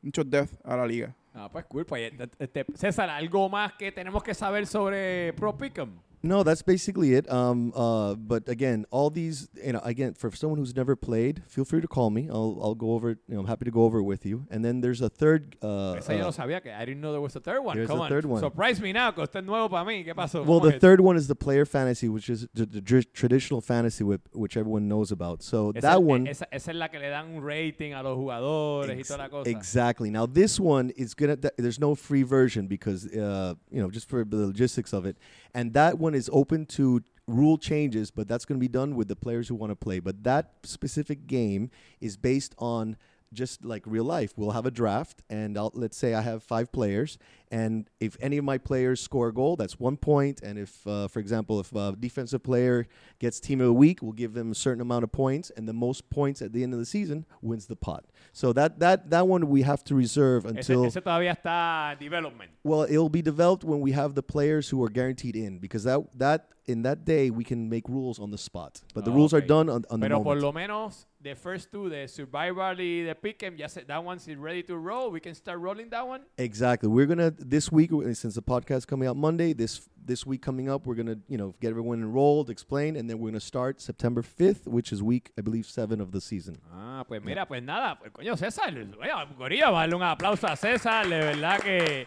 mucho 0.00 0.24
depth 0.24 0.54
a 0.64 0.76
la 0.76 0.86
liga. 0.86 1.14
Ah, 1.34 1.48
pues 1.50 1.64
cool. 1.66 1.86
Pues, 1.86 2.12
este, 2.38 2.66
César, 2.74 3.08
¿algo 3.08 3.48
más 3.48 3.72
que 3.74 3.90
tenemos 3.92 4.22
que 4.22 4.34
saber 4.34 4.66
sobre 4.66 5.32
Pro 5.34 5.56
Pick'em? 5.56 5.90
No, 6.22 6.42
that's 6.42 6.62
basically 6.62 7.14
it. 7.14 7.30
Um, 7.30 7.72
uh, 7.74 8.14
but 8.14 8.48
again, 8.48 8.86
all 8.90 9.10
these, 9.10 9.48
you 9.64 9.72
know, 9.72 9.80
again, 9.82 10.14
for 10.14 10.30
someone 10.30 10.58
who's 10.58 10.74
never 10.76 10.94
played, 10.94 11.42
feel 11.48 11.64
free 11.64 11.80
to 11.80 11.88
call 11.88 12.10
me. 12.10 12.28
I'll, 12.30 12.58
I'll 12.62 12.74
go 12.76 12.92
over. 12.92 13.10
You 13.10 13.34
know, 13.34 13.40
I'm 13.40 13.46
happy 13.46 13.64
to 13.64 13.70
go 13.72 13.82
over 13.82 13.98
it 13.98 14.04
with 14.04 14.24
you. 14.24 14.46
And 14.50 14.64
then 14.64 14.80
there's 14.80 15.00
a 15.00 15.08
third. 15.08 15.56
Uh, 15.60 15.94
Esa 15.98 16.14
yo 16.14 16.20
uh, 16.20 16.24
no 16.24 16.30
sabía 16.30 16.62
que 16.62 16.70
I 16.70 16.84
didn't 16.84 17.00
know 17.00 17.10
there 17.12 17.20
was 17.20 17.34
a 17.34 17.40
third 17.40 17.64
one. 17.64 17.76
There's 17.76 17.88
Come 17.88 17.98
a 17.98 18.02
on. 18.02 18.08
third 18.08 18.24
one. 18.24 18.40
Surprise 18.40 18.80
me 18.80 18.92
now, 18.92 19.10
que 19.10 19.22
usted 19.22 19.44
nuevo 19.44 19.68
para 19.68 19.84
mí. 19.84 20.04
¿Qué 20.04 20.14
pasó? 20.14 20.44
well, 20.46 20.60
the 20.60 20.78
third 20.78 21.00
one 21.00 21.16
is 21.16 21.26
the 21.26 21.34
player 21.34 21.64
fantasy, 21.66 22.08
which 22.08 22.30
is 22.30 22.46
the, 22.54 22.66
the 22.66 22.80
tr- 22.80 23.00
traditional 23.12 23.60
fantasy 23.60 24.04
whip, 24.04 24.28
which 24.32 24.56
everyone 24.56 24.86
knows 24.88 25.10
about. 25.10 25.42
So 25.42 25.70
esa, 25.74 25.80
that 25.80 26.02
one, 26.02 26.28
Esa, 26.28 26.46
esa 26.52 26.70
es 26.70 26.76
la 26.76 26.88
que 26.88 27.00
le 27.00 27.08
dan 27.10 27.34
un 27.34 27.42
rating 27.42 27.94
a 27.94 28.02
los 28.02 28.16
jugadores 28.16 28.96
y 28.96 29.02
toda 29.02 29.18
la 29.18 29.28
cosa. 29.28 29.50
Exactly. 29.50 30.10
Now 30.10 30.26
this 30.26 30.60
one 30.60 30.90
is 30.90 31.14
gonna. 31.14 31.36
th- 31.36 31.54
there's 31.56 31.80
no 31.80 31.94
free 31.94 32.22
version 32.22 32.68
because 32.68 33.06
uh, 33.06 33.54
you 33.70 33.80
know 33.82 33.90
just 33.90 34.08
for 34.08 34.24
the 34.24 34.36
logistics 34.36 34.92
of 34.92 35.04
it, 35.04 35.16
and 35.54 35.72
that 35.74 35.98
one 35.98 36.14
is 36.14 36.30
open 36.32 36.66
to 36.66 37.02
rule 37.26 37.56
changes, 37.58 38.10
but 38.10 38.28
that's 38.28 38.44
going 38.44 38.58
to 38.58 38.60
be 38.60 38.68
done 38.68 38.96
with 38.96 39.08
the 39.08 39.16
players 39.16 39.48
who 39.48 39.54
want 39.54 39.70
to 39.70 39.76
play. 39.76 40.00
But 40.00 40.24
that 40.24 40.52
specific 40.64 41.26
game 41.26 41.70
is 42.00 42.16
based 42.16 42.54
on 42.58 42.96
just 43.32 43.64
like 43.64 43.82
real 43.86 44.04
life. 44.04 44.34
We'll 44.36 44.50
have 44.50 44.66
a 44.66 44.70
draft, 44.70 45.22
and 45.30 45.56
I'll, 45.56 45.70
let's 45.74 45.96
say 45.96 46.14
I 46.14 46.20
have 46.20 46.42
five 46.42 46.70
players, 46.72 47.18
and 47.52 47.88
if 48.00 48.16
any 48.20 48.38
of 48.38 48.44
my 48.44 48.58
players 48.58 48.98
score 49.00 49.28
a 49.28 49.32
goal, 49.32 49.54
that's 49.56 49.78
one 49.78 49.96
point. 49.96 50.40
And 50.42 50.58
if, 50.58 50.84
uh, 50.86 51.06
for 51.06 51.20
example, 51.20 51.60
if 51.60 51.70
a 51.74 51.94
defensive 52.00 52.42
player 52.42 52.86
gets 53.20 53.38
team 53.38 53.60
of 53.60 53.66
the 53.66 53.72
week, 53.74 54.00
we'll 54.02 54.12
give 54.24 54.32
them 54.32 54.50
a 54.50 54.54
certain 54.54 54.80
amount 54.80 55.04
of 55.04 55.12
points, 55.12 55.50
and 55.56 55.68
the 55.68 55.72
most 55.74 56.08
points 56.10 56.40
at 56.42 56.52
the 56.52 56.62
end 56.64 56.72
of 56.72 56.80
the 56.80 56.86
season 56.86 57.26
wins 57.42 57.66
the 57.66 57.76
pot. 57.76 58.04
So 58.32 58.52
that 58.54 58.80
that 58.80 59.10
that 59.10 59.28
one 59.28 59.48
we 59.48 59.62
have 59.62 59.84
to 59.84 59.94
reserve 59.94 60.46
until 60.46 60.84
ese 60.86 60.94
todavía 60.96 61.36
está 61.36 61.98
development. 61.98 62.50
well, 62.64 62.82
it'll 62.82 63.10
be 63.10 63.22
developed 63.22 63.64
when 63.64 63.80
we 63.80 63.92
have 63.92 64.14
the 64.14 64.22
players 64.22 64.70
who 64.70 64.82
are 64.82 64.88
guaranteed 64.88 65.36
in 65.36 65.58
because 65.58 65.84
that 65.84 66.00
that 66.18 66.48
in 66.64 66.82
that 66.82 67.04
day 67.04 67.28
we 67.28 67.42
can 67.44 67.68
make 67.68 67.86
rules 67.88 68.18
on 68.18 68.30
the 68.30 68.38
spot. 68.38 68.80
But 68.94 69.04
the 69.04 69.10
Ah, 69.10 69.14
rules 69.16 69.34
are 69.34 69.40
done 69.42 69.68
on, 69.68 69.84
on 69.90 69.98
the 70.00 70.06
Pero 70.08 70.22
por 70.22 70.36
moment. 70.36 70.42
lo 70.42 70.52
menos, 70.52 71.06
the 71.20 71.34
first 71.34 71.72
two, 71.72 71.88
the 71.90 72.06
Survival 72.06 72.76
the 72.76 73.14
Pick'em, 73.20 73.58
ya 73.58 73.66
se, 73.66 73.82
that 73.88 74.02
one's 74.02 74.28
ready 74.36 74.62
to 74.62 74.76
roll. 74.78 75.10
We 75.10 75.18
can 75.20 75.34
start 75.34 75.58
rolling 75.58 75.90
that 75.90 76.06
one. 76.06 76.20
Exactly. 76.38 76.88
We're 76.88 77.06
gonna 77.06 77.32
this 77.44 77.70
week 77.70 77.90
since 78.14 78.34
the 78.34 78.42
podcast 78.42 78.86
coming 78.86 79.08
out 79.08 79.16
Monday. 79.16 79.52
This 79.52 79.88
this 80.04 80.26
week 80.26 80.42
coming 80.42 80.68
up, 80.68 80.86
we're 80.86 80.94
gonna 80.94 81.18
you 81.28 81.36
know 81.36 81.54
get 81.60 81.70
everyone 81.70 82.00
enrolled, 82.00 82.50
explain, 82.50 82.96
and 82.96 83.08
then 83.08 83.18
we're 83.18 83.30
gonna 83.30 83.40
start 83.40 83.80
September 83.80 84.22
fifth, 84.22 84.66
which 84.66 84.92
is 84.92 85.02
week 85.02 85.30
I 85.38 85.42
believe 85.42 85.66
seven 85.66 86.00
of 86.00 86.12
the 86.12 86.20
season. 86.20 86.58
Ah, 86.72 87.04
pues 87.06 87.22
mira, 87.22 87.46
pues 87.46 87.62
nada, 87.62 87.98
pues 87.98 88.12
coño, 88.12 88.36
César, 88.36 88.74
oye, 88.76 89.34
Gorilla, 89.36 89.70
darle 89.70 89.94
un 89.94 90.02
aplauso 90.02 90.46
a 90.46 90.56
César, 90.56 91.08
de 91.08 91.18
verdad 91.18 91.60
que, 91.60 92.06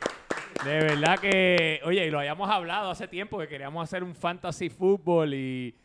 de 0.64 0.80
verdad 0.80 1.20
que, 1.20 1.82
oye, 1.86 2.06
y 2.06 2.12
lo 2.12 2.20
habíamos 2.20 2.50
hablado 2.50 2.92
hace 2.92 3.08
tiempo 3.08 3.38
que 3.40 3.48
queríamos 3.48 3.84
hacer 3.84 4.04
un 4.04 4.16
fantasy 4.16 4.70
fútbol 4.70 5.34
y 5.34 5.76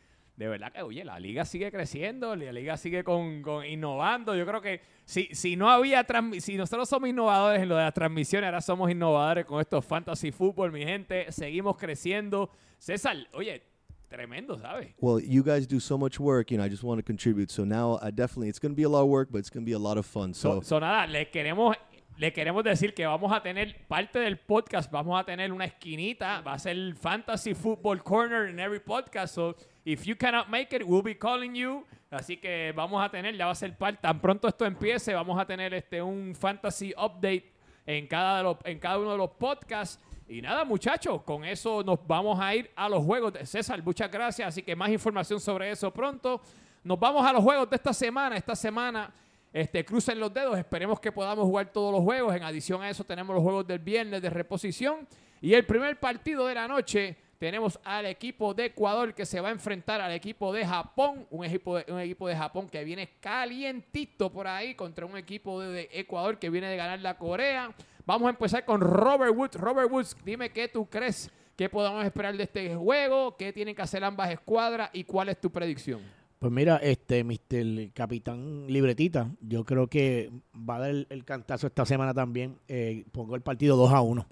de 0.40 0.48
verdad 0.48 0.72
que, 0.72 0.80
oye, 0.80 1.04
la 1.04 1.20
liga 1.20 1.44
sigue 1.44 1.70
creciendo, 1.70 2.34
la 2.34 2.50
liga 2.50 2.78
sigue 2.78 3.04
con, 3.04 3.42
con 3.42 3.62
innovando, 3.66 4.34
yo 4.34 4.46
creo 4.46 4.62
que 4.62 4.80
si, 5.04 5.28
si 5.32 5.54
no 5.54 5.68
había, 5.68 6.06
si 6.38 6.56
nosotros 6.56 6.88
somos 6.88 7.10
innovadores 7.10 7.60
en 7.60 7.68
lo 7.68 7.76
de 7.76 7.82
las 7.82 7.92
transmisiones, 7.92 8.46
ahora 8.46 8.62
somos 8.62 8.90
innovadores 8.90 9.44
con 9.44 9.60
estos 9.60 9.84
fantasy 9.84 10.32
fútbol, 10.32 10.72
mi 10.72 10.82
gente, 10.82 11.30
seguimos 11.30 11.76
creciendo. 11.76 12.50
César, 12.78 13.18
oye, 13.34 13.62
tremendo, 14.08 14.58
¿sabes? 14.58 14.94
Well, 14.98 15.22
you 15.22 15.42
guys 15.44 15.68
do 15.68 15.78
so 15.78 15.98
much 15.98 16.18
work. 16.18 16.50
You 16.50 16.56
know, 16.56 16.64
I 16.64 16.70
just 16.70 16.82
want 16.82 16.98
to 16.98 17.04
contribute. 17.04 17.50
So 17.50 17.66
now, 17.66 17.98
I 18.00 18.10
definitely 18.10 18.48
it's 18.48 18.58
gonna 18.58 18.74
be 18.74 18.84
a 18.84 18.88
lot 18.88 19.02
of 19.02 19.08
work, 19.08 19.28
but 19.30 19.40
it's 19.40 19.50
gonna 19.50 19.66
be 19.66 19.72
a 19.72 19.78
lot 19.78 19.98
of 19.98 20.06
fun. 20.06 20.32
So, 20.32 20.60
So 20.60 20.62
so 20.62 20.80
nada, 20.80 21.06
le 21.06 21.26
queremos, 21.26 21.76
le 22.16 22.32
queremos 22.32 22.64
decir 22.64 22.94
que 22.94 23.04
vamos 23.04 23.30
a 23.30 23.42
tener 23.42 23.76
parte 23.88 24.20
del 24.20 24.38
podcast, 24.38 24.90
vamos 24.90 25.20
a 25.20 25.24
tener 25.24 25.52
una 25.52 25.66
esquinita, 25.66 26.40
va 26.40 26.54
a 26.54 26.58
ser 26.58 26.94
Fantasy 26.94 27.52
Football 27.52 28.02
Corner 28.02 28.48
in 28.48 28.58
every 28.58 28.80
podcast. 28.80 29.34
So 29.34 29.54
if 29.84 30.04
you 30.04 30.16
cannot 30.16 30.48
make 30.48 30.74
it, 30.74 30.86
we'll 30.86 31.02
be 31.02 31.14
calling 31.14 31.54
you. 31.54 31.84
Así 32.10 32.36
que 32.36 32.72
vamos 32.74 33.04
a 33.04 33.08
tener, 33.08 33.36
ya 33.36 33.46
va 33.46 33.52
a 33.52 33.54
ser 33.54 33.76
parte, 33.76 34.00
tan 34.02 34.20
pronto 34.20 34.48
esto 34.48 34.64
empiece, 34.64 35.14
vamos 35.14 35.40
a 35.40 35.46
tener 35.46 35.72
este 35.74 36.02
un 36.02 36.34
Fantasy 36.34 36.92
Update 36.96 37.52
en 37.86 38.06
cada, 38.06 38.38
de 38.38 38.42
los, 38.42 38.56
en 38.64 38.78
cada 38.78 38.98
uno 38.98 39.12
de 39.12 39.18
los 39.18 39.30
podcasts. 39.30 40.02
Y 40.28 40.40
nada, 40.40 40.64
muchachos, 40.64 41.22
con 41.22 41.44
eso 41.44 41.82
nos 41.82 42.06
vamos 42.06 42.38
a 42.40 42.54
ir 42.54 42.70
a 42.76 42.88
los 42.88 43.04
juegos. 43.04 43.32
César, 43.44 43.82
muchas 43.82 44.10
gracias. 44.10 44.48
Así 44.48 44.62
que 44.62 44.76
más 44.76 44.90
información 44.90 45.40
sobre 45.40 45.70
eso 45.70 45.92
pronto. 45.92 46.40
Nos 46.84 47.00
vamos 47.00 47.26
a 47.26 47.32
los 47.32 47.42
juegos 47.42 47.68
de 47.68 47.76
esta 47.76 47.92
semana. 47.92 48.36
Esta 48.36 48.54
semana, 48.54 49.12
este, 49.52 49.84
crucen 49.84 50.20
los 50.20 50.32
dedos. 50.32 50.56
Esperemos 50.56 51.00
que 51.00 51.10
podamos 51.10 51.44
jugar 51.46 51.72
todos 51.72 51.92
los 51.92 52.02
juegos. 52.02 52.34
En 52.36 52.44
adición 52.44 52.80
a 52.80 52.88
eso, 52.88 53.02
tenemos 53.02 53.34
los 53.34 53.42
juegos 53.42 53.66
del 53.66 53.80
viernes 53.80 54.22
de 54.22 54.30
reposición. 54.30 55.06
Y 55.40 55.54
el 55.54 55.66
primer 55.66 55.98
partido 55.98 56.46
de 56.46 56.54
la 56.54 56.68
noche, 56.68 57.16
tenemos 57.40 57.80
al 57.84 58.04
equipo 58.04 58.52
de 58.52 58.66
Ecuador 58.66 59.14
que 59.14 59.24
se 59.24 59.40
va 59.40 59.48
a 59.48 59.52
enfrentar 59.52 59.98
al 60.02 60.12
equipo 60.12 60.52
de 60.52 60.66
Japón. 60.66 61.26
Un 61.30 61.46
equipo 61.46 61.78
de, 61.78 61.90
un 61.90 61.98
equipo 61.98 62.28
de 62.28 62.36
Japón 62.36 62.68
que 62.68 62.84
viene 62.84 63.12
calientito 63.18 64.30
por 64.30 64.46
ahí 64.46 64.74
contra 64.74 65.06
un 65.06 65.16
equipo 65.16 65.58
de, 65.62 65.88
Ecuador 65.90 66.38
que 66.38 66.50
viene 66.50 66.68
de 66.68 66.76
ganar 66.76 67.00
la 67.00 67.16
Corea. 67.16 67.74
Vamos 68.04 68.26
a 68.26 68.30
empezar 68.30 68.66
con 68.66 68.82
Robert 68.82 69.34
Woods. 69.34 69.54
Robert 69.54 69.90
Woods, 69.90 70.14
dime 70.22 70.50
qué 70.50 70.68
tú 70.68 70.84
crees 70.84 71.30
que 71.56 71.70
podamos 71.70 72.04
esperar 72.04 72.36
de 72.36 72.42
este 72.42 72.76
juego, 72.76 73.34
qué 73.38 73.54
tienen 73.54 73.74
que 73.74 73.80
hacer 73.80 74.04
ambas 74.04 74.30
escuadras 74.30 74.90
y 74.92 75.04
cuál 75.04 75.30
es 75.30 75.40
tu 75.40 75.50
predicción. 75.50 76.02
Pues 76.38 76.52
mira, 76.52 76.76
este, 76.76 77.24
Mr. 77.24 77.90
Capitán 77.94 78.66
Libretita, 78.66 79.30
yo 79.40 79.64
creo 79.64 79.86
que 79.86 80.30
va 80.54 80.76
a 80.76 80.80
dar 80.80 80.90
el, 80.90 81.06
el 81.08 81.24
cantazo 81.24 81.66
esta 81.66 81.86
semana 81.86 82.12
también. 82.12 82.58
Eh, 82.68 83.06
pongo 83.12 83.34
el 83.34 83.40
partido 83.40 83.78
2 83.78 83.92
a 83.92 84.02
1. 84.02 84.26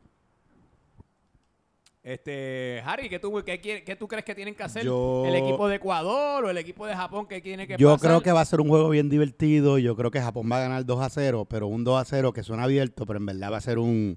Este, 2.08 2.80
Harry, 2.86 3.10
¿qué 3.10 3.18
tú, 3.18 3.42
qué, 3.44 3.60
qué 3.60 3.96
tú 3.96 4.08
crees 4.08 4.24
que 4.24 4.34
tienen 4.34 4.54
que 4.54 4.62
hacer 4.62 4.82
Yo- 4.82 5.24
el 5.26 5.34
equipo 5.34 5.68
de 5.68 5.76
Ecuador 5.76 6.42
o 6.42 6.48
el 6.48 6.56
equipo 6.56 6.86
de 6.86 6.96
Japón 6.96 7.26
que 7.26 7.42
tiene 7.42 7.66
que 7.66 7.76
Yo 7.76 7.92
pasar? 7.92 8.08
creo 8.08 8.20
que 8.22 8.32
va 8.32 8.40
a 8.40 8.44
ser 8.46 8.62
un 8.62 8.68
juego 8.68 8.88
bien 8.88 9.10
divertido. 9.10 9.76
Yo 9.76 9.94
creo 9.94 10.10
que 10.10 10.18
Japón 10.18 10.48
va 10.50 10.56
a 10.56 10.60
ganar 10.60 10.86
2 10.86 11.02
a 11.02 11.10
0, 11.10 11.44
pero 11.50 11.66
un 11.66 11.84
2 11.84 12.00
a 12.00 12.06
0 12.06 12.32
que 12.32 12.42
suena 12.42 12.62
abierto, 12.62 13.04
pero 13.04 13.18
en 13.18 13.26
verdad 13.26 13.52
va 13.52 13.58
a 13.58 13.60
ser 13.60 13.78
un 13.78 14.16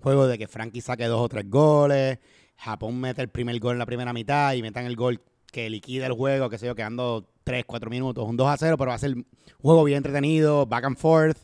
juego 0.00 0.26
de 0.26 0.38
que 0.38 0.48
Frankie 0.48 0.80
saque 0.80 1.04
dos 1.04 1.20
o 1.20 1.28
tres 1.28 1.50
goles. 1.50 2.18
Japón 2.56 2.98
mete 2.98 3.20
el 3.20 3.28
primer 3.28 3.58
gol 3.60 3.72
en 3.74 3.80
la 3.80 3.86
primera 3.86 4.14
mitad 4.14 4.54
y 4.54 4.62
metan 4.62 4.86
el 4.86 4.96
gol 4.96 5.20
que 5.52 5.68
liquida 5.68 6.06
el 6.06 6.14
juego, 6.14 6.48
que 6.48 6.56
sé 6.56 6.64
yo, 6.64 6.74
quedando 6.74 7.28
3, 7.44 7.66
4 7.66 7.90
minutos. 7.90 8.26
Un 8.26 8.38
2 8.38 8.48
a 8.48 8.56
0, 8.56 8.78
pero 8.78 8.88
va 8.88 8.94
a 8.94 8.98
ser 8.98 9.12
un 9.14 9.26
juego 9.60 9.84
bien 9.84 9.98
entretenido, 9.98 10.64
back 10.64 10.84
and 10.86 10.96
forth. 10.96 11.36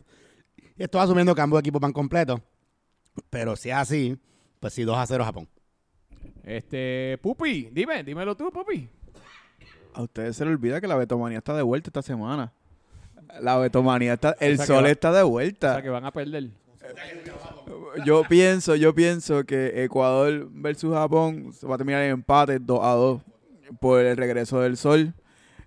Y 0.57 0.85
esto 0.85 0.99
asumiendo 0.99 1.35
que 1.35 1.43
ambos 1.43 1.61
equipos 1.61 1.83
van 1.83 1.93
completos. 1.93 2.41
Pero 3.29 3.57
si 3.57 3.69
es 3.69 3.77
así, 3.77 4.17
pues 4.59 4.73
sí, 4.73 4.85
2 4.85 4.97
a 4.97 5.07
0 5.07 5.23
Japón. 5.23 5.47
Este, 6.45 7.19
Pupi, 7.23 7.69
dime, 7.73 8.03
dímelo 8.03 8.37
tú, 8.37 8.51
Pupi. 8.51 8.89
A 9.95 10.03
ustedes 10.03 10.37
se 10.37 10.45
les 10.45 10.53
olvida 10.55 10.81
que 10.81 10.87
la 10.89 10.97
Betomanía 10.97 11.39
está 11.39 11.55
de 11.55 11.63
vuelta 11.63 11.89
esta 11.91 12.03
semana. 12.03 12.53
La 13.41 13.57
Betomanía 13.59 14.15
está... 14.15 14.35
El 14.41 14.57
sea 14.57 14.67
sol 14.67 14.85
va- 14.85 14.91
está 14.91 15.13
de 15.13 15.23
O 15.23 15.29
vuelta. 15.29 15.75
sea, 15.75 15.83
que 15.83 15.89
van 15.89 16.05
a 16.05 16.11
perder. 16.13 16.49
Yo 18.05 18.23
pienso, 18.29 18.75
yo 18.75 18.95
pienso 18.95 19.45
que 19.45 19.85
Ecuador 19.85 20.49
versus 20.51 20.93
Japón 20.95 21.53
se 21.53 21.67
va 21.67 21.75
a 21.77 21.79
terminar 21.79 22.03
en 22.03 22.11
empate 22.13 22.59
2 22.59 22.81
a 22.83 22.91
2 22.93 23.23
por 23.81 24.01
el 24.01 24.17
regreso 24.17 24.61
del 24.61 24.77
sol. 24.77 25.15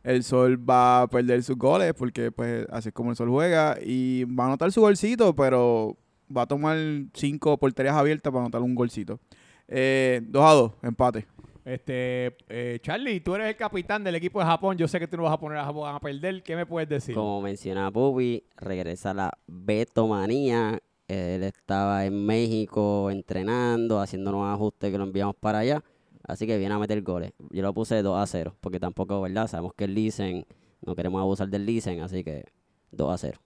El 0.04 0.24
sol 0.24 0.70
va 0.70 1.04
a 1.04 1.08
perder 1.08 1.42
sus 1.44 1.58
goles 1.58 1.94
porque 1.94 2.32
pues 2.32 2.68
así 2.70 2.90
es 2.90 2.94
como 2.94 3.10
el 3.12 3.16
sol 3.16 3.30
juega 3.30 3.78
y 3.82 4.24
va 4.26 4.44
a 4.44 4.48
anotar 4.48 4.72
su 4.72 4.82
golcito, 4.82 5.36
pero 5.36 5.98
va 6.36 6.44
a 6.44 6.48
tomar 6.48 6.78
cinco 7.14 7.58
porterías 7.58 7.96
abiertas 7.96 8.32
para 8.32 8.42
anotar 8.44 8.62
un 8.62 8.76
golcito. 8.76 9.20
Eh, 9.68 10.22
2 10.24 10.44
a 10.44 10.54
2, 10.54 10.72
empate. 10.84 11.28
Este, 11.66 12.38
eh, 12.48 12.78
Charlie, 12.82 13.22
tú 13.22 13.34
eres 13.34 13.48
el 13.48 13.56
capitán 13.56 14.04
del 14.04 14.14
equipo 14.16 14.40
de 14.40 14.46
Japón. 14.46 14.78
Yo 14.78 14.88
sé 14.88 15.00
que 15.00 15.08
tú 15.08 15.18
no 15.18 15.24
vas 15.24 15.34
a 15.34 15.40
poner 15.40 15.58
a 15.58 15.66
Japón 15.66 15.94
a 15.94 16.00
perder. 16.00 16.44
¿Qué 16.44 16.56
me 16.56 16.68
puedes 16.68 16.88
decir? 16.88 17.16
Como 17.16 17.42
menciona 17.42 17.92
Pupi, 17.92 18.44
regresa 18.56 19.14
la 19.16 19.32
Betomanía. 19.48 20.80
Él 21.08 21.44
estaba 21.44 22.06
en 22.06 22.26
México 22.26 23.10
entrenando, 23.10 24.00
haciendo 24.00 24.32
unos 24.32 24.54
ajustes 24.54 24.92
que 24.92 24.98
lo 24.98 25.04
enviamos 25.06 25.36
para 25.36 25.60
allá. 25.60 25.84
Así 26.28 26.46
que 26.48 26.58
viene 26.58 26.74
a 26.74 26.80
meter 26.80 27.02
goles. 27.02 27.34
Yo 27.52 27.62
lo 27.62 27.74
puse 27.74 28.02
2 28.02 28.18
a 28.18 28.26
0, 28.26 28.56
porque 28.62 28.80
tampoco, 28.80 29.22
¿verdad? 29.22 29.48
Sabemos 29.48 29.74
que 29.76 29.86
el 29.86 29.94
Licen, 29.94 30.46
no 30.82 30.96
queremos 30.96 31.22
abusar 31.22 31.48
del 31.50 31.66
Licen, 31.66 32.02
así 32.02 32.24
que 32.24 32.46
2 32.92 33.14
a 33.14 33.18
0. 33.18 33.40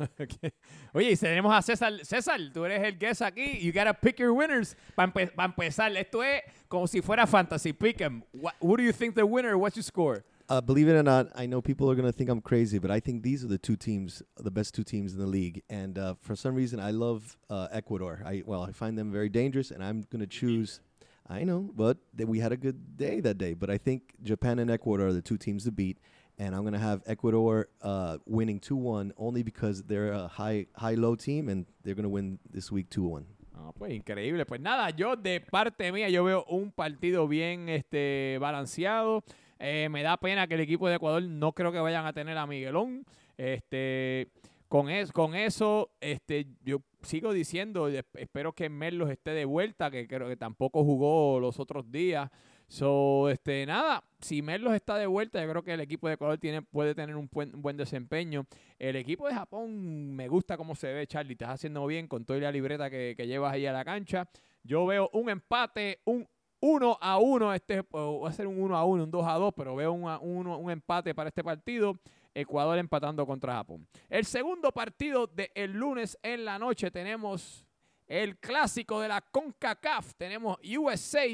Ok. 0.18 0.52
Oye, 0.94 1.12
y 1.12 1.16
tenemos 1.16 1.52
a 1.52 1.62
César. 1.62 1.92
César, 2.04 2.40
tú 2.52 2.64
eres 2.64 2.82
el 2.82 2.98
guest 2.98 3.22
aquí. 3.22 3.60
You 3.60 3.72
gotta 3.72 3.94
pick 3.94 4.18
your 4.18 4.32
winners. 4.32 4.74
Para 4.94 5.12
empezar, 5.44 5.94
esto 5.96 6.22
es 6.22 6.42
como 6.68 6.86
si 6.86 7.00
fuera 7.00 7.26
fantasy. 7.26 7.72
Pick 7.72 8.00
'em. 8.00 8.22
What, 8.32 8.54
who 8.60 8.76
do 8.76 8.82
you 8.82 8.92
think 8.92 9.14
the 9.14 9.26
winner? 9.26 9.56
What's 9.58 9.76
your 9.76 9.84
score? 9.84 10.24
Uh, 10.48 10.60
believe 10.60 10.88
it 10.88 10.94
or 10.94 11.02
not, 11.04 11.28
I 11.36 11.46
know 11.46 11.62
people 11.62 11.88
are 11.88 11.94
going 11.94 12.10
to 12.10 12.12
think 12.12 12.28
I'm 12.28 12.40
crazy, 12.40 12.80
but 12.80 12.90
I 12.90 12.98
think 12.98 13.22
these 13.22 13.44
are 13.44 13.46
the 13.46 13.56
two 13.56 13.76
teams, 13.76 14.20
the 14.36 14.50
best 14.50 14.74
two 14.74 14.82
teams 14.82 15.12
in 15.12 15.20
the 15.20 15.26
league. 15.26 15.62
And 15.70 15.96
uh, 15.96 16.14
for 16.20 16.34
some 16.34 16.56
reason, 16.56 16.80
I 16.80 16.90
love 16.90 17.38
uh, 17.48 17.68
Ecuador. 17.70 18.20
I 18.26 18.42
well, 18.44 18.62
I 18.64 18.72
find 18.72 18.98
them 18.98 19.12
very 19.12 19.28
dangerous, 19.28 19.70
and 19.70 19.84
I'm 19.84 20.04
going 20.10 20.20
to 20.20 20.26
choose. 20.26 20.80
I 21.28 21.44
know, 21.44 21.70
but 21.76 21.98
we 22.26 22.40
had 22.40 22.50
a 22.50 22.56
good 22.56 22.96
day 22.96 23.20
that 23.20 23.38
day. 23.38 23.54
But 23.54 23.70
I 23.70 23.78
think 23.78 24.14
Japan 24.24 24.58
and 24.58 24.68
Ecuador 24.68 25.06
are 25.06 25.12
the 25.12 25.22
two 25.22 25.38
teams 25.38 25.62
to 25.66 25.70
beat, 25.70 25.98
and 26.40 26.54
I'm 26.54 26.62
to 26.72 26.78
have 26.78 27.02
Ecuador 27.06 27.68
uh, 27.82 28.16
winning 28.26 28.58
two 28.60 28.76
one 28.76 29.12
only 29.18 29.42
because 29.42 29.82
they're 29.84 30.12
a 30.12 30.26
high 30.26 30.66
high 30.74 30.94
low 30.96 31.14
team, 31.16 31.48
and 31.50 31.66
they're 31.84 31.94
to 32.08 32.08
win 32.08 32.38
this 32.50 32.72
week 32.72 32.88
two 32.88 33.04
one. 33.04 33.26
Ah, 33.54 33.72
pues 33.78 33.92
increíble. 33.92 34.46
Pues 34.46 34.58
nada, 34.60 34.88
yo 34.90 35.16
de 35.16 35.40
parte 35.40 35.92
mía, 35.92 36.08
yo 36.08 36.24
veo 36.24 36.44
un 36.48 36.72
partido 36.72 37.28
bien 37.28 37.68
este, 37.68 38.38
balanceado. 38.40 39.22
Eh, 39.58 39.88
me 39.90 40.02
da 40.02 40.16
pena 40.16 40.46
que 40.46 40.54
el 40.54 40.60
equipo 40.60 40.88
de 40.88 40.94
Ecuador 40.94 41.22
no 41.22 41.52
creo 41.52 41.70
que 41.72 41.78
vayan 41.80 42.06
a 42.06 42.14
tener 42.14 42.38
a 42.38 42.46
Miguelón. 42.46 43.04
Este, 43.36 44.28
con, 44.68 44.88
es- 44.88 45.12
con 45.12 45.34
eso, 45.34 45.90
este, 46.00 46.46
yo 46.64 46.80
sigo 47.02 47.32
diciendo, 47.34 47.88
espero 47.88 48.52
que 48.54 48.70
Merlos 48.70 49.10
esté 49.10 49.32
de 49.32 49.44
vuelta, 49.44 49.90
que 49.90 50.06
creo 50.08 50.28
que 50.28 50.36
tampoco 50.36 50.82
jugó 50.84 51.38
los 51.40 51.58
otros 51.60 51.90
días. 51.90 52.30
So, 52.72 53.28
este, 53.28 53.66
nada, 53.66 54.04
si 54.20 54.42
Merlos 54.42 54.74
está 54.74 54.96
de 54.96 55.06
vuelta, 55.08 55.42
yo 55.42 55.50
creo 55.50 55.64
que 55.64 55.74
el 55.74 55.80
equipo 55.80 56.06
de 56.06 56.14
Ecuador 56.14 56.38
tiene, 56.38 56.62
puede 56.62 56.94
tener 56.94 57.16
un 57.16 57.28
buen, 57.32 57.52
un 57.52 57.62
buen 57.62 57.76
desempeño. 57.76 58.46
El 58.78 58.94
equipo 58.94 59.26
de 59.26 59.34
Japón 59.34 60.14
me 60.14 60.28
gusta 60.28 60.56
cómo 60.56 60.76
se 60.76 60.92
ve, 60.92 61.04
Charlie. 61.08 61.32
Estás 61.32 61.50
haciendo 61.50 61.84
bien 61.86 62.06
con 62.06 62.24
toda 62.24 62.38
la 62.38 62.52
libreta 62.52 62.88
que, 62.88 63.14
que 63.16 63.26
llevas 63.26 63.54
ahí 63.54 63.66
a 63.66 63.72
la 63.72 63.84
cancha. 63.84 64.28
Yo 64.62 64.86
veo 64.86 65.10
un 65.14 65.28
empate, 65.30 65.98
un 66.04 66.28
1 66.60 66.98
a 67.00 67.18
1. 67.18 67.54
Este 67.54 67.82
va 67.92 68.28
a 68.28 68.32
ser 68.32 68.46
un 68.46 68.62
1 68.62 68.76
a 68.76 68.84
1, 68.84 69.02
un 69.02 69.10
2 69.10 69.26
a 69.26 69.32
2, 69.32 69.52
pero 69.56 69.74
veo 69.74 69.90
un, 69.92 70.04
uno- 70.20 70.58
un 70.58 70.70
empate 70.70 71.12
para 71.12 71.26
este 71.28 71.42
partido. 71.42 71.98
Ecuador 72.32 72.78
empatando 72.78 73.26
contra 73.26 73.54
Japón. 73.54 73.84
El 74.08 74.24
segundo 74.24 74.70
partido 74.70 75.26
del 75.26 75.72
lunes 75.72 76.16
en 76.22 76.44
la 76.44 76.56
noche 76.60 76.92
tenemos 76.92 77.66
el 78.06 78.38
clásico 78.38 79.00
de 79.00 79.08
la 79.08 79.20
CONCACAF. 79.20 80.14
Tenemos 80.14 80.56
USA 80.78 81.26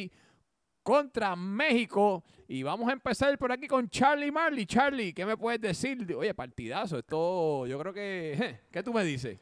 contra 0.87 1.35
México. 1.35 2.23
Y 2.47 2.63
vamos 2.63 2.89
a 2.89 2.93
empezar 2.93 3.37
por 3.39 3.51
aquí 3.51 3.67
con 3.67 3.91
Charlie 3.91 4.31
Marley. 4.31 4.67
Charlie, 4.67 5.13
¿qué 5.13 5.27
me 5.27 5.37
puedes 5.37 5.61
decir? 5.61 6.15
Oye, 6.17 6.33
partidazo. 6.33 6.99
Esto, 6.99 7.67
yo 7.67 7.77
creo 7.81 7.93
que. 7.93 8.61
¿Qué 8.71 8.83
tú 8.85 8.93
me 8.93 9.03
dices? 9.03 9.37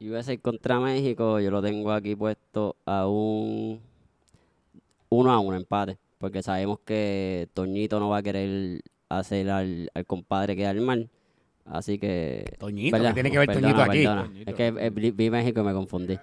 USA 0.00 0.34
contra 0.38 0.80
México, 0.80 1.40
yo 1.40 1.50
lo 1.50 1.60
tengo 1.60 1.92
aquí 1.92 2.16
puesto 2.16 2.76
a 2.86 3.06
un 3.06 3.80
1 5.10 5.30
a 5.30 5.40
1 5.40 5.56
empate, 5.56 5.98
porque 6.16 6.42
sabemos 6.42 6.78
que 6.86 7.48
Toñito 7.52 8.00
no 8.00 8.08
va 8.08 8.18
a 8.18 8.22
querer 8.22 8.80
hacer 9.10 9.50
al, 9.50 9.90
al 9.92 10.06
compadre 10.06 10.56
quedar 10.56 10.76
mal. 10.76 11.10
Así 11.66 11.98
que. 11.98 12.46
Toñito. 12.58 12.96
¿qué 12.96 13.12
tiene 13.12 13.30
que 13.30 13.38
ver 13.38 13.46
Perdona, 13.48 13.68
Toñito 13.68 13.82
aquí? 13.82 13.98
perdona. 14.04 14.22
Toñito. 14.24 14.50
Es 14.50 14.56
que 14.56 14.66
eh, 14.68 15.12
vi 15.12 15.28
México 15.30 15.60
y 15.60 15.64
me 15.64 15.72
confundí. 15.74 16.18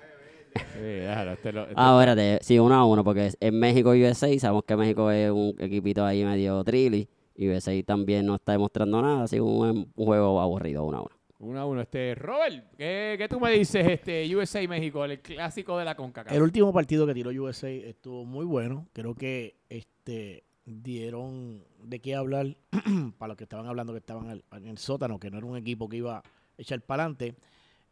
Este 0.56 1.51
Ah, 1.76 1.97
espérate, 1.99 2.39
sí, 2.41 2.58
1 2.58 2.74
a 2.74 2.86
1, 2.86 3.03
porque 3.03 3.32
es 3.39 3.53
México 3.53 3.93
y 3.93 4.03
USA. 4.03 4.39
Sabemos 4.39 4.64
que 4.64 4.76
México 4.76 5.12
es 5.12 5.30
un 5.32 5.56
equipito 5.60 6.06
ahí 6.06 6.24
medio 6.24 6.64
trilly. 6.64 7.08
Y 7.36 7.49
USA 7.49 7.72
también 7.84 8.26
no 8.26 8.36
está 8.36 8.53
demostrando 8.53 9.01
nada, 9.01 9.24
así 9.24 9.36
que 9.36 9.41
un, 9.41 9.91
un 9.93 10.06
juego 10.06 10.39
aburrido, 10.39 10.86
1 10.86 10.97
a 10.97 11.01
1. 11.01 11.10
1 11.39 11.60
a 11.60 11.66
1. 11.66 11.82
Este, 11.82 12.16
Robert, 12.16 12.66
¿qué, 12.78 13.16
qué 13.18 13.28
tú 13.28 13.39
me 13.39 13.51
dices, 13.51 13.86
este, 13.86 14.36
USA 14.36 14.62
y 14.62 14.68
México, 14.68 15.03
el 15.03 15.20
clásico 15.20 15.78
de 15.78 15.86
la 15.86 15.95
CONCACAF? 15.95 16.34
El 16.34 16.41
último 16.41 16.72
partido 16.72 17.06
que 17.06 17.14
tiró 17.14 17.30
USA 17.32 17.70
estuvo 17.70 18.26
muy 18.26 18.45
bueno. 18.45 18.88
Creo 18.93 19.16
que 19.16 19.58
este 19.70 20.43
dieron 20.66 21.64
de 21.84 21.99
qué 21.99 22.16
hablar 22.16 22.58
para 23.18 23.30
los 23.30 23.38
que 23.38 23.43
estaban 23.43 23.68
hablando 23.68 23.93
que 23.93 23.99
estaban 23.99 24.41
en 24.51 24.68
el 24.68 24.78
sótano, 24.78 25.20
que 25.20 25.30
no 25.30 25.38
era 25.38 25.45
un 25.45 25.58
equipo 25.58 25.88
que 25.88 25.97
iba 25.97 26.18
a 26.18 26.24
echar 26.58 26.82
para 26.82 27.03
adelante. 27.03 27.36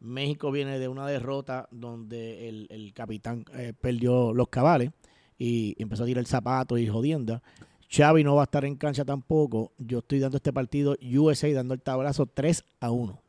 México 0.04 0.52
viene 0.52 0.80
de 0.80 0.88
una 0.88 1.08
derrota 1.08 1.68
donde 1.72 2.50
el, 2.50 2.68
el 2.70 2.94
capitán 2.94 3.46
eh, 3.54 3.74
perdió 3.80 4.34
los 4.34 4.50
cabales 4.50 4.92
y 5.38 5.76
empezó 5.82 6.04
a 6.04 6.06
tirar 6.06 6.26
zapatos 6.26 6.80
y 6.80 6.88
jodienda. 6.88 7.42
Xavi 7.90 8.24
no 8.24 8.36
va 8.36 8.42
a 8.42 8.46
estar 8.46 8.66
en 8.66 8.76
cancha 8.76 9.06
tampoco. 9.06 9.72
Yo 9.78 10.00
estoy 10.00 10.20
dando 10.20 10.38
este 10.38 10.52
partido 10.52 10.96
USA 11.02 11.52
dando 11.54 11.74
el 11.74 11.82
tablazo 11.82 12.26
3 12.26 12.64
a 12.80 12.92
1. 12.92 13.20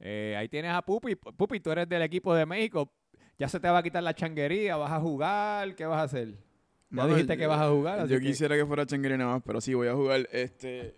Eh, 0.00 0.34
ahí 0.38 0.48
tienes 0.48 0.72
a 0.72 0.82
Pupi. 0.82 1.14
Pupi, 1.16 1.60
tú 1.60 1.70
eres 1.70 1.88
del 1.88 2.02
equipo 2.02 2.34
de 2.34 2.44
México. 2.44 2.90
Ya 3.38 3.48
se 3.48 3.58
te 3.58 3.68
va 3.68 3.78
a 3.78 3.82
quitar 3.82 4.02
la 4.02 4.14
changuería, 4.14 4.76
vas 4.76 4.92
a 4.92 5.00
jugar, 5.00 5.74
¿qué 5.74 5.86
vas 5.86 6.00
a 6.00 6.02
hacer? 6.02 6.28
Ya 6.32 6.36
Mano, 6.90 7.08
dijiste 7.14 7.36
que 7.38 7.46
vas 7.46 7.60
a 7.60 7.70
jugar. 7.70 8.06
Yo 8.08 8.18
que- 8.18 8.26
quisiera 8.26 8.56
que 8.56 8.66
fuera 8.66 8.84
Chenguere 8.84 9.16
nada 9.16 9.34
más, 9.34 9.42
pero 9.46 9.60
sí, 9.60 9.72
voy 9.74 9.88
a 9.88 9.94
jugar. 9.94 10.28
Este, 10.32 10.94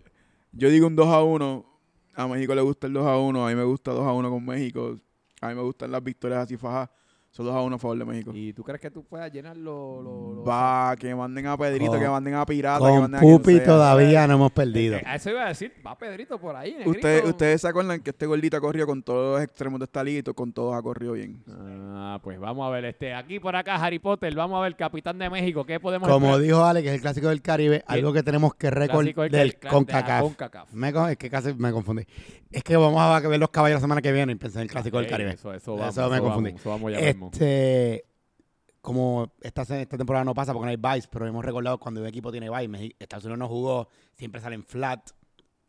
yo 0.51 0.69
digo 0.69 0.87
un 0.87 0.95
2 0.95 1.07
a 1.07 1.23
1. 1.23 1.65
A 2.15 2.27
México 2.27 2.53
le 2.55 2.61
gusta 2.61 2.87
el 2.87 2.93
2 2.93 3.05
a 3.05 3.17
1. 3.17 3.45
A 3.45 3.49
mí 3.49 3.55
me 3.55 3.63
gusta 3.63 3.91
2 3.91 4.05
a 4.05 4.11
1 4.11 4.29
con 4.29 4.43
México. 4.45 4.97
A 5.43 5.49
mí 5.49 5.55
me 5.55 5.61
gustan 5.61 5.91
las 5.91 6.01
victorias 6.01 6.45
así 6.45 6.55
fajas. 6.55 6.89
Son 7.35 7.47
2 7.47 7.55
a 7.55 7.61
1 7.63 7.75
a 7.75 7.79
favor 7.79 7.97
de 7.97 8.05
México. 8.05 8.31
¿Y 8.35 8.53
tú 8.53 8.63
crees 8.63 8.79
que 8.79 8.91
tú 8.91 9.03
puedas 9.05 9.31
llenar 9.33 9.57
los... 9.57 10.05
Va, 10.47 10.95
que 10.99 11.15
manden 11.15 11.47
a 11.47 11.57
Pedrito, 11.57 11.93
Con- 11.93 11.99
que 11.99 12.07
manden 12.07 12.35
a 12.35 12.45
Pirata, 12.45 12.85
que 12.85 12.99
manden 12.99 13.15
a 13.15 13.21
Pupi 13.21 13.59
todavía 13.59 14.27
no 14.27 14.35
hemos 14.35 14.51
perdido. 14.51 14.97
Eh, 14.97 15.03
a 15.03 15.15
eso 15.15 15.31
iba 15.31 15.43
a 15.45 15.47
decir, 15.47 15.73
va 15.83 15.97
Pedrito 15.97 16.39
por 16.39 16.55
ahí, 16.55 16.73
negrito. 16.73 16.91
Usted- 16.91 17.25
ustedes 17.25 17.61
se 17.61 17.67
acuerdan 17.67 18.01
que 18.01 18.11
este 18.11 18.27
gordito 18.27 18.55
ha 18.57 18.61
corrido 18.61 18.85
con 18.85 19.01
todos 19.01 19.37
los 19.37 19.43
extremos 19.43 19.79
de 19.79 19.85
esta 19.85 20.03
liga 20.03 20.19
y 20.19 20.33
con 20.33 20.53
todos 20.53 20.75
ha 20.75 20.81
corrido 20.83 21.13
bien. 21.13 21.41
Ah, 21.49 22.19
pues 22.23 22.39
vamos 22.39 22.67
a 22.67 22.69
ver, 22.69 22.85
este, 22.85 23.15
aquí 23.15 23.39
por 23.39 23.55
acá 23.55 23.77
Harry 23.77 23.97
Potter, 23.97 24.35
vamos 24.35 24.59
a 24.59 24.61
ver, 24.61 24.75
capitán 24.75 25.17
de 25.17 25.27
México, 25.27 25.65
¿qué 25.65 25.79
podemos 25.79 26.07
Como 26.07 26.27
esperar? 26.27 26.41
dijo 26.45 26.63
Ale, 26.63 26.83
que 26.83 26.89
es 26.89 26.93
el 26.93 27.01
clásico 27.01 27.29
del 27.29 27.41
Caribe, 27.41 27.83
algo 27.87 28.13
que 28.13 28.21
tenemos 28.21 28.53
que 28.53 28.69
recordar 28.69 29.31
del 29.31 29.57
CONCACAF. 29.57 30.35
Con- 30.93 31.09
es 31.09 31.17
que 31.17 31.31
casi 31.31 31.51
me 31.55 31.71
confundí. 31.71 32.03
Es 32.51 32.63
que 32.63 32.77
vamos 32.77 33.01
a 33.01 33.19
ver 33.27 33.39
los 33.39 33.49
caballos 33.49 33.77
la 33.77 33.81
semana 33.81 33.99
que 34.03 34.11
viene 34.11 34.33
y 34.33 34.35
pensé 34.35 34.59
en 34.59 34.63
el 34.65 34.69
clásico 34.69 34.99
del 34.99 35.07
Caribe. 35.07 35.31
Eso, 35.31 35.51
eso, 35.51 35.75
vamos, 35.75 35.97
Eso 35.97 36.07
me 36.09 36.15
eso 36.17 36.23
confundí. 36.23 36.49
Vamos, 36.51 36.61
eso 36.61 36.69
vamos 36.69 36.91
ya 36.91 36.99
mismo. 37.25 37.31
Este, 37.45 38.05
como 38.81 39.31
esta, 39.41 39.63
se- 39.65 39.81
esta 39.81 39.97
temporada 39.97 40.25
no 40.25 40.33
pasa 40.33 40.53
porque 40.53 40.65
no 40.65 40.69
hay 40.89 40.95
vice, 40.95 41.07
pero 41.11 41.25
hemos 41.25 41.43
recordado 41.43 41.79
cuando 41.79 42.01
un 42.01 42.07
equipo 42.07 42.31
tiene 42.31 42.49
Meji- 42.49 42.95
Estados 42.99 43.23
Unidos 43.25 43.39
no 43.39 43.47
jugó, 43.47 43.87
siempre 44.15 44.41
salen 44.41 44.63
flat. 44.63 45.09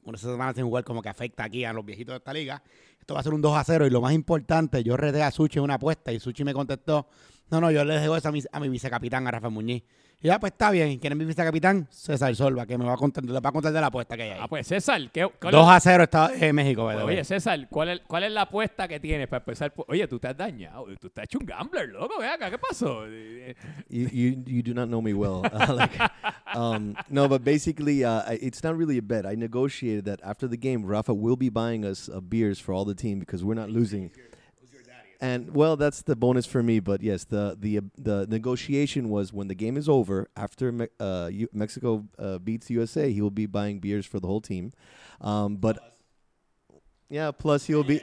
Una 0.02 0.18
semana 0.18 0.52
sin 0.52 0.64
jugar 0.64 0.84
como 0.84 1.00
que 1.00 1.08
afecta 1.08 1.44
aquí 1.44 1.64
a 1.64 1.72
los 1.72 1.84
viejitos 1.84 2.12
de 2.12 2.16
esta 2.18 2.32
liga. 2.34 2.62
Esto 3.00 3.14
va 3.14 3.20
a 3.20 3.22
ser 3.22 3.32
un 3.32 3.40
2 3.40 3.56
a 3.56 3.64
0 3.64 3.86
y 3.86 3.90
lo 3.90 4.00
más 4.02 4.12
importante, 4.12 4.82
yo 4.84 4.96
reté 4.98 5.22
a 5.22 5.30
Suchi 5.30 5.58
una 5.58 5.74
apuesta 5.74 6.12
y 6.12 6.20
Suchi 6.20 6.44
me 6.44 6.52
contestó, 6.52 7.06
no, 7.54 7.60
no, 7.60 7.70
yo 7.70 7.84
le 7.84 7.98
dejo 8.00 8.16
eso 8.16 8.28
a 8.28 8.32
mi, 8.32 8.42
a 8.50 8.60
mi 8.60 8.68
vicecapitán, 8.68 9.26
a 9.26 9.30
Rafa 9.30 9.48
Muñiz. 9.48 9.82
Y 10.22 10.28
ya, 10.28 10.40
pues 10.40 10.52
está 10.52 10.70
bien, 10.70 10.98
¿quién 10.98 11.12
es 11.12 11.18
mi 11.18 11.24
vicecapitán? 11.26 11.86
César 11.90 12.34
Solva, 12.34 12.64
que 12.66 12.78
me 12.78 12.84
va 12.86 12.94
a 12.94 12.96
contar, 12.96 13.22
le 13.24 13.38
va 13.40 13.48
a 13.50 13.52
contar 13.52 13.72
de 13.72 13.80
la 13.80 13.88
apuesta 13.88 14.16
que 14.16 14.22
hay 14.22 14.30
ahí. 14.30 14.38
Ah, 14.40 14.48
pues 14.48 14.66
César, 14.66 15.10
¿qué, 15.12 15.28
cuál 15.40 15.52
2 15.52 15.62
es- 15.62 15.68
a 15.68 15.80
0 15.80 16.04
está 16.04 16.30
eh, 16.34 16.52
México, 16.52 16.86
way. 16.86 16.96
Oye, 16.96 17.24
César, 17.24 17.68
¿cuál 17.68 17.90
es, 17.90 18.00
¿cuál 18.06 18.22
es 18.24 18.32
la 18.32 18.42
apuesta 18.42 18.88
que 18.88 18.98
tienes 19.00 19.28
para 19.28 19.40
empezar? 19.40 19.74
por- 19.74 19.84
Oye, 19.88 20.08
tú 20.08 20.18
te 20.18 20.28
has 20.28 20.36
dañado, 20.36 20.86
tú 20.98 21.10
te 21.10 21.20
has 21.20 21.24
hecho 21.26 21.38
un 21.38 21.44
gambler, 21.46 21.90
loco, 21.90 22.18
ve 22.18 22.26
acá, 22.26 22.50
¿qué 22.50 22.56
pasó? 22.58 23.06
You, 23.06 24.08
you 24.08 24.42
you 24.46 24.62
do 24.62 24.72
not 24.72 24.88
know 24.88 25.02
me 25.02 25.12
well. 25.12 25.42
Uh, 25.52 25.74
like, 25.74 25.98
um, 26.54 26.94
no, 27.10 27.28
but 27.28 27.44
basically, 27.44 28.04
uh, 28.04 28.22
it's 28.40 28.62
not 28.62 28.76
really 28.78 28.98
a 28.98 29.02
bet. 29.02 29.26
I 29.26 29.34
negotiated 29.36 30.04
that 30.06 30.20
after 30.22 30.48
the 30.48 30.56
game, 30.56 30.84
Rafa 30.86 31.12
will 31.12 31.36
be 31.36 31.48
buying 31.50 31.84
us 31.84 32.08
uh, 32.08 32.20
beers 32.20 32.58
for 32.58 32.72
all 32.72 32.84
the 32.86 32.94
team 32.94 33.18
because 33.18 33.44
we're 33.44 33.54
not 33.60 33.68
losing. 33.70 34.10
And 35.24 35.54
well, 35.54 35.76
that's 35.76 36.02
the 36.02 36.14
bonus 36.16 36.44
for 36.44 36.62
me. 36.62 36.80
But 36.80 37.00
yes, 37.02 37.24
the 37.24 37.56
the 37.58 37.80
the 37.96 38.26
negotiation 38.28 39.08
was 39.08 39.32
when 39.32 39.48
the 39.48 39.54
game 39.54 39.76
is 39.78 39.88
over, 39.88 40.28
after 40.36 40.70
Me- 40.72 40.88
uh, 41.00 41.30
U- 41.32 41.48
Mexico 41.52 42.04
uh, 42.18 42.38
beats 42.38 42.68
USA, 42.70 43.10
he 43.10 43.20
will 43.22 43.30
be 43.42 43.46
buying 43.46 43.80
beers 43.80 44.04
for 44.06 44.20
the 44.20 44.26
whole 44.26 44.42
team. 44.42 44.72
Um, 45.20 45.56
but 45.56 45.76
yeah, 47.08 47.30
plus 47.32 47.64
he'll 47.66 47.84
be. 47.84 48.00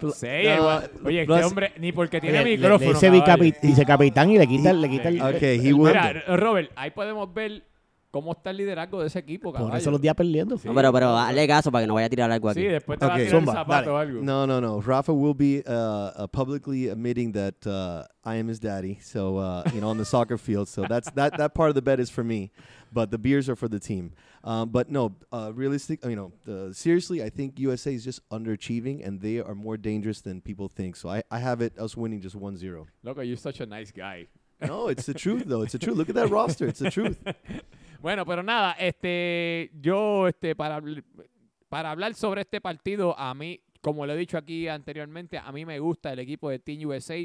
pl- 0.00 0.12
Sí, 0.12 0.26
no, 0.44 0.54
igual. 0.56 0.90
Oye, 1.04 1.20
este 1.22 1.26
plus- 1.26 1.44
hombre, 1.44 1.72
ni 1.78 1.92
porque 1.92 2.20
tiene 2.20 2.38
Oye, 2.40 2.44
le- 2.44 2.50
le 2.50 2.56
micrófono. 2.58 2.92
dice 2.92 3.06
cabal. 3.06 3.22
vicapi- 3.22 3.56
vicecapitán 3.62 4.30
y 4.30 4.38
le 4.38 4.46
quita, 4.46 4.72
le 4.72 4.88
quita 4.88 5.08
el, 5.08 5.22
Okay, 5.36 5.58
he 5.60 5.72
will. 5.72 5.94
Mira, 5.94 6.24
Robert, 6.36 6.70
ahí 6.76 6.90
podemos 6.90 7.32
ver 7.32 7.62
cómo 8.14 8.30
está 8.30 8.50
el 8.50 8.58
liderazgo 8.58 9.00
de 9.00 9.08
ese 9.08 9.18
equipo, 9.18 9.50
Por 9.50 9.58
caballo. 9.62 9.76
eso 9.76 9.90
los 9.90 10.00
días 10.00 10.14
perdiendo. 10.14 10.56
Sí. 10.56 10.68
No, 10.68 10.74
pero, 10.74 10.92
pero 10.92 11.18
hazle 11.18 11.48
caso 11.48 11.72
para 11.72 11.82
que 11.82 11.88
no 11.88 11.94
vaya 11.94 12.06
a 12.06 12.10
tirar 12.10 12.30
algo 12.30 12.48
aquí. 12.48 12.60
Sí, 12.60 12.66
después 12.68 12.96
te 12.96 13.06
va 13.06 13.14
a 13.14 13.16
Ok. 13.16 13.24
tirar 13.24 13.40
el 13.40 13.46
zapato 13.46 13.72
dale. 13.72 13.88
o 13.90 13.96
algo. 13.96 14.22
No, 14.22 14.46
no, 14.46 14.60
no. 14.60 14.80
Rafa 14.80 15.12
will 15.12 15.34
be 15.34 15.64
uh, 15.66 15.72
uh, 16.16 16.26
publicly 16.28 16.88
admitting 16.88 17.32
that 17.32 17.66
uh, 17.66 18.04
I 18.24 18.36
am 18.36 18.46
his 18.48 18.60
daddy. 18.60 19.00
So 19.02 19.38
uh, 19.38 19.64
you 19.74 19.80
know, 19.80 19.88
on 19.90 19.98
the 19.98 20.04
soccer 20.04 20.38
field. 20.38 20.68
So 20.68 20.86
that's 20.88 21.10
that. 21.16 21.36
That 21.38 21.54
part 21.54 21.70
of 21.70 21.74
the 21.74 21.82
bet 21.82 21.98
is 21.98 22.08
for 22.08 22.22
me, 22.22 22.52
but 22.92 23.10
the 23.10 23.18
beers 23.18 23.48
are 23.48 23.56
for 23.56 23.66
the 23.66 23.80
team. 23.80 24.12
Um, 24.44 24.68
but 24.68 24.88
no, 24.92 25.16
uh, 25.32 25.50
realistic. 25.52 26.04
You 26.04 26.14
know, 26.14 26.32
uh, 26.46 26.72
seriously, 26.72 27.20
I 27.20 27.30
think 27.30 27.58
USA 27.58 27.92
is 27.92 28.04
just 28.04 28.20
underachieving, 28.30 29.04
and 29.04 29.20
they 29.20 29.40
are 29.40 29.56
more 29.56 29.76
dangerous 29.76 30.20
than 30.20 30.40
people 30.40 30.68
think. 30.68 30.94
So 30.94 31.08
I, 31.08 31.24
I 31.32 31.40
have 31.40 31.60
it 31.62 31.76
us 31.80 31.96
winning 31.96 32.20
just 32.20 32.38
1-0. 32.38 32.86
Loco, 33.02 33.22
you're 33.22 33.36
such 33.36 33.58
a 33.58 33.66
nice 33.66 33.90
guy. 33.90 34.28
No, 34.60 34.86
it's 34.86 35.06
the 35.06 35.14
truth 35.24 35.44
though. 35.46 35.62
It's 35.62 35.72
the 35.72 35.78
truth. 35.80 35.96
Look 35.96 36.08
at 36.08 36.14
that 36.14 36.30
roster. 36.30 36.68
It's 36.68 36.78
the 36.78 36.90
truth. 36.90 37.18
Bueno, 38.04 38.26
pero 38.26 38.42
nada, 38.42 38.72
este, 38.72 39.70
yo, 39.80 40.28
este, 40.28 40.54
para, 40.54 40.78
para 41.70 41.90
hablar 41.90 42.12
sobre 42.12 42.42
este 42.42 42.60
partido, 42.60 43.18
a 43.18 43.32
mí, 43.32 43.62
como 43.80 44.04
lo 44.04 44.12
he 44.12 44.16
dicho 44.18 44.36
aquí 44.36 44.68
anteriormente, 44.68 45.38
a 45.38 45.50
mí 45.52 45.64
me 45.64 45.78
gusta 45.78 46.12
el 46.12 46.18
equipo 46.18 46.50
de 46.50 46.58
Team 46.58 46.86
USA. 46.86 47.16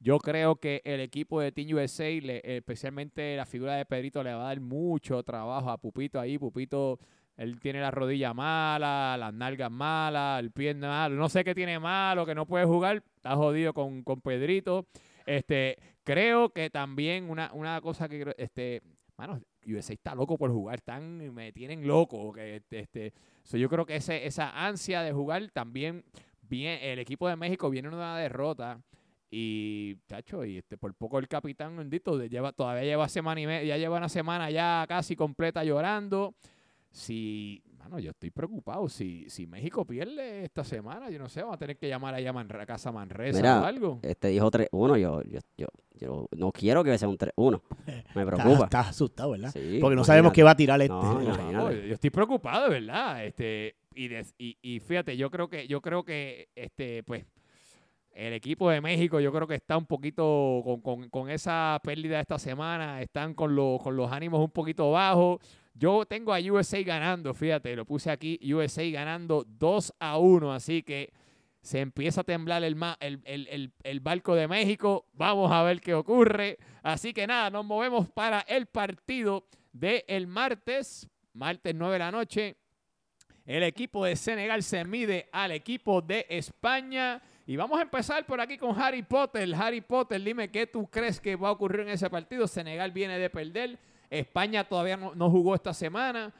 Yo 0.00 0.18
creo 0.18 0.56
que 0.56 0.82
el 0.84 1.00
equipo 1.00 1.40
de 1.40 1.50
Team 1.50 1.74
USA, 1.74 2.10
le- 2.20 2.42
especialmente 2.58 3.38
la 3.38 3.46
figura 3.46 3.76
de 3.76 3.86
Pedrito, 3.86 4.22
le 4.22 4.34
va 4.34 4.42
a 4.42 4.48
dar 4.48 4.60
mucho 4.60 5.22
trabajo 5.22 5.70
a 5.70 5.78
Pupito 5.78 6.20
ahí. 6.20 6.36
Pupito, 6.36 6.98
él 7.38 7.58
tiene 7.58 7.80
la 7.80 7.90
rodilla 7.90 8.34
mala, 8.34 9.16
las 9.18 9.32
nalgas 9.32 9.70
malas, 9.70 10.40
el 10.40 10.50
pie 10.50 10.74
malo, 10.74 11.16
no 11.16 11.30
sé 11.30 11.42
qué 11.42 11.54
tiene 11.54 11.78
malo, 11.78 12.26
que 12.26 12.34
no 12.34 12.44
puede 12.44 12.66
jugar. 12.66 13.02
Está 13.16 13.34
jodido 13.34 13.72
con, 13.72 14.02
con 14.02 14.20
Pedrito. 14.20 14.88
Este, 15.24 15.78
creo 16.04 16.50
que 16.50 16.68
también 16.68 17.30
una, 17.30 17.50
una 17.54 17.80
cosa 17.80 18.10
que, 18.10 18.34
este, 18.36 18.82
mano, 19.16 19.40
USA 19.68 19.92
está 19.92 20.14
loco 20.14 20.36
por 20.36 20.50
jugar, 20.50 20.76
están, 20.76 21.34
me 21.34 21.52
tienen 21.52 21.86
loco. 21.86 22.36
Este, 22.36 22.80
este, 22.80 23.12
so 23.42 23.56
yo 23.56 23.68
creo 23.68 23.86
que 23.86 23.96
ese, 23.96 24.26
esa 24.26 24.50
ansia 24.66 25.02
de 25.02 25.12
jugar 25.12 25.50
también, 25.50 26.04
bien, 26.42 26.78
el 26.82 26.98
equipo 26.98 27.28
de 27.28 27.36
México 27.36 27.70
viene 27.70 27.88
en 27.88 27.94
una 27.94 28.16
derrota 28.16 28.80
y, 29.30 29.96
chacho, 30.06 30.44
y 30.44 30.58
este, 30.58 30.78
por 30.78 30.94
poco 30.94 31.18
el 31.18 31.28
capitán 31.28 31.76
bendito 31.76 32.18
lleva, 32.24 32.52
todavía 32.52 32.84
lleva 32.84 33.08
semana 33.08 33.40
y 33.40 33.46
media, 33.46 33.64
ya 33.64 33.76
lleva 33.76 33.98
una 33.98 34.08
semana 34.08 34.50
ya 34.50 34.84
casi 34.88 35.16
completa 35.16 35.64
llorando. 35.64 36.34
Si, 36.90 37.62
mano, 37.78 37.98
yo 37.98 38.10
estoy 38.10 38.30
preocupado. 38.30 38.88
Si, 38.88 39.28
si 39.28 39.46
México 39.46 39.84
pierde 39.84 40.44
esta 40.44 40.64
semana, 40.64 41.10
yo 41.10 41.18
no 41.18 41.28
sé, 41.28 41.40
vamos 41.42 41.56
a 41.56 41.58
tener 41.58 41.76
que 41.76 41.88
llamar 41.88 42.14
allá 42.14 42.30
a, 42.30 42.32
Manre- 42.32 42.60
a 42.62 42.66
Casa 42.66 42.90
Manresa 42.90 43.38
Mira, 43.38 43.60
o 43.60 43.64
algo. 43.64 43.98
Este 44.02 44.28
dijo 44.28 44.50
3-1. 44.50 44.98
Yo, 44.98 45.22
yo, 45.22 45.38
yo, 45.56 45.66
yo 45.94 46.28
no 46.36 46.50
quiero 46.50 46.82
que 46.82 46.96
sea 46.96 47.08
un 47.08 47.18
3-1. 47.18 47.60
Me 48.14 48.26
preocupa. 48.26 48.64
estás 48.64 48.88
asustado, 48.88 49.32
¿verdad? 49.32 49.50
Sí, 49.52 49.78
Porque 49.80 49.96
no 49.96 50.04
sabemos 50.04 50.32
qué 50.32 50.42
va 50.42 50.52
a 50.52 50.56
tirar 50.56 50.80
este. 50.80 50.92
No, 50.94 51.70
yo 51.72 51.94
estoy 51.94 52.10
preocupado, 52.10 52.64
de 52.64 52.80
verdad. 52.80 53.24
Este, 53.24 53.76
y, 53.94 54.08
des- 54.08 54.34
y, 54.38 54.56
y 54.62 54.80
fíjate, 54.80 55.16
yo 55.16 55.30
creo 55.30 55.48
que, 55.48 55.66
yo 55.68 55.80
creo 55.82 56.04
que 56.04 56.48
este, 56.54 57.02
pues, 57.02 57.26
el 58.12 58.32
equipo 58.32 58.68
de 58.70 58.80
México, 58.80 59.20
yo 59.20 59.30
creo 59.32 59.46
que 59.46 59.54
está 59.54 59.76
un 59.76 59.86
poquito 59.86 60.62
con, 60.64 60.80
con- 60.80 61.08
con 61.10 61.30
esa 61.30 61.78
pérdida 61.84 62.18
esta 62.18 62.38
semana, 62.38 63.00
están 63.02 63.34
con, 63.34 63.54
los 63.54 63.80
con 63.82 63.94
los 63.94 64.10
ánimos 64.10 64.40
un 64.40 64.50
poquito 64.50 64.90
bajos. 64.90 65.38
Yo 65.78 66.04
tengo 66.06 66.34
a 66.34 66.40
USA 66.40 66.82
ganando, 66.82 67.32
fíjate, 67.32 67.76
lo 67.76 67.84
puse 67.84 68.10
aquí, 68.10 68.38
USA 68.52 68.84
ganando 68.90 69.44
2 69.46 69.94
a 70.00 70.18
1, 70.18 70.52
así 70.52 70.82
que 70.82 71.12
se 71.60 71.80
empieza 71.80 72.22
a 72.22 72.24
temblar 72.24 72.64
el, 72.64 72.76
el, 73.00 73.20
el- 73.24 73.72
el- 73.84 74.00
barco 74.00 74.34
de 74.34 74.48
México. 74.48 75.06
Vamos 75.12 75.52
a 75.52 75.62
ver 75.62 75.80
qué 75.80 75.94
ocurre. 75.94 76.58
Así 76.82 77.12
que 77.12 77.26
nada, 77.26 77.50
nos 77.50 77.64
movemos 77.64 78.08
para 78.08 78.40
el 78.40 78.66
partido 78.66 79.46
del 79.72 80.26
martes, 80.26 81.08
martes 81.32 81.74
9 81.74 81.92
de 81.92 81.98
la 82.00 82.10
noche. 82.10 82.56
El 83.44 83.62
equipo 83.62 84.04
de 84.04 84.16
Senegal 84.16 84.62
se 84.62 84.84
mide 84.84 85.28
al 85.32 85.52
equipo 85.52 86.02
de 86.02 86.26
España. 86.28 87.22
Y 87.46 87.56
vamos 87.56 87.78
a 87.78 87.82
empezar 87.82 88.26
por 88.26 88.40
aquí 88.40 88.58
con 88.58 88.78
Harry 88.80 89.02
Potter. 89.02 89.48
Harry 89.54 89.80
Potter, 89.80 90.20
dime 90.22 90.50
qué 90.50 90.66
tú 90.66 90.86
crees 90.88 91.20
que 91.20 91.36
va 91.36 91.48
a 91.48 91.52
ocurrir 91.52 91.80
en 91.80 91.90
ese 91.90 92.10
partido. 92.10 92.46
Senegal 92.46 92.90
viene 92.92 93.18
de 93.18 93.30
perder. 93.30 93.78
España 94.10 94.64
todavía 94.64 94.96
no, 94.96 95.14
no 95.14 95.30
jugó 95.30 95.54
esta 95.54 95.72
semana. 95.74 96.32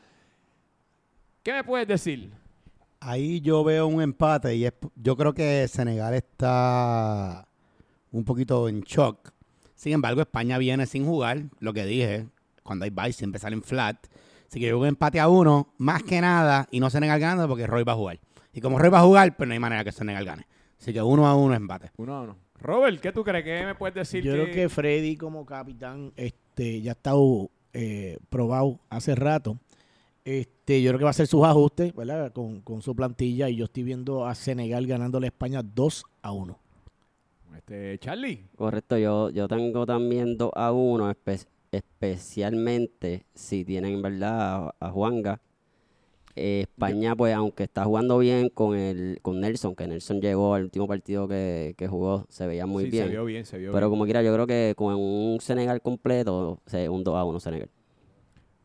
¿Qué 1.43 1.53
me 1.53 1.65
puedes 1.65 1.87
decir? 1.87 2.31
Ahí 3.01 3.41
yo 3.41 3.63
veo 3.65 3.87
un 3.87 4.03
empate 4.03 4.55
y 4.57 4.65
es- 4.67 4.73
yo 4.97 5.17
creo 5.17 5.33
que 5.33 5.67
Senegal 5.69 6.15
está 6.15 7.47
un 8.11 8.25
poquito 8.25 8.69
en 8.69 8.81
shock. 8.83 9.31
Sin 9.75 9.93
embargo, 9.93 10.21
España 10.21 10.59
viene 10.59 10.87
sin 10.87 11.07
jugar, 11.07 11.45
lo 11.61 11.73
que 11.73 11.85
dije, 11.87 12.27
cuando 12.65 12.85
hay 12.85 12.91
bye 12.91 13.13
siempre 13.13 13.39
salen 13.39 13.63
flat. 13.63 13.97
Así 14.49 14.59
que 14.59 14.67
yo 14.67 14.73
veo 14.73 14.81
un 14.81 14.87
empate 14.89 15.21
a 15.21 15.29
uno, 15.29 15.73
más 15.79 16.03
que 16.03 16.21
nada, 16.21 16.67
y 16.71 16.81
no 16.81 16.91
Senegal 16.91 17.21
ganando 17.21 17.47
porque 17.49 17.67
Roy 17.67 17.85
va 17.85 17.93
a 17.93 17.97
jugar. 17.97 18.19
Y 18.53 18.61
como 18.61 18.79
Roy 18.79 18.91
va 18.91 18.99
a 19.01 19.03
jugar, 19.05 19.37
pues 19.37 19.47
no 19.47 19.53
hay 19.53 19.61
manera 19.61 19.85
que 19.85 19.93
Senegal 19.93 20.25
gane. 20.25 20.47
Así 20.81 20.93
que 20.93 21.03
uno 21.03 21.27
a 21.27 21.37
uno 21.37 21.55
empate. 21.55 21.93
Uno 21.99 22.15
a 22.17 22.23
uno. 22.23 22.37
Robert, 22.61 23.01
¿qué 23.01 23.13
tú 23.13 23.23
crees? 23.23 23.45
¿Qué 23.45 23.65
me 23.65 23.75
puedes 23.77 23.95
decir? 23.95 24.25
Yo 24.25 24.33
creo 24.33 24.47
que 24.53 24.69
Freddy 24.69 25.17
como 25.17 25.47
capitán 25.47 26.13
este, 26.17 26.81
ya 26.81 26.93
ha 26.93 26.95
estado 26.95 27.51
eh, 27.73 28.19
probado 28.31 28.81
hace 28.91 29.15
rato. 29.15 29.59
Este, 30.25 30.83
yo 30.83 30.91
creo 30.91 30.99
que 30.99 31.05
va 31.05 31.11
a 31.11 31.13
hacer 31.13 31.27
sus 31.27 31.45
ajustes, 31.45 31.95
¿verdad? 31.95 32.33
Con, 32.33 32.61
con 32.61 32.83
su 32.83 32.95
plantilla 32.95 33.49
y 33.49 33.57
yo 33.57 33.65
estoy 33.65 33.83
viendo 33.83 34.27
a 34.27 34.35
Senegal 34.35 34.87
ganándole 34.87 35.27
a 35.27 35.29
España 35.29 35.63
2 35.63 36.05
a 36.23 36.33
1. 36.33 36.59
Este, 37.57 37.99
Charlie. 37.99 38.45
Correcto, 38.57 38.99
yo, 38.99 39.31
yo 39.31 39.49
tengo 39.49 39.87
también 39.87 40.37
2 40.37 40.51
a 40.55 40.73
1, 40.73 41.11
espe- 41.11 41.47
especialmente 41.73 43.25
si 43.35 43.65
tienen, 43.65 44.03
¿verdad? 44.03 44.67
A, 44.81 44.87
a 44.87 44.91
Juanga. 44.91 45.41
Eh, 46.41 46.61
España, 46.63 47.17
pues, 47.17 47.35
aunque 47.35 47.65
está 47.65 47.85
jugando 47.85 48.19
bien 48.19 48.49
con 48.49 48.77
el 48.77 49.19
con 49.23 49.41
Nelson, 49.41 49.75
que 49.75 49.87
Nelson 49.89 50.21
llegó 50.21 50.55
al 50.55 50.65
último 50.65 50.87
partido 50.87 51.27
que, 51.29 51.75
que 51.77 51.89
jugó, 51.89 52.27
se 52.29 52.47
veía 52.47 52.65
muy 52.67 52.85
Sí, 52.85 52.91
bien. 52.91 53.05
Se 53.07 53.11
vio 53.11 53.25
bien, 53.25 53.45
se 53.45 53.59
vio 53.59 53.73
Pero 53.73 53.87
bien. 53.87 53.91
como 53.91 54.05
quiera, 54.05 54.23
yo 54.23 54.33
creo 54.33 54.47
que 54.47 54.75
con 54.77 54.95
un 54.95 55.41
Senegal 55.41 55.83
completo, 55.83 56.61
se- 56.67 56.89
un 56.89 57.03
2 57.05 57.17
a 57.17 57.25
1 57.25 57.41
Senegal. 57.41 57.69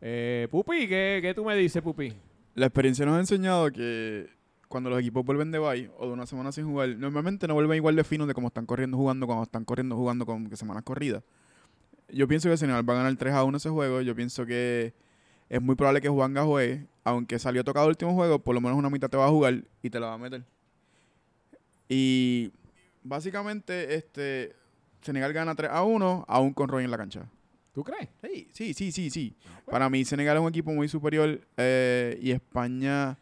Eh, 0.02 0.48
Pupi, 0.52 0.88
¿qué, 0.88 1.20
¿qué 1.22 1.34
tú 1.34 1.44
me 1.46 1.56
dices, 1.56 1.82
Pupi? 1.82 2.14
La 2.56 2.66
experiencia 2.68 3.06
nos 3.06 3.16
ha 3.16 3.20
enseñado 3.20 3.72
que 3.72 4.28
cuando 4.68 4.90
los 4.90 5.00
equipos 5.00 5.24
vuelven 5.26 5.52
de 5.52 5.60
bye 5.60 5.90
o 5.98 6.08
de 6.08 6.14
una 6.14 6.26
semana 6.26 6.52
sin 6.52 6.66
jugar, 6.66 6.90
normalmente 6.98 7.48
no 7.48 7.54
vuelven 7.54 7.78
igual 7.78 7.96
de 7.96 8.04
finos 8.04 8.28
de 8.28 8.34
como 8.34 8.48
están 8.48 8.66
corriendo 8.66 8.98
jugando 8.98 9.26
cuando 9.26 9.44
están 9.44 9.66
corriendo 9.66 9.96
jugando 9.96 10.26
con 10.26 10.50
que 10.50 10.56
semanas 10.58 10.84
corridas. 10.84 11.24
Yo 12.10 12.28
pienso 12.28 12.50
que 12.50 12.58
Senegal 12.58 12.88
va 12.88 12.94
a 12.94 12.98
ganar 12.98 13.16
3 13.16 13.34
a 13.34 13.44
1 13.44 13.58
ese 13.58 13.70
juego. 13.70 14.02
Yo 14.02 14.14
pienso 14.16 14.46
que 14.46 14.94
es 15.50 15.62
muy 15.62 15.76
probable 15.76 16.02
que 16.02 16.10
Juanga 16.10 16.44
juegue. 16.44 16.86
Aunque 17.04 17.38
salió 17.40 17.64
tocado 17.64 17.86
el 17.88 17.92
último 17.92 18.14
juego, 18.14 18.40
por 18.40 18.56
lo 18.56 18.62
menos 18.62 18.78
una 18.78 18.90
mitad 18.90 19.10
te 19.10 19.18
va 19.18 19.26
a 19.26 19.30
jugar 19.30 19.64
y 19.82 19.90
te 19.90 20.00
la 20.00 20.08
va 20.08 20.14
a 20.14 20.18
meter. 20.18 20.44
Y 21.90 22.52
básicamente, 23.04 23.96
este 23.96 24.56
Senegal 25.02 25.34
gana 25.34 25.56
3 25.56 25.70
a 25.72 25.84
1, 25.84 26.26
aún 26.28 26.54
con 26.54 26.70
Roy 26.70 26.84
en 26.86 26.92
la 26.92 26.98
cancha. 26.98 27.26
¿Tú 27.74 27.84
crees? 27.84 28.08
Sí, 28.22 28.48
sí, 28.54 28.74
sí, 28.74 28.92
sí, 28.92 29.10
sí. 29.10 29.36
Para 29.70 29.90
mí 29.90 30.06
Senegal 30.06 30.38
es 30.38 30.44
un 30.44 30.50
equipo 30.50 30.72
muy 30.72 30.88
superior 30.88 31.42
eh, 31.58 32.18
y 32.22 32.32
España, 32.32 33.18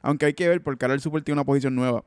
aunque 0.00 0.26
hay 0.26 0.34
que 0.34 0.48
ver, 0.48 0.62
porque 0.62 0.84
ahora 0.84 0.94
el 0.94 1.00
Super 1.00 1.22
tiene 1.22 1.38
una 1.40 1.44
posición 1.44 1.74
nueva. 1.74 2.02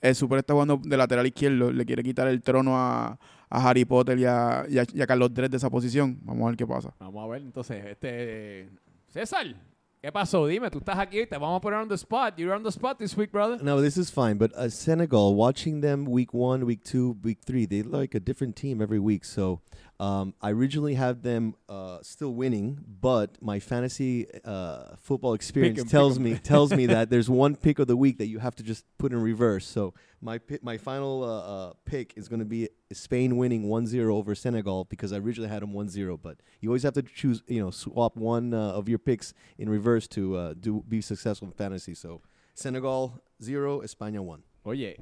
El 0.00 0.14
Super 0.14 0.38
está 0.38 0.54
jugando 0.54 0.78
de 0.82 0.96
lateral 0.96 1.26
izquierdo, 1.26 1.70
le 1.70 1.84
quiere 1.84 2.02
quitar 2.02 2.26
el 2.26 2.42
trono 2.42 2.76
a, 2.76 3.18
a 3.50 3.68
Harry 3.68 3.84
Potter 3.84 4.18
y 4.18 4.24
a, 4.24 4.64
y 4.68 4.78
a- 4.78 4.86
y 4.92 5.02
a 5.02 5.06
Carlos 5.06 5.32
Dredd 5.32 5.50
de 5.50 5.58
esa 5.58 5.68
posición. 5.68 6.18
Vamos 6.22 6.44
a 6.44 6.46
ver 6.48 6.56
qué 6.56 6.66
pasa. 6.66 6.94
Vamos 6.98 7.22
a 7.22 7.28
ver, 7.28 7.42
entonces, 7.42 7.84
este... 7.84 8.68
César, 9.08 9.54
¿qué 10.02 10.10
pasó? 10.12 10.46
Dime, 10.46 10.70
tú 10.70 10.78
estás 10.78 10.98
aquí, 10.98 11.26
te 11.26 11.36
vamos 11.36 11.58
a 11.58 11.60
poner 11.60 11.80
on 11.80 11.88
the 11.88 11.96
spot. 11.98 12.38
You're 12.38 12.54
on 12.54 12.62
the 12.62 12.72
spot 12.72 12.98
this 12.98 13.16
week, 13.16 13.30
brother. 13.32 13.58
No, 13.62 13.80
this 13.80 13.96
is 13.96 14.10
fine. 14.10 14.38
But 14.38 14.52
uh, 14.54 14.68
Senegal, 14.68 15.34
watching 15.34 15.80
them 15.80 16.04
week 16.06 16.32
one, 16.32 16.64
week 16.66 16.82
two, 16.84 17.16
week 17.22 17.38
three, 17.44 17.66
they 17.66 17.82
like 17.82 18.14
a 18.14 18.20
different 18.20 18.56
team 18.56 18.80
every 18.80 18.98
week. 18.98 19.24
So 19.24 19.60
um, 19.98 20.34
I 20.40 20.50
originally 20.52 20.94
have 20.94 21.22
them 21.22 21.54
uh, 21.68 21.98
still 22.02 22.32
winning, 22.34 22.78
but 23.00 23.36
my 23.42 23.60
fantasy 23.60 24.26
uh, 24.44 24.96
football 24.98 25.34
experience 25.34 25.80
'em, 25.80 25.86
tells 25.88 26.18
me 26.18 26.36
tells 26.36 26.72
me 26.72 26.86
that 26.86 27.10
there's 27.10 27.28
one 27.28 27.54
pick 27.54 27.78
of 27.78 27.86
the 27.86 27.96
week 27.96 28.18
that 28.18 28.26
you 28.28 28.38
have 28.38 28.54
to 28.56 28.62
just 28.62 28.84
put 28.98 29.12
in 29.12 29.18
reverse. 29.20 29.66
So 29.66 29.92
my 30.22 30.38
pi- 30.38 30.58
my 30.62 30.78
final 30.78 31.22
uh, 31.22 31.26
uh, 31.68 31.72
pick 31.84 32.14
is 32.16 32.28
going 32.28 32.40
to 32.40 32.46
be 32.46 32.68
Spain 32.92 33.36
winning 33.36 33.64
1-0 33.68 34.10
over 34.10 34.34
Senegal 34.34 34.84
because 34.84 35.12
I 35.12 35.18
originally 35.18 35.48
had 35.48 35.62
them 35.62 35.72
1-0. 35.72 36.18
But 36.22 36.38
you 36.60 36.70
always 36.70 36.82
have 36.82 36.94
to 36.94 37.02
choose, 37.02 37.42
you 37.46 37.60
know, 37.60 37.70
swap 37.70 38.16
one 38.16 38.52
uh, 38.54 38.72
of 38.72 38.88
your 38.88 38.98
picks 38.98 39.32
in 39.58 39.68
reverse 39.68 40.08
to 40.08 40.36
uh, 40.36 40.54
do 40.58 40.82
be 40.88 41.00
successful 41.00 41.48
in 41.48 41.52
fantasy. 41.54 41.94
So 41.94 42.20
Senegal 42.54 43.20
0, 43.42 43.82
España 43.82 44.20
1. 44.20 44.42
Oye, 44.64 44.96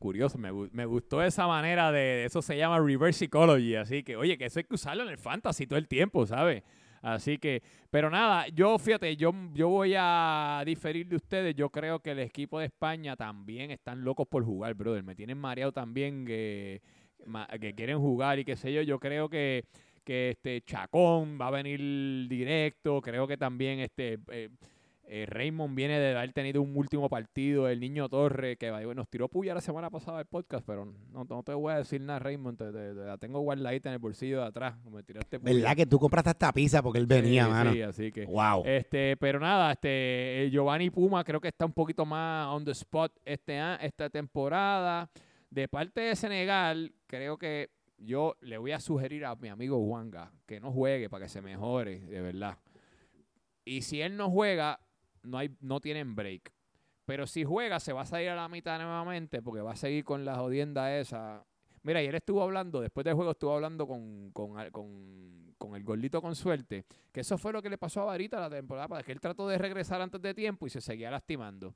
curioso, 0.00 0.38
me, 0.38 0.50
me 0.72 0.84
gustó 0.86 1.22
esa 1.22 1.46
manera 1.46 1.92
de, 1.92 2.24
eso 2.24 2.40
se 2.42 2.56
llama 2.56 2.80
reverse 2.80 3.18
psychology, 3.26 3.74
así 3.76 4.02
que, 4.02 4.16
oye, 4.16 4.36
que 4.36 4.46
eso 4.46 4.58
hay 4.58 4.64
que 4.64 4.74
usarlo 4.74 5.02
en 5.04 5.10
el 5.10 5.18
fantasy 5.18 5.66
todo 5.66 5.78
el 5.78 5.86
tiempo, 5.86 6.26
¿sabes? 6.26 6.62
Así 7.00 7.38
que, 7.38 7.62
pero 7.90 8.10
nada, 8.10 8.48
yo 8.48 8.76
fíjate, 8.76 9.16
yo, 9.16 9.32
yo 9.54 9.68
voy 9.68 9.94
a 9.96 10.62
diferir 10.66 11.06
de 11.06 11.14
ustedes, 11.16 11.54
yo 11.54 11.70
creo 11.70 12.00
que 12.00 12.10
el 12.10 12.18
equipo 12.18 12.58
de 12.58 12.66
España 12.66 13.14
también 13.14 13.70
están 13.70 14.02
locos 14.02 14.26
por 14.26 14.44
jugar, 14.44 14.74
brother, 14.74 15.04
me 15.04 15.14
tienen 15.14 15.38
mareado 15.38 15.70
también 15.70 16.26
que, 16.26 16.82
ma- 16.82 16.82
que 17.60 17.74
quieren 17.74 17.98
jugar 17.98 18.38
y 18.38 18.44
qué 18.44 18.56
sé 18.56 18.72
yo, 18.72 18.82
yo 18.82 18.98
creo 18.98 19.28
que, 19.28 19.64
que 20.04 20.30
este 20.30 20.62
Chacón 20.62 21.38
va 21.40 21.48
a 21.48 21.50
venir 21.50 22.28
directo, 22.28 23.00
creo 23.00 23.26
que 23.26 23.36
también 23.36 23.80
este... 23.80 24.18
eh, 24.30 24.48
eh, 25.10 25.24
Raymond 25.24 25.74
viene 25.74 25.98
de 25.98 26.14
haber 26.14 26.34
tenido 26.34 26.60
un 26.60 26.76
último 26.76 27.08
partido, 27.08 27.66
el 27.66 27.80
niño 27.80 28.10
Torre, 28.10 28.58
que 28.58 28.70
way, 28.70 28.94
nos 28.94 29.08
tiró 29.08 29.26
puya 29.26 29.54
la 29.54 29.62
semana 29.62 29.88
pasada 29.88 30.18
del 30.18 30.26
podcast, 30.26 30.62
pero 30.66 30.84
no, 30.84 31.24
no 31.24 31.42
te 31.42 31.54
voy 31.54 31.72
a 31.72 31.78
decir 31.78 32.02
nada, 32.02 32.18
Raymond, 32.18 32.58
te, 32.58 32.66
te- 32.70 32.94
te 32.94 33.06
la 33.06 33.16
tengo 33.16 33.40
guardadita 33.40 33.88
en 33.88 33.94
el 33.94 34.00
bolsillo 34.00 34.42
de 34.42 34.48
atrás, 34.48 34.74
me 34.84 35.02
tiraste 35.02 35.40
puya. 35.40 35.54
¿Verdad 35.54 35.76
que 35.76 35.86
tú 35.86 35.98
compraste 35.98 36.28
esta 36.28 36.52
pizza 36.52 36.82
porque 36.82 36.98
él 36.98 37.06
Sí, 37.08 37.14
venía, 37.14 37.48
mano? 37.48 37.72
Sí, 37.72 37.80
así 37.80 38.12
que... 38.12 38.26
Wow. 38.26 38.64
Este, 38.66 39.16
pero 39.16 39.40
nada, 39.40 39.72
este 39.72 40.44
eh, 40.44 40.50
Giovanni 40.50 40.90
Puma 40.90 41.24
creo 41.24 41.40
que 41.40 41.48
está 41.48 41.64
un 41.64 41.72
poquito 41.72 42.04
más 42.04 42.46
on 42.48 42.66
the 42.66 42.72
spot 42.72 43.10
este 43.24 43.58
esta 43.80 44.10
temporada. 44.10 45.08
De 45.50 45.68
parte 45.68 46.00
de 46.02 46.16
Senegal, 46.16 46.94
creo 47.06 47.38
que 47.38 47.70
yo 47.96 48.36
le 48.40 48.58
voy 48.58 48.72
a 48.72 48.80
sugerir 48.80 49.24
a 49.24 49.34
mi 49.36 49.48
amigo 49.48 49.82
Juanga 49.84 50.32
que 50.46 50.60
no 50.60 50.70
juegue 50.72 51.08
para 51.08 51.24
que 51.24 51.28
se 51.28 51.40
mejore, 51.42 52.00
de 52.00 52.20
verdad. 52.20 52.58
Y 53.64 53.82
si 53.82 54.00
él 54.00 54.16
no 54.16 54.30
juega, 54.30 54.80
no 55.22 55.38
hay 55.38 55.50
no 55.60 55.80
tienen 55.80 56.14
break. 56.14 56.52
Pero 57.04 57.26
si 57.26 57.42
juega, 57.44 57.80
se 57.80 57.92
va 57.94 58.02
a 58.02 58.06
salir 58.06 58.28
a 58.28 58.36
la 58.36 58.48
mitad 58.48 58.78
nuevamente 58.78 59.40
porque 59.40 59.62
va 59.62 59.72
a 59.72 59.76
seguir 59.76 60.04
con 60.04 60.24
la 60.24 60.36
jodienda 60.36 60.94
esa. 60.98 61.44
Mira, 61.82 62.02
él 62.02 62.14
estuvo 62.14 62.42
hablando, 62.42 62.80
después 62.82 63.04
del 63.04 63.14
juego 63.14 63.30
estuvo 63.30 63.54
hablando 63.54 63.86
con, 63.86 64.30
con, 64.32 64.54
con- 64.70 65.74
el 65.74 65.84
gordito 65.84 66.20
con 66.20 66.34
suerte, 66.34 66.84
que 67.12 67.20
eso 67.20 67.38
fue 67.38 67.52
lo 67.52 67.62
que 67.62 67.70
le 67.70 67.78
pasó 67.78 68.02
a 68.02 68.04
Varita 68.06 68.40
la 68.40 68.50
temporada 68.50 68.88
pasada, 68.88 69.04
que 69.04 69.12
él 69.12 69.20
trató 69.20 69.48
de 69.48 69.58
regresar 69.58 70.00
antes 70.00 70.20
de 70.20 70.34
tiempo 70.34 70.66
y 70.66 70.70
se 70.70 70.80
seguía 70.80 71.10
lastimando. 71.10 71.74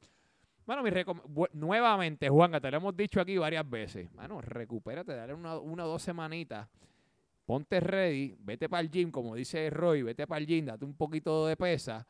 Bueno, 0.75 0.83
mi 0.85 1.49
nuevamente, 1.53 2.31
Juanga, 2.31 2.59
te 2.59 2.71
lo 2.71 2.79
hemos 2.79 2.97
dicho 2.97 3.21
aquí 3.21 3.37
varias 3.37 3.69
veces. 3.69 4.11
Mano, 4.15 4.41
recupérate, 4.41 5.15
dale 5.15 5.35
una, 5.35 5.59
una 5.59 5.85
o 5.85 5.89
dos 5.89 6.01
semanitas. 6.01 6.67
Ponte 7.45 7.79
ready, 7.79 8.35
vete 8.39 8.71
para 8.71 8.81
el 8.81 8.91
gym, 8.91 9.11
como 9.11 9.35
dice 9.35 9.69
Roy, 9.69 10.03
vete 10.03 10.27
para 10.27 10.39
el 10.39 10.47
gym, 10.47 10.65
date 10.65 10.87
un 10.87 10.95
poquito 10.95 11.47
de 11.47 11.59
pesa. 11.59 12.07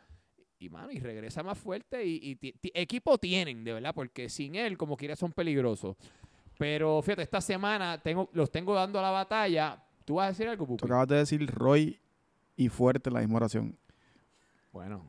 Y, 0.61 0.69
mano, 0.69 0.93
y 0.93 1.01
regresa 1.01 1.43
más 1.43 1.59
fuerte. 1.59 2.07
Y, 2.07 2.39
equipo 2.73 3.19
tienen, 3.19 3.65
de 3.65 3.73
verdad, 3.73 3.93
porque 3.93 4.29
sin 4.29 4.55
él, 4.55 4.79
como 4.79 4.97
quiera, 4.97 5.17
son 5.17 5.33
peligrosos. 5.33 5.97
Pero 6.57 7.03
fíjate, 7.03 7.23
esta 7.23 7.41
semana 7.41 8.01
tengo, 8.01 8.31
los 8.33 8.49
tengo 8.53 8.75
dando 8.75 9.03
la 9.03 9.11
batalla. 9.11 9.83
¿Tú 10.05 10.15
vas 10.15 10.27
a 10.27 10.29
decir 10.29 10.47
algo, 10.47 10.67
Tú 10.67 10.77
Pupi? 10.77 10.85
acabas 10.85 11.09
de 11.09 11.17
decir 11.17 11.45
Roy 11.51 11.99
y 12.57 12.69
fuerte 12.69 13.11
la 13.11 13.19
misma 13.19 13.39
oración. 13.39 13.77
Bueno, 14.73 15.05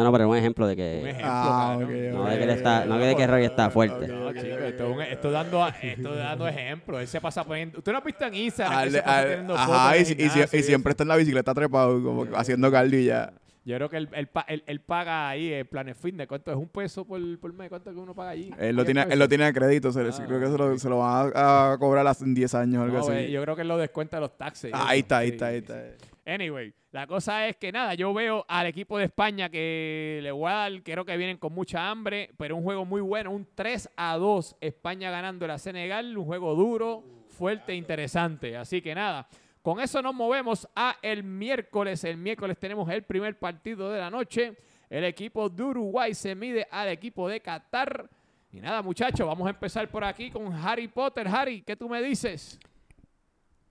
No, 0.00 0.04
no, 0.04 0.12
pero 0.12 0.28
un 0.28 0.36
ejemplo 0.36 0.66
de 0.66 0.72
un 0.72 0.76
que. 0.76 1.00
ejemplo. 1.10 1.24
Ah, 1.30 1.76
cabrón. 1.78 1.84
ok, 1.84 2.12
No 2.14 2.22
ok. 2.24 2.28
de 2.30 2.36
que 2.38 2.44
él 2.44 2.50
está, 2.50 2.84
no 2.84 2.98
de 2.98 3.16
que 3.16 3.26
Roy 3.26 3.44
está 3.44 3.70
fuerte. 3.70 4.08
No, 4.08 4.32
chico, 4.32 4.46
esto, 4.46 4.84
es 4.90 4.96
un- 4.96 5.02
esto 5.02 5.30
dando, 5.30 5.66
esto 5.82 6.14
dando 6.14 6.48
ejemplos. 6.48 7.00
Él 7.00 7.06
se 7.08 7.20
pasa 7.20 7.44
poniendo. 7.44 7.78
Usted 7.78 7.92
no 7.92 7.98
ha 7.98 8.00
visto 8.00 8.24
en 8.24 8.34
Instagram. 8.34 8.84
que 8.84 8.90
se 8.90 9.02
pasa 9.02 9.18
al- 9.18 9.28
teniendo 9.28 9.54
ajá, 9.54 9.66
fotos 9.66 9.94
y, 9.94 10.12
en 10.12 10.18
gimnasio 10.30 10.58
y 10.58 10.60
y 10.60 10.62
siempre 10.64 10.90
está 10.92 11.02
en 11.04 11.08
la 11.08 11.16
bicicleta 11.16 11.54
trepado, 11.54 12.02
como 12.02 12.26
que 12.28 12.34
haciendo 12.36 12.70
cardio 12.70 12.98
y 12.98 13.04
ya. 13.06 13.32
Yo 13.62 13.76
creo 13.76 13.90
que 13.90 13.98
él, 13.98 14.08
él, 14.14 14.26
pa- 14.26 14.46
él- 14.48 14.64
él 14.66 14.80
paga 14.80 15.28
ahí 15.28 15.52
el 15.52 15.66
Planet 15.66 15.94
Fitness. 15.94 16.26
¿Cuánto 16.26 16.50
es? 16.50 16.56
¿Un 16.56 16.66
peso 16.68 17.04
por, 17.04 17.20
por 17.38 17.52
mes? 17.52 17.68
¿Cuánto 17.68 17.92
que 17.92 17.98
uno 17.98 18.14
paga 18.14 18.30
allí? 18.30 18.50
Él 18.58 18.74
lo 18.74 18.84
¿Diez 18.84 18.94
tiene, 18.96 19.12
él 19.12 19.18
lo 19.18 19.28
tiene 19.28 19.44
a 19.44 19.52
crédito, 19.52 19.92
se 19.92 20.00
Ah, 20.00 20.24
creo 20.26 20.40
que 20.40 20.46
se 20.46 20.56
lo, 20.56 20.78
se 20.78 20.88
lo 20.88 20.98
van 20.98 21.30
a, 21.34 21.72
a 21.72 21.78
cobrar 21.78 22.06
hace 22.06 22.24
10 22.26 22.54
años 22.54 22.80
o 22.80 22.84
algo 22.84 22.96
No, 22.98 23.02
así. 23.04 23.12
eh, 23.12 23.30
yo 23.30 23.42
creo 23.42 23.54
que 23.54 23.62
él 23.62 23.68
lo 23.68 23.76
descuenta 23.76 24.16
de 24.16 24.22
los 24.22 24.36
taxes. 24.38 24.70
Ah, 24.74 24.86
ahí 24.88 25.00
está, 25.00 25.18
ahí 25.18 25.28
Sí, 25.28 25.32
está, 25.34 25.46
ahí 25.48 25.58
sí. 25.60 25.66
está. 25.72 26.09
Anyway, 26.30 26.72
la 26.92 27.08
cosa 27.08 27.48
es 27.48 27.56
que 27.56 27.72
nada, 27.72 27.94
yo 27.94 28.14
veo 28.14 28.44
al 28.46 28.66
equipo 28.68 28.96
de 28.96 29.06
España 29.06 29.48
que 29.48 30.20
le 30.22 30.30
voy 30.30 30.48
a 30.48 30.54
dar, 30.54 30.82
creo 30.84 31.04
que 31.04 31.16
vienen 31.16 31.38
con 31.38 31.52
mucha 31.52 31.90
hambre, 31.90 32.30
pero 32.36 32.54
un 32.54 32.62
juego 32.62 32.84
muy 32.84 33.00
bueno, 33.00 33.32
un 33.32 33.48
3 33.52 33.90
a 33.96 34.16
2, 34.16 34.58
España 34.60 35.10
ganando 35.10 35.50
a 35.50 35.58
Senegal, 35.58 36.16
un 36.16 36.24
juego 36.24 36.54
duro, 36.54 37.02
fuerte, 37.30 37.74
interesante. 37.74 38.56
Así 38.56 38.80
que 38.80 38.94
nada, 38.94 39.26
con 39.60 39.80
eso 39.80 40.00
nos 40.02 40.14
movemos 40.14 40.68
a 40.76 40.98
el 41.02 41.24
miércoles. 41.24 42.04
El 42.04 42.16
miércoles 42.16 42.56
tenemos 42.58 42.88
el 42.90 43.02
primer 43.02 43.36
partido 43.36 43.90
de 43.90 43.98
la 43.98 44.08
noche. 44.08 44.56
El 44.88 45.02
equipo 45.02 45.48
de 45.48 45.62
Uruguay 45.64 46.14
se 46.14 46.36
mide 46.36 46.64
al 46.70 46.90
equipo 46.90 47.28
de 47.28 47.40
Qatar. 47.40 48.08
Y 48.52 48.60
nada, 48.60 48.82
muchachos, 48.82 49.26
vamos 49.26 49.48
a 49.48 49.50
empezar 49.50 49.88
por 49.88 50.04
aquí 50.04 50.30
con 50.30 50.52
Harry 50.52 50.86
Potter. 50.86 51.26
Harry, 51.26 51.62
¿qué 51.62 51.74
tú 51.74 51.88
me 51.88 52.00
dices? 52.00 52.60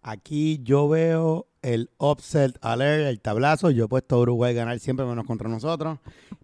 Aquí 0.02 0.62
yo 0.64 0.88
veo 0.88 1.48
el 1.62 1.90
upset 1.98 2.58
alert, 2.62 3.08
el 3.08 3.20
tablazo. 3.20 3.70
Yo 3.70 3.86
he 3.86 3.88
puesto 3.88 4.16
a 4.16 4.20
Uruguay 4.20 4.54
ganar 4.54 4.80
siempre 4.80 5.06
menos 5.06 5.26
contra 5.26 5.50
nosotros. 5.50 6.00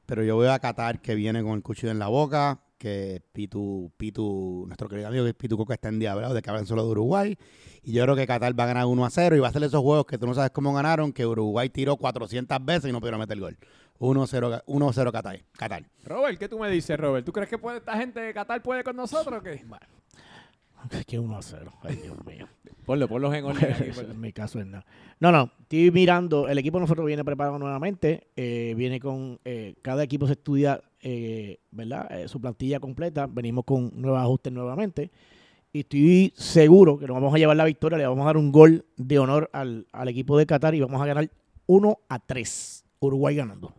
Pero 0.05 0.23
yo 0.23 0.37
veo 0.37 0.51
a 0.51 0.59
Qatar 0.59 1.01
que 1.01 1.15
viene 1.15 1.41
con 1.41 1.53
el 1.53 1.63
cuchillo 1.63 1.91
en 1.91 1.99
la 1.99 2.07
boca. 2.07 2.61
Que 2.77 3.23
Pitu, 3.31 3.91
Pitu, 3.95 4.65
nuestro 4.67 4.89
querido 4.89 5.07
amigo 5.07 5.23
que 5.23 5.33
Pitu 5.33 5.57
Coca 5.57 5.73
está 5.73 5.87
endiablado 5.87 6.33
de 6.33 6.41
que 6.41 6.49
hablan 6.49 6.65
solo 6.65 6.83
de 6.83 6.91
Uruguay. 6.91 7.37
Y 7.83 7.93
yo 7.93 8.03
creo 8.03 8.15
que 8.15 8.27
Qatar 8.27 8.59
va 8.59 8.65
a 8.65 8.67
ganar 8.67 8.85
1 8.85 9.05
a 9.05 9.09
0 9.09 9.35
y 9.37 9.39
va 9.39 9.47
a 9.47 9.51
ser 9.53 9.63
esos 9.63 9.81
juegos 9.81 10.05
que 10.05 10.17
tú 10.17 10.27
no 10.27 10.33
sabes 10.33 10.51
cómo 10.51 10.73
ganaron, 10.73 11.13
que 11.13 11.25
Uruguay 11.25 11.69
tiró 11.69 11.95
400 11.95 12.63
veces 12.65 12.89
y 12.89 12.91
no 12.91 12.99
pudieron 12.99 13.19
meter 13.21 13.39
gol. 13.39 13.57
1-0 13.99 14.63
1-0 14.65 15.11
Qatar. 15.11 15.41
Qatar. 15.57 15.89
Robert, 16.03 16.37
¿qué 16.37 16.49
tú 16.49 16.59
me 16.59 16.69
dices, 16.69 16.99
Robert? 16.99 17.25
¿Tú 17.25 17.31
crees 17.31 17.49
que 17.49 17.57
puede, 17.57 17.77
esta 17.77 17.95
gente 17.97 18.19
de 18.19 18.33
Qatar 18.33 18.61
puede 18.61 18.83
con 18.83 18.95
nosotros 18.97 19.39
o 19.39 19.41
qué? 19.41 19.53
Es 19.53 19.65
que 21.07 21.19
1 21.19 21.37
a 21.37 21.41
0. 21.41 21.71
Ay, 21.83 21.95
Dios 21.97 22.17
mío. 22.25 22.47
Ponlo, 22.85 23.07
ponlos 23.07 23.33
en 23.33 23.45
orden 23.45 23.73
aquí, 23.73 23.83
Eso 23.89 24.01
ponlo. 24.01 24.13
en 24.13 24.21
mi 24.21 24.31
caso 24.31 24.59
es 24.59 24.65
nada. 24.67 24.85
No, 25.19 25.31
no. 25.31 25.51
Estoy 25.61 25.91
mirando. 25.91 26.47
El 26.47 26.57
equipo 26.57 26.77
de 26.77 26.81
nosotros 26.81 27.05
viene 27.07 27.23
preparado 27.23 27.57
nuevamente. 27.59 28.27
eh, 28.35 28.73
viene 28.77 28.99
con. 28.99 29.39
eh, 29.45 29.75
cada 29.81 30.03
equipo 30.03 30.27
se 30.27 30.33
estudia, 30.33 30.81
eh, 31.01 31.59
¿verdad? 31.71 32.07
Eh, 32.19 32.27
su 32.27 32.39
plantilla 32.39 32.79
completa. 32.79 33.27
Venimos 33.27 33.65
con 33.65 33.91
nuevos 33.99 34.19
ajustes 34.19 34.53
nuevamente. 34.53 35.11
Y 35.73 35.79
estoy 35.81 36.33
seguro 36.35 36.97
que 36.97 37.07
nos 37.07 37.15
vamos 37.15 37.33
a 37.33 37.37
llevar 37.37 37.57
la 37.57 37.65
victoria. 37.65 37.97
Le 37.97 38.07
vamos 38.07 38.23
a 38.23 38.27
dar 38.27 38.37
un 38.37 38.51
gol 38.51 38.85
de 38.95 39.19
honor 39.19 39.49
al, 39.51 39.87
al 39.91 40.07
equipo 40.07 40.37
de 40.37 40.45
Qatar 40.45 40.73
y 40.75 40.79
vamos 40.81 41.01
a 41.01 41.05
ganar 41.05 41.29
1 41.65 41.99
a 42.07 42.19
3. 42.19 42.85
Uruguay 42.99 43.35
ganando. 43.35 43.73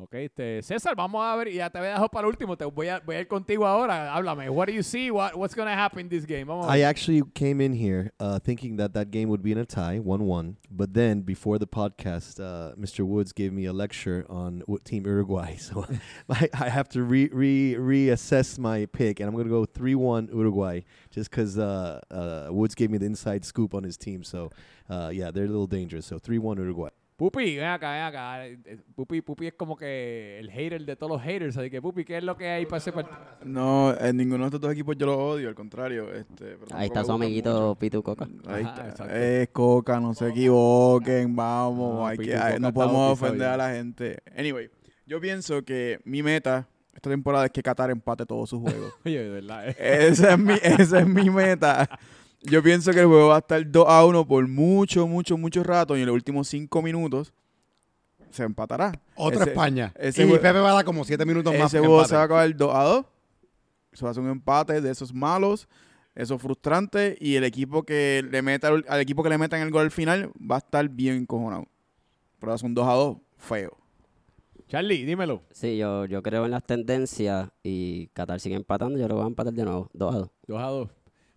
Ok, 0.00 0.14
este, 0.14 0.62
César, 0.62 0.94
vamos 0.94 1.20
a 1.24 1.34
ver, 1.36 1.50
ya 1.52 1.68
te 1.70 1.78
voy 1.78 1.88
a 1.88 1.92
dejar 1.92 2.10
para 2.10 2.26
el 2.26 2.30
último, 2.30 2.56
te 2.56 2.64
voy 2.64 2.88
a, 2.88 3.00
voy 3.00 3.16
a 3.16 3.20
ir 3.20 3.26
contigo 3.26 3.66
ahora, 3.66 4.14
háblame, 4.14 4.48
what 4.48 4.66
do 4.68 4.72
you 4.72 4.82
see, 4.82 5.10
what, 5.10 5.34
what's 5.36 5.56
going 5.56 5.66
to 5.66 5.74
happen 5.74 6.00
in 6.00 6.08
this 6.08 6.24
game? 6.24 6.46
Vamos 6.46 6.66
I 6.68 6.82
actually 6.82 7.22
came 7.34 7.60
in 7.60 7.72
here 7.72 8.12
uh, 8.20 8.38
thinking 8.38 8.76
that 8.76 8.92
that 8.94 9.10
game 9.10 9.28
would 9.28 9.42
be 9.42 9.50
in 9.50 9.58
a 9.58 9.64
tie, 9.64 9.98
1 9.98 10.22
1. 10.22 10.56
But 10.70 10.94
then 10.94 11.22
before 11.22 11.58
the 11.58 11.66
podcast, 11.66 12.38
uh, 12.38 12.76
Mr. 12.76 13.04
Woods 13.04 13.32
gave 13.32 13.52
me 13.52 13.64
a 13.64 13.72
lecture 13.72 14.24
on 14.28 14.62
Team 14.84 15.04
Uruguay. 15.04 15.56
So 15.68 15.84
I, 16.30 16.48
I 16.54 16.68
have 16.68 16.88
to 16.90 17.02
re, 17.02 17.28
re, 17.32 17.74
reassess 17.74 18.58
my 18.58 18.86
pick, 18.86 19.20
and 19.20 19.28
I'm 19.28 19.34
going 19.34 19.46
to 19.46 19.50
go 19.50 19.64
3 19.64 19.94
1 19.94 20.28
Uruguay 20.32 20.82
just 21.10 21.30
because 21.30 21.58
uh, 21.58 22.00
uh, 22.10 22.48
Woods 22.52 22.74
gave 22.74 22.90
me 22.90 22.98
the 22.98 23.06
inside 23.06 23.44
scoop 23.44 23.74
on 23.74 23.82
his 23.82 23.96
team. 23.96 24.22
So, 24.22 24.50
uh, 24.88 25.10
yeah, 25.12 25.30
they're 25.30 25.44
a 25.44 25.48
little 25.48 25.66
dangerous. 25.66 26.06
So 26.06 26.18
3 26.18 26.38
1 26.38 26.58
Uruguay. 26.58 26.90
Pupi, 27.18 27.56
ven 27.56 27.66
acá, 27.66 27.90
ven 27.90 28.02
acá. 28.02 28.46
Eh, 28.46 28.58
eh, 28.64 28.78
Pupi, 28.94 29.22
Pupi 29.22 29.48
es 29.48 29.54
como 29.54 29.76
que 29.76 30.38
el 30.38 30.52
hater 30.52 30.84
de 30.84 30.94
todos 30.94 31.10
los 31.10 31.20
haters, 31.20 31.56
así 31.56 31.68
que 31.68 31.82
Pupi, 31.82 32.04
¿qué 32.04 32.18
es 32.18 32.22
lo 32.22 32.36
que 32.36 32.46
hay 32.48 32.64
para 32.64 32.78
ese 32.78 32.92
partido? 32.92 33.18
No, 33.44 33.92
en 33.98 34.16
ninguno 34.16 34.44
de 34.44 34.46
estos 34.46 34.60
dos 34.60 34.70
equipos 34.70 34.96
yo 34.96 35.06
los 35.06 35.16
odio, 35.16 35.48
al 35.48 35.56
contrario. 35.56 36.14
Este, 36.14 36.56
pero 36.56 36.66
Ahí 36.76 36.86
está 36.86 37.02
su 37.02 37.10
amiguito 37.10 37.50
mucho. 37.50 37.74
Pitu 37.80 38.04
Coca. 38.04 38.28
Ahí 38.46 38.62
Ajá, 38.62 38.86
está. 38.86 39.18
Es 39.18 39.48
Coca, 39.48 39.98
no 39.98 40.14
se 40.14 40.28
equivoquen, 40.28 41.34
vamos. 41.34 41.96
No, 41.96 42.06
hay 42.06 42.18
Pitu 42.18 42.30
que, 42.30 42.36
Coca 42.38 42.58
no 42.60 42.72
podemos 42.72 43.12
ofender 43.14 43.48
a 43.48 43.56
la 43.56 43.70
gente. 43.72 44.22
Anyway, 44.36 44.70
yo 45.04 45.20
pienso 45.20 45.64
que 45.64 45.98
mi 46.04 46.22
meta 46.22 46.68
esta 46.94 47.10
temporada 47.10 47.46
es 47.46 47.50
que 47.50 47.64
Qatar 47.64 47.90
empate 47.90 48.26
todos 48.26 48.48
sus 48.48 48.60
juegos. 48.60 48.92
Oye, 49.04 49.24
de 49.24 49.28
verdad. 49.28 49.68
eh. 49.68 49.74
esa, 50.08 50.34
es 50.34 50.38
mi, 50.38 50.54
esa 50.62 51.00
es 51.00 51.06
mi 51.08 51.30
meta. 51.30 51.88
Yo 52.42 52.62
pienso 52.62 52.92
que 52.92 53.00
el 53.00 53.06
juego 53.06 53.28
va 53.28 53.36
a 53.36 53.38
estar 53.40 53.68
2 53.70 53.84
a 53.88 54.04
1 54.06 54.26
por 54.26 54.46
mucho, 54.46 55.06
mucho, 55.06 55.36
mucho 55.36 55.62
rato 55.64 55.96
y 55.96 56.00
en 56.00 56.06
los 56.06 56.14
últimos 56.14 56.46
5 56.48 56.82
minutos 56.82 57.32
se 58.30 58.44
empatará. 58.44 58.92
Otra 59.16 59.40
Ese- 59.40 59.50
España. 59.50 59.92
ese 59.98 60.24
y 60.24 60.30
Pepe 60.32 60.52
va 60.60 60.70
a 60.70 60.74
dar 60.74 60.84
como 60.84 61.04
siete 61.04 61.24
minutos 61.24 61.52
más. 61.54 61.66
Ese 61.72 61.78
juego 61.80 61.96
empate. 61.96 62.08
se 62.10 62.14
va 62.16 62.22
a 62.22 62.24
acabar 62.24 62.56
2 62.56 62.74
a 62.74 62.82
2. 62.84 63.06
Eso 63.92 64.04
va 64.04 64.10
a 64.10 64.14
ser 64.14 64.22
un 64.22 64.30
empate 64.30 64.80
de 64.80 64.90
esos 64.90 65.12
malos, 65.12 65.66
esos 66.14 66.40
frustrantes. 66.40 67.16
Y 67.20 67.36
el 67.36 67.44
equipo 67.44 67.82
que 67.82 68.24
le 68.30 68.42
meta 68.42 68.68
al 68.68 69.00
equipo 69.00 69.22
que 69.22 69.30
le 69.30 69.38
metan 69.38 69.60
el 69.62 69.70
gol 69.70 69.82
al 69.82 69.90
final 69.90 70.30
va 70.38 70.56
a 70.56 70.58
estar 70.58 70.88
bien 70.88 71.16
encojonado. 71.16 71.66
Pero 72.38 72.54
es 72.54 72.62
un 72.62 72.74
2 72.74 72.86
a 72.86 72.92
2 72.92 73.16
feo. 73.38 73.76
Charlie, 74.68 75.04
dímelo. 75.06 75.42
Sí, 75.50 75.78
yo, 75.78 76.04
yo 76.04 76.22
creo 76.22 76.44
en 76.44 76.50
las 76.50 76.62
tendencias 76.62 77.48
y 77.62 78.08
Qatar 78.08 78.38
sigue 78.38 78.54
empatando. 78.54 78.98
Yo 78.98 79.06
creo 79.06 79.16
que 79.16 79.20
va 79.20 79.24
a 79.24 79.28
empatar 79.28 79.54
de 79.54 79.64
nuevo. 79.64 79.88
2 79.94 80.14
a 80.14 80.18
2. 80.18 80.30
Dos 80.46 80.60
a 80.60 80.66
dos. 80.66 80.88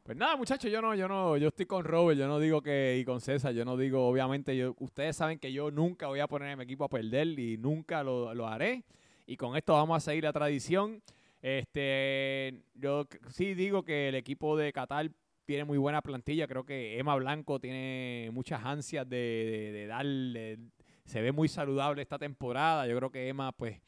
Pues 0.04 0.18
nada, 0.18 0.36
muchachos, 0.36 0.72
yo 0.72 0.82
no, 0.82 0.96
yo 0.96 1.08
no, 1.08 1.38
yo 1.38 1.50
estoy 1.50 1.68
con 1.68 1.84
Robert, 1.84 2.18
yo 2.20 2.28
no 2.28 2.40
digo 2.40 2.64
que, 2.64 2.98
y 3.00 3.06
con 3.06 3.22
César, 3.22 3.54
yo 3.54 3.64
no 3.66 3.78
digo, 3.78 4.08
obviamente, 4.08 4.58
yo, 4.58 4.76
ustedes 4.80 5.16
saben 5.16 5.38
que 5.38 5.54
yo 5.54 5.70
nunca 5.70 6.08
voy 6.08 6.20
a 6.20 6.28
poner 6.28 6.50
a 6.50 6.56
mi 6.56 6.64
equipo 6.64 6.86
a 6.86 6.90
perder 6.90 7.38
y 7.38 7.58
nunca 7.58 8.04
lo, 8.04 8.34
lo 8.34 8.48
haré. 8.48 8.84
Y 9.28 9.38
con 9.38 9.56
esto 9.56 9.74
vamos 9.74 9.98
a 9.98 10.00
seguir 10.00 10.24
la 10.24 10.34
tradición. 10.34 11.04
Este, 11.40 12.64
yo 12.74 13.08
sí 13.30 13.54
digo 13.54 13.84
que 13.84 14.10
el 14.10 14.16
equipo 14.16 14.58
de 14.58 14.74
Qatar 14.74 15.12
tiene 15.46 15.66
muy 15.66 15.78
buena 15.78 16.02
plantilla. 16.02 16.48
Creo 16.48 16.66
que 16.66 16.98
Emma 16.98 17.16
Blanco 17.16 17.60
tiene 17.60 18.30
muchas 18.34 18.66
ansias 18.66 19.08
de, 19.08 19.70
de, 19.72 19.86
darle. 19.86 20.58
Se 21.06 21.22
ve 21.22 21.32
muy 21.32 21.48
saludable 21.48 22.02
esta 22.02 22.18
temporada. 22.18 22.88
Yo 22.88 22.98
creo 22.98 23.12
que 23.12 23.28
Emma, 23.28 23.52
pues, 23.52 23.80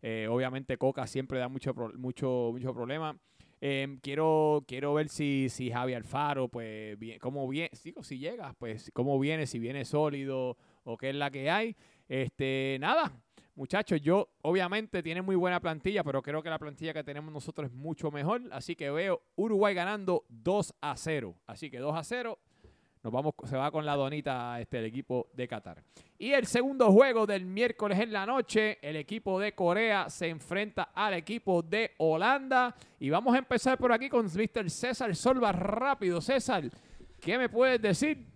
eh, 0.00 0.28
obviamente 0.30 0.78
Coca 0.78 1.06
siempre 1.06 1.38
da 1.38 1.48
mucho, 1.48 1.74
mucho, 1.96 2.50
mucho 2.52 2.72
problema. 2.72 3.18
Em, 3.60 3.98
quiero, 3.98 4.64
quiero 4.66 4.94
ver 4.94 5.08
si, 5.08 5.48
si 5.48 5.70
Javi 5.70 5.94
Alfaro, 5.94 6.48
pues, 6.48 6.98
bien, 6.98 7.18
cómo 7.18 7.48
viene, 7.48 7.70
digo, 7.82 8.02
si 8.02 8.18
llega, 8.18 8.54
pues, 8.58 8.90
cómo 8.94 9.18
viene, 9.18 9.46
si 9.46 9.58
viene 9.58 9.84
sólido 9.84 10.56
o 10.84 10.96
qué 10.96 11.10
es 11.10 11.16
la 11.16 11.30
que 11.30 11.50
hay. 11.50 11.76
Este, 12.08 12.76
nada, 12.80 13.12
muchachos, 13.56 14.00
yo, 14.00 14.30
obviamente, 14.42 15.02
tiene 15.02 15.20
muy 15.20 15.34
buena 15.34 15.60
plantilla, 15.60 16.04
pero 16.04 16.22
creo 16.22 16.42
que 16.42 16.50
la 16.50 16.58
plantilla 16.58 16.94
que 16.94 17.02
tenemos 17.02 17.32
nosotros 17.32 17.68
es 17.68 17.74
mucho 17.74 18.10
mejor. 18.10 18.42
Así 18.52 18.76
que 18.76 18.90
veo 18.90 19.22
Uruguay 19.34 19.74
ganando 19.74 20.24
2 20.28 20.74
a 20.80 20.96
0. 20.96 21.34
Así 21.46 21.68
que 21.68 21.78
2 21.78 21.96
a 21.96 22.04
0. 22.04 22.38
Nos 23.02 23.12
vamos, 23.12 23.34
se 23.44 23.56
va 23.56 23.70
con 23.70 23.86
la 23.86 23.94
donita 23.94 24.60
este, 24.60 24.78
el 24.78 24.86
equipo 24.86 25.28
de 25.32 25.46
Qatar. 25.46 25.82
Y 26.18 26.32
el 26.32 26.46
segundo 26.46 26.90
juego 26.90 27.26
del 27.26 27.44
miércoles 27.44 27.98
en 28.00 28.12
la 28.12 28.26
noche, 28.26 28.78
el 28.82 28.96
equipo 28.96 29.38
de 29.38 29.54
Corea 29.54 30.10
se 30.10 30.28
enfrenta 30.28 30.90
al 30.94 31.14
equipo 31.14 31.62
de 31.62 31.92
Holanda. 31.98 32.74
Y 32.98 33.10
vamos 33.10 33.34
a 33.34 33.38
empezar 33.38 33.78
por 33.78 33.92
aquí 33.92 34.08
con 34.08 34.26
Mr. 34.26 34.68
César 34.68 35.14
Solva. 35.14 35.52
Rápido, 35.52 36.20
César, 36.20 36.64
¿qué 37.20 37.38
me 37.38 37.48
puedes 37.48 37.80
decir? 37.80 38.26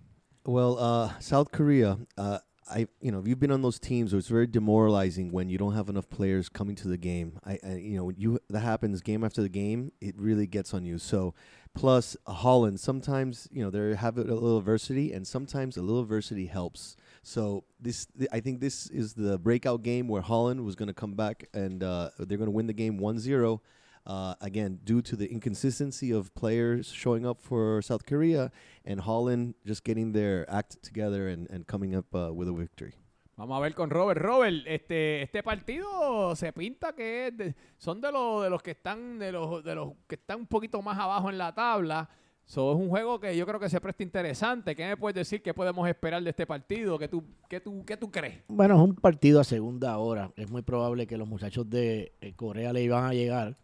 Well, 0.44 0.76
uh, 0.78 1.10
South 1.20 1.50
Korea, 1.52 1.98
uh, 2.16 2.38
I 2.68 2.86
you 3.00 3.10
know 3.10 3.22
you've 3.24 3.40
been 3.40 3.50
on 3.50 3.62
those 3.62 3.78
teams 3.78 4.12
it's 4.14 4.28
very 4.28 4.46
demoralizing 4.46 5.32
when 5.32 5.48
you 5.48 5.58
don't 5.58 5.74
have 5.74 5.88
enough 5.88 6.08
players 6.08 6.48
coming 6.48 6.76
to 6.76 6.88
the 6.88 6.96
game. 6.96 7.38
I 7.44 7.58
you 7.76 7.96
know 7.96 8.10
you 8.10 8.38
that 8.50 8.60
happens 8.60 9.00
game 9.02 9.24
after 9.24 9.42
the 9.42 9.48
game. 9.48 9.92
It 10.00 10.14
really 10.18 10.46
gets 10.46 10.72
on 10.72 10.84
you. 10.84 10.98
So, 10.98 11.34
plus 11.74 12.16
Holland, 12.26 12.80
sometimes 12.80 13.48
you 13.52 13.62
know 13.62 13.70
they 13.70 13.94
have 13.94 14.18
a 14.18 14.22
little 14.22 14.58
adversity, 14.58 15.12
and 15.12 15.26
sometimes 15.26 15.76
a 15.76 15.82
little 15.82 16.02
adversity 16.02 16.46
helps. 16.46 16.96
So 17.22 17.64
this, 17.80 18.06
th- 18.18 18.28
I 18.32 18.40
think 18.40 18.60
this 18.60 18.88
is 18.88 19.14
the 19.14 19.38
breakout 19.38 19.82
game 19.82 20.08
where 20.08 20.22
Holland 20.22 20.64
was 20.64 20.74
going 20.74 20.88
to 20.88 20.94
come 20.94 21.14
back 21.14 21.44
and 21.54 21.82
uh, 21.82 22.10
they're 22.18 22.38
going 22.38 22.48
to 22.48 22.52
win 22.52 22.66
the 22.66 22.72
game 22.72 22.98
1-0. 22.98 23.60
Uh, 24.04 24.34
again, 24.40 24.80
due 24.82 25.00
to 25.00 25.14
the 25.14 25.30
inconsistency 25.30 26.10
of 26.10 26.34
players 26.34 26.88
showing 26.88 27.24
up 27.24 27.40
for 27.40 27.80
South 27.82 28.04
Korea 28.04 28.50
and 28.84 29.00
Holland 29.00 29.54
just 29.64 29.84
getting 29.84 30.10
their 30.10 30.50
act 30.50 30.82
together 30.82 31.28
and, 31.28 31.48
and 31.50 31.68
coming 31.68 31.94
up 31.94 32.12
uh, 32.12 32.32
with 32.34 32.48
a 32.48 32.52
victory. 32.52 32.94
Vamos 33.36 33.56
a 33.56 33.60
ver 33.60 33.74
con 33.74 33.88
Robert. 33.90 34.20
Robert, 34.20 34.64
este, 34.66 35.22
este 35.22 35.42
partido 35.42 36.36
se 36.36 36.52
pinta 36.52 36.94
que 36.94 37.28
es 37.28 37.54
son 37.78 38.00
de 38.00 38.12
los 38.12 38.42
de 38.42 38.50
los 38.50 38.62
que 38.62 38.72
están 38.72 39.18
de 39.18 39.32
los 39.32 39.64
de 39.64 39.74
los 39.74 39.92
que 40.06 40.16
están 40.16 40.40
un 40.40 40.46
poquito 40.46 40.82
más 40.82 40.98
abajo 40.98 41.30
en 41.30 41.38
la 41.38 41.54
tabla. 41.54 42.08
So, 42.44 42.72
es 42.72 42.78
un 42.78 42.88
juego 42.88 43.18
que 43.20 43.34
yo 43.36 43.46
creo 43.46 43.58
que 43.58 43.70
se 43.70 43.80
presta 43.80 44.02
interesante. 44.02 44.74
¿Qué 44.74 44.86
me 44.86 44.96
puedes 44.96 45.14
decir? 45.14 45.42
¿Qué 45.42 45.54
podemos 45.54 45.88
esperar 45.88 46.22
de 46.22 46.30
este 46.30 46.46
partido? 46.46 46.98
¿Qué 46.98 47.08
tú, 47.08 47.24
qué 47.48 47.60
tú, 47.60 47.84
qué 47.86 47.96
tú 47.96 48.10
crees? 48.10 48.42
Bueno, 48.48 48.74
es 48.74 48.80
un 48.80 48.94
partido 48.96 49.40
a 49.40 49.44
segunda 49.44 49.96
hora. 49.96 50.32
Es 50.36 50.50
muy 50.50 50.62
probable 50.62 51.06
que 51.06 51.16
los 51.16 51.28
muchachos 51.28 51.70
de 51.70 52.12
eh, 52.20 52.34
Corea 52.34 52.72
le 52.72 52.82
iban 52.82 53.04
a 53.04 53.14
llegar. 53.14 53.56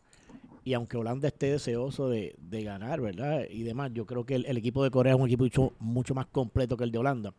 Y 0.65 0.75
aunque 0.75 0.97
Holanda 0.97 1.29
esté 1.29 1.51
deseoso 1.51 2.09
de, 2.09 2.37
de 2.39 2.63
ganar, 2.63 3.01
¿verdad? 3.01 3.45
Y 3.51 3.65
demás, 3.65 3.91
yo 3.93 4.07
creo 4.07 4.25
que 4.25 4.37
el, 4.37 4.47
el 4.47 4.57
equipo 4.57 4.85
de 4.85 4.91
Corea 4.91 5.15
es 5.15 5.21
un 5.21 5.27
equipo 5.27 5.45
mucho, 5.45 5.73
mucho 5.81 6.15
más 6.15 6.27
completo 6.27 6.77
que 6.77 6.85
el 6.85 6.93
de 6.93 6.99
Holanda. 6.99 7.35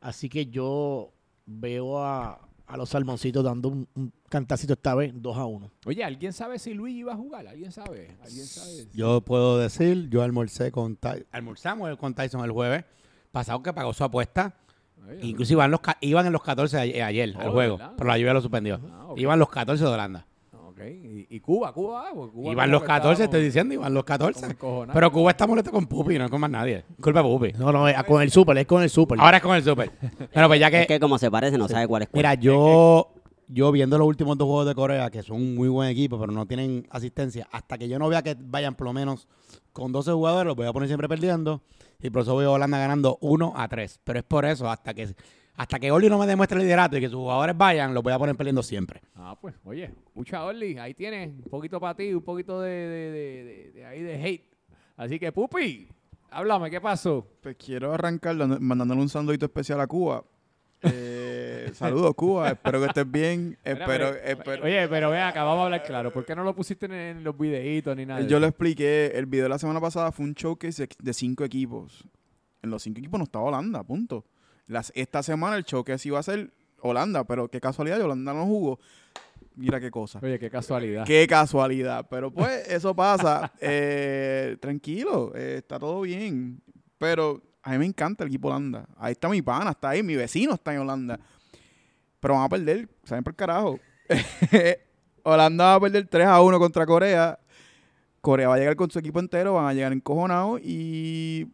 Así 0.00 0.28
que 0.28 0.46
yo 0.46 1.12
veo 1.52 1.98
a, 2.02 2.38
a 2.66 2.76
los 2.76 2.88
salmoncitos 2.90 3.42
dando 3.44 3.68
un, 3.68 3.88
un 3.94 4.12
cantacito 4.28 4.74
esta 4.74 4.94
vez, 4.94 5.12
2 5.14 5.36
a 5.36 5.44
1. 5.46 5.70
Oye, 5.86 6.04
¿alguien 6.04 6.32
sabe 6.32 6.58
si 6.58 6.72
Luis 6.74 6.94
iba 6.94 7.12
a 7.12 7.16
jugar? 7.16 7.46
¿Alguien 7.48 7.72
sabe? 7.72 8.16
¿Alguien 8.22 8.46
sabe? 8.46 8.86
Yo 8.92 9.20
puedo 9.22 9.58
decir, 9.58 10.08
yo 10.08 10.22
almorcé 10.22 10.70
con 10.70 10.96
Ty- 10.96 11.26
almorzamos 11.32 11.96
con 11.96 12.14
Tyson 12.14 12.44
el 12.44 12.52
jueves 12.52 12.84
pasado 13.32 13.62
que 13.62 13.72
pagó 13.72 13.92
su 13.92 14.04
apuesta. 14.04 14.54
Oye, 15.08 15.18
Incluso 15.26 15.52
iban, 15.54 15.70
los, 15.70 15.80
iban 16.02 16.26
en 16.26 16.32
los 16.32 16.42
14 16.42 16.76
a- 16.78 16.84
eh, 16.84 17.02
ayer 17.02 17.34
Oh, 17.36 17.40
al 17.40 17.50
juego, 17.50 17.76
¿verdad? 17.78 17.94
pero 17.96 18.08
la 18.08 18.18
lluvia 18.18 18.34
lo 18.34 18.40
suspendió. 18.42 18.80
Ah. 18.92 19.08
Iban 19.16 19.38
los 19.38 19.48
14 19.50 19.82
de 19.82 19.90
Holanda. 19.90 20.26
¿Y, 20.88 21.26
y 21.28 21.40
Cuba? 21.40 21.72
¿Cuba? 21.72 22.04
ah, 22.06 22.12
porque 22.14 22.34
Cuba 22.34 22.52
Iban 22.52 22.70
los 22.70 22.82
que 22.82 22.86
14, 22.86 23.12
estaba 23.12 23.24
estoy 23.24 23.44
diciendo, 23.44 23.74
iban 23.74 23.94
los 23.94 24.04
como 24.04 24.18
14. 24.18 24.46
encojonado. 24.46 24.94
Pero 24.94 25.12
Cuba 25.12 25.30
está 25.30 25.46
molesto 25.46 25.70
con 25.70 25.86
Pupi, 25.86 26.18
no 26.18 26.28
con 26.28 26.40
más 26.40 26.50
nadie. 26.50 26.84
Culpa 27.00 27.22
Pupi. 27.22 27.52
No, 27.52 27.72
no, 27.72 27.88
es 27.88 28.02
con 28.04 28.22
el 28.22 28.30
Super, 28.30 28.56
es 28.58 28.66
con 28.66 28.82
el 28.82 28.90
Super. 28.90 29.20
Ahora 29.20 29.38
es 29.38 29.42
con 29.42 29.56
el 29.56 29.62
Super. 29.62 29.90
Pero 30.32 30.48
pues 30.48 30.60
ya 30.60 30.70
que... 30.70 30.82
Es 30.82 30.86
que 30.86 31.00
como 31.00 31.18
se 31.18 31.30
parece, 31.30 31.58
no 31.58 31.68
sabe 31.68 31.86
cuál 31.86 32.02
es 32.02 32.08
cuál. 32.08 32.18
Mira, 32.18 32.34
yo, 32.34 33.12
yo 33.48 33.72
viendo 33.72 33.98
los 33.98 34.06
últimos 34.06 34.38
dos 34.38 34.46
juegos 34.46 34.66
de 34.66 34.74
Corea, 34.74 35.10
que 35.10 35.22
son 35.22 35.36
un 35.36 35.54
muy 35.54 35.68
buen 35.68 35.88
equipo, 35.88 36.18
pero 36.18 36.32
no 36.32 36.46
tienen 36.46 36.86
asistencia, 36.90 37.48
hasta 37.50 37.78
que 37.78 37.88
yo 37.88 37.98
no 37.98 38.08
vea 38.08 38.22
que 38.22 38.36
vayan 38.38 38.74
por 38.74 38.86
lo 38.86 38.92
menos 38.92 39.28
con 39.72 39.92
12 39.92 40.12
jugadores, 40.12 40.46
los 40.46 40.56
voy 40.56 40.66
a 40.66 40.72
poner 40.72 40.88
siempre 40.88 41.08
perdiendo. 41.08 41.62
Y 42.02 42.10
por 42.10 42.22
eso 42.22 42.36
veo 42.36 42.50
a 42.50 42.52
Holanda 42.52 42.78
ganando 42.78 43.18
1 43.20 43.52
a 43.56 43.68
3. 43.68 44.00
Pero 44.04 44.18
es 44.18 44.24
por 44.24 44.44
eso, 44.44 44.70
hasta 44.70 44.94
que 44.94 45.14
hasta 45.60 45.78
que 45.78 45.90
Oli 45.90 46.08
no 46.08 46.18
me 46.18 46.26
demuestre 46.26 46.56
el 46.58 46.64
liderato 46.64 46.96
y 46.96 47.00
que 47.00 47.08
sus 47.08 47.16
jugadores 47.18 47.54
vayan, 47.56 47.92
los 47.92 48.02
voy 48.02 48.12
a 48.14 48.18
poner 48.18 48.34
perdiendo 48.34 48.62
siempre. 48.62 49.02
Ah, 49.14 49.36
pues, 49.38 49.54
oye, 49.64 49.84
escucha, 50.06 50.42
Orly, 50.44 50.78
ahí 50.78 50.94
tienes 50.94 51.28
un 51.28 51.50
poquito 51.50 51.78
para 51.78 51.94
ti, 51.94 52.14
un 52.14 52.22
poquito 52.22 52.62
de, 52.62 52.70
de, 52.70 53.10
de, 53.10 53.44
de- 53.44 53.70
de 53.72 53.84
ahí 53.84 54.00
de 54.00 54.14
hate. 54.24 54.44
Así 54.96 55.18
que, 55.18 55.30
Pupi, 55.32 55.88
háblame, 56.30 56.70
¿qué 56.70 56.80
pasó? 56.80 57.26
Pues 57.42 57.56
quiero 57.56 57.92
arrancar 57.92 58.36
mandándole 58.60 59.02
un 59.02 59.08
saludito 59.10 59.44
especial 59.44 59.80
a 59.80 59.86
Cuba. 59.86 60.24
Eh, 60.82 61.70
saludos, 61.74 62.14
Cuba. 62.14 62.48
Espero 62.52 62.80
que 62.80 62.86
estés 62.86 63.10
bien. 63.10 63.58
Espero, 63.62 63.86
pero- 63.86 64.08
espero- 64.24 64.64
Oye, 64.64 64.88
pero 64.88 65.10
ven 65.10 65.20
acá, 65.20 65.42
vamos 65.42 65.60
a 65.60 65.64
hablar 65.66 65.82
claro. 65.82 66.10
¿Por 66.10 66.24
qué 66.24 66.34
no 66.34 66.42
lo 66.42 66.54
pusiste 66.54 66.86
en, 66.86 66.92
en 66.92 67.22
los 67.24 67.36
videitos 67.36 67.94
ni 67.96 68.06
nada? 68.06 68.20
Yo 68.22 68.26
eso? 68.28 68.40
lo 68.40 68.46
expliqué. 68.46 69.12
El 69.14 69.26
video 69.26 69.44
de 69.44 69.50
la 69.50 69.58
semana 69.58 69.78
pasada 69.78 70.10
fue 70.10 70.24
un 70.24 70.32
showcase 70.32 70.86
de- 70.86 70.94
de 70.98 71.12
cinco 71.12 71.44
equipos. 71.44 72.08
En 72.62 72.70
los 72.70 72.82
cinco 72.82 72.98
equipos 72.98 73.18
no 73.18 73.24
estaba 73.24 73.44
Holanda, 73.44 73.82
punto. 73.82 74.24
Las, 74.70 74.92
esta 74.94 75.20
semana 75.24 75.56
el 75.56 75.64
showcase 75.64 76.06
iba 76.06 76.20
a 76.20 76.22
ser 76.22 76.52
Holanda, 76.80 77.24
pero 77.24 77.48
qué 77.48 77.60
casualidad, 77.60 78.00
Holanda 78.00 78.32
no 78.32 78.46
jugó. 78.46 78.78
Mira 79.56 79.80
qué 79.80 79.90
cosa. 79.90 80.20
Oye, 80.22 80.38
qué 80.38 80.48
casualidad. 80.48 81.04
Qué 81.04 81.26
casualidad. 81.26 82.06
Pero 82.08 82.30
pues 82.30 82.68
eso 82.68 82.94
pasa. 82.94 83.52
Eh, 83.60 84.56
tranquilo, 84.60 85.32
eh, 85.34 85.56
está 85.58 85.78
todo 85.80 86.02
bien. 86.02 86.62
Pero 86.98 87.42
a 87.62 87.72
mí 87.72 87.78
me 87.78 87.86
encanta 87.86 88.22
el 88.22 88.28
equipo 88.28 88.46
Holanda. 88.46 88.86
Ahí 88.96 89.12
está 89.12 89.28
mi 89.28 89.42
pana, 89.42 89.72
está 89.72 89.88
ahí, 89.88 90.04
mi 90.04 90.14
vecino 90.14 90.54
está 90.54 90.72
en 90.72 90.78
Holanda. 90.78 91.18
Pero 92.20 92.34
van 92.34 92.44
a 92.44 92.48
perder, 92.48 92.88
saben 93.02 93.24
por 93.24 93.34
carajo. 93.34 93.80
Holanda 95.24 95.64
va 95.64 95.74
a 95.74 95.80
perder 95.80 96.06
3 96.06 96.26
a 96.28 96.40
1 96.40 96.58
contra 96.60 96.86
Corea. 96.86 97.40
Corea 98.20 98.46
va 98.46 98.54
a 98.54 98.58
llegar 98.58 98.76
con 98.76 98.88
su 98.88 99.00
equipo 99.00 99.18
entero, 99.18 99.54
van 99.54 99.66
a 99.66 99.74
llegar 99.74 99.92
encojonados 99.92 100.60
y 100.62 101.48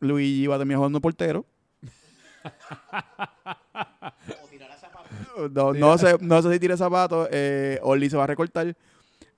Luigi 0.00 0.48
va 0.48 0.56
a 0.56 0.58
terminar 0.58 0.78
jugando 0.78 1.00
portero. 1.00 1.46
No, 5.52 5.72
no 5.72 5.96
sé, 5.96 6.16
no 6.20 6.42
sé 6.42 6.52
si 6.52 6.58
tire 6.58 6.76
zapatos. 6.76 7.28
Eh, 7.30 7.78
Orly 7.82 8.10
se 8.10 8.16
va 8.16 8.24
a 8.24 8.26
recortar. 8.26 8.76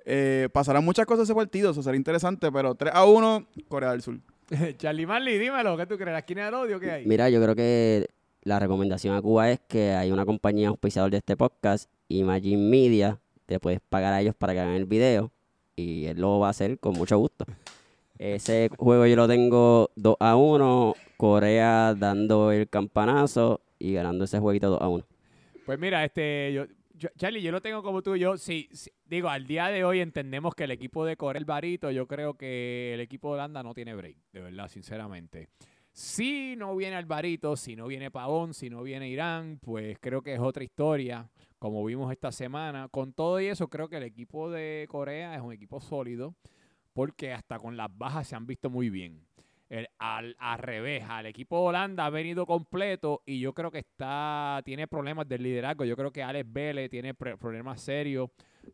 Eh, 0.04 0.48
pasarán 0.52 0.84
muchas 0.84 1.06
cosas 1.06 1.24
ese 1.24 1.34
partido, 1.34 1.70
eso 1.70 1.82
será 1.82 1.96
interesante, 1.96 2.50
pero 2.50 2.74
3 2.74 2.92
a 2.92 3.04
1, 3.04 3.46
Corea 3.68 3.92
del 3.92 4.02
Sur. 4.02 4.18
Charlie 4.78 5.06
Marley, 5.06 5.38
dímelo, 5.38 5.76
¿qué 5.76 5.86
tú 5.86 5.96
crees? 5.96 6.12
¿La 6.12 6.18
esquina 6.18 6.46
del 6.46 6.54
odio 6.54 6.80
qué 6.80 6.90
hay? 6.90 7.06
Mira, 7.06 7.30
yo 7.30 7.40
creo 7.40 7.54
que 7.54 8.08
la 8.42 8.58
recomendación 8.58 9.14
a 9.14 9.22
Cuba 9.22 9.50
es 9.50 9.60
que 9.60 9.92
hay 9.92 10.10
una 10.10 10.26
compañía 10.26 10.68
auspiciador 10.68 11.10
de 11.10 11.18
este 11.18 11.36
podcast, 11.36 11.88
Imagine 12.08 12.68
Media, 12.68 13.20
te 13.46 13.60
puedes 13.60 13.80
pagar 13.88 14.12
a 14.12 14.20
ellos 14.20 14.34
para 14.34 14.52
que 14.52 14.60
hagan 14.60 14.74
el 14.74 14.86
video 14.86 15.30
y 15.76 16.06
él 16.06 16.20
lo 16.20 16.40
va 16.40 16.48
a 16.48 16.50
hacer 16.50 16.78
con 16.78 16.94
mucho 16.94 17.16
gusto. 17.18 17.44
Ese 18.18 18.70
juego 18.76 19.06
yo 19.06 19.16
lo 19.16 19.28
tengo 19.28 19.90
2 19.96 20.16
a 20.18 20.36
1, 20.36 20.94
Corea 21.22 21.94
dando 21.94 22.50
el 22.50 22.68
campanazo 22.68 23.60
y 23.78 23.92
ganando 23.92 24.24
ese 24.24 24.40
jueguito 24.40 24.70
2 24.70 24.82
a 24.82 24.88
1. 24.88 25.06
Pues 25.64 25.78
mira, 25.78 26.04
este, 26.04 26.52
yo, 26.52 26.66
Charlie, 27.16 27.40
yo 27.40 27.52
lo 27.52 27.62
tengo 27.62 27.80
como 27.84 28.02
tú, 28.02 28.16
yo 28.16 28.36
sí, 28.36 28.68
digo, 29.04 29.28
al 29.28 29.46
día 29.46 29.68
de 29.68 29.84
hoy 29.84 30.00
entendemos 30.00 30.52
que 30.56 30.64
el 30.64 30.72
equipo 30.72 31.04
de 31.04 31.16
Corea 31.16 31.38
el 31.38 31.44
barito, 31.44 31.92
yo 31.92 32.08
creo 32.08 32.34
que 32.34 32.94
el 32.94 32.98
equipo 32.98 33.28
de 33.28 33.34
Holanda 33.34 33.62
no 33.62 33.72
tiene 33.72 33.94
break, 33.94 34.16
de 34.32 34.40
verdad, 34.40 34.66
sinceramente. 34.66 35.48
Si 35.92 36.56
no 36.56 36.74
viene 36.74 36.96
Alvarito, 36.96 37.54
si 37.54 37.76
no 37.76 37.86
viene 37.86 38.10
Pavón, 38.10 38.52
si 38.52 38.68
no 38.68 38.82
viene 38.82 39.08
Irán, 39.08 39.60
pues 39.62 39.98
creo 40.00 40.22
que 40.22 40.34
es 40.34 40.40
otra 40.40 40.64
historia, 40.64 41.30
como 41.60 41.84
vimos 41.84 42.10
esta 42.10 42.32
semana. 42.32 42.88
Con 42.88 43.12
todo 43.12 43.40
y 43.40 43.46
eso, 43.46 43.68
creo 43.68 43.88
que 43.88 43.98
el 43.98 44.02
equipo 44.02 44.50
de 44.50 44.88
Corea 44.90 45.36
es 45.36 45.40
un 45.40 45.52
equipo 45.52 45.80
sólido, 45.80 46.34
porque 46.92 47.32
hasta 47.32 47.60
con 47.60 47.76
las 47.76 47.96
bajas 47.96 48.26
se 48.26 48.34
han 48.34 48.44
visto 48.44 48.70
muy 48.70 48.90
bien. 48.90 49.24
El- 49.72 49.88
al, 49.98 50.36
al 50.38 50.58
revés, 50.58 51.02
al 51.08 51.24
equipo 51.24 51.56
de 51.56 51.68
Holanda 51.68 52.04
ha 52.04 52.10
venido 52.10 52.44
completo 52.44 53.22
y 53.24 53.40
yo 53.40 53.54
creo 53.54 53.70
que 53.70 53.78
está 53.78 54.60
tiene 54.66 54.86
problemas 54.86 55.26
del 55.26 55.42
liderazgo. 55.42 55.86
Yo 55.86 55.96
creo 55.96 56.10
que 56.12 56.22
Alex 56.22 56.52
Vélez 56.52 56.90
tiene 56.90 57.14
problemas 57.14 57.80
serios 57.80 58.28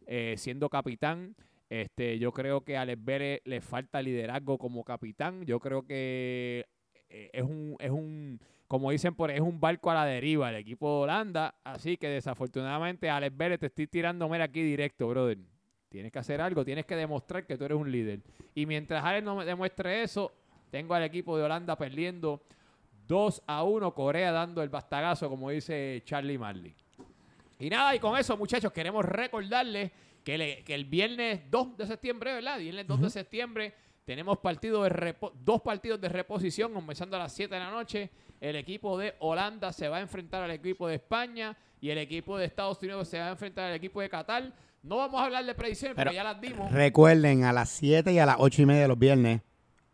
eh, 0.07 0.35
siendo 0.37 0.69
capitán. 0.69 1.37
Este, 1.71 2.19
yo 2.19 2.33
creo 2.33 2.63
que 2.65 2.77
a 2.77 2.81
Alex 2.81 3.05
Vélez 3.05 3.41
le 3.45 3.61
falta 3.61 4.03
liderazgo 4.03 4.59
como 4.59 4.83
capitán. 4.83 5.45
Yo 5.47 5.61
creo 5.61 5.87
que 5.87 6.67
eh, 7.09 7.31
es 7.33 7.45
un, 7.45 7.77
es 7.79 7.91
un, 7.93 8.41
como 8.67 8.91
dicen 8.91 9.15
por 9.15 9.31
ahí, 9.31 9.37
es 9.37 9.43
un 9.43 9.61
barco 9.61 9.93
a 9.93 9.95
la 9.95 10.05
deriva 10.05 10.51
el 10.51 10.57
equipo 10.57 10.89
de 10.97 11.03
Holanda. 11.05 11.55
Así 11.63 11.97
que 11.97 12.09
desafortunadamente, 12.09 13.09
Alex 13.09 13.37
Vélez, 13.37 13.61
te 13.61 13.67
estoy 13.67 13.87
tirando 13.87 14.29
mira 14.29 14.45
aquí 14.47 14.63
directo, 14.65 15.07
brother. 15.07 15.39
Tienes 15.91 16.11
que 16.11 16.19
hacer 16.19 16.41
algo, 16.41 16.65
tienes 16.65 16.87
que 16.87 16.97
demostrar 16.97 17.47
que 17.47 17.57
tú 17.57 17.65
eres 17.67 17.79
un 17.79 17.91
líder. 17.93 18.21
Y 18.55 18.67
mientras 18.67 19.05
Alex 19.05 19.25
no 19.25 19.45
demuestre 19.45 20.03
eso, 20.03 20.33
tengo 20.71 20.95
al 20.95 21.03
equipo 21.03 21.37
de 21.37 21.45
Holanda 21.45 21.77
perdiendo 21.77 22.43
2 23.07 23.43
a 23.47 23.63
1, 23.63 23.95
Corea 23.95 24.33
dando 24.33 24.63
el 24.63 24.69
bastagazo, 24.69 25.29
como 25.29 25.51
dice 25.51 26.03
Charlie 26.05 26.37
Marley. 26.39 26.75
Y 27.59 27.71
nada, 27.71 27.95
y 27.95 27.99
con 27.99 28.17
eso, 28.19 28.37
muchachos, 28.37 28.71
queremos 28.73 29.05
recordarles 29.05 29.91
que, 30.23 30.37
le- 30.39 30.63
que 30.65 30.75
el 30.75 30.85
viernes 30.85 31.41
2 31.51 31.77
de 31.77 31.87
septiembre, 31.87 32.35
¿verdad? 32.35 32.59
Viernes 32.59 32.87
2 32.87 33.01
de 33.01 33.11
septiembre 33.11 33.75
tenemos 34.05 34.39
partido 34.39 34.83
de 34.85 34.91
repo- 34.91 35.33
dos 35.45 35.61
partidos 35.63 36.01
de 36.01 36.09
reposición, 36.09 36.73
comenzando 36.73 37.17
a 37.17 37.21
las 37.21 37.33
7 37.33 37.55
de 37.55 37.61
la 37.61 37.71
noche. 37.71 38.11
El 38.41 38.57
equipo 38.57 38.97
de 38.97 39.15
Holanda 39.19 39.73
se 39.73 39.89
va 39.89 39.97
a 39.97 40.01
enfrentar 40.01 40.43
al 40.43 40.51
equipo 40.53 40.87
de 40.87 40.95
España 40.97 41.57
y 41.81 41.91
el 41.91 41.99
equipo 41.99 42.39
de 42.39 42.45
Estados 42.45 42.79
Unidos 42.83 43.09
se 43.09 43.19
va 43.19 43.27
a 43.27 43.31
enfrentar 43.31 43.65
al 43.71 43.75
equipo 43.75 44.01
de 44.01 44.09
Qatar. 44.09 44.53
No 44.83 44.99
vamos 44.99 45.21
a 45.21 45.25
hablar 45.25 45.45
de 45.45 45.55
predicciones, 45.55 45.97
pero, 45.97 46.11
Pero 46.11 46.15
ya 46.15 46.25
las 46.25 46.41
dimos. 46.41 46.71
Recuerden, 46.71 47.43
a 47.45 47.53
las 47.53 47.69
7 47.71 48.13
y 48.13 48.19
a 48.21 48.27
las 48.27 48.37
8 48.39 48.63
y 48.63 48.67
media 48.67 48.83
de 48.83 48.89
los 48.89 48.99
viernes. 48.99 49.41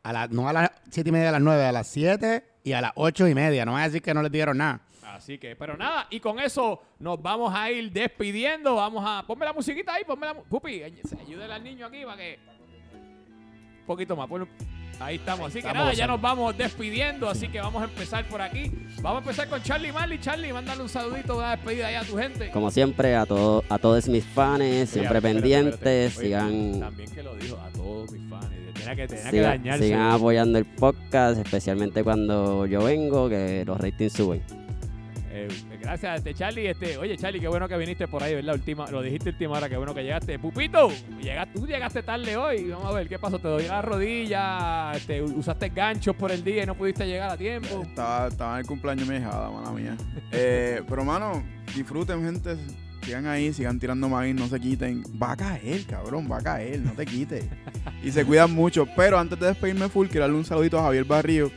A 0.04 0.12
la, 0.12 0.28
no 0.28 0.48
a 0.48 0.52
las 0.52 0.70
7 0.90 1.08
y 1.08 1.12
media 1.12 1.30
a 1.30 1.32
las 1.32 1.40
9, 1.42 1.64
a 1.64 1.72
las 1.72 1.86
7 1.88 2.44
y 2.62 2.72
a 2.72 2.80
las 2.80 2.92
8 2.94 3.26
y 3.26 3.34
media. 3.34 3.64
No 3.64 3.72
van 3.72 3.82
a 3.82 3.86
decir 3.86 4.02
que 4.02 4.14
no 4.14 4.22
les 4.22 4.30
dieron 4.30 4.58
nada. 4.58 4.80
Así 5.02 5.38
que, 5.38 5.54
pero 5.56 5.76
nada, 5.76 6.06
y 6.10 6.18
con 6.20 6.38
eso 6.40 6.82
nos 6.98 7.20
vamos 7.22 7.54
a 7.54 7.70
ir 7.70 7.90
despidiendo. 7.92 8.74
Vamos 8.76 9.04
a. 9.06 9.24
Ponme 9.26 9.44
la 9.44 9.52
musiquita 9.52 9.94
ahí, 9.94 10.04
ponme 10.04 10.26
la. 10.26 10.34
Pupi, 10.34 10.82
ay- 10.82 11.00
ayúdale 11.20 11.54
al 11.54 11.64
niño 11.64 11.86
aquí 11.86 12.04
para 12.04 12.16
que. 12.16 12.38
Un 13.80 13.86
poquito 13.86 14.16
más, 14.16 14.28
ponlo- 14.28 14.48
Ahí 15.00 15.16
estamos. 15.16 15.46
Así 15.46 15.54
que 15.54 15.58
Estamos 15.66 15.84
nada, 15.84 15.92
ya 15.94 16.06
nos 16.06 16.20
vamos 16.20 16.56
despidiendo. 16.56 17.28
Así 17.28 17.48
que 17.48 17.60
vamos 17.60 17.82
a 17.82 17.86
empezar 17.86 18.26
por 18.26 18.40
aquí. 18.40 18.70
Vamos 19.00 19.18
a 19.18 19.24
empezar 19.24 19.48
con 19.48 19.62
Charlie 19.62 19.92
Marley. 19.92 20.18
Charlie, 20.18 20.52
mándale 20.52 20.82
un 20.82 20.88
saludito, 20.88 21.36
una 21.36 21.52
despedida 21.52 21.88
ahí 21.88 21.94
a 21.94 22.02
tu 22.02 22.16
gente. 22.16 22.50
Como 22.50 22.70
siempre, 22.70 23.16
a, 23.16 23.26
todo, 23.26 23.64
a 23.68 23.78
todos 23.78 24.08
mis 24.08 24.24
fans, 24.24 24.90
siempre 24.90 25.18
Oye, 25.18 25.22
pendientes, 25.22 26.12
espérate. 26.12 26.46
Oye, 26.46 26.60
sigan, 26.60 26.80
También 26.80 27.10
que 27.10 27.22
lo 27.22 27.34
dijo 27.36 27.56
a 27.56 27.68
todos 27.70 28.12
mis 28.12 28.28
fans. 28.28 28.46
Tenía 28.74 28.96
que, 28.96 29.08
tenía 29.08 29.30
que 29.30 29.40
dañarse. 29.40 29.84
sigan 29.84 30.10
apoyando 30.10 30.58
el 30.58 30.64
podcast, 30.64 31.38
especialmente 31.38 32.02
cuando 32.04 32.66
yo 32.66 32.84
vengo, 32.84 33.28
que 33.28 33.64
los 33.64 33.80
ratings 33.80 34.12
suben. 34.12 34.63
Eh, 35.36 35.48
gracias, 35.80 36.18
este 36.18 36.32
Charlie. 36.32 36.68
Este, 36.68 36.96
oye, 36.96 37.16
Charlie, 37.16 37.40
qué 37.40 37.48
bueno 37.48 37.66
que 37.66 37.76
viniste 37.76 38.06
por 38.06 38.22
ahí, 38.22 38.36
¿verdad? 38.36 38.54
Última, 38.54 38.88
lo 38.88 39.02
dijiste 39.02 39.30
última 39.30 39.56
hora, 39.56 39.68
qué 39.68 39.76
bueno 39.76 39.92
que 39.92 40.04
llegaste. 40.04 40.38
Pupito, 40.38 40.90
llegaste, 41.20 41.58
tú 41.58 41.66
llegaste 41.66 42.04
tarde 42.04 42.36
hoy. 42.36 42.70
Vamos 42.70 42.86
a 42.86 42.92
ver 42.92 43.08
qué 43.08 43.18
pasó. 43.18 43.40
Te 43.40 43.48
doy 43.48 43.64
la 43.64 43.82
rodilla, 43.82 44.92
este, 44.92 45.20
usaste 45.20 45.70
ganchos 45.70 46.14
por 46.14 46.30
el 46.30 46.44
día 46.44 46.62
y 46.62 46.66
no 46.66 46.76
pudiste 46.76 47.04
llegar 47.04 47.32
a 47.32 47.36
tiempo. 47.36 47.82
Estaba, 47.82 48.28
estaba 48.28 48.54
en 48.54 48.60
el 48.60 48.66
cumpleaños 48.66 49.08
mi 49.08 49.16
hijada, 49.16 49.50
mala 49.50 49.72
mía. 49.72 49.96
Eh, 50.36 50.82
pero, 50.88 51.04
mano, 51.04 51.44
disfruten, 51.76 52.24
gente. 52.24 52.56
Sigan 53.02 53.26
ahí, 53.26 53.52
sigan 53.52 53.78
tirando 53.78 54.08
maíz, 54.08 54.34
no 54.34 54.46
se 54.48 54.58
quiten. 54.58 55.02
Va 55.22 55.32
a 55.32 55.36
caer, 55.36 55.84
cabrón, 55.84 56.26
va 56.30 56.38
a 56.38 56.42
caer, 56.42 56.80
no 56.80 56.92
te 56.92 57.04
quites. 57.04 57.44
y 58.02 58.10
se 58.10 58.24
cuidan 58.24 58.52
mucho. 58.52 58.86
Pero 58.96 59.18
antes 59.18 59.38
de 59.38 59.48
despedirme 59.48 59.88
full, 59.88 60.06
quiero 60.06 60.22
darle 60.22 60.38
un 60.38 60.44
saludito 60.44 60.78
a 60.78 60.84
Javier 60.84 61.04
Barrio, 61.04 61.50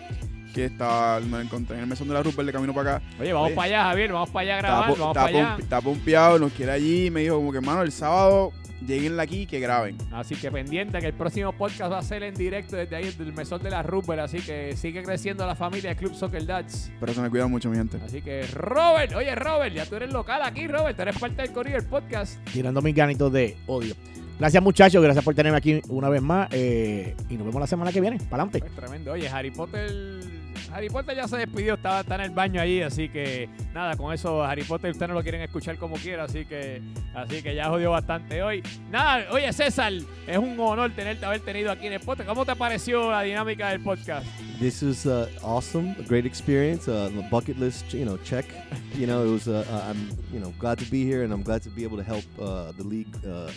que 0.57 0.65
estaba, 0.65 1.19
me 1.19 1.41
encontré 1.41 1.75
en 1.77 1.84
el 1.84 1.88
mesón 1.88 2.07
de 2.07 2.13
la 2.15 2.23
Rupert 2.23 2.45
de 2.47 2.51
camino 2.53 2.73
para 2.73 2.95
acá. 2.97 3.05
Oye, 3.19 3.31
vamos 3.31 3.51
para 3.51 3.63
allá, 3.67 3.84
Javier, 3.84 4.11
vamos 4.11 4.29
para 4.29 4.41
allá 4.43 4.53
a 4.53 4.57
Está, 4.57 4.67
grabar, 4.67 4.89
vamos 4.89 5.07
está 5.07 5.13
para 5.13 5.27
allá. 5.27 5.55
pompi- 5.57 5.61
está 5.63 5.81
pompeado, 5.81 6.39
nos 6.39 6.51
quiere 6.53 6.71
allí 6.71 7.05
y 7.05 7.11
me 7.11 7.21
dijo 7.21 7.35
como 7.35 7.51
que, 7.51 7.61
mano, 7.61 7.81
el 7.84 7.91
sábado 7.91 8.51
lleguenla 8.85 9.23
aquí 9.23 9.41
y 9.41 9.45
que 9.47 9.59
graben. 9.59 9.97
Así 10.11 10.35
que 10.35 10.51
pendiente 10.51 10.99
que 10.99 11.07
el 11.07 11.13
próximo 11.13 11.51
podcast 11.51 11.91
va 11.91 11.97
a 11.99 12.01
ser 12.03 12.23
en 12.23 12.34
directo 12.35 12.75
desde 12.75 12.95
ahí, 12.95 13.09
del 13.11 13.34
mesón 13.34 13.61
de 13.63 13.69
la 13.71 13.81
Rupert. 13.84 14.19
Así 14.19 14.39
que 14.39 14.75
sigue 14.75 15.03
creciendo 15.03 15.45
la 15.45 15.55
familia 15.55 15.89
de 15.91 15.95
Club 15.95 16.13
Soccer 16.15 16.45
Dads. 16.45 16.91
Pero 16.99 17.13
se 17.13 17.21
me 17.21 17.29
cuidan 17.29 17.49
mucho, 17.51 17.69
mi 17.69 17.77
gente. 17.77 17.99
Así 18.05 18.21
que, 18.21 18.43
Robert, 18.53 19.13
oye, 19.15 19.34
Robert, 19.35 19.73
ya 19.75 19.85
tú 19.85 19.95
eres 19.95 20.11
local 20.13 20.41
aquí, 20.43 20.67
Robert, 20.67 20.95
tú 20.95 21.01
eres 21.03 21.17
parte 21.17 21.41
del 21.43 21.51
Corillo 21.51 21.77
del 21.77 21.85
podcast. 21.88 22.38
tirando 22.53 22.81
mis 22.81 22.95
ganitos 22.95 23.31
de 23.31 23.57
odio. 23.67 23.95
Gracias 24.39 24.61
muchachos, 24.61 25.01
gracias 25.01 25.25
por 25.25 25.34
tenerme 25.34 25.57
aquí 25.57 25.81
una 25.89 26.09
vez 26.09 26.21
más 26.21 26.47
eh, 26.51 27.15
y 27.27 27.34
nos 27.38 27.47
vemos 27.47 27.59
la 27.59 27.65
semana 27.65 27.91
que 27.91 27.99
viene. 27.99 28.17
Para 28.29 28.43
adelante. 28.43 28.59
Pues 28.59 28.75
tremendo. 28.75 29.13
Oye, 29.13 29.27
Harry 29.27 29.49
Potter. 29.49 30.16
Harry 30.72 30.89
Potter 30.89 31.15
ya 31.15 31.27
se 31.27 31.38
despidió, 31.38 31.76
estaba, 31.76 32.02
está 32.02 32.15
en 32.15 32.22
el 32.22 32.30
baño 32.31 32.61
ahí, 32.61 32.81
así 32.81 33.10
que 33.10 33.49
nada, 33.73 33.95
con 33.95 34.14
eso 34.14 34.44
Harry 34.44 34.64
Potter 34.64 34.91
ustedes 34.91 35.10
no 35.10 35.15
lo 35.15 35.23
quieren 35.23 35.41
escuchar 35.41 35.77
como 35.77 35.95
quiera, 35.95 36.26
así 36.26 36.45
que 36.45 36.81
así 37.14 37.41
que 37.41 37.56
ya 37.56 37.69
jodió 37.69 37.91
bastante 37.91 38.41
hoy. 38.44 38.61
Nada, 38.89 39.26
oye 39.31 39.52
César, 39.53 39.94
es 39.94 40.38
un 40.38 40.60
honor 40.60 40.91
tenerte 40.91 41.26
haber 41.26 41.41
tenido 41.41 41.72
aquí 41.72 41.88
en 41.88 41.94
el 41.94 41.99
podcast. 41.99 42.27
¿Cómo 42.30 42.45
te 42.45 42.56
pareció 42.56 43.11
la 43.11 43.22
dinámica 43.22 43.69
del 43.69 43.81
podcast? 43.81 44.26
This 44.59 44.81
was 44.81 45.05
uh, 45.05 45.29
awesome, 45.43 45.95
a 45.99 46.01
great 46.01 46.25
experience, 46.25 46.88
uh, 46.88 47.11
a 47.15 47.21
bucket 47.29 47.59
list, 47.59 47.93
you 47.93 48.05
know, 48.05 48.17
check. 48.17 48.45
You 48.95 49.05
know, 49.05 49.23
it 49.23 49.29
was. 49.31 49.47
Uh, 49.47 49.63
uh, 49.69 49.89
I'm, 49.89 50.09
you 50.34 50.39
know, 50.39 50.51
glad 50.57 50.79
to 50.79 50.85
be 50.89 51.03
here, 51.03 51.23
and 51.23 51.31
I'm 51.31 51.43
glad 51.43 51.61
to 51.61 51.69
be 51.69 51.84
able 51.84 51.97
to 51.97 52.03
help 52.03 52.25
uh, 52.41 52.71
the 52.71 52.84
league 52.84 53.15
uh, 53.23 53.51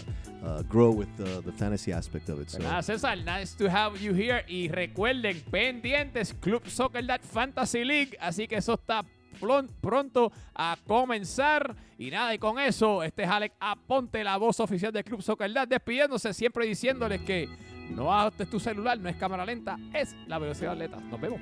grow 0.68 0.90
with 0.90 1.09
the, 1.16 1.40
the 1.40 1.52
fantasy 1.52 1.90
aspect 1.90 2.28
of 2.28 2.39
it. 2.40 2.51
So, 2.51 2.59
nada, 2.59 2.82
César, 2.82 3.16
nice 3.24 3.55
to 3.55 3.70
have 3.70 3.98
you 3.98 4.12
here. 4.12 4.44
Y 4.47 4.68
recuerden, 4.68 5.40
pendientes, 5.51 6.35
Club 6.39 6.68
Soccer 6.68 7.06
Dad 7.06 7.22
Fantasy 7.22 7.82
League. 7.82 8.16
Así 8.20 8.47
que 8.47 8.56
eso 8.56 8.74
está 8.74 9.02
pronto 9.81 10.32
a 10.55 10.77
comenzar. 10.86 11.77
Y 11.98 12.10
nada, 12.10 12.35
y 12.35 12.39
con 12.39 12.59
eso, 12.59 13.02
este 13.02 13.22
es 13.22 13.28
Alex 13.28 13.55
Aponte, 13.59 14.22
la 14.22 14.36
voz 14.36 14.60
oficial 14.60 14.93
de 14.93 15.02
Club 15.02 15.22
Soccer 15.22 15.51
despidiéndose, 15.66 16.35
siempre 16.35 16.66
diciéndoles 16.66 17.22
que 17.22 17.48
no 17.90 18.12
ajustes 18.12 18.48
tu 18.48 18.60
celular, 18.60 18.98
no 18.98 19.08
es 19.08 19.16
cámara 19.16 19.44
lenta, 19.44 19.78
es 19.92 20.16
la 20.26 20.38
velocidad 20.38 20.72
atleta. 20.72 20.98
Nos 20.98 21.20
vemos. 21.20 21.40